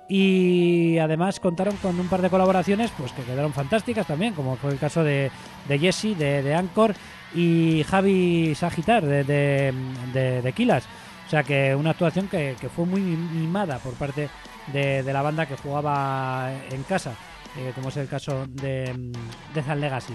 y 0.07 0.97
además 0.97 1.39
contaron 1.39 1.75
con 1.77 1.99
un 1.99 2.07
par 2.07 2.21
de 2.21 2.29
colaboraciones 2.29 2.91
pues 2.97 3.11
que 3.13 3.23
quedaron 3.23 3.53
fantásticas 3.53 4.07
también, 4.07 4.33
como 4.33 4.55
fue 4.55 4.71
el 4.71 4.79
caso 4.79 5.03
de, 5.03 5.31
de 5.67 5.79
Jesse, 5.79 6.17
de, 6.17 6.43
de 6.43 6.55
Anchor 6.55 6.93
y 7.33 7.83
Javi 7.83 8.53
Sagitar 8.55 9.05
de, 9.05 9.23
de, 9.23 9.73
de. 10.13 10.83
O 11.25 11.29
sea 11.29 11.43
que 11.43 11.73
una 11.73 11.91
actuación 11.91 12.27
que, 12.27 12.55
que 12.59 12.69
fue 12.69 12.85
muy 12.85 13.01
mimada 13.01 13.79
por 13.79 13.93
parte 13.93 14.29
de, 14.71 15.03
de 15.03 15.13
la 15.13 15.21
banda 15.21 15.45
que 15.45 15.57
jugaba 15.57 16.51
en 16.69 16.83
casa, 16.83 17.15
eh, 17.57 17.71
como 17.75 17.89
es 17.89 17.97
el 17.97 18.07
caso 18.07 18.45
de, 18.47 18.93
mm, 18.93 19.53
de 19.53 19.63
Zan 19.63 19.79
Legacy. 19.81 20.13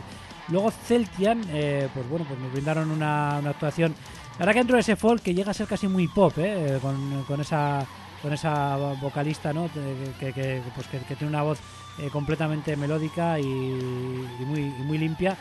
Luego 0.49 0.71
Celtian, 0.71 1.43
eh, 1.51 1.89
pues 1.93 2.09
bueno, 2.09 2.25
pues 2.27 2.41
nos 2.41 2.53
brindaron 2.53 2.91
una, 2.91 3.37
una 3.41 3.51
actuación. 3.51 3.95
Verdad 4.39 4.53
que 4.53 4.59
dentro 4.61 4.77
de 4.77 4.81
ese 4.81 4.97
folk 4.97 5.23
que 5.23 5.35
llega 5.35 5.51
a 5.51 5.55
ser 5.55 5.67
casi 5.67 5.89
muy 5.89 6.09
pop, 6.09 6.33
eh, 6.39 6.79
con, 6.81 7.25
con 7.25 7.41
esa 7.41 7.85
con 8.23 8.33
esa 8.33 8.77
vocalista, 9.01 9.53
¿no? 9.53 9.71
Que, 10.19 10.33
que- 10.33 10.61
pues 10.75 10.89
que, 10.89 10.99
que 10.99 11.15
tiene 11.15 11.29
una 11.31 11.43
voz 11.43 11.61
eh, 12.01 12.09
completamente 12.11 12.77
melódica 12.77 13.39
y, 13.39 13.45
y 13.45 14.45
muy, 14.45 14.61
y 14.61 14.83
muy 14.83 14.99
limpia, 14.99 15.37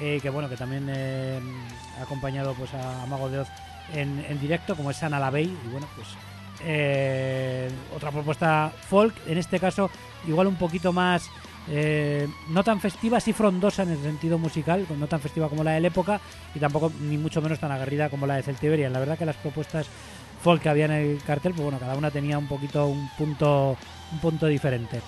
eh, 0.00 0.18
que 0.22 0.30
bueno, 0.30 0.48
que 0.48 0.56
también 0.56 0.86
eh, 0.88 1.38
ha 1.98 2.02
acompañado 2.04 2.54
pues 2.54 2.72
a 2.72 3.04
Mago 3.06 3.28
de 3.28 3.40
Oz 3.40 3.48
en, 3.92 4.24
en 4.26 4.40
directo, 4.40 4.74
como 4.76 4.90
es 4.90 5.02
Ana 5.02 5.18
Lavey, 5.18 5.44
y 5.44 5.68
bueno, 5.70 5.86
pues 5.94 6.08
eh, 6.64 7.68
otra 7.94 8.10
propuesta 8.10 8.72
folk, 8.88 9.14
en 9.26 9.36
este 9.38 9.58
caso 9.60 9.90
igual 10.26 10.46
un 10.46 10.56
poquito 10.56 10.92
más 10.92 11.28
eh, 11.68 12.28
no 12.48 12.64
tan 12.64 12.80
festiva, 12.80 13.20
sí 13.20 13.32
frondosa 13.32 13.82
en 13.82 13.90
el 13.90 14.02
sentido 14.02 14.38
musical, 14.38 14.86
no 14.98 15.06
tan 15.06 15.20
festiva 15.20 15.48
como 15.48 15.62
la 15.62 15.72
de 15.72 15.80
la 15.80 15.88
época 15.88 16.20
y 16.54 16.58
tampoco 16.58 16.92
ni 17.00 17.16
mucho 17.16 17.40
menos 17.40 17.58
tan 17.58 17.72
aguerrida 17.72 18.08
como 18.10 18.26
la 18.26 18.36
de 18.36 18.42
Celtiberian. 18.42 18.92
La 18.92 18.98
verdad 18.98 19.18
que 19.18 19.26
las 19.26 19.36
propuestas 19.36 19.86
folk 20.42 20.62
que 20.62 20.68
había 20.68 20.86
en 20.86 20.92
el 20.92 21.22
cartel, 21.24 21.52
pues 21.52 21.62
bueno, 21.62 21.78
cada 21.78 21.96
una 21.96 22.10
tenía 22.10 22.36
un 22.36 22.48
poquito 22.48 22.86
un 22.86 23.08
punto 23.16 23.76
un 24.12 24.18
punto 24.18 24.46
diferente. 24.46 25.00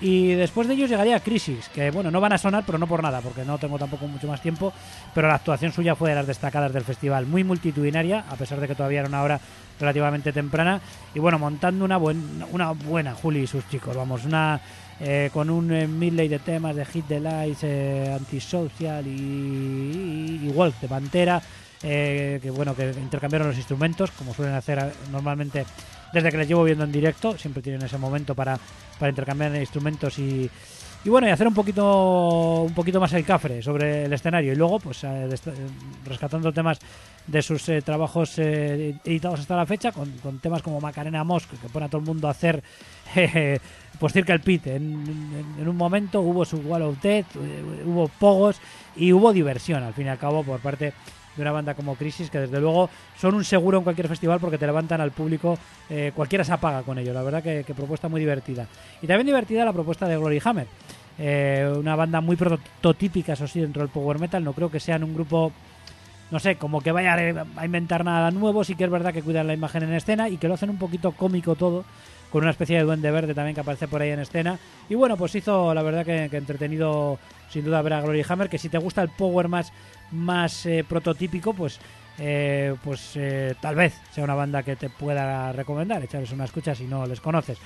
Y 0.00 0.34
después 0.34 0.68
de 0.68 0.74
ellos 0.74 0.88
llegaría 0.88 1.18
Crisis, 1.18 1.68
que 1.70 1.90
bueno, 1.90 2.10
no 2.12 2.20
van 2.20 2.32
a 2.32 2.38
sonar, 2.38 2.62
pero 2.64 2.78
no 2.78 2.86
por 2.86 3.02
nada, 3.02 3.20
porque 3.20 3.44
no 3.44 3.58
tengo 3.58 3.78
tampoco 3.78 4.06
mucho 4.06 4.28
más 4.28 4.40
tiempo, 4.40 4.72
pero 5.12 5.26
la 5.26 5.34
actuación 5.34 5.72
suya 5.72 5.96
fue 5.96 6.10
de 6.10 6.14
las 6.14 6.26
destacadas 6.26 6.72
del 6.72 6.84
festival, 6.84 7.26
muy 7.26 7.42
multitudinaria, 7.42 8.24
a 8.30 8.36
pesar 8.36 8.60
de 8.60 8.68
que 8.68 8.76
todavía 8.76 9.00
era 9.00 9.08
una 9.08 9.22
hora 9.22 9.40
relativamente 9.80 10.32
temprana, 10.32 10.80
y 11.14 11.18
bueno, 11.18 11.40
montando 11.40 11.84
una, 11.84 11.96
buen, 11.96 12.44
una 12.52 12.70
buena 12.70 13.14
Juli 13.14 13.40
y 13.40 13.46
sus 13.48 13.68
chicos, 13.68 13.96
vamos, 13.96 14.24
una 14.24 14.60
eh, 15.00 15.30
con 15.32 15.48
un 15.48 15.72
eh, 15.72 15.86
medley 15.86 16.28
de 16.28 16.40
temas 16.40 16.74
de 16.74 16.84
Hit 16.84 17.06
the 17.06 17.20
Lights, 17.20 17.62
eh, 17.62 18.12
Antisocial 18.12 19.06
y, 19.06 20.40
y, 20.42 20.52
de 20.52 20.88
Pantera, 20.88 21.40
eh, 21.82 22.40
que 22.42 22.50
bueno, 22.50 22.74
que 22.74 22.90
intercambiaron 22.90 23.48
los 23.48 23.56
instrumentos, 23.56 24.10
como 24.10 24.34
suelen 24.34 24.54
hacer 24.54 24.92
normalmente 25.12 25.64
desde 26.12 26.30
que 26.30 26.38
les 26.38 26.48
llevo 26.48 26.64
viendo 26.64 26.84
en 26.84 26.90
directo, 26.90 27.38
siempre 27.38 27.62
tienen 27.62 27.82
ese 27.82 27.98
momento 27.98 28.34
para, 28.34 28.58
para 28.98 29.10
intercambiar 29.10 29.54
instrumentos 29.54 30.18
y, 30.18 30.50
y 31.04 31.08
bueno, 31.10 31.28
y 31.28 31.30
hacer 31.30 31.46
un 31.46 31.54
poquito 31.54 32.62
un 32.62 32.74
poquito 32.74 32.98
más 32.98 33.12
el 33.12 33.24
cafre 33.24 33.62
sobre 33.62 34.06
el 34.06 34.12
escenario. 34.12 34.52
Y 34.52 34.56
luego 34.56 34.80
pues 34.80 35.02
rescatando 36.06 36.50
temas 36.50 36.78
de 37.26 37.42
sus 37.42 37.62
trabajos 37.84 38.38
editados 38.38 39.40
hasta 39.40 39.54
la 39.54 39.66
fecha 39.66 39.92
con, 39.92 40.10
con 40.22 40.38
temas 40.38 40.62
como 40.62 40.80
Macarena 40.80 41.22
Mosco 41.24 41.56
que 41.60 41.68
pone 41.68 41.86
a 41.86 41.88
todo 41.88 42.00
el 42.00 42.06
mundo 42.06 42.26
a 42.26 42.30
hacer 42.30 42.64
pues 43.98 44.12
circa 44.12 44.32
el 44.32 44.40
pit 44.40 44.66
en, 44.66 45.56
un 45.66 45.76
momento 45.76 46.20
hubo 46.20 46.44
su 46.44 46.58
Wall 46.58 46.82
of 46.82 47.00
Death 47.02 47.26
eh, 47.36 47.82
hubo 47.84 48.08
pogos 48.08 48.60
y 48.96 49.12
hubo 49.12 49.32
diversión 49.32 49.82
al 49.82 49.94
fin 49.94 50.06
y 50.06 50.10
al 50.10 50.18
cabo 50.18 50.42
por 50.44 50.60
parte 50.60 50.92
de 51.36 51.42
una 51.42 51.52
banda 51.52 51.74
como 51.74 51.96
Crisis 51.96 52.30
que 52.30 52.40
desde 52.40 52.60
luego 52.60 52.90
son 53.16 53.34
un 53.34 53.44
seguro 53.44 53.78
en 53.78 53.84
cualquier 53.84 54.08
festival 54.08 54.40
porque 54.40 54.58
te 54.58 54.66
levantan 54.66 55.00
al 55.00 55.12
público 55.12 55.58
eh, 55.90 56.12
cualquiera 56.14 56.44
se 56.44 56.52
apaga 56.52 56.82
con 56.82 56.98
ello 56.98 57.12
la 57.12 57.22
verdad 57.22 57.42
que, 57.42 57.64
que 57.64 57.74
propuesta 57.74 58.08
muy 58.08 58.20
divertida 58.20 58.66
y 59.02 59.06
también 59.06 59.26
divertida 59.26 59.64
la 59.64 59.72
propuesta 59.72 60.06
de 60.06 60.16
Glory 60.16 60.40
Hammer 60.44 60.66
eh, 61.18 61.68
una 61.76 61.96
banda 61.96 62.20
muy 62.20 62.36
prototípica, 62.36 63.32
eso 63.32 63.48
sí, 63.48 63.60
dentro 63.60 63.82
del 63.82 63.90
power 63.90 64.18
metal. 64.18 64.44
No 64.44 64.52
creo 64.52 64.70
que 64.70 64.78
sean 64.78 65.02
un 65.02 65.14
grupo, 65.14 65.52
no 66.30 66.38
sé, 66.38 66.56
como 66.56 66.80
que 66.80 66.92
vaya 66.92 67.44
a 67.56 67.64
inventar 67.64 68.04
nada 68.04 68.30
nuevo. 68.30 68.62
Sí 68.62 68.76
que 68.76 68.84
es 68.84 68.90
verdad 68.90 69.12
que 69.12 69.22
cuidan 69.22 69.48
la 69.48 69.54
imagen 69.54 69.82
en 69.82 69.92
escena 69.92 70.28
y 70.28 70.36
que 70.36 70.48
lo 70.48 70.54
hacen 70.54 70.70
un 70.70 70.78
poquito 70.78 71.12
cómico 71.12 71.56
todo, 71.56 71.84
con 72.30 72.42
una 72.42 72.50
especie 72.50 72.76
de 72.76 72.84
duende 72.84 73.10
verde 73.10 73.34
también 73.34 73.54
que 73.54 73.60
aparece 73.60 73.88
por 73.88 74.02
ahí 74.02 74.10
en 74.10 74.20
escena. 74.20 74.58
Y 74.88 74.94
bueno, 74.94 75.16
pues 75.16 75.34
hizo, 75.34 75.72
la 75.74 75.82
verdad, 75.82 76.04
que, 76.04 76.24
entretenido 76.36 77.18
sin 77.50 77.64
duda 77.64 77.82
ver 77.82 77.94
a 77.94 78.00
Glory 78.02 78.24
Hammer. 78.28 78.48
Que 78.48 78.58
si 78.58 78.68
te 78.68 78.78
gusta 78.78 79.02
el 79.02 79.08
power 79.08 79.48
más, 79.48 79.72
más 80.12 80.66
eh, 80.66 80.84
prototípico, 80.88 81.54
pues. 81.54 81.80
eh, 82.18 82.74
pues 82.82 83.12
eh, 83.14 83.54
tal 83.60 83.76
vez 83.76 83.94
sea 84.12 84.24
una 84.24 84.34
banda 84.34 84.62
que 84.62 84.76
te 84.76 84.90
pueda 84.90 85.52
recomendar, 85.52 86.02
echarles 86.02 86.32
una 86.32 86.44
escucha 86.44 86.74
si 86.74 86.84
no 86.84 87.06
les 87.06 87.20
conoces. 87.20 87.58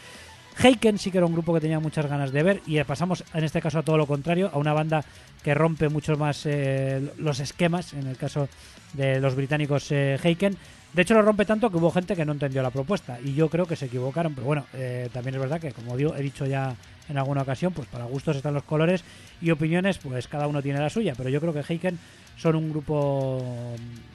Heiken 0.63 0.99
sí 0.99 1.11
que 1.11 1.17
era 1.17 1.27
un 1.27 1.33
grupo 1.33 1.55
que 1.55 1.61
tenía 1.61 1.81
muchas 1.81 2.07
ganas 2.07 2.31
de 2.31 2.43
ver 2.43 2.61
y 2.67 2.83
pasamos 2.85 3.25
en 3.33 3.45
este 3.45 3.63
caso 3.63 3.79
a 3.79 3.83
todo 3.83 3.97
lo 3.97 4.07
contrario, 4.07 4.51
a 4.53 4.59
una 4.59 4.75
banda 4.75 5.03
que 5.43 5.55
rompe 5.55 5.89
mucho 5.89 6.17
más 6.19 6.45
eh, 6.45 7.01
los 7.17 7.41
esquemas, 7.41 7.95
en 7.95 8.07
el 8.07 8.19
caso 8.19 8.49
de 8.93 9.19
los 9.19 9.35
británicos 9.35 9.91
Heiken. 9.91 10.59
De 10.95 11.03
hecho 11.03 11.15
lo 11.15 11.23
rompe 11.23 11.45
tanto 11.47 11.71
que 11.71 11.79
hubo 11.79 11.91
gente 11.91 12.15
que 12.15 12.25
no 12.27 12.33
entendió 12.33 12.63
la 12.63 12.71
propuesta 12.71 13.19
y 13.25 13.35
yo 13.35 13.49
creo 13.49 13.65
que 13.67 13.77
se 13.77 13.87
equivocaron, 13.87 14.35
pero 14.35 14.47
bueno, 14.47 14.67
eh, 14.75 15.09
también 15.13 15.35
es 15.37 15.41
verdad 15.41 15.59
que 15.61 15.73
como 15.73 15.97
digo, 15.97 16.15
he 16.15 16.21
dicho 16.23 16.45
ya 16.45 16.77
en 17.09 17.17
alguna 17.17 17.43
ocasión, 17.43 17.73
pues 17.73 17.89
para 17.89 18.05
gustos 18.05 18.37
están 18.37 18.53
los 18.53 18.63
colores 18.65 19.03
y 19.41 19.51
opiniones, 19.51 19.97
pues 19.99 20.29
cada 20.29 20.47
uno 20.47 20.61
tiene 20.63 20.81
la 20.81 20.91
suya, 20.91 21.15
pero 21.17 21.31
yo 21.31 21.41
creo 21.41 21.55
que 21.55 21.61
Heiken 21.67 21.99
son 22.37 22.57
un 22.57 22.71
grupo 22.71 23.43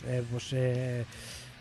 eh, 0.08 0.22
pues 0.32 0.50
eh, 0.54 1.04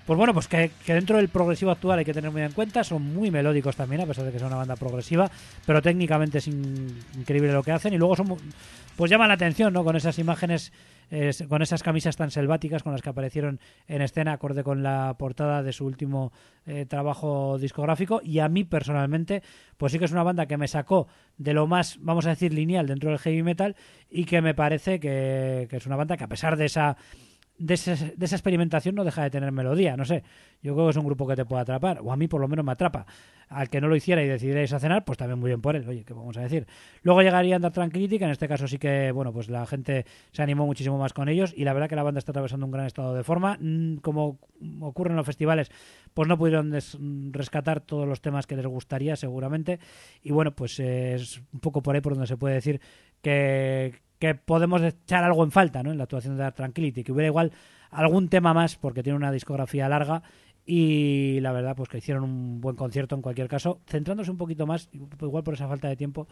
pues 0.07 0.17
bueno, 0.19 0.35
pues 0.35 0.47
que, 0.49 0.71
dentro 0.87 1.17
del 1.17 1.29
progresivo 1.31 1.71
actual 1.73 1.99
hay 1.99 2.05
que 2.05 2.15
tener 2.15 2.31
muy 2.31 2.43
en 2.43 2.53
cuenta, 2.53 2.85
son 2.85 3.03
muy 3.15 3.31
melódicos 3.31 3.75
también, 3.75 4.03
a 4.03 4.07
pesar 4.07 4.25
de 4.25 4.31
que 4.33 4.39
sea 4.39 4.47
una 4.49 4.57
banda 4.57 4.77
progresiva, 4.77 5.29
pero 5.65 5.81
técnicamente 5.83 6.39
es 6.39 6.47
in- 6.47 6.95
increíble 7.17 7.53
lo 7.53 7.63
que 7.65 7.73
hacen 7.73 7.93
y 7.93 7.99
luego 7.99 8.15
son, 8.15 8.37
pues 8.97 9.11
llaman 9.11 9.29
la 9.29 9.35
atención, 9.35 9.73
¿no? 9.73 9.85
Con 9.85 9.95
esas 9.97 10.19
imágenes, 10.19 10.73
eh, 11.11 11.31
con 11.49 11.63
esas 11.63 11.83
camisas 11.83 12.17
tan 12.17 12.31
selváticas 12.31 12.83
con 12.83 12.93
las 12.93 13.03
que 13.03 13.11
aparecieron 13.11 13.61
en 13.87 14.03
escena, 14.03 14.33
acorde 14.33 14.65
con 14.65 14.83
la 14.83 15.15
portada 15.19 15.63
de 15.63 15.73
su 15.73 15.85
último 15.85 16.33
eh, 16.67 16.87
trabajo 16.87 17.59
discográfico 17.59 18.21
y 18.25 18.39
a 18.39 18.49
mí 18.49 18.65
personalmente, 18.65 19.43
pues 19.77 19.93
sí 19.93 19.99
que 19.99 20.07
es 20.07 20.13
una 20.13 20.23
banda 20.23 20.47
que 20.47 20.57
me 20.57 20.67
sacó 20.67 21.07
de 21.37 21.53
lo 21.53 21.67
más, 21.67 21.99
vamos 22.01 22.27
a 22.27 22.31
decir, 22.31 22.53
lineal 22.53 22.87
dentro 22.87 23.11
del 23.11 23.19
heavy 23.19 23.43
metal 23.43 23.77
y 24.11 24.25
que 24.25 24.41
me 24.41 24.55
parece 24.55 24.99
que 24.99 25.69
es 25.71 25.87
una 25.87 25.97
banda 25.97 26.17
que 26.17 26.25
a 26.25 26.29
pesar 26.29 26.57
de 26.57 26.65
esa 26.65 26.97
de, 27.59 27.75
de 28.17 28.25
esa 28.27 28.37
experimentación 28.37 28.95
no 28.95 29.05
deja 29.05 29.23
de 29.23 29.31
tener 29.31 29.51
melodía, 29.53 29.97
no 29.97 30.05
sé. 30.05 30.23
Yo 30.63 30.75
creo 30.75 30.87
que 30.87 30.91
es 30.91 30.97
un 30.97 31.05
grupo 31.07 31.27
que 31.27 31.37
te 31.37 31.45
puede 31.45 31.63
atrapar, 31.63 32.01
o 32.03 32.13
a 32.13 32.17
mí 32.17 32.29
por 32.29 32.41
lo 32.41 32.49
menos 32.49 32.65
me 32.65 32.73
atrapa. 32.73 33.07
Al 33.49 33.71
que 33.71 33.81
no 33.81 33.87
lo 33.87 33.95
hiciera 33.95 34.23
y 34.25 34.27
decidierais 34.27 34.73
a 34.73 34.81
cenar, 34.81 35.05
pues 35.05 35.19
también 35.19 35.39
muy 35.39 35.51
bien 35.51 35.61
por 35.61 35.77
él, 35.77 35.89
oye, 35.89 36.05
¿qué 36.05 36.13
vamos 36.13 36.37
a 36.37 36.41
decir? 36.41 36.67
Luego 37.03 37.23
llegaría 37.23 37.55
Andar 37.55 37.71
Tranquility, 37.73 38.19
que 38.19 38.25
en 38.25 38.33
este 38.33 38.49
caso 38.49 38.67
sí 38.67 38.77
que, 38.77 39.13
bueno, 39.13 39.33
pues 39.33 39.49
la 39.49 39.65
gente 39.67 40.05
se 40.33 40.43
animó 40.43 40.67
muchísimo 40.67 40.99
más 40.99 41.13
con 41.13 41.29
ellos 41.29 41.55
y 41.57 41.63
la 41.65 41.73
verdad 41.73 41.89
que 41.89 41.95
la 41.95 42.03
banda 42.03 42.19
está 42.19 42.33
atravesando 42.33 42.67
un 42.67 42.73
gran 42.73 42.87
estado 42.87 43.15
de 43.15 43.23
forma. 43.23 43.57
Mm, 43.61 43.99
Como 43.99 44.41
ocurre 44.81 45.11
en 45.11 45.17
los 45.17 45.27
festivales, 45.27 45.71
pues 46.13 46.27
no 46.29 46.37
pudieron 46.37 46.71
des- 46.73 46.99
rescatar 47.31 47.81
todos 47.81 48.09
los 48.09 48.21
temas 48.21 48.49
que 48.49 48.57
les 48.57 48.67
gustaría, 48.67 49.15
seguramente. 49.15 49.79
Y 50.23 50.33
bueno, 50.33 50.51
pues 50.57 50.81
eh, 50.81 51.15
es 51.15 51.41
un 51.53 51.61
poco 51.61 51.83
por 51.83 51.95
ahí 51.95 52.01
por 52.01 52.15
donde 52.15 52.27
se 52.27 52.37
puede 52.37 52.57
decir 52.57 52.81
que, 53.23 53.95
que 54.19 54.35
podemos 54.35 54.83
echar 54.83 55.25
algo 55.25 55.45
en 55.45 55.51
falta 55.51 55.83
¿no? 55.83 55.91
en 55.93 55.99
la 55.99 56.05
actuación 56.05 56.37
de 56.37 56.43
Dark 56.43 56.55
Tranquility, 56.57 57.05
que 57.05 57.13
hubiera 57.13 57.29
igual 57.29 57.53
algún 57.91 58.29
tema 58.29 58.55
más, 58.55 58.77
porque 58.77 59.03
tiene 59.03 59.17
una 59.17 59.31
discografía 59.31 59.89
larga 59.89 60.23
y 60.65 61.39
la 61.41 61.53
verdad 61.53 61.77
pues 61.77 61.89
que 61.89 61.99
hicieron 61.99 62.25
un 62.25 62.61
buen 62.61 62.77
concierto 62.77 63.15
en 63.15 63.23
cualquier 63.23 63.49
caso, 63.49 63.81
centrándose 63.87 64.31
un 64.31 64.37
poquito 64.37 64.67
más, 64.67 64.89
igual 64.93 65.45
por 65.45 65.55
esa 65.55 65.69
falta 65.69 65.89
de 65.89 65.97
tiempo, 65.97 66.27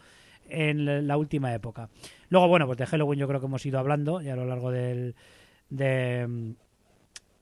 en 0.49 1.07
la- 1.07 1.17
última 1.17 1.55
época. 1.55 1.89
Luego, 2.29 2.49
bueno, 2.49 2.67
pues 2.67 2.77
de 2.79 2.87
Halloween 2.87 3.21
yo 3.21 3.29
creo 3.29 3.41
que 3.41 3.47
hemos 3.47 3.65
ido 3.65 3.79
hablando 3.79 4.21
ya 4.21 4.33
a 4.35 4.37
lo 4.37 4.45
largo 4.45 4.71
del... 4.71 5.15
De, 5.71 6.55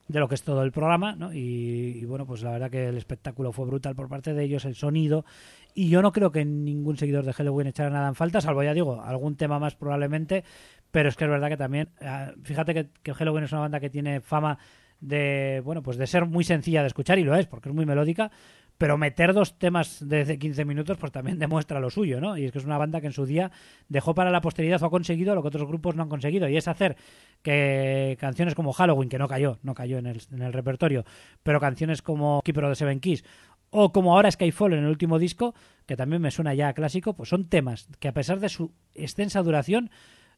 de 0.07 0.19
lo 0.19 0.27
que 0.27 0.35
es 0.35 0.43
todo 0.43 0.63
el 0.63 0.71
programa, 0.71 1.15
¿no? 1.15 1.33
Y, 1.33 2.05
bueno, 2.05 2.25
pues 2.25 2.43
la 2.43 2.51
verdad 2.51 2.69
que 2.69 2.87
el 2.87 2.97
espectáculo 2.97 3.51
fue 3.51 3.65
brutal 3.65 3.95
por 3.95 4.09
parte 4.09 4.33
de 4.33 4.43
ellos, 4.43 4.65
el 4.65 4.75
sonido, 4.75 5.25
y 5.73 5.89
yo 5.89 6.01
no 6.01 6.11
creo 6.11 6.31
que 6.31 6.45
ningún 6.45 6.97
seguidor 6.97 7.25
de 7.25 7.33
Halloween 7.33 7.67
echara 7.67 7.89
nada 7.89 8.09
en 8.09 8.15
falta, 8.15 8.41
salvo 8.41 8.63
ya 8.63 8.73
digo, 8.73 9.01
algún 9.01 9.35
tema 9.35 9.59
más 9.59 9.75
probablemente, 9.75 10.43
pero 10.91 11.09
es 11.09 11.15
que 11.15 11.23
es 11.23 11.29
verdad 11.29 11.49
que 11.49 11.57
también, 11.57 11.89
ah, 12.01 12.33
fíjate 12.43 12.73
que, 12.73 12.89
que 13.01 13.13
Halloween 13.13 13.45
es 13.45 13.51
una 13.51 13.61
banda 13.61 13.79
que 13.79 13.89
tiene 13.89 14.21
fama 14.21 14.57
de, 14.99 15.61
bueno, 15.65 15.83
pues 15.83 15.97
de 15.97 16.07
ser 16.07 16.25
muy 16.25 16.43
sencilla 16.43 16.81
de 16.81 16.87
escuchar 16.87 17.19
y 17.19 17.23
lo 17.23 17.35
es, 17.35 17.45
porque 17.45 17.69
es 17.69 17.75
muy 17.75 17.85
melódica, 17.85 18.31
pero 18.77 18.97
meter 18.97 19.33
dos 19.33 19.57
temas 19.57 20.07
de 20.07 20.37
15 20.37 20.65
minutos 20.65 20.97
pues 20.97 21.11
también 21.11 21.39
demuestra 21.39 21.79
lo 21.79 21.89
suyo, 21.89 22.19
¿no? 22.19 22.37
Y 22.37 22.45
es 22.45 22.51
que 22.51 22.59
es 22.59 22.65
una 22.65 22.77
banda 22.77 23.01
que 23.01 23.07
en 23.07 23.13
su 23.13 23.25
día 23.25 23.51
dejó 23.87 24.13
para 24.13 24.31
la 24.31 24.41
posteridad 24.41 24.81
o 24.83 24.85
ha 24.85 24.89
conseguido 24.89 25.35
lo 25.35 25.41
que 25.41 25.47
otros 25.49 25.67
grupos 25.67 25.95
no 25.95 26.03
han 26.03 26.09
conseguido 26.09 26.47
y 26.49 26.57
es 26.57 26.67
hacer 26.67 26.97
que 27.41 28.17
canciones 28.19 28.55
como 28.55 28.73
Halloween, 28.73 29.09
que 29.09 29.19
no 29.19 29.27
cayó, 29.27 29.59
no 29.63 29.73
cayó 29.73 29.97
en 29.97 30.07
el, 30.07 30.21
en 30.31 30.41
el 30.41 30.53
repertorio, 30.53 31.05
pero 31.43 31.59
canciones 31.59 32.01
como 32.01 32.41
Keeper 32.43 32.65
of 32.65 32.71
the 32.71 32.75
Seven 32.75 32.99
Keys 32.99 33.23
o 33.69 33.91
como 33.91 34.13
ahora 34.13 34.29
Skyfall 34.29 34.73
en 34.73 34.79
el 34.83 34.89
último 34.89 35.17
disco, 35.17 35.55
que 35.87 35.97
también 35.97 36.21
me 36.21 36.29
suena 36.29 36.53
ya 36.53 36.67
a 36.69 36.73
clásico, 36.73 37.15
pues 37.15 37.29
son 37.29 37.49
temas 37.49 37.87
que 37.99 38.07
a 38.07 38.13
pesar 38.13 38.39
de 38.39 38.49
su 38.49 38.71
extensa 38.93 39.41
duración 39.41 39.89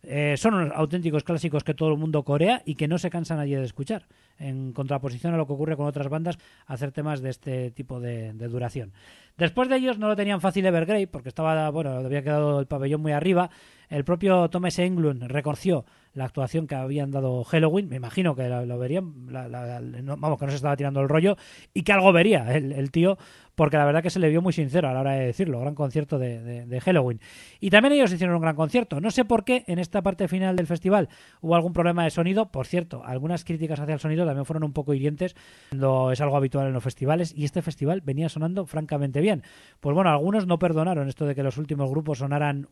eh, 0.07 0.35
son 0.37 0.53
unos 0.53 0.71
auténticos 0.75 1.23
clásicos 1.23 1.63
que 1.63 1.73
todo 1.73 1.91
el 1.91 1.97
mundo 1.97 2.23
corea 2.23 2.61
y 2.65 2.75
que 2.75 2.87
no 2.87 2.97
se 2.97 3.09
cansa 3.09 3.35
nadie 3.35 3.57
de 3.57 3.65
escuchar, 3.65 4.07
en 4.39 4.73
contraposición 4.73 5.33
a 5.33 5.37
lo 5.37 5.47
que 5.47 5.53
ocurre 5.53 5.75
con 5.75 5.87
otras 5.87 6.09
bandas, 6.09 6.37
hacer 6.67 6.91
temas 6.91 7.21
de 7.21 7.29
este 7.29 7.71
tipo 7.71 7.99
de, 7.99 8.33
duración. 8.33 8.93
Después 9.37 9.69
de 9.69 9.77
ellos 9.77 9.97
no 9.97 10.07
lo 10.07 10.15
tenían 10.15 10.41
fácil 10.41 10.65
Evergrey, 10.65 11.07
porque 11.07 11.29
estaba, 11.29 11.69
bueno, 11.69 11.91
había 11.91 12.23
quedado 12.23 12.59
el 12.59 12.67
pabellón 12.67 13.01
muy 13.01 13.11
arriba. 13.11 13.49
El 13.89 14.03
propio 14.03 14.49
Thomas 14.49 14.79
Englund 14.79 15.23
reconoció 15.23 15.85
la 16.15 16.25
actuación 16.25 16.65
que 16.65 16.75
habían 16.75 17.11
dado 17.11 17.43
Halloween, 17.43 17.87
me 17.89 17.97
imagino 17.97 18.35
que 18.35 18.49
lo, 18.49 18.79
verían, 18.79 19.13
la- 19.29 19.79
no- 19.79 20.17
vamos, 20.17 20.39
que 20.39 20.45
no 20.45 20.51
se 20.51 20.55
estaba 20.55 20.75
tirando 20.75 21.01
el 21.01 21.09
rollo 21.09 21.35
y 21.73 21.83
que 21.83 21.91
algo 21.91 22.11
vería 22.13 22.55
el, 22.55 22.89
tío, 22.89 23.17
porque 23.53 23.77
la 23.77 23.85
verdad 23.85 24.01
que 24.01 24.09
se 24.09 24.19
le 24.19 24.29
vio 24.29 24.41
muy 24.41 24.53
sincero 24.53 24.87
a 24.89 24.93
la 24.93 25.01
hora 25.01 25.11
de 25.11 25.25
decirlo, 25.27 25.59
gran 25.59 25.75
concierto 25.75 26.17
de, 26.17 26.41
de- 26.41 26.65
de 26.65 26.81
Halloween. 26.81 27.19
Y 27.59 27.69
también 27.69 27.93
ellos 27.93 28.11
hicieron 28.11 28.35
un 28.35 28.41
gran 28.41 28.55
concierto. 28.55 28.99
No 29.01 29.11
sé 29.11 29.25
por 29.25 29.43
qué 29.43 29.63
en 29.67 29.77
esta 29.77 30.01
parte 30.01 30.27
final 30.27 30.55
del 30.55 30.67
festival 30.67 31.09
hubo 31.41 31.55
algún 31.55 31.73
problema 31.73 32.03
de 32.05 32.09
sonido. 32.11 32.49
Por 32.49 32.65
cierto, 32.65 33.03
algunas 33.05 33.43
críticas 33.43 33.79
hacia 33.79 33.93
el 33.93 33.99
sonido 33.99 34.25
también 34.25 34.45
fueron 34.45 34.63
un 34.63 34.73
poco 34.73 34.93
hirientes, 34.93 35.35
cuando 35.69 36.11
es 36.11 36.21
algo 36.21 36.37
habitual 36.37 36.67
en 36.67 36.73
los 36.73 36.83
festivales, 36.83 37.33
y 37.35 37.43
este 37.43 37.61
festival 37.61 38.01
venía 38.01 38.29
sonando 38.29 38.65
francamente 38.65 39.19
bien. 39.21 39.43
Pues 39.81 39.93
bueno, 39.93 40.09
algunos 40.09 40.47
no 40.47 40.59
perdonaron 40.59 41.09
esto 41.09 41.25
de 41.25 41.35
que 41.35 41.43
los 41.43 41.57
últimos 41.57 41.89
grupos 41.89 42.19
sonaran 42.19 42.67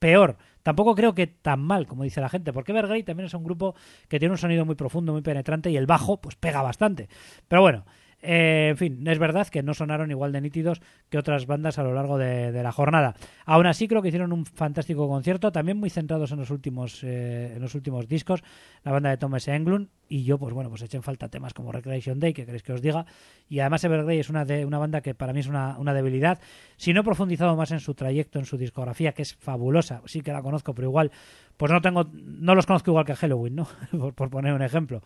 peor. 0.00 0.36
Tampoco 0.62 0.94
creo 0.94 1.14
que 1.14 1.26
tan 1.26 1.60
mal, 1.60 1.86
como 1.86 2.02
dice 2.02 2.20
la 2.20 2.28
gente, 2.28 2.52
porque 2.52 2.72
Evergrey 2.72 3.02
también 3.02 3.26
es 3.26 3.34
un 3.34 3.44
grupo 3.44 3.74
que 4.08 4.18
tiene 4.18 4.32
un 4.32 4.38
sonido 4.38 4.64
muy 4.64 4.74
profundo, 4.74 5.12
muy 5.12 5.22
penetrante 5.22 5.70
y 5.70 5.76
el 5.76 5.86
bajo 5.86 6.20
pues 6.20 6.34
pega 6.34 6.60
bastante. 6.62 7.08
Pero 7.46 7.62
bueno, 7.62 7.84
eh, 8.22 8.68
en 8.70 8.76
fin, 8.76 9.06
es 9.06 9.18
verdad 9.18 9.48
que 9.48 9.62
no 9.62 9.72
sonaron 9.72 10.10
igual 10.10 10.32
de 10.32 10.40
nítidos 10.40 10.82
que 11.08 11.16
otras 11.16 11.46
bandas 11.46 11.78
a 11.78 11.82
lo 11.82 11.94
largo 11.94 12.18
de, 12.18 12.52
la 12.52 12.72
jornada. 12.72 13.14
Aún 13.46 13.66
así 13.66 13.88
creo 13.88 14.02
que 14.02 14.08
hicieron 14.08 14.32
un 14.32 14.44
fantástico 14.44 15.08
concierto, 15.08 15.52
también 15.52 15.78
muy 15.78 15.88
centrados 15.88 16.32
en 16.32 16.38
los 16.38 16.50
últimos 16.50 17.02
eh, 17.02 17.54
en 17.54 17.62
los 17.62 17.74
últimos 17.74 18.08
discos, 18.08 18.42
la 18.84 18.92
banda 18.92 19.10
de 19.10 19.16
Thomas 19.16 19.48
Englund 19.48 19.88
y 20.08 20.24
yo 20.24 20.38
pues 20.38 20.52
bueno, 20.52 20.68
pues 20.68 20.82
eché 20.82 20.98
en 20.98 21.02
falta 21.02 21.28
temas 21.28 21.54
como 21.54 21.72
Recreation 21.72 22.20
Day, 22.20 22.34
que 22.34 22.44
queréis 22.44 22.62
que 22.62 22.72
os 22.72 22.82
diga, 22.82 23.06
y 23.48 23.60
además 23.60 23.84
Evergrey 23.84 24.18
es 24.18 24.28
una 24.28 24.44
de 24.44 24.66
una 24.66 24.78
banda 24.78 25.00
que 25.00 25.14
para 25.14 25.32
mí 25.32 25.40
es 25.40 25.46
una, 25.46 25.78
una 25.78 25.94
debilidad. 25.94 26.40
Si 26.76 26.92
no 26.92 27.00
he 27.00 27.04
profundizado 27.04 27.56
más 27.56 27.70
en 27.70 27.80
su 27.80 27.94
trayecto, 27.94 28.38
en 28.38 28.44
su 28.44 28.58
discografía, 28.58 29.12
que 29.12 29.22
es 29.22 29.34
fabulosa, 29.34 30.02
sí 30.04 30.20
que 30.20 30.32
la 30.32 30.42
conozco, 30.42 30.74
pero 30.74 30.88
igual 30.88 31.10
pues 31.56 31.72
no 31.72 31.80
tengo 31.80 32.10
no 32.12 32.54
los 32.54 32.66
conozco 32.66 32.90
igual 32.90 33.06
que 33.06 33.14
Halloween, 33.14 33.56
¿no? 33.56 33.68
por 34.14 34.28
poner 34.30 34.52
un 34.52 34.62
ejemplo 34.62 35.00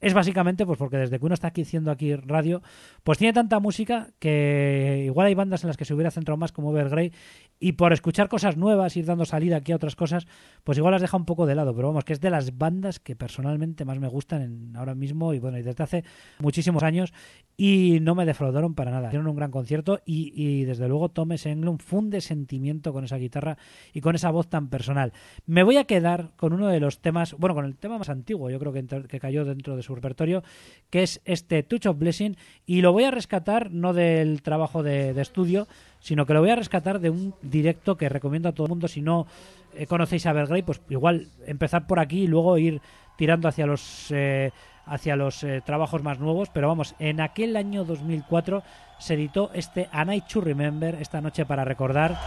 es 0.00 0.12
básicamente 0.14 0.66
pues 0.66 0.78
porque 0.78 0.96
desde 0.98 1.18
que 1.18 1.24
uno 1.24 1.34
está 1.34 1.48
aquí 1.48 1.62
haciendo 1.62 1.90
aquí 1.90 2.14
radio, 2.14 2.62
pues 3.02 3.18
tiene 3.18 3.32
tanta 3.32 3.58
música 3.60 4.10
que 4.18 5.02
igual 5.06 5.26
hay 5.28 5.34
bandas 5.34 5.64
en 5.64 5.68
las 5.68 5.76
que 5.76 5.84
se 5.84 5.94
hubiera 5.94 6.10
centrado 6.10 6.36
más 6.36 6.52
como 6.52 6.76
Evergrey 6.76 7.12
y 7.60 7.72
por 7.72 7.92
escuchar 7.92 8.28
cosas 8.28 8.56
nuevas, 8.56 8.96
ir 8.96 9.06
dando 9.06 9.24
salida 9.24 9.56
aquí 9.56 9.72
a 9.72 9.76
otras 9.76 9.96
cosas, 9.96 10.26
pues 10.64 10.76
igual 10.76 10.92
las 10.92 11.00
deja 11.02 11.16
un 11.16 11.24
poco 11.24 11.46
de 11.46 11.54
lado, 11.54 11.74
pero 11.74 11.88
vamos, 11.88 12.04
que 12.04 12.12
es 12.12 12.20
de 12.20 12.28
las 12.30 12.58
bandas 12.58 12.98
que 13.00 13.16
personalmente 13.16 13.84
más 13.84 13.98
me 13.98 14.08
gustan 14.08 14.42
en- 14.42 14.76
ahora 14.76 14.94
mismo 14.94 15.32
y 15.32 15.38
bueno, 15.38 15.56
y 15.58 15.62
desde 15.62 15.82
hace 15.82 16.04
muchísimos 16.40 16.82
años 16.82 17.12
y 17.56 18.00
no 18.02 18.14
me 18.16 18.26
defraudaron 18.26 18.74
para 18.74 18.90
nada. 18.90 19.06
Hicieron 19.08 19.28
un 19.28 19.36
gran 19.36 19.52
concierto 19.52 20.00
y, 20.04 20.32
y 20.34 20.64
desde 20.64 20.88
luego 20.88 21.08
Thomas 21.10 21.46
Englund 21.46 21.80
funde 21.80 22.20
sentimiento 22.20 22.92
con 22.92 23.04
esa 23.04 23.16
guitarra 23.16 23.56
y 23.92 24.00
con 24.00 24.16
esa 24.16 24.30
voz 24.30 24.48
tan 24.48 24.68
personal. 24.68 25.12
Me 25.46 25.62
voy 25.62 25.76
a 25.76 25.84
quedar 25.84 26.32
con 26.36 26.52
uno 26.52 26.66
de 26.68 26.80
los 26.80 26.98
temas, 27.00 27.34
bueno, 27.34 27.54
con 27.54 27.64
el 27.64 27.76
tema 27.76 27.96
más 27.98 28.08
antiguo, 28.08 28.50
yo 28.50 28.58
creo 28.58 28.72
que, 28.72 28.84
que 29.08 29.20
cayó 29.20 29.44
dentro 29.44 29.76
de 29.76 29.83
su 29.84 29.94
repertorio, 29.94 30.42
que 30.90 31.02
es 31.02 31.20
este 31.24 31.62
Touch 31.62 31.86
of 31.86 31.98
Blessing, 31.98 32.36
y 32.66 32.80
lo 32.80 32.92
voy 32.92 33.04
a 33.04 33.10
rescatar 33.10 33.70
no 33.70 33.92
del 33.92 34.42
trabajo 34.42 34.82
de, 34.82 35.14
de 35.14 35.22
estudio, 35.22 35.68
sino 36.00 36.26
que 36.26 36.34
lo 36.34 36.40
voy 36.40 36.50
a 36.50 36.56
rescatar 36.56 37.00
de 37.00 37.10
un 37.10 37.34
directo 37.42 37.96
que 37.96 38.08
recomiendo 38.08 38.48
a 38.48 38.52
todo 38.52 38.66
el 38.66 38.70
mundo. 38.70 38.88
Si 38.88 39.00
no 39.00 39.26
eh, 39.74 39.86
conocéis 39.86 40.26
a 40.26 40.30
Evergrey, 40.30 40.62
pues 40.62 40.80
igual 40.88 41.28
empezar 41.46 41.86
por 41.86 41.98
aquí 41.98 42.22
y 42.22 42.26
luego 42.26 42.58
ir 42.58 42.80
tirando 43.16 43.48
hacia 43.48 43.66
los 43.66 44.06
eh, 44.10 44.52
hacia 44.86 45.16
los 45.16 45.42
eh, 45.44 45.62
trabajos 45.64 46.02
más 46.02 46.18
nuevos. 46.18 46.50
Pero 46.50 46.68
vamos, 46.68 46.94
en 46.98 47.20
aquel 47.20 47.56
año 47.56 47.84
2004 47.84 48.62
se 48.98 49.14
editó 49.14 49.50
este 49.54 49.88
A 49.92 50.04
Night 50.04 50.26
to 50.26 50.40
Remember, 50.40 50.94
esta 50.96 51.20
noche 51.20 51.46
para 51.46 51.64
recordar, 51.64 52.18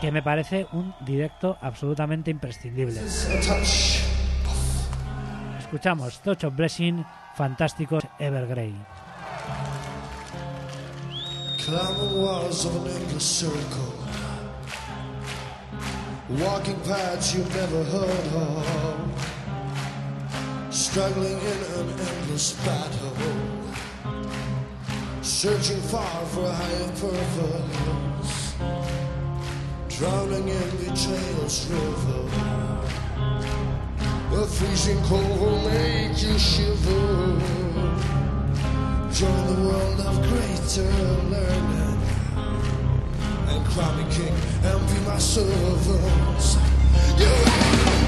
que 0.00 0.10
me 0.10 0.22
parece 0.22 0.66
un 0.72 0.94
directo 1.04 1.58
absolutamente 1.60 2.30
imprescindible. 2.30 3.00
Escuchamos 5.70 6.18
Touch 6.24 6.42
of 6.42 6.56
Blessing, 6.56 7.04
fantásticos 7.36 8.02
Evergrey. 8.18 8.74
Walls 11.68 12.66
of 12.66 12.74
an 12.74 12.90
endless 12.90 13.24
circle. 13.24 13.94
Walking 16.28 16.80
paths 16.80 17.34
you've 17.36 17.54
never 17.54 17.84
heard 17.84 18.34
of. 18.34 18.66
Struggling 20.70 21.38
in 21.38 21.62
an 21.78 21.88
endless 22.00 22.52
battle. 22.66 23.14
Searching 25.22 25.80
far 25.82 26.26
for 26.32 26.46
a 26.46 26.52
higher 26.52 26.90
purpose. 26.98 28.54
Drowning 29.88 30.48
in 30.48 30.70
betrayal's 30.78 31.70
river. 31.70 32.26
The 34.40 34.46
freezing 34.46 35.02
cold 35.02 35.38
will 35.38 35.68
make 35.68 36.22
you 36.22 36.38
shiver. 36.38 37.38
Join 39.12 39.46
the 39.46 39.60
world 39.68 40.00
of 40.00 40.16
greater 40.28 40.90
learning 41.28 42.00
and 43.48 43.66
crown 43.66 43.98
me 43.98 44.04
king 44.10 44.34
and 44.64 44.80
be 44.88 44.98
my 45.06 45.18
servants. 45.18 46.56
You 47.18 47.99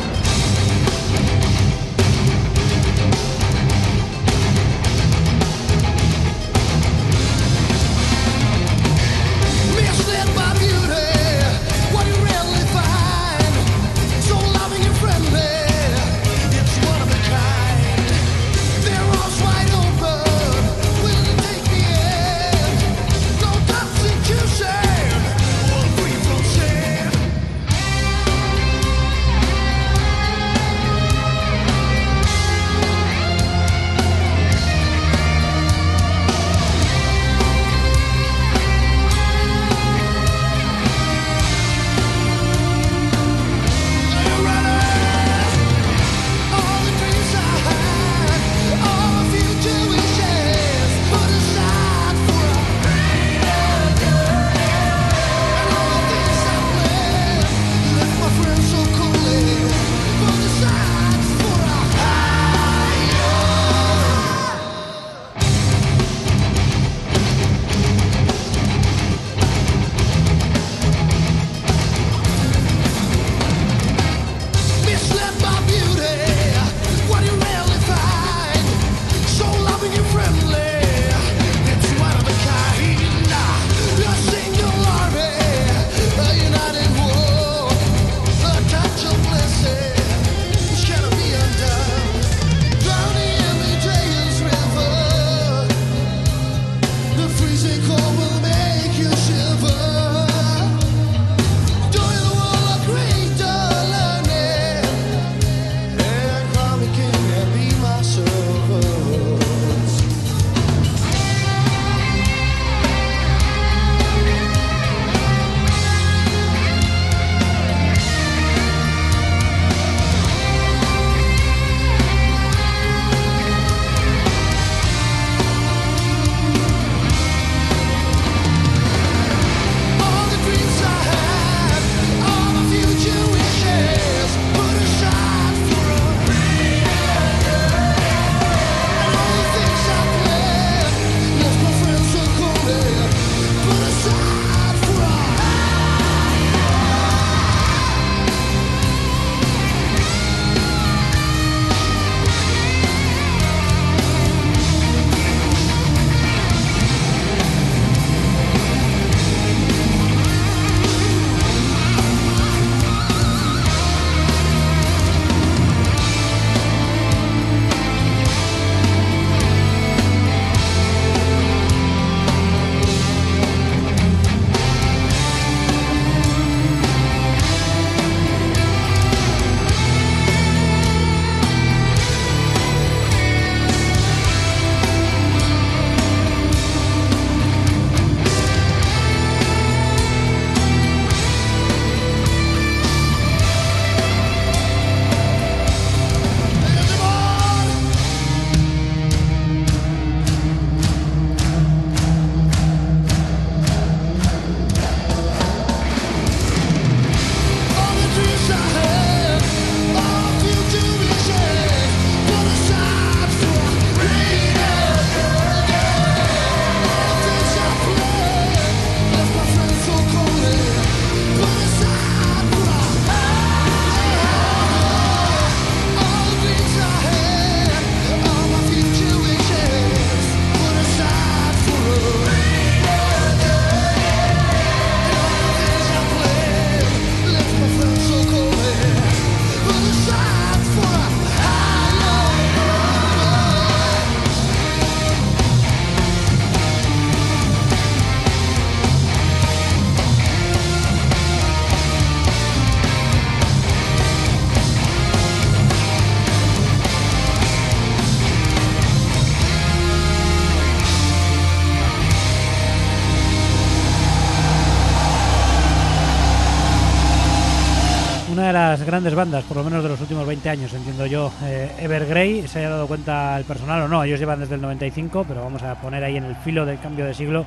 grandes 269.02 269.16
bandas, 269.16 269.44
por 269.46 269.56
lo 269.56 269.64
menos 269.64 269.82
de 269.82 269.88
los 269.88 270.00
últimos 270.00 270.24
20 270.24 270.48
años, 270.48 270.72
entiendo 270.72 271.06
yo. 271.06 271.32
Eh, 271.42 271.68
Evergrey, 271.80 272.46
se 272.46 272.60
haya 272.60 272.68
dado 272.68 272.86
cuenta 272.86 273.36
el 273.36 273.44
personal 273.44 273.82
o 273.82 273.88
no, 273.88 274.04
ellos 274.04 274.20
llevan 274.20 274.38
desde 274.38 274.54
el 274.54 274.60
95, 274.60 275.24
pero 275.26 275.42
vamos 275.42 275.60
a 275.64 275.74
poner 275.74 276.04
ahí 276.04 276.16
en 276.16 276.22
el 276.22 276.36
filo 276.36 276.64
del 276.64 276.78
cambio 276.78 277.04
de 277.04 277.12
siglo, 277.12 277.44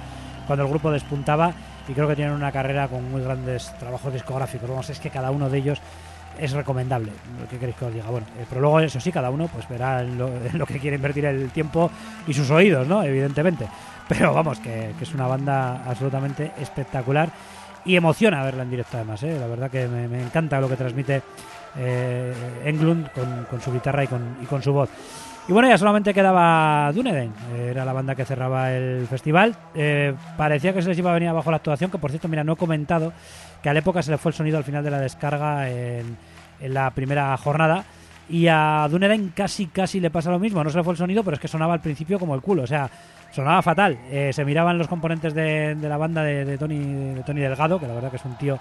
cuando 0.48 0.66
el 0.66 0.70
grupo 0.70 0.92
despuntaba, 0.92 1.54
y 1.88 1.94
creo 1.94 2.10
que 2.10 2.16
tienen 2.18 2.34
una 2.34 2.52
carrera 2.52 2.90
con 2.90 3.10
muy 3.10 3.22
grandes 3.22 3.72
trabajos 3.80 4.12
discográficos. 4.12 4.70
Vamos, 4.70 4.90
es 4.90 5.00
que 5.00 5.10
cada 5.10 5.32
uno 5.32 5.50
de 5.50 5.60
ellos 5.60 5.80
es 6.38 6.52
recomendable. 6.52 7.14
¿Qué 7.50 7.58
queréis 7.58 7.78
que 7.78 7.86
os 7.86 7.94
diga? 7.94 8.10
Bueno, 8.10 8.28
eh, 8.38 8.46
pero 8.50 8.60
luego, 8.60 8.82
eso 8.82 9.00
sí, 9.00 9.10
cada 9.14 9.30
uno 9.30 9.48
pues 9.48 9.66
verá 9.70 10.04
lo, 10.04 10.30
lo 10.54 10.66
que 10.66 10.78
quiere 10.78 10.98
invertir 10.98 11.24
el 11.24 11.52
tiempo 11.52 11.90
y 12.28 12.34
sus 12.34 12.52
oídos, 12.52 12.86
¿no? 12.86 13.02
Evidentemente. 13.02 13.66
Pero 14.10 14.34
vamos, 14.34 14.60
que, 14.60 14.92
que 14.98 15.06
es 15.06 15.14
una 15.14 15.26
banda 15.26 15.84
absolutamente 15.86 16.52
espectacular 16.60 17.30
y 17.86 17.96
emociona 17.96 18.44
verla 18.44 18.64
en 18.64 18.70
directo 18.70 18.98
además, 18.98 19.22
¿eh? 19.24 19.38
la 19.40 19.48
verdad 19.48 19.70
que 19.72 19.88
me, 19.88 20.08
me 20.08 20.22
encanta 20.22 20.60
lo 20.60 20.68
que 20.68 20.76
transmite 20.76 21.22
eh, 21.78 22.34
Englund 22.66 23.12
con, 23.12 23.46
con 23.50 23.62
su 23.62 23.72
guitarra 23.72 24.04
y 24.04 24.08
con, 24.08 24.38
y 24.42 24.46
con 24.46 24.62
su 24.62 24.74
voz. 24.74 24.90
Y 25.48 25.54
bueno, 25.54 25.70
ya 25.70 25.78
solamente 25.78 26.12
quedaba 26.12 26.92
Dunedin, 26.92 27.32
era 27.56 27.86
la 27.86 27.94
banda 27.94 28.16
que 28.16 28.26
cerraba 28.26 28.72
el 28.72 29.06
festival. 29.08 29.56
Eh, 29.76 30.16
parecía 30.36 30.74
que 30.74 30.82
se 30.82 30.90
les 30.90 30.98
iba 30.98 31.12
a 31.12 31.14
venir 31.14 31.30
abajo 31.30 31.52
la 31.52 31.58
actuación, 31.58 31.92
que 31.92 32.00
por 32.00 32.10
cierto, 32.10 32.28
mira, 32.28 32.44
no 32.44 32.54
he 32.54 32.56
comentado 32.56 33.14
que 33.62 33.70
a 33.70 33.74
la 33.74 33.80
época 33.80 34.02
se 34.02 34.10
le 34.10 34.18
fue 34.18 34.32
el 34.32 34.36
sonido 34.36 34.58
al 34.58 34.64
final 34.64 34.84
de 34.84 34.90
la 34.90 35.00
descarga 35.00 35.70
en, 35.70 36.18
en 36.60 36.74
la 36.74 36.90
primera 36.90 37.38
jornada. 37.38 37.86
Y 38.28 38.48
a 38.48 38.88
Dunedin 38.90 39.34
casi, 39.36 39.68
casi 39.68 40.00
le 40.00 40.10
pasa 40.10 40.32
lo 40.32 40.40
mismo. 40.40 40.64
No 40.64 40.72
se 40.72 40.78
le 40.78 40.84
fue 40.84 40.94
el 40.94 40.98
sonido, 40.98 41.24
pero 41.24 41.36
es 41.36 41.40
que 41.40 41.48
sonaba 41.48 41.76
al 41.76 41.82
principio 41.82 42.18
como 42.18 42.34
el 42.34 42.42
culo. 42.42 42.64
O 42.64 42.68
sea, 42.68 42.90
sonaba 43.36 43.62
fatal. 43.62 43.98
Eh, 44.10 44.32
se 44.32 44.46
miraban 44.46 44.78
los 44.78 44.88
componentes 44.88 45.34
de, 45.34 45.76
la 45.82 45.98
banda 45.98 46.24
de, 46.24 46.58
Tony, 46.58 46.80
de 47.14 47.24
Tony 47.24 47.42
Delgado, 47.42 47.80
que 47.80 47.88
la 47.88 47.94
verdad 47.94 48.10
que 48.10 48.16
es 48.16 48.26
un 48.26 48.38
tío 48.38 48.58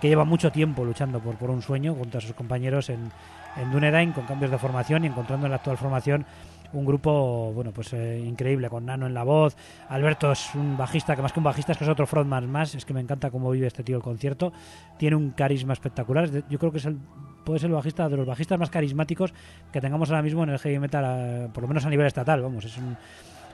que 0.00 0.08
lleva 0.08 0.24
mucho 0.24 0.52
tiempo 0.52 0.84
luchando 0.84 1.20
por, 1.20 1.36
por 1.36 1.50
un 1.50 1.62
sueño 1.62 1.94
junto 1.94 2.18
a 2.18 2.20
sus 2.20 2.32
compañeros 2.32 2.90
en, 2.90 3.10
en 3.56 3.70
Dunedain 3.70 4.12
con 4.12 4.24
cambios 4.24 4.50
de 4.50 4.58
formación 4.58 5.04
y 5.04 5.08
encontrando 5.08 5.46
en 5.46 5.50
la 5.50 5.56
actual 5.56 5.76
formación 5.76 6.24
un 6.72 6.86
grupo 6.86 7.52
bueno 7.52 7.72
pues 7.72 7.92
eh, 7.92 8.22
increíble 8.24 8.68
con 8.68 8.86
Nano 8.86 9.06
en 9.06 9.14
la 9.14 9.24
voz. 9.24 9.56
Alberto 9.88 10.30
es 10.32 10.54
un 10.54 10.76
bajista 10.76 11.16
que 11.16 11.22
más 11.22 11.32
que 11.32 11.40
un 11.40 11.44
bajista 11.44 11.72
es 11.72 11.78
que 11.78 11.84
es 11.84 11.90
otro 11.90 12.06
frontman 12.06 12.48
más. 12.50 12.74
Es 12.74 12.84
que 12.84 12.94
me 12.94 13.00
encanta 13.00 13.30
cómo 13.30 13.50
vive 13.50 13.66
este 13.66 13.82
tío 13.82 13.96
el 13.96 14.02
concierto. 14.02 14.52
Tiene 14.98 15.16
un 15.16 15.30
carisma 15.30 15.72
espectacular. 15.72 16.30
Yo 16.48 16.58
creo 16.58 16.70
que 16.70 16.78
es 16.78 16.84
el 16.84 16.98
puede 17.44 17.58
ser 17.58 17.70
el 17.70 17.76
bajista 17.76 18.08
de 18.08 18.16
los 18.16 18.26
bajistas 18.26 18.58
más 18.58 18.70
carismáticos 18.70 19.32
que 19.72 19.80
tengamos 19.80 20.10
ahora 20.10 20.22
mismo 20.22 20.42
en 20.44 20.50
el 20.50 20.58
heavy 20.58 20.78
metal 20.78 21.50
por 21.52 21.62
lo 21.62 21.68
menos 21.68 21.84
a 21.86 21.90
nivel 21.90 22.06
estatal 22.06 22.42
vamos 22.42 22.64
es 22.64 22.76
un 22.76 22.96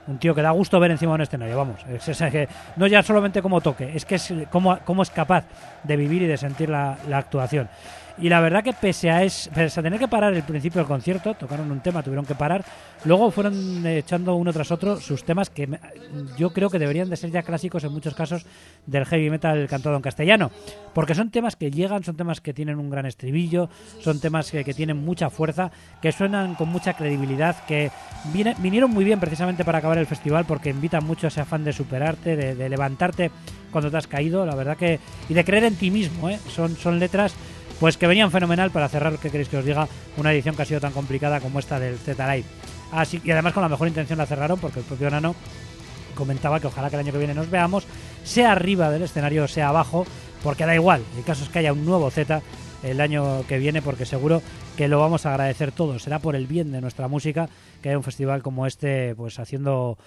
un 0.07 0.17
tío 0.17 0.33
que 0.33 0.41
da 0.41 0.51
gusto 0.51 0.79
ver 0.79 0.91
encima 0.91 1.11
de 1.11 1.15
un 1.15 1.21
escenario, 1.21 1.57
vamos. 1.57 1.79
Es, 1.89 2.07
es 2.07 2.49
no 2.75 2.87
ya 2.87 3.03
solamente 3.03 3.41
como 3.41 3.61
toque, 3.61 3.91
es 3.95 4.05
que 4.05 4.15
es 4.15 4.33
cómo, 4.49 4.77
cómo 4.85 5.03
es 5.03 5.09
capaz 5.09 5.43
de 5.83 5.95
vivir 5.97 6.21
y 6.23 6.27
de 6.27 6.37
sentir 6.37 6.69
la 6.69 6.97
actuación. 7.13 7.69
Y 8.19 8.29
la 8.29 8.41
verdad 8.41 8.63
que 8.63 8.73
pese 8.73 9.11
a, 9.11 9.23
es, 9.23 9.49
pese 9.53 9.79
a 9.79 9.83
tener 9.83 9.99
que 9.99 10.07
parar 10.07 10.33
el 10.33 10.43
principio 10.43 10.79
del 10.79 10.87
concierto, 10.87 11.35
tocaron 11.35 11.71
un 11.71 11.81
tema, 11.81 12.01
tuvieron 12.01 12.25
que 12.25 12.33
parar, 12.33 12.65
luego 13.05 13.29
fueron 13.29 13.85
eh, 13.85 13.99
echando 13.99 14.33
uno 14.35 14.51
tras 14.51 14.71
otro 14.71 14.99
sus 14.99 15.23
temas 15.23 15.51
que 15.51 15.79
yo 16.35 16.51
creo 16.51 16.69
que 16.69 16.79
deberían 16.79 17.09
de 17.09 17.15
ser 17.15 17.29
ya 17.29 17.43
clásicos 17.43 17.83
en 17.83 17.91
muchos 17.91 18.15
casos 18.15 18.45
del 18.87 19.05
heavy 19.05 19.29
metal 19.29 19.67
cantado 19.67 19.95
en 19.95 20.01
castellano, 20.01 20.49
porque 20.95 21.13
son 21.13 21.29
temas 21.29 21.55
que 21.55 21.69
llegan, 21.69 22.03
son 22.03 22.17
temas 22.17 22.41
que 22.41 22.53
tienen 22.53 22.79
un 22.79 22.89
gran 22.89 23.05
estribillo, 23.05 23.69
son 23.99 24.19
temas 24.19 24.49
que, 24.49 24.63
que 24.63 24.73
tienen 24.73 24.97
mucha 24.97 25.29
fuerza, 25.29 25.71
que 26.01 26.11
suenan 26.11 26.55
con 26.55 26.69
mucha 26.69 26.93
credibilidad, 26.93 27.55
que 27.65 27.91
vinieron 28.59 28.89
muy 28.89 29.05
bien 29.05 29.19
precisamente 29.19 29.63
para 29.63 29.77
acabar 29.77 29.99
el 29.99 30.07
festival 30.07 30.45
porque 30.45 30.71
invitan 30.71 31.05
mucho 31.05 31.27
a 31.27 31.29
ese 31.29 31.41
afán 31.41 31.63
de 31.63 31.71
superarte, 31.71 32.35
de, 32.35 32.55
de 32.55 32.69
levantarte 32.69 33.29
cuando 33.71 33.91
te 33.91 33.97
has 33.97 34.07
caído, 34.07 34.45
la 34.45 34.55
verdad 34.55 34.77
que 34.77 34.99
y 35.29 35.33
de 35.33 35.45
creer 35.45 35.65
en 35.65 35.75
ti 35.75 35.91
mismo, 35.91 36.29
¿eh? 36.29 36.39
son 36.49 36.75
son 36.75 36.99
letras 36.99 37.35
pues 37.79 37.97
que 37.97 38.07
venían 38.07 38.31
fenomenal 38.31 38.71
para 38.71 38.89
cerrar, 38.89 39.17
¿qué 39.17 39.29
queréis 39.29 39.49
que 39.49 39.57
os 39.57 39.65
diga? 39.65 39.87
Una 40.17 40.33
edición 40.33 40.55
que 40.55 40.63
ha 40.63 40.65
sido 40.65 40.79
tan 40.79 40.93
complicada 40.93 41.39
como 41.39 41.59
esta 41.59 41.79
del 41.79 41.97
Z 41.97 42.35
Live. 42.35 42.47
Así, 42.91 43.21
y 43.23 43.31
además 43.31 43.53
con 43.53 43.63
la 43.63 43.69
mejor 43.69 43.87
intención 43.87 44.17
la 44.17 44.25
cerraron 44.25 44.59
porque 44.59 44.79
el 44.79 44.85
propio 44.85 45.09
Nano 45.09 45.35
comentaba 46.15 46.59
que 46.59 46.67
ojalá 46.67 46.89
que 46.89 46.95
el 46.95 47.01
año 47.01 47.11
que 47.11 47.19
viene 47.19 47.33
nos 47.33 47.49
veamos, 47.49 47.85
sea 48.23 48.51
arriba 48.51 48.89
del 48.89 49.03
escenario 49.03 49.43
o 49.43 49.47
sea 49.47 49.69
abajo, 49.69 50.05
porque 50.43 50.65
da 50.65 50.73
igual, 50.73 51.03
el 51.15 51.23
caso 51.23 51.43
es 51.43 51.49
que 51.49 51.59
haya 51.59 51.73
un 51.73 51.85
nuevo 51.85 52.09
Z 52.09 52.41
el 52.83 53.01
año 53.01 53.45
que 53.47 53.57
viene, 53.57 53.81
porque 53.81 54.05
seguro 54.05 54.41
que 54.75 54.87
lo 54.87 54.99
vamos 54.99 55.25
a 55.25 55.31
agradecer 55.31 55.71
todos. 55.71 56.03
Será 56.03 56.19
por 56.19 56.35
el 56.35 56.47
bien 56.47 56.71
de 56.71 56.81
nuestra 56.81 57.07
música 57.07 57.49
que 57.81 57.89
haya 57.89 57.97
un 57.97 58.03
festival 58.03 58.41
como 58.41 58.67
este, 58.67 59.15
pues 59.15 59.39
haciendo 59.39 59.97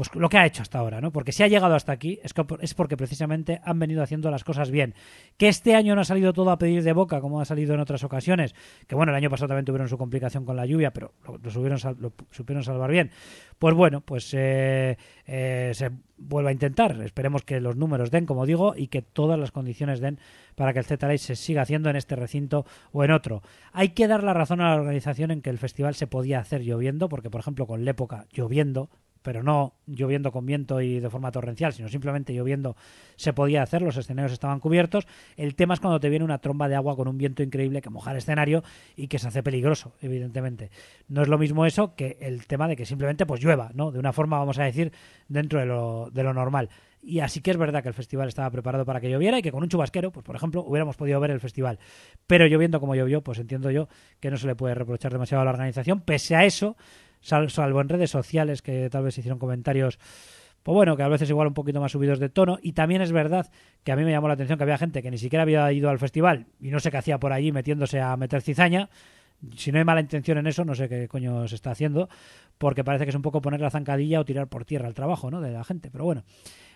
pues 0.00 0.14
lo 0.14 0.30
que 0.30 0.38
ha 0.38 0.46
hecho 0.46 0.62
hasta 0.62 0.78
ahora, 0.78 1.02
¿no? 1.02 1.12
Porque 1.12 1.30
si 1.30 1.42
ha 1.42 1.46
llegado 1.46 1.74
hasta 1.74 1.92
aquí 1.92 2.18
es, 2.22 2.32
que, 2.32 2.42
es 2.62 2.72
porque 2.72 2.96
precisamente 2.96 3.60
han 3.62 3.78
venido 3.78 4.02
haciendo 4.02 4.30
las 4.30 4.44
cosas 4.44 4.70
bien. 4.70 4.94
Que 5.36 5.48
este 5.48 5.74
año 5.74 5.94
no 5.94 6.00
ha 6.00 6.04
salido 6.04 6.32
todo 6.32 6.50
a 6.52 6.58
pedir 6.58 6.82
de 6.82 6.94
boca, 6.94 7.20
como 7.20 7.38
ha 7.38 7.44
salido 7.44 7.74
en 7.74 7.80
otras 7.80 8.02
ocasiones. 8.02 8.54
Que 8.86 8.94
bueno, 8.94 9.12
el 9.12 9.16
año 9.16 9.28
pasado 9.28 9.48
también 9.48 9.66
tuvieron 9.66 9.90
su 9.90 9.98
complicación 9.98 10.46
con 10.46 10.56
la 10.56 10.64
lluvia, 10.64 10.90
pero 10.94 11.12
lo, 11.26 11.36
lo 11.36 11.50
supieron, 11.50 12.64
salvar 12.64 12.90
bien. 12.90 13.10
Pues 13.58 13.74
bueno, 13.74 14.00
pues 14.00 14.32
eh, 14.32 14.96
eh, 15.26 15.72
se 15.74 15.90
vuelve 16.16 16.48
a 16.48 16.52
intentar. 16.52 16.98
Esperemos 17.02 17.42
que 17.42 17.60
los 17.60 17.76
números 17.76 18.10
den, 18.10 18.24
como 18.24 18.46
digo, 18.46 18.72
y 18.74 18.86
que 18.86 19.02
todas 19.02 19.38
las 19.38 19.50
condiciones 19.50 20.00
den 20.00 20.18
para 20.54 20.72
que 20.72 20.78
el 20.78 20.86
Z 20.86 21.18
se 21.18 21.36
siga 21.36 21.60
haciendo 21.60 21.90
en 21.90 21.96
este 21.96 22.16
recinto 22.16 22.64
o 22.92 23.04
en 23.04 23.10
otro. 23.10 23.42
Hay 23.72 23.90
que 23.90 24.08
dar 24.08 24.24
la 24.24 24.32
razón 24.32 24.62
a 24.62 24.70
la 24.70 24.80
organización 24.80 25.30
en 25.30 25.42
que 25.42 25.50
el 25.50 25.58
festival 25.58 25.94
se 25.94 26.06
podía 26.06 26.38
hacer 26.38 26.62
lloviendo, 26.62 27.10
porque 27.10 27.28
por 27.28 27.40
ejemplo 27.40 27.66
con 27.66 27.84
la 27.84 27.90
época 27.90 28.26
lloviendo, 28.32 28.88
pero 29.22 29.42
no 29.42 29.74
lloviendo 29.86 30.32
con 30.32 30.46
viento 30.46 30.80
y 30.80 31.00
de 31.00 31.10
forma 31.10 31.30
torrencial, 31.30 31.72
sino 31.72 31.88
simplemente 31.88 32.32
lloviendo 32.32 32.76
se 33.16 33.32
podía 33.32 33.62
hacer, 33.62 33.82
los 33.82 33.96
escenarios 33.96 34.32
estaban 34.32 34.60
cubiertos. 34.60 35.06
El 35.36 35.54
tema 35.54 35.74
es 35.74 35.80
cuando 35.80 36.00
te 36.00 36.08
viene 36.08 36.24
una 36.24 36.38
tromba 36.38 36.68
de 36.68 36.76
agua 36.76 36.96
con 36.96 37.08
un 37.08 37.18
viento 37.18 37.42
increíble 37.42 37.82
que 37.82 37.90
moja 37.90 38.12
el 38.12 38.18
escenario 38.18 38.62
y 38.96 39.08
que 39.08 39.18
se 39.18 39.28
hace 39.28 39.42
peligroso, 39.42 39.92
evidentemente. 40.00 40.70
No 41.08 41.22
es 41.22 41.28
lo 41.28 41.38
mismo 41.38 41.66
eso 41.66 41.94
que 41.94 42.16
el 42.20 42.46
tema 42.46 42.68
de 42.68 42.76
que 42.76 42.86
simplemente 42.86 43.26
pues 43.26 43.42
llueva, 43.42 43.70
¿no? 43.74 43.90
De 43.90 43.98
una 43.98 44.12
forma, 44.12 44.38
vamos 44.38 44.58
a 44.58 44.64
decir, 44.64 44.92
dentro 45.28 45.60
de 45.60 45.66
lo, 45.66 46.10
de 46.10 46.22
lo 46.22 46.34
normal. 46.34 46.70
Y 47.02 47.20
así 47.20 47.40
que 47.40 47.50
es 47.50 47.56
verdad 47.56 47.82
que 47.82 47.88
el 47.88 47.94
festival 47.94 48.28
estaba 48.28 48.50
preparado 48.50 48.84
para 48.84 49.00
que 49.00 49.10
lloviera 49.10 49.38
y 49.38 49.42
que 49.42 49.50
con 49.50 49.62
un 49.62 49.68
chubasquero, 49.68 50.12
pues 50.12 50.24
por 50.24 50.36
ejemplo, 50.36 50.62
hubiéramos 50.62 50.96
podido 50.96 51.18
ver 51.18 51.30
el 51.30 51.40
festival. 51.40 51.78
Pero 52.26 52.46
lloviendo 52.46 52.78
como 52.78 52.94
llovió, 52.94 53.22
pues 53.22 53.38
entiendo 53.38 53.70
yo 53.70 53.88
que 54.20 54.30
no 54.30 54.36
se 54.36 54.46
le 54.46 54.54
puede 54.54 54.74
reprochar 54.74 55.12
demasiado 55.12 55.40
a 55.40 55.44
la 55.46 55.50
organización. 55.50 56.00
Pese 56.02 56.36
a 56.36 56.44
eso, 56.44 56.76
salvo 57.20 57.80
en 57.80 57.88
redes 57.88 58.10
sociales 58.10 58.62
que 58.62 58.88
tal 58.90 59.04
vez 59.04 59.18
hicieron 59.18 59.38
comentarios 59.38 59.98
pues 60.62 60.74
bueno, 60.74 60.96
que 60.96 61.02
a 61.02 61.08
veces 61.08 61.28
igual 61.30 61.48
un 61.48 61.54
poquito 61.54 61.80
más 61.80 61.92
subidos 61.92 62.18
de 62.18 62.28
tono. 62.28 62.58
Y 62.62 62.72
también 62.72 63.00
es 63.00 63.12
verdad 63.12 63.50
que 63.82 63.92
a 63.92 63.96
mí 63.96 64.04
me 64.04 64.10
llamó 64.10 64.28
la 64.28 64.34
atención 64.34 64.58
que 64.58 64.64
había 64.64 64.78
gente 64.78 65.02
que 65.02 65.10
ni 65.10 65.18
siquiera 65.18 65.42
había 65.42 65.70
ido 65.72 65.88
al 65.88 65.98
festival 65.98 66.46
y 66.60 66.70
no 66.70 66.80
sé 66.80 66.90
qué 66.90 66.98
hacía 66.98 67.18
por 67.18 67.32
allí 67.32 67.50
metiéndose 67.52 68.00
a 68.00 68.16
meter 68.16 68.42
cizaña. 68.42 68.90
Si 69.56 69.72
no 69.72 69.78
hay 69.78 69.84
mala 69.84 70.02
intención 70.02 70.36
en 70.36 70.46
eso, 70.46 70.66
no 70.66 70.74
sé 70.74 70.86
qué 70.86 71.08
coño 71.08 71.48
se 71.48 71.54
está 71.54 71.70
haciendo, 71.70 72.10
porque 72.58 72.84
parece 72.84 73.06
que 73.06 73.08
es 73.08 73.16
un 73.16 73.22
poco 73.22 73.40
poner 73.40 73.58
la 73.62 73.70
zancadilla 73.70 74.20
o 74.20 74.24
tirar 74.26 74.48
por 74.48 74.66
tierra 74.66 74.86
el 74.86 74.92
trabajo 74.92 75.30
¿no? 75.30 75.40
de 75.40 75.50
la 75.50 75.64
gente. 75.64 75.90
Pero 75.90 76.04
bueno, 76.04 76.24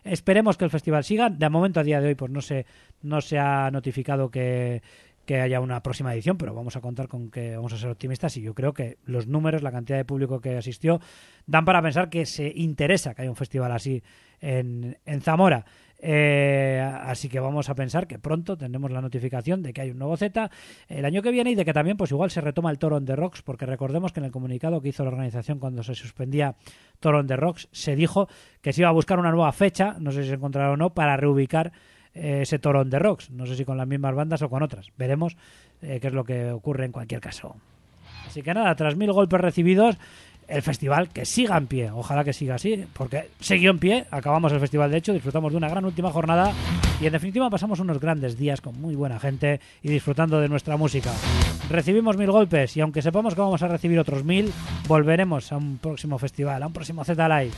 esperemos 0.02 0.56
que 0.56 0.64
el 0.64 0.70
festival 0.70 1.04
siga. 1.04 1.28
De 1.28 1.50
momento, 1.50 1.80
a 1.80 1.84
día 1.84 2.00
de 2.00 2.08
hoy, 2.08 2.14
pues 2.14 2.30
no 2.30 2.40
se, 2.40 2.64
no 3.02 3.20
se 3.20 3.38
ha 3.38 3.70
notificado 3.70 4.30
que, 4.30 4.80
que 5.24 5.40
haya 5.40 5.60
una 5.60 5.82
próxima 5.82 6.12
edición, 6.14 6.36
pero 6.36 6.55
vamos 6.55 6.76
a 6.76 6.80
contar 6.80 7.09
con 7.09 7.30
que 7.30 7.56
vamos 7.56 7.72
a 7.72 7.78
ser 7.78 7.90
optimistas 7.90 8.36
y 8.36 8.42
yo 8.42 8.55
creo 8.55 8.72
que 8.74 8.98
los 9.05 9.26
números, 9.26 9.62
la 9.62 9.72
cantidad 9.72 9.98
de 9.98 10.05
público 10.05 10.40
que 10.40 10.56
asistió, 10.56 11.01
dan 11.46 11.64
para 11.64 11.82
pensar 11.82 12.09
que 12.09 12.26
se 12.26 12.52
interesa 12.55 13.14
que 13.14 13.22
haya 13.22 13.30
un 13.30 13.36
festival 13.36 13.72
así 13.72 14.02
en, 14.40 14.98
en 15.05 15.20
Zamora. 15.20 15.64
Eh, 16.06 16.80
así 17.05 17.30
que 17.30 17.40
vamos 17.40 17.70
a 17.70 17.74
pensar 17.74 18.06
que 18.06 18.18
pronto 18.18 18.59
tendremos 18.59 18.90
la 18.90 19.01
notificación 19.01 19.62
de 19.62 19.72
que 19.72 19.80
hay 19.80 19.90
un 19.90 19.98
nuevo 19.98 20.18
Z 20.18 20.51
el 20.88 21.05
año 21.06 21.22
que 21.22 21.30
viene 21.30 21.52
y 21.52 21.55
de 21.55 21.64
que 21.64 21.72
también 21.72 21.96
pues 21.96 22.10
igual 22.10 22.30
se 22.30 22.42
retoma 22.42 22.70
el 22.70 22.78
Toro 22.78 22.96
on 22.96 23.06
the 23.06 23.16
Rocks 23.16 23.40
porque 23.40 23.64
recordemos 23.64 24.12
que 24.12 24.20
en 24.20 24.26
el 24.26 24.30
comunicado 24.30 24.82
que 24.82 24.90
hizo 24.90 25.02
la 25.05 25.09
organización 25.09 25.59
cuando 25.59 25.82
se 25.82 25.94
suspendía 25.94 26.56
Toro 27.01 27.20
on 27.20 27.26
the 27.26 27.36
Rocks 27.36 27.68
se 27.72 27.96
dijo 27.96 28.28
que 28.60 28.74
se 28.74 28.82
iba 28.82 28.90
a 28.90 28.92
buscar 28.92 29.18
una 29.18 29.30
nueva 29.30 29.51
fecha, 29.52 29.96
no 29.98 30.12
sé 30.12 30.24
si 30.24 30.28
se 30.28 30.34
encontrará 30.34 30.72
o 30.72 30.76
no, 30.76 30.92
para 30.92 31.16
reubicar 31.16 31.72
ese 32.14 32.58
Toro 32.58 32.80
on 32.80 32.90
the 32.90 32.98
Rocks, 32.98 33.30
no 33.30 33.46
sé 33.46 33.56
si 33.56 33.64
con 33.64 33.76
las 33.76 33.86
mismas 33.86 34.14
bandas 34.14 34.42
o 34.42 34.48
con 34.48 34.62
otras, 34.62 34.90
veremos 34.96 35.36
eh, 35.82 35.98
qué 36.00 36.08
es 36.08 36.14
lo 36.14 36.24
que 36.24 36.50
ocurre 36.50 36.84
en 36.84 36.92
cualquier 36.92 37.20
caso. 37.20 37.56
Así 38.26 38.42
que 38.42 38.54
nada, 38.54 38.74
tras 38.74 38.96
mil 38.96 39.12
golpes 39.12 39.40
recibidos, 39.40 39.96
el 40.48 40.62
festival 40.62 41.08
que 41.08 41.24
siga 41.24 41.56
en 41.56 41.66
pie. 41.66 41.90
Ojalá 41.90 42.24
que 42.24 42.32
siga 42.32 42.56
así, 42.56 42.84
porque 42.92 43.30
siguió 43.40 43.70
en 43.70 43.78
pie. 43.78 44.06
Acabamos 44.10 44.52
el 44.52 44.60
festival, 44.60 44.90
de 44.90 44.98
hecho, 44.98 45.12
disfrutamos 45.12 45.52
de 45.52 45.58
una 45.58 45.68
gran 45.68 45.84
última 45.84 46.10
jornada 46.10 46.52
y 47.00 47.06
en 47.06 47.12
definitiva 47.12 47.50
pasamos 47.50 47.80
unos 47.80 48.00
grandes 48.00 48.36
días 48.36 48.60
con 48.60 48.80
muy 48.80 48.94
buena 48.94 49.18
gente 49.18 49.60
y 49.82 49.88
disfrutando 49.88 50.40
de 50.40 50.48
nuestra 50.48 50.76
música. 50.76 51.12
Recibimos 51.70 52.16
mil 52.16 52.30
golpes 52.30 52.76
y 52.76 52.80
aunque 52.80 53.02
sepamos 53.02 53.34
que 53.34 53.40
vamos 53.40 53.62
a 53.62 53.68
recibir 53.68 53.98
otros 53.98 54.24
mil, 54.24 54.52
volveremos 54.86 55.50
a 55.52 55.56
un 55.56 55.78
próximo 55.78 56.18
festival, 56.18 56.62
a 56.62 56.66
un 56.66 56.72
próximo 56.72 57.04
Z 57.04 57.28
Live. 57.28 57.52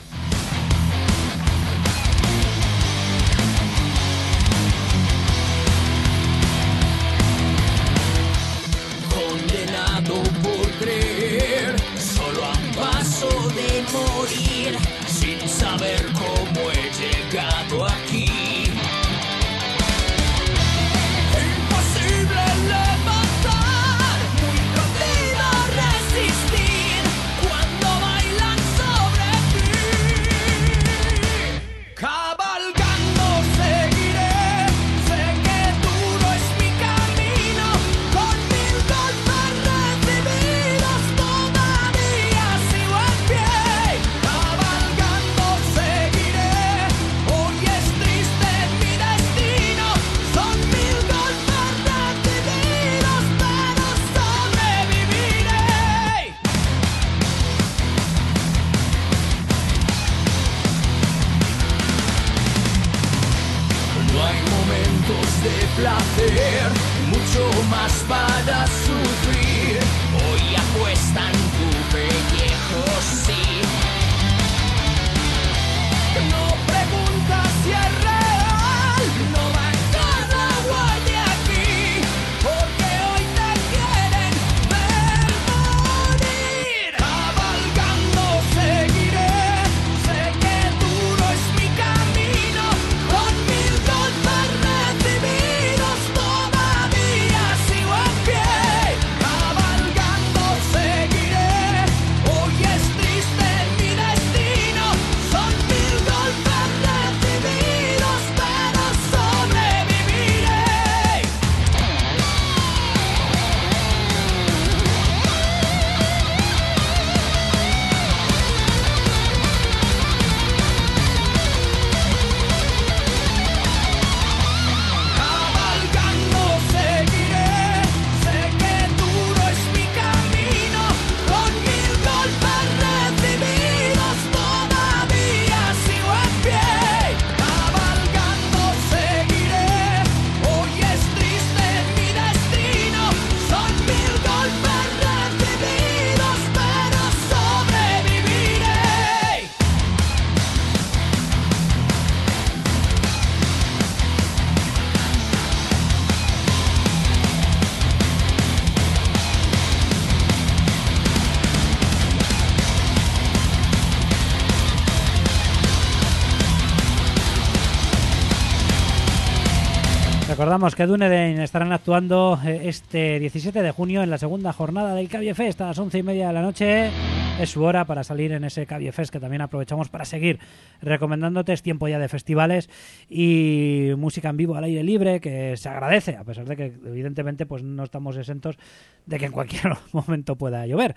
Recordamos 170.57 170.75
que 170.75 170.87
Dunedin 170.87 171.39
estarán 171.43 171.71
actuando 171.71 172.41
eh, 172.43 172.63
este 172.65 173.21
17 173.21 173.61
de 173.61 173.71
junio 173.73 174.03
en 174.03 174.09
la 174.09 174.17
segunda 174.17 174.55
jornada 174.55 174.95
del 174.95 175.07
Cabie 175.07 175.35
Fest 175.35 175.61
a 175.61 175.67
las 175.67 175.79
once 175.79 175.99
y 175.99 176.03
media 176.03 176.29
de 176.29 176.33
la 176.33 176.41
noche. 176.41 176.91
Es 177.39 177.51
su 177.51 177.63
hora 177.63 177.85
para 177.85 178.03
salir 178.03 178.33
en 178.33 178.43
ese 178.43 178.65
Cabie 178.65 178.91
Fest 178.91 179.13
que 179.13 179.21
también 179.21 179.43
aprovechamos 179.43 179.91
para 179.91 180.07
seguir 180.07 180.39
recomendándote. 180.81 181.53
Es 181.53 181.61
tiempo 181.61 181.89
ya 181.89 181.99
de 181.99 182.09
festivales 182.09 182.71
y 183.11 183.91
música 183.99 184.31
en 184.31 184.39
vivo 184.39 184.57
al 184.57 184.65
aire 184.65 184.83
libre 184.83 185.21
que 185.21 185.59
se 185.59 185.69
agradece, 185.69 186.17
a 186.17 186.25
pesar 186.25 186.47
de 186.47 186.57
que 186.57 186.65
evidentemente 186.87 187.45
pues 187.45 187.63
no 187.63 187.85
estamos 187.85 188.17
exentos 188.17 188.57
de 189.05 189.19
que 189.19 189.27
en 189.27 189.33
cualquier 189.33 189.75
momento 189.93 190.37
pueda 190.37 190.67
llover. 190.67 190.95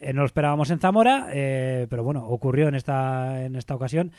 Eh, 0.00 0.12
no 0.12 0.20
lo 0.20 0.26
esperábamos 0.26 0.70
en 0.70 0.80
Zamora, 0.80 1.28
eh, 1.32 1.86
pero 1.88 2.04
bueno, 2.04 2.26
ocurrió 2.26 2.68
en 2.68 2.74
esta, 2.74 3.42
en 3.46 3.56
esta 3.56 3.74
ocasión 3.74 4.12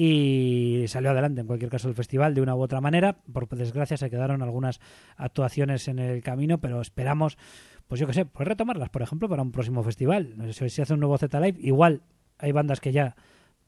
y 0.00 0.84
salió 0.86 1.10
adelante 1.10 1.40
en 1.40 1.48
cualquier 1.48 1.72
caso 1.72 1.88
el 1.88 1.94
festival 1.96 2.32
de 2.32 2.40
una 2.40 2.54
u 2.54 2.60
otra 2.60 2.80
manera. 2.80 3.16
Por 3.32 3.48
desgracia 3.48 3.96
se 3.96 4.08
quedaron 4.08 4.42
algunas 4.42 4.78
actuaciones 5.16 5.88
en 5.88 5.98
el 5.98 6.22
camino, 6.22 6.58
pero 6.58 6.80
esperamos, 6.80 7.36
pues 7.88 8.00
yo 8.00 8.06
qué 8.06 8.12
sé, 8.12 8.24
pues 8.24 8.46
retomarlas, 8.46 8.90
por 8.90 9.02
ejemplo, 9.02 9.28
para 9.28 9.42
un 9.42 9.50
próximo 9.50 9.82
festival. 9.82 10.36
Si 10.52 10.70
se 10.70 10.82
hace 10.82 10.94
un 10.94 11.00
nuevo 11.00 11.18
Z 11.18 11.40
Live, 11.40 11.58
igual 11.60 12.02
hay 12.38 12.52
bandas 12.52 12.78
que 12.78 12.92
ya 12.92 13.16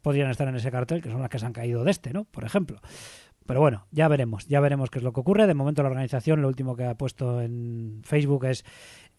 podrían 0.02 0.30
estar 0.30 0.46
en 0.46 0.54
ese 0.54 0.70
cartel, 0.70 1.02
que 1.02 1.10
son 1.10 1.20
las 1.20 1.30
que 1.30 1.40
se 1.40 1.46
han 1.46 1.52
caído 1.52 1.82
de 1.82 1.90
este, 1.90 2.12
¿no? 2.12 2.26
Por 2.26 2.44
ejemplo. 2.44 2.80
Pero 3.44 3.58
bueno, 3.58 3.88
ya 3.90 4.06
veremos, 4.06 4.46
ya 4.46 4.60
veremos 4.60 4.88
qué 4.88 4.98
es 5.00 5.02
lo 5.02 5.12
que 5.12 5.18
ocurre. 5.18 5.48
De 5.48 5.54
momento 5.54 5.82
la 5.82 5.88
organización 5.88 6.42
lo 6.42 6.46
último 6.46 6.76
que 6.76 6.84
ha 6.84 6.94
puesto 6.94 7.40
en 7.40 8.02
Facebook 8.04 8.44
es 8.44 8.64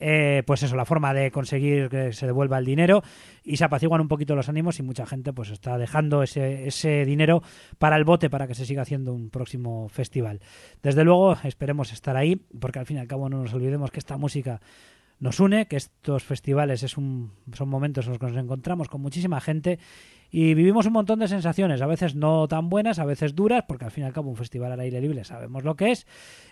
eh, 0.03 0.41
pues 0.47 0.63
eso, 0.63 0.75
la 0.75 0.85
forma 0.85 1.13
de 1.13 1.29
conseguir 1.29 1.87
que 1.87 2.11
se 2.11 2.25
devuelva 2.25 2.57
el 2.57 2.65
dinero 2.65 3.03
y 3.43 3.57
se 3.57 3.65
apaciguan 3.65 4.01
un 4.01 4.07
poquito 4.07 4.35
los 4.35 4.49
ánimos 4.49 4.79
y 4.79 4.83
mucha 4.83 5.05
gente 5.05 5.31
pues 5.31 5.51
está 5.51 5.77
dejando 5.77 6.23
ese, 6.23 6.67
ese 6.67 7.05
dinero 7.05 7.43
para 7.77 7.97
el 7.97 8.03
bote 8.03 8.29
para 8.29 8.47
que 8.47 8.55
se 8.55 8.65
siga 8.65 8.81
haciendo 8.81 9.13
un 9.13 9.29
próximo 9.29 9.89
festival. 9.89 10.41
Desde 10.81 11.03
luego 11.03 11.37
esperemos 11.43 11.93
estar 11.93 12.17
ahí 12.17 12.35
porque 12.59 12.79
al 12.79 12.87
fin 12.87 12.97
y 12.97 12.99
al 12.99 13.07
cabo 13.07 13.29
no 13.29 13.43
nos 13.43 13.53
olvidemos 13.53 13.91
que 13.91 13.99
esta 13.99 14.17
música 14.17 14.59
nos 15.19 15.39
une, 15.39 15.67
que 15.67 15.77
estos 15.77 16.23
festivales 16.23 16.81
es 16.81 16.97
un, 16.97 17.31
son 17.53 17.69
momentos 17.69 18.05
en 18.05 18.13
los 18.13 18.19
que 18.19 18.25
nos 18.25 18.37
encontramos 18.37 18.89
con 18.89 19.01
muchísima 19.01 19.39
gente 19.39 19.77
y 20.31 20.55
vivimos 20.55 20.87
un 20.87 20.93
montón 20.93 21.19
de 21.19 21.27
sensaciones, 21.27 21.79
a 21.79 21.85
veces 21.85 22.15
no 22.15 22.47
tan 22.47 22.69
buenas, 22.69 22.97
a 22.97 23.05
veces 23.05 23.35
duras, 23.35 23.65
porque 23.67 23.85
al 23.85 23.91
fin 23.91 24.03
y 24.03 24.07
al 24.07 24.13
cabo 24.13 24.31
un 24.31 24.35
festival 24.35 24.71
al 24.71 24.79
aire 24.79 24.99
libre 24.99 25.23
sabemos 25.23 25.63
lo 25.63 25.75
que 25.75 25.91
es, 25.91 26.07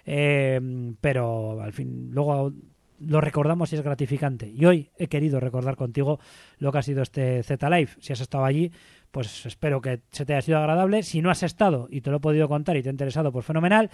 eh, 0.05 0.61
pero 1.01 1.59
al 1.61 1.73
fin 1.73 2.09
luego 2.11 2.53
lo 2.99 3.21
recordamos 3.21 3.71
y 3.71 3.75
es 3.75 3.81
gratificante. 3.81 4.47
Y 4.47 4.65
hoy 4.65 4.89
he 4.97 5.07
querido 5.07 5.39
recordar 5.39 5.75
contigo 5.75 6.19
lo 6.57 6.71
que 6.71 6.77
ha 6.77 6.83
sido 6.83 7.01
este 7.01 7.43
Z 7.43 7.69
Live. 7.69 7.91
Si 7.99 8.13
has 8.13 8.21
estado 8.21 8.45
allí, 8.45 8.71
pues 9.11 9.45
espero 9.45 9.81
que 9.81 10.01
se 10.11 10.25
te 10.25 10.33
haya 10.33 10.41
sido 10.41 10.57
agradable. 10.57 11.03
Si 11.03 11.21
no 11.21 11.31
has 11.31 11.43
estado 11.43 11.87
y 11.89 12.01
te 12.01 12.11
lo 12.11 12.17
he 12.17 12.19
podido 12.21 12.47
contar 12.47 12.77
y 12.77 12.83
te 12.83 12.89
ha 12.89 12.91
interesado, 12.91 13.31
pues 13.31 13.45
fenomenal. 13.45 13.89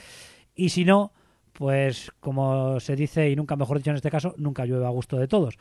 Y 0.56 0.70
si 0.70 0.86
no, 0.86 1.12
pues 1.54 2.12
como 2.20 2.80
se 2.80 2.96
dice, 2.96 3.30
y 3.30 3.36
nunca 3.36 3.56
mejor 3.56 3.78
dicho 3.78 3.92
en 3.92 3.96
este 3.96 4.12
caso, 4.12 4.36
nunca 4.38 4.66
llueve 4.66 4.86
a 4.86 4.90
gusto 4.90 5.18
de 5.18 5.28
todos. 5.28 5.58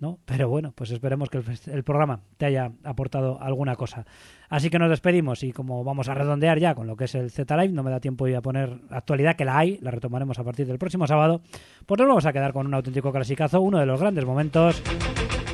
¿No? 0.00 0.18
Pero 0.24 0.48
bueno, 0.48 0.72
pues 0.74 0.90
esperemos 0.90 1.28
que 1.28 1.42
el, 1.70 1.84
programa 1.84 2.20
te 2.38 2.46
haya 2.46 2.72
aportado 2.84 3.40
alguna 3.40 3.76
cosa. 3.76 4.04
Así 4.48 4.70
que 4.70 4.78
nos 4.78 4.90
despedimos 4.90 5.42
y 5.42 5.52
como 5.52 5.84
vamos 5.84 6.08
a 6.08 6.14
redondear 6.14 6.58
ya 6.58 6.74
con 6.74 6.86
lo 6.86 6.96
que 6.96 7.04
es 7.04 7.14
el 7.14 7.30
Z 7.30 7.56
Live, 7.56 7.72
no 7.72 7.82
me 7.82 7.90
da 7.90 8.00
tiempo 8.00 8.24
hoy 8.24 8.34
a 8.34 8.40
poner 8.40 8.80
actualidad, 8.90 9.36
que 9.36 9.44
la 9.44 9.58
hay, 9.58 9.78
la 9.82 9.90
retomaremos 9.90 10.38
a 10.38 10.44
partir 10.44 10.66
del 10.66 10.78
próximo 10.78 11.06
sábado, 11.06 11.42
pues 11.86 11.98
nos 11.98 12.08
vamos 12.08 12.26
a 12.26 12.32
quedar 12.32 12.52
con 12.52 12.66
un 12.66 12.74
auténtico 12.74 13.12
clasicazo, 13.12 13.60
uno 13.60 13.78
de 13.78 13.86
los 13.86 14.00
grandes 14.00 14.24
momentos 14.24 14.82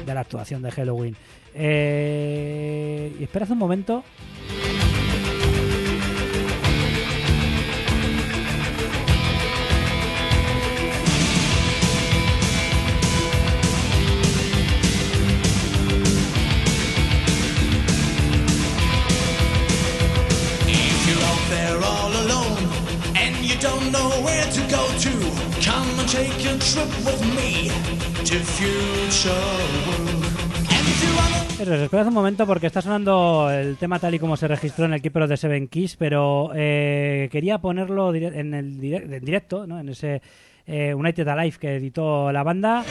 de 0.06 0.14
la 0.14 0.20
actuación 0.20 0.62
de 0.62 0.70
Halloween. 0.70 1.16
Eh, 1.54 3.16
y 3.18 3.24
esperad 3.24 3.50
un 3.50 3.58
momento. 3.58 4.04
Es, 31.58 31.80
esperad 31.82 32.06
un 32.08 32.14
momento 32.14 32.46
porque 32.46 32.66
está 32.66 32.82
sonando 32.82 33.50
el 33.50 33.76
tema 33.76 33.98
tal 33.98 34.14
y 34.14 34.18
como 34.18 34.36
se 34.36 34.46
registró 34.46 34.84
en 34.84 34.92
el 34.94 35.02
Keeper 35.02 35.26
de 35.26 35.36
Seven 35.36 35.68
Keys, 35.68 35.96
pero 35.96 36.50
eh, 36.54 37.28
quería 37.32 37.58
ponerlo 37.58 38.14
en 38.14 38.54
el 38.54 38.80
direct- 38.80 39.12
en 39.12 39.24
directo, 39.24 39.66
¿no? 39.66 39.80
ese 39.80 40.20
eh, 40.66 40.94
United 40.94 41.26
Alive 41.28 41.56
que 41.58 41.76
editó 41.76 42.30
la 42.32 42.42
banda. 42.42 42.84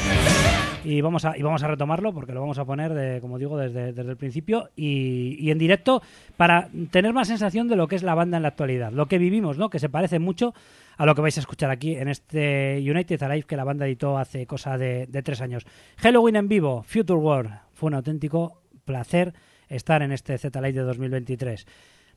Y 0.84 1.02
vamos 1.02 1.26
a, 1.26 1.36
y 1.36 1.42
vamos 1.42 1.64
a 1.64 1.68
retomarlo 1.68 2.14
porque 2.14 2.32
lo 2.32 2.42
vamos 2.42 2.60
a 2.60 2.66
poner, 2.66 2.94
de, 2.94 3.20
como 3.20 3.40
digo, 3.40 3.58
desde, 3.58 3.92
desde 3.92 4.12
el 4.12 4.18
principio 4.18 4.70
y, 4.76 5.36
y 5.40 5.50
en 5.50 5.58
directo 5.58 6.04
para 6.38 6.70
tener 6.92 7.12
más 7.12 7.28
sensación 7.28 7.68
de 7.68 7.76
lo 7.76 7.88
que 7.88 7.96
es 7.96 8.04
la 8.04 8.14
banda 8.14 8.38
en 8.38 8.44
la 8.44 8.50
actualidad. 8.50 8.92
Lo 8.92 9.08
que 9.08 9.18
vivimos, 9.18 9.58
¿no? 9.58 9.72
Que 9.72 9.80
se 9.80 9.90
parece 9.90 10.20
mucho 10.20 10.54
a 10.98 11.06
lo 11.06 11.16
que 11.16 11.22
vais 11.22 11.38
a 11.38 11.42
escuchar 11.42 11.72
aquí 11.72 11.96
en 11.96 12.08
este 12.08 12.78
United 12.80 13.22
Alive 13.24 13.44
que 13.44 13.58
la 13.58 13.64
banda 13.64 13.86
editó 13.86 14.18
hace 14.18 14.46
cosa 14.46 14.78
de, 14.78 15.08
tres 15.24 15.42
años. 15.42 15.66
Halloween 15.98 16.36
en 16.36 16.48
vivo, 16.48 16.84
Future 16.84 17.20
World. 17.20 17.52
Fue 17.74 17.88
un 17.88 17.96
auténtico 17.96 18.62
placer 18.86 19.34
estar 19.68 20.02
en 20.02 20.12
este 20.12 20.38
Z 20.38 20.62
Live 20.62 20.74
de 20.74 20.84
2023. 20.84 21.66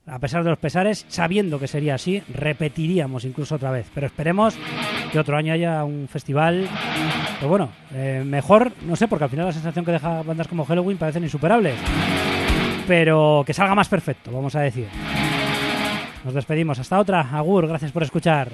A 0.06 0.18
pesar 0.20 0.42
de 0.42 0.50
los 0.50 0.58
pesares, 0.58 1.04
sabiendo 1.08 1.58
que 1.58 1.66
sería 1.66 1.94
así, 1.94 2.22
repetiríamos 2.32 3.24
incluso 3.24 3.56
otra 3.56 3.70
vez. 3.70 3.90
Pero 3.94 4.06
esperemos 4.06 4.56
que 5.12 5.18
otro 5.18 5.36
año 5.36 5.52
haya 5.52 5.84
un 5.84 6.08
festival. 6.08 6.66
Pero 7.38 7.48
bueno, 7.48 7.70
eh, 7.92 8.22
mejor, 8.24 8.72
no 8.86 8.96
sé, 8.96 9.06
porque 9.06 9.24
al 9.24 9.30
final 9.30 9.46
la 9.46 9.52
sensación 9.52 9.84
que 9.84 9.92
deja 9.92 10.22
bandas 10.22 10.48
como 10.48 10.64
Halloween 10.64 10.96
parecen 10.96 11.24
insuperables. 11.24 11.74
Pero 12.86 13.42
que 13.44 13.52
salga 13.52 13.74
más 13.74 13.88
perfecto, 13.88 14.32
vamos 14.32 14.54
a 14.54 14.60
decir. 14.60 14.88
Nos 16.24 16.34
despedimos. 16.34 16.78
Hasta 16.78 16.98
otra. 16.98 17.20
Agur, 17.20 17.66
gracias 17.66 17.92
por 17.92 18.02
escuchar. 18.02 18.48